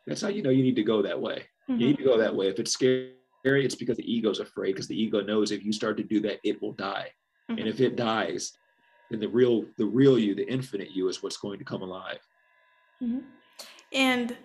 that's 0.06 0.20
how 0.20 0.28
you 0.28 0.43
know 0.43 0.51
you 0.51 0.62
need 0.62 0.77
to 0.77 0.82
go 0.82 1.02
that 1.02 1.20
way. 1.20 1.44
Mm-hmm. 1.70 1.81
You 1.81 1.86
need 1.89 1.98
to 1.98 2.05
go 2.05 2.19
that 2.19 2.35
way. 2.35 2.48
If 2.48 2.59
it's 2.59 2.73
scary, 2.73 3.14
it's 3.44 3.74
because 3.74 3.97
the 3.97 4.12
ego's 4.12 4.40
afraid, 4.40 4.73
because 4.73 4.89
the 4.89 5.01
ego 5.01 5.20
knows 5.20 5.52
if 5.52 5.64
you 5.64 5.73
start 5.73 5.97
to 5.97 6.02
do 6.02 6.20
that, 6.20 6.39
it 6.44 6.60
will 6.60 6.73
die. 6.73 7.09
Mm-hmm. 7.51 7.59
And 7.59 7.69
if 7.69 7.81
it 7.81 7.97
dies, 7.97 8.52
then 9.10 9.20
the 9.20 9.28
real, 9.28 9.64
the 9.78 9.86
real 9.86 10.19
you, 10.19 10.35
the 10.35 10.51
infinite 10.51 10.90
you 10.90 11.09
is 11.09 11.23
what's 11.23 11.36
going 11.36 11.59
to 11.59 11.64
come 11.64 11.82
alive. 11.82 12.20
Mm-hmm. 13.02 13.20
And 13.93 14.36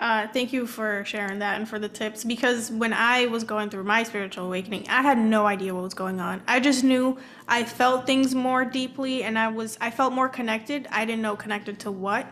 uh, 0.00 0.26
thank 0.28 0.50
you 0.50 0.66
for 0.66 1.04
sharing 1.04 1.38
that 1.40 1.58
and 1.58 1.68
for 1.68 1.78
the 1.78 1.88
tips 1.88 2.24
because 2.24 2.70
when 2.70 2.94
I 2.94 3.26
was 3.26 3.44
going 3.44 3.68
through 3.68 3.84
my 3.84 4.02
spiritual 4.02 4.46
awakening, 4.46 4.86
I 4.88 5.02
had 5.02 5.18
no 5.18 5.46
idea 5.46 5.74
what 5.74 5.82
was 5.82 5.92
going 5.92 6.20
on. 6.20 6.42
I 6.48 6.58
just 6.58 6.82
knew 6.82 7.18
I 7.46 7.64
felt 7.64 8.06
things 8.06 8.34
more 8.34 8.64
deeply 8.64 9.22
and 9.24 9.38
I 9.38 9.48
was 9.48 9.76
I 9.78 9.90
felt 9.90 10.14
more 10.14 10.28
connected. 10.28 10.88
I 10.90 11.04
didn't 11.04 11.20
know 11.20 11.36
connected 11.36 11.78
to 11.80 11.90
what, 11.90 12.26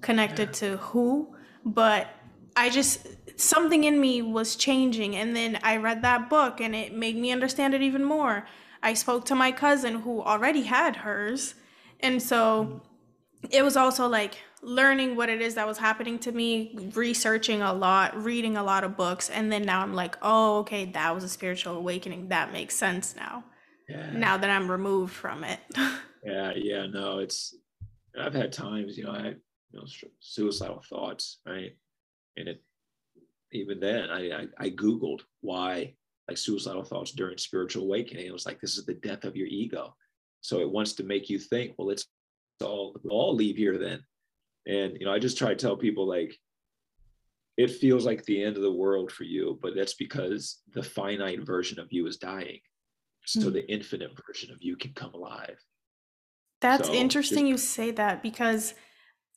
connected 0.00 0.52
to 0.54 0.78
who, 0.78 1.36
but 1.64 2.08
I 2.56 2.68
just 2.68 3.06
something 3.36 3.84
in 3.84 4.00
me 4.00 4.20
was 4.20 4.56
changing. 4.56 5.14
And 5.14 5.36
then 5.36 5.60
I 5.62 5.76
read 5.76 6.02
that 6.02 6.28
book 6.28 6.60
and 6.60 6.74
it 6.74 6.94
made 6.94 7.16
me 7.16 7.30
understand 7.30 7.74
it 7.74 7.82
even 7.82 8.02
more. 8.02 8.44
I 8.82 8.94
spoke 8.94 9.24
to 9.26 9.36
my 9.36 9.52
cousin 9.52 10.00
who 10.00 10.20
already 10.20 10.62
had 10.62 10.96
hers. 10.96 11.54
And 12.00 12.20
so 12.20 12.82
it 13.50 13.62
was 13.62 13.76
also 13.76 14.08
like 14.08 14.38
learning 14.64 15.14
what 15.14 15.28
it 15.28 15.42
is 15.42 15.54
that 15.54 15.66
was 15.66 15.78
happening 15.78 16.18
to 16.20 16.32
me, 16.32 16.90
researching 16.94 17.62
a 17.62 17.72
lot, 17.72 18.20
reading 18.22 18.56
a 18.56 18.62
lot 18.62 18.82
of 18.82 18.96
books. 18.96 19.30
And 19.30 19.52
then 19.52 19.62
now 19.62 19.82
I'm 19.82 19.94
like, 19.94 20.16
oh, 20.22 20.58
okay, 20.60 20.86
that 20.86 21.14
was 21.14 21.22
a 21.22 21.28
spiritual 21.28 21.76
awakening. 21.76 22.28
That 22.28 22.52
makes 22.52 22.74
sense 22.74 23.14
now. 23.14 23.44
Yeah. 23.88 24.10
Now 24.12 24.36
that 24.38 24.48
I'm 24.48 24.70
removed 24.70 25.12
from 25.12 25.44
it. 25.44 25.60
yeah, 26.24 26.52
yeah, 26.56 26.86
no, 26.86 27.18
it's, 27.18 27.54
I've 28.18 28.34
had 28.34 28.52
times, 28.52 28.96
you 28.96 29.04
know, 29.04 29.12
I, 29.12 29.34
you 29.70 29.78
know, 29.78 29.84
suicidal 30.20 30.82
thoughts, 30.88 31.40
right? 31.46 31.76
And 32.36 32.48
it, 32.48 32.62
even 33.52 33.80
then, 33.80 34.10
I, 34.10 34.30
I, 34.30 34.46
I 34.58 34.70
Googled 34.70 35.20
why 35.42 35.94
like 36.26 36.38
suicidal 36.38 36.84
thoughts 36.84 37.12
during 37.12 37.36
spiritual 37.36 37.84
awakening. 37.84 38.26
It 38.26 38.32
was 38.32 38.46
like, 38.46 38.60
this 38.60 38.78
is 38.78 38.86
the 38.86 38.94
death 38.94 39.24
of 39.24 39.36
your 39.36 39.46
ego. 39.46 39.94
So 40.40 40.60
it 40.60 40.70
wants 40.70 40.94
to 40.94 41.04
make 41.04 41.28
you 41.28 41.38
think, 41.38 41.74
well, 41.76 41.90
it's 41.90 42.06
all, 42.62 42.96
we'll 43.02 43.12
all 43.12 43.34
leave 43.34 43.56
here 43.56 43.78
then. 43.78 44.02
And, 44.66 44.96
you 44.98 45.06
know, 45.06 45.12
I 45.12 45.18
just 45.18 45.38
try 45.38 45.50
to 45.50 45.56
tell 45.56 45.76
people 45.76 46.06
like, 46.06 46.38
it 47.56 47.70
feels 47.70 48.04
like 48.04 48.24
the 48.24 48.42
end 48.42 48.56
of 48.56 48.62
the 48.62 48.72
world 48.72 49.12
for 49.12 49.24
you, 49.24 49.58
but 49.62 49.76
that's 49.76 49.94
because 49.94 50.60
the 50.72 50.82
finite 50.82 51.46
version 51.46 51.78
of 51.78 51.92
you 51.92 52.06
is 52.06 52.16
dying. 52.16 52.58
So 53.26 53.40
mm-hmm. 53.40 53.52
the 53.52 53.70
infinite 53.70 54.10
version 54.26 54.50
of 54.52 54.58
you 54.60 54.76
can 54.76 54.92
come 54.92 55.14
alive. 55.14 55.56
That's 56.60 56.88
so 56.88 56.94
interesting 56.94 57.46
just, 57.46 57.48
you 57.48 57.58
say 57.58 57.90
that 57.92 58.22
because 58.22 58.74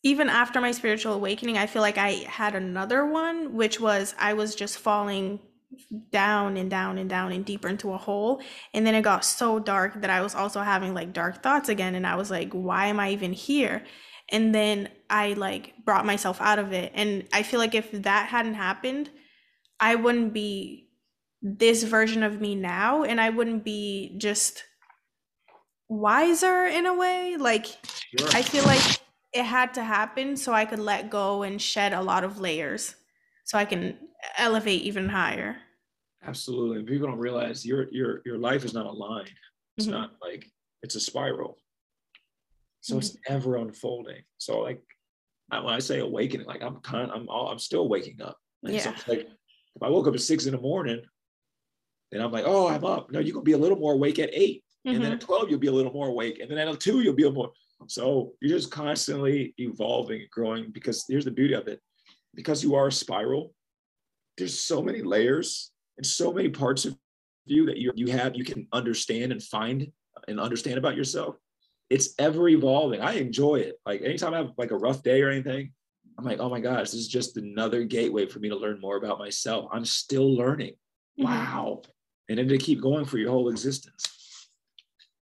even 0.03 0.29
after 0.29 0.61
my 0.61 0.71
spiritual 0.71 1.13
awakening, 1.13 1.57
I 1.57 1.67
feel 1.67 1.81
like 1.81 1.97
I 1.97 2.11
had 2.27 2.55
another 2.55 3.05
one, 3.05 3.53
which 3.53 3.79
was 3.79 4.15
I 4.17 4.33
was 4.33 4.55
just 4.55 4.77
falling 4.77 5.39
down 6.11 6.55
and 6.55 6.69
down 6.69 6.97
and 6.97 7.09
down 7.09 7.33
and 7.33 7.43
deeper 7.43 7.67
into 7.67 7.91
a 7.91 7.97
hole. 7.97 8.41
And 8.73 8.87
then 8.87 8.95
it 8.95 9.01
got 9.01 9.25
so 9.25 9.59
dark 9.59 10.01
that 10.01 10.09
I 10.09 10.21
was 10.21 10.33
also 10.33 10.61
having 10.61 10.93
like 10.93 11.13
dark 11.13 11.43
thoughts 11.43 11.69
again. 11.69 11.95
And 11.95 12.07
I 12.07 12.15
was 12.15 12.31
like, 12.31 12.53
why 12.53 12.87
am 12.87 12.99
I 12.99 13.11
even 13.11 13.33
here? 13.33 13.83
And 14.29 14.55
then 14.55 14.89
I 15.09 15.34
like 15.34 15.73
brought 15.85 16.05
myself 16.05 16.41
out 16.41 16.59
of 16.59 16.73
it. 16.73 16.91
And 16.95 17.25
I 17.34 17.43
feel 17.43 17.59
like 17.59 17.75
if 17.75 17.91
that 17.91 18.27
hadn't 18.29 18.55
happened, 18.55 19.09
I 19.79 19.95
wouldn't 19.95 20.34
be 20.34 20.89
this 21.41 21.84
version 21.84 22.23
of 22.23 22.41
me 22.41 22.55
now. 22.55 23.03
And 23.03 23.21
I 23.21 23.29
wouldn't 23.29 23.63
be 23.63 24.15
just 24.17 24.63
wiser 25.89 26.65
in 26.65 26.85
a 26.85 26.93
way. 26.93 27.38
Like, 27.38 27.65
sure. 27.65 28.29
I 28.34 28.41
feel 28.41 28.63
like 28.65 28.81
it 29.34 29.43
had 29.43 29.73
to 29.75 29.84
happen 29.84 30.35
so 30.35 30.53
I 30.53 30.65
could 30.65 30.79
let 30.79 31.09
go 31.09 31.43
and 31.43 31.61
shed 31.61 31.93
a 31.93 32.01
lot 32.01 32.23
of 32.23 32.39
layers 32.39 32.95
so 33.45 33.57
I 33.57 33.65
can 33.65 33.97
elevate 34.38 34.81
even 34.81 35.09
higher. 35.09 35.57
Absolutely. 36.25 36.84
People 36.84 37.07
don't 37.07 37.19
realize 37.19 37.65
your 37.65 37.88
your 37.91 38.21
your 38.25 38.38
life 38.38 38.65
is 38.65 38.73
not 38.73 38.85
a 38.85 38.91
line. 38.91 39.29
It's 39.77 39.85
mm-hmm. 39.85 39.95
not 39.95 40.11
like 40.21 40.49
it's 40.81 40.95
a 40.95 40.99
spiral. 40.99 41.57
So 42.81 42.93
mm-hmm. 42.93 42.99
it's 42.99 43.17
ever 43.27 43.57
unfolding. 43.57 44.23
So 44.38 44.59
like 44.59 44.81
when 45.49 45.73
I 45.73 45.79
say 45.79 45.99
awakening, 45.99 46.47
like 46.47 46.61
I'm 46.61 46.77
kind 46.77 47.11
I'm 47.11 47.27
all, 47.29 47.49
I'm 47.49 47.59
still 47.59 47.87
waking 47.87 48.21
up. 48.21 48.37
Like, 48.63 48.73
yeah. 48.73 48.81
So 48.81 48.93
like 49.07 49.27
if 49.75 49.83
I 49.83 49.89
woke 49.89 50.07
up 50.07 50.13
at 50.13 50.21
six 50.21 50.45
in 50.45 50.51
the 50.51 50.61
morning, 50.61 51.01
then 52.11 52.21
I'm 52.21 52.31
like, 52.31 52.45
oh, 52.45 52.67
I'm 52.67 52.85
up. 52.85 53.11
No, 53.11 53.19
you're 53.19 53.33
gonna 53.33 53.43
be 53.43 53.53
a 53.53 53.57
little 53.57 53.77
more 53.77 53.93
awake 53.93 54.19
at 54.19 54.29
8 54.33 54.63
mm-hmm. 54.87 54.95
and 54.95 55.03
then 55.03 55.11
at 55.11 55.19
mm-hmm. 55.19 55.27
12 55.27 55.49
you'll 55.49 55.59
be 55.59 55.67
a 55.67 55.71
little 55.71 55.93
more 55.93 56.07
awake, 56.07 56.39
and 56.39 56.49
then 56.49 56.57
at 56.57 56.79
two 56.79 57.01
you'll 57.01 57.13
be 57.13 57.25
a 57.25 57.31
more. 57.31 57.51
So 57.87 58.33
you're 58.41 58.57
just 58.57 58.71
constantly 58.71 59.53
evolving 59.57 60.21
and 60.21 60.29
growing 60.29 60.71
because 60.71 61.05
here's 61.07 61.25
the 61.25 61.31
beauty 61.31 61.53
of 61.53 61.67
it. 61.67 61.79
Because 62.33 62.63
you 62.63 62.75
are 62.75 62.87
a 62.87 62.91
spiral, 62.91 63.53
there's 64.37 64.59
so 64.59 64.81
many 64.81 65.01
layers 65.01 65.71
and 65.97 66.05
so 66.05 66.31
many 66.31 66.49
parts 66.49 66.85
of 66.85 66.95
you 67.45 67.65
that 67.65 67.77
you 67.77 67.91
you 67.95 68.07
have 68.11 68.35
you 68.35 68.43
can 68.43 68.67
understand 68.73 69.31
and 69.31 69.41
find 69.41 69.87
and 70.27 70.39
understand 70.39 70.77
about 70.77 70.97
yourself. 70.97 71.35
It's 71.89 72.14
ever 72.19 72.49
evolving. 72.49 73.01
I 73.01 73.14
enjoy 73.14 73.57
it. 73.57 73.76
Like 73.85 74.01
anytime 74.01 74.34
I 74.34 74.38
have 74.38 74.51
like 74.57 74.72
a 74.72 74.77
rough 74.77 75.03
day 75.03 75.22
or 75.22 75.30
anything, 75.30 75.72
I'm 76.18 76.26
like, 76.26 76.39
oh 76.39 76.49
my 76.49 76.59
gosh, 76.59 76.91
this 76.91 76.95
is 76.95 77.07
just 77.07 77.38
another 77.38 77.84
gateway 77.84 78.26
for 78.26 78.39
me 78.39 78.49
to 78.49 78.55
learn 78.55 78.80
more 78.81 78.97
about 78.97 79.19
myself. 79.19 79.69
I'm 79.72 79.85
still 79.85 80.35
learning. 80.35 80.73
Mm-hmm. 81.19 81.23
Wow. 81.23 81.84
And 82.27 82.38
then 82.38 82.47
to 82.49 82.57
keep 82.57 82.81
going 82.81 83.05
for 83.05 83.18
your 83.18 83.31
whole 83.31 83.49
existence. 83.49 84.05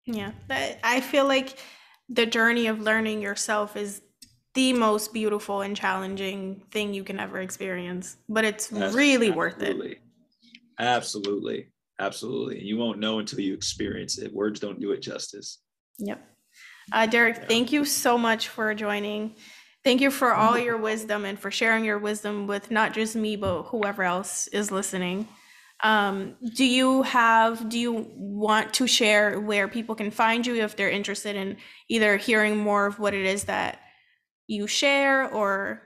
Yeah. 0.06 0.32
I 0.50 1.02
feel 1.02 1.26
like 1.26 1.60
the 2.08 2.26
journey 2.26 2.66
of 2.68 2.82
learning 2.82 3.22
yourself 3.22 3.76
is 3.76 4.02
the 4.56 4.74
most 4.74 5.14
beautiful 5.14 5.62
and 5.62 5.76
challenging 5.76 6.64
thing 6.72 6.94
you 6.96 7.04
can 7.04 7.20
ever 7.20 7.40
experience, 7.40 8.18
but 8.28 8.44
it's 8.44 8.72
really 8.72 9.30
worth 9.30 9.62
it. 9.62 10.00
Absolutely. 10.80 11.72
Absolutely. 12.00 12.64
You 12.64 12.78
won't 12.78 12.98
know 12.98 13.20
until 13.20 13.42
you 13.42 13.54
experience 13.54 14.18
it. 14.18 14.34
Words 14.34 14.60
don't 14.60 14.80
do 14.80 14.92
it 14.94 15.02
justice. 15.02 15.60
Yep. 16.00 16.26
Uh, 16.92 17.06
Derek, 17.06 17.48
thank 17.48 17.72
you 17.72 17.86
so 17.86 18.18
much 18.18 18.48
for 18.48 18.74
joining. 18.74 19.36
Thank 19.84 20.02
you 20.02 20.12
for 20.12 20.34
all 20.34 20.58
your 20.58 20.78
wisdom 20.78 21.24
and 21.26 21.40
for 21.40 21.52
sharing 21.52 21.86
your 21.86 22.00
wisdom 22.00 22.48
with 22.48 22.70
not 22.70 22.94
just 22.94 23.16
me, 23.16 23.36
but 23.36 23.64
whoever 23.64 24.04
else 24.04 24.48
is 24.48 24.72
listening. 24.72 25.28
Um, 25.82 26.36
do 26.56 26.66
you 26.66 27.04
have, 27.04 27.70
do 27.70 27.80
you 27.80 28.08
want 28.18 28.74
to 28.74 28.88
share 28.88 29.40
where 29.40 29.70
people 29.70 29.96
can 29.96 30.12
find 30.12 30.46
you 30.46 30.56
if 30.56 30.76
they're 30.76 30.90
interested 30.90 31.38
in 31.38 31.58
either 31.88 32.18
hearing 32.18 32.58
more 32.58 32.86
of 32.86 33.00
what 33.00 33.14
it 33.14 33.26
is 33.26 33.46
that 33.46 33.80
you 34.48 34.68
share 34.68 35.34
or 35.34 35.84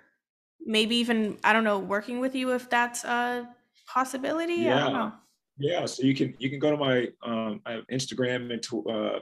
maybe 0.65 0.95
even, 0.95 1.37
I 1.43 1.53
don't 1.53 1.63
know, 1.63 1.77
working 1.77 2.19
with 2.19 2.33
you 2.33 2.53
if 2.53 2.69
that's 2.69 3.03
a 3.03 3.47
possibility? 3.87 4.53
Yeah. 4.53 5.11
Yeah. 5.59 5.85
So 5.85 6.01
you 6.03 6.15
can, 6.15 6.33
you 6.39 6.49
can 6.49 6.57
go 6.57 6.71
to 6.71 6.77
my, 6.77 7.09
um, 7.21 7.61
I 7.65 7.73
have 7.73 7.83
Instagram 7.91 8.51
and 8.51 8.63
tw- 8.63 8.89
uh, 8.89 9.19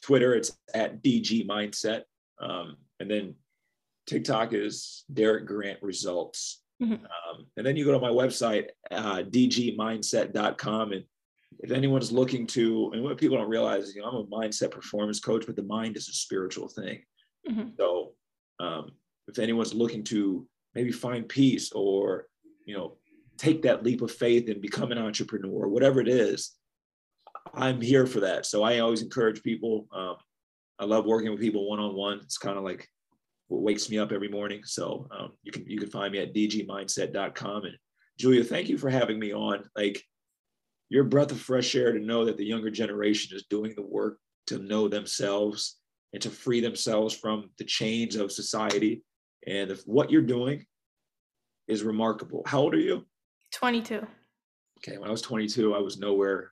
Twitter. 0.00 0.34
It's 0.34 0.56
at 0.74 1.02
DG 1.02 1.46
Mindset. 1.46 2.02
Um, 2.40 2.76
and 3.00 3.10
then 3.10 3.34
TikTok 4.06 4.52
is 4.52 5.04
Derek 5.12 5.46
Grant 5.46 5.82
Results. 5.82 6.62
Mm-hmm. 6.82 6.94
Um, 6.94 7.46
and 7.56 7.66
then 7.66 7.76
you 7.76 7.84
go 7.84 7.92
to 7.92 8.00
my 8.00 8.08
website, 8.08 8.68
uh, 8.90 9.22
dgmindset.com. 9.22 10.92
And 10.92 11.04
if 11.60 11.70
anyone's 11.70 12.10
looking 12.10 12.46
to, 12.48 12.90
and 12.92 13.02
what 13.02 13.18
people 13.18 13.36
don't 13.36 13.48
realize 13.48 13.84
is, 13.84 13.94
you 13.94 14.02
know, 14.02 14.08
I'm 14.08 14.16
a 14.16 14.24
mindset 14.24 14.70
performance 14.70 15.20
coach, 15.20 15.44
but 15.46 15.56
the 15.56 15.62
mind 15.62 15.96
is 15.96 16.08
a 16.08 16.12
spiritual 16.12 16.68
thing. 16.68 17.02
Mm-hmm. 17.48 17.68
So 17.78 18.12
um, 18.58 18.92
if 19.28 19.38
anyone's 19.38 19.74
looking 19.74 20.02
to 20.04 20.46
maybe 20.74 20.90
find 20.90 21.28
peace 21.28 21.70
or, 21.72 22.26
you 22.64 22.76
know, 22.76 22.96
take 23.36 23.62
that 23.62 23.84
leap 23.84 24.02
of 24.02 24.10
faith 24.10 24.48
and 24.48 24.60
become 24.60 24.92
an 24.92 24.98
entrepreneur, 24.98 25.68
whatever 25.68 26.00
it 26.00 26.08
is, 26.08 26.52
I'm 27.54 27.80
here 27.80 28.06
for 28.06 28.20
that. 28.20 28.46
So 28.46 28.62
I 28.62 28.78
always 28.78 29.02
encourage 29.02 29.42
people. 29.42 29.86
Um, 29.92 30.16
I 30.78 30.84
love 30.84 31.04
working 31.04 31.30
with 31.30 31.40
people 31.40 31.68
one 31.68 31.80
on 31.80 31.94
one. 31.94 32.18
It's 32.22 32.38
kind 32.38 32.56
of 32.56 32.64
like 32.64 32.88
what 33.48 33.62
wakes 33.62 33.90
me 33.90 33.98
up 33.98 34.12
every 34.12 34.28
morning. 34.28 34.62
So 34.64 35.06
um, 35.16 35.32
you 35.42 35.52
can 35.52 35.64
you 35.66 35.78
can 35.78 35.90
find 35.90 36.12
me 36.12 36.20
at 36.20 36.34
dgmindset.com. 36.34 37.64
And 37.64 37.76
Julia, 38.18 38.44
thank 38.44 38.68
you 38.68 38.78
for 38.78 38.90
having 38.90 39.18
me 39.18 39.32
on. 39.32 39.64
Like 39.76 40.02
your 40.88 41.04
breath 41.04 41.32
of 41.32 41.40
fresh 41.40 41.74
air 41.74 41.92
to 41.92 41.98
know 41.98 42.24
that 42.24 42.36
the 42.36 42.44
younger 42.44 42.70
generation 42.70 43.36
is 43.36 43.44
doing 43.48 43.74
the 43.76 43.82
work 43.82 44.18
to 44.46 44.58
know 44.58 44.88
themselves 44.88 45.78
and 46.12 46.22
to 46.22 46.30
free 46.30 46.60
themselves 46.60 47.14
from 47.16 47.50
the 47.58 47.64
chains 47.64 48.16
of 48.16 48.32
society. 48.32 49.02
And 49.46 49.70
if 49.70 49.82
what 49.82 50.10
you're 50.10 50.22
doing 50.22 50.64
is 51.68 51.82
remarkable. 51.82 52.42
How 52.46 52.60
old 52.60 52.74
are 52.74 52.80
you? 52.80 53.04
22. 53.52 54.06
Okay, 54.78 54.98
when 54.98 55.08
I 55.08 55.12
was 55.12 55.22
22, 55.22 55.74
I 55.74 55.78
was 55.78 55.98
nowhere. 55.98 56.51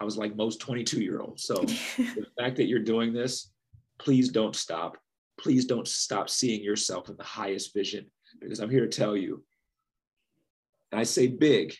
I 0.00 0.04
was 0.04 0.16
like 0.16 0.36
most 0.36 0.60
22 0.60 1.00
year 1.00 1.20
olds. 1.20 1.44
So 1.44 1.54
the 1.96 2.26
fact 2.38 2.56
that 2.56 2.66
you're 2.66 2.78
doing 2.78 3.12
this, 3.12 3.50
please 3.98 4.28
don't 4.30 4.56
stop 4.56 4.96
please 5.40 5.64
don't 5.64 5.88
stop 5.88 6.28
seeing 6.28 6.62
yourself 6.62 7.08
in 7.08 7.16
the 7.16 7.24
highest 7.24 7.74
vision 7.74 8.06
because 8.40 8.60
I'm 8.60 8.70
here 8.70 8.86
to 8.86 8.88
tell 8.88 9.16
you. 9.16 9.42
I 10.92 11.04
say 11.04 11.28
big, 11.28 11.74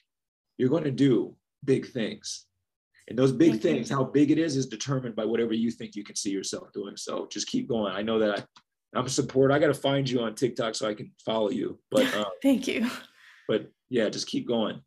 you're 0.56 0.68
going 0.68 0.84
to 0.84 0.90
do 0.90 1.34
big 1.64 1.86
things. 1.86 2.46
And 3.08 3.18
those 3.18 3.32
big 3.32 3.52
Thank 3.52 3.62
things, 3.62 3.90
you. 3.90 3.96
how 3.96 4.04
big 4.04 4.30
it 4.30 4.38
is, 4.38 4.56
is 4.56 4.66
determined 4.66 5.16
by 5.16 5.24
whatever 5.24 5.52
you 5.52 5.70
think 5.72 5.96
you 5.96 6.04
can 6.04 6.14
see 6.14 6.30
yourself 6.30 6.72
doing. 6.72 6.96
So 6.96 7.26
just 7.30 7.48
keep 7.48 7.68
going. 7.68 7.92
I 7.92 8.02
know 8.02 8.20
that 8.20 8.38
I, 8.38 8.98
I'm 8.98 9.06
a 9.06 9.10
support. 9.10 9.50
I 9.50 9.58
got 9.58 9.66
to 9.66 9.74
find 9.74 10.08
you 10.08 10.20
on 10.20 10.36
TikTok 10.36 10.76
so 10.76 10.88
I 10.88 10.94
can 10.94 11.10
follow 11.24 11.50
you. 11.50 11.80
But 11.90 12.14
um, 12.14 12.26
thank 12.40 12.68
you. 12.68 12.88
But 13.48 13.70
yeah, 13.88 14.08
just 14.08 14.28
keep 14.28 14.46
going. 14.46 14.80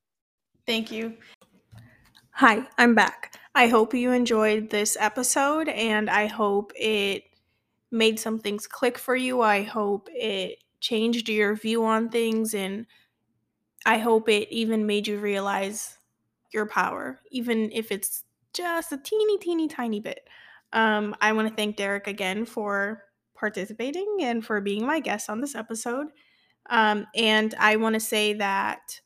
Thank 0.66 0.90
you. 0.90 1.16
Hi, 2.38 2.68
I'm 2.80 2.96
back. 2.96 3.38
I 3.54 3.68
hope 3.68 3.94
you 3.94 4.12
enjoyed 4.12 4.72
this 4.72 4.98
episode 5.00 5.70
and 5.70 6.10
I 6.10 6.26
hope 6.26 6.72
it 6.76 7.26
made 7.92 8.20
some 8.20 8.40
things 8.40 8.66
click 8.66 8.98
for 8.98 9.16
you. 9.16 9.42
I 9.42 9.62
hope 9.62 10.10
it 10.12 10.58
changed 10.80 11.30
your 11.30 11.56
view 11.56 11.86
on 11.86 12.10
things 12.10 12.56
and 12.56 12.88
I 13.86 14.00
hope 14.00 14.30
it 14.30 14.52
even 14.52 14.88
made 14.88 15.08
you 15.08 15.20
realize 15.20 16.00
your 16.52 16.66
power, 16.66 17.20
even 17.30 17.70
if 17.72 17.92
it's 17.92 18.24
just 18.52 18.92
a 18.92 18.98
teeny, 18.98 19.38
teeny, 19.38 19.68
tiny 19.68 20.00
bit. 20.00 20.28
Um, 20.72 21.16
I 21.22 21.34
want 21.34 21.50
to 21.50 21.56
thank 21.56 21.76
Derek 21.76 22.08
again 22.08 22.46
for 22.46 23.04
participating 23.36 24.18
and 24.22 24.44
for 24.44 24.60
being 24.60 24.88
my 24.88 25.02
guest 25.02 25.30
on 25.30 25.40
this 25.40 25.54
episode. 25.54 26.08
Um, 26.68 27.06
and 27.14 27.54
I 27.60 27.76
want 27.76 27.94
to 27.94 28.00
say 28.00 28.34
that 28.34 29.02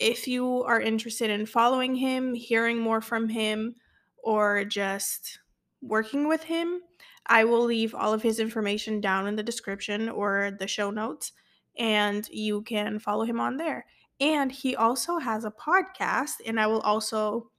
if 0.00 0.26
you 0.26 0.64
are 0.64 0.80
interested 0.80 1.30
in 1.30 1.44
following 1.46 1.94
him, 1.94 2.34
hearing 2.34 2.78
more 2.78 3.02
from 3.02 3.28
him, 3.28 3.76
or 4.22 4.64
just 4.64 5.38
working 5.82 6.26
with 6.26 6.42
him, 6.42 6.80
I 7.26 7.44
will 7.44 7.64
leave 7.64 7.94
all 7.94 8.12
of 8.12 8.22
his 8.22 8.40
information 8.40 9.00
down 9.00 9.26
in 9.26 9.36
the 9.36 9.42
description 9.42 10.08
or 10.08 10.56
the 10.58 10.66
show 10.66 10.90
notes, 10.90 11.32
and 11.78 12.28
you 12.30 12.62
can 12.62 12.98
follow 12.98 13.24
him 13.24 13.38
on 13.38 13.58
there. 13.58 13.84
And 14.18 14.50
he 14.50 14.74
also 14.74 15.18
has 15.18 15.44
a 15.44 15.50
podcast, 15.50 16.40
and 16.44 16.58
I 16.58 16.66
will 16.66 16.80
also 16.80 17.50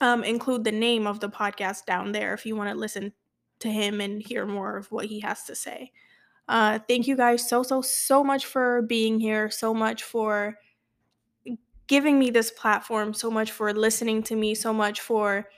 um, 0.00 0.24
include 0.24 0.64
the 0.64 0.72
name 0.72 1.06
of 1.06 1.20
the 1.20 1.30
podcast 1.30 1.86
down 1.86 2.12
there 2.12 2.34
if 2.34 2.44
you 2.44 2.56
want 2.56 2.70
to 2.70 2.76
listen 2.76 3.12
to 3.60 3.70
him 3.70 4.00
and 4.00 4.20
hear 4.20 4.44
more 4.44 4.76
of 4.76 4.90
what 4.92 5.06
he 5.06 5.20
has 5.20 5.44
to 5.44 5.54
say. 5.54 5.92
Uh, 6.48 6.78
thank 6.86 7.06
you 7.06 7.16
guys 7.16 7.48
so, 7.48 7.62
so, 7.62 7.80
so 7.80 8.22
much 8.22 8.44
for 8.44 8.82
being 8.82 9.18
here, 9.18 9.50
so 9.50 9.72
much 9.72 10.02
for 10.02 10.58
giving 11.86 12.18
me 12.18 12.30
this 12.30 12.50
platform, 12.50 13.14
so 13.14 13.30
much 13.30 13.52
for 13.52 13.72
listening 13.72 14.22
to 14.24 14.36
me, 14.36 14.54
so 14.54 14.72
much 14.72 15.00
for 15.00 15.48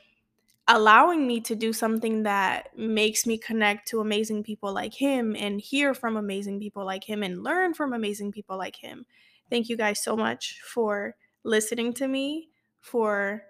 allowing 0.68 1.26
me 1.26 1.40
to 1.40 1.56
do 1.56 1.72
something 1.72 2.24
that 2.24 2.68
makes 2.76 3.26
me 3.26 3.38
connect 3.38 3.88
to 3.88 4.00
amazing 4.00 4.42
people 4.42 4.72
like 4.72 4.92
him 4.92 5.34
and 5.38 5.60
hear 5.60 5.94
from 5.94 6.16
amazing 6.16 6.60
people 6.60 6.84
like 6.84 7.02
him 7.02 7.22
and 7.22 7.42
learn 7.42 7.72
from 7.72 7.94
amazing 7.94 8.30
people 8.30 8.59
like 8.59 8.76
him. 8.76 9.06
Thank 9.48 9.70
you 9.70 9.78
guys 9.78 10.02
so 10.02 10.14
much 10.14 10.60
for 10.60 11.16
listening 11.42 11.94
to 11.94 12.06
me, 12.06 12.50
for 12.80 13.42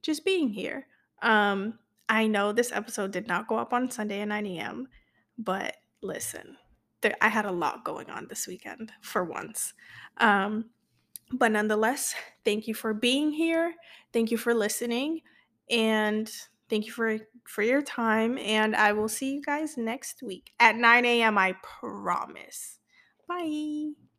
just 0.00 0.24
being 0.24 0.48
here. 0.48 0.86
Um, 1.20 1.78
I 2.08 2.26
know 2.26 2.52
this 2.52 2.72
episode 2.72 3.10
did 3.12 3.28
not 3.28 3.48
go 3.48 3.56
up 3.56 3.74
on 3.74 3.90
Sunday 3.90 4.20
at 4.20 4.28
9 4.28 4.46
a.m., 4.46 4.88
but 5.36 5.76
listen, 6.02 6.56
there, 7.02 7.14
I 7.20 7.28
had 7.28 7.44
a 7.44 7.52
lot 7.52 7.84
going 7.84 8.08
on 8.08 8.26
this 8.28 8.46
weekend 8.46 8.92
for 9.02 9.24
once. 9.24 9.74
Um, 10.18 10.70
but 11.32 11.52
nonetheless, 11.52 12.14
thank 12.44 12.66
you 12.68 12.74
for 12.74 12.94
being 12.94 13.32
here. 13.32 13.74
Thank 14.12 14.30
you 14.30 14.36
for 14.36 14.54
listening. 14.54 15.20
And 15.70 16.30
thank 16.68 16.86
you 16.86 16.92
for 16.92 17.18
for 17.44 17.62
your 17.62 17.82
time. 17.82 18.38
And 18.38 18.76
I 18.76 18.92
will 18.92 19.08
see 19.08 19.34
you 19.34 19.42
guys 19.42 19.76
next 19.76 20.22
week 20.22 20.52
at 20.60 20.76
9 20.76 21.04
a.m. 21.04 21.38
I 21.38 21.54
promise. 21.62 22.78
Bye. 23.28 24.11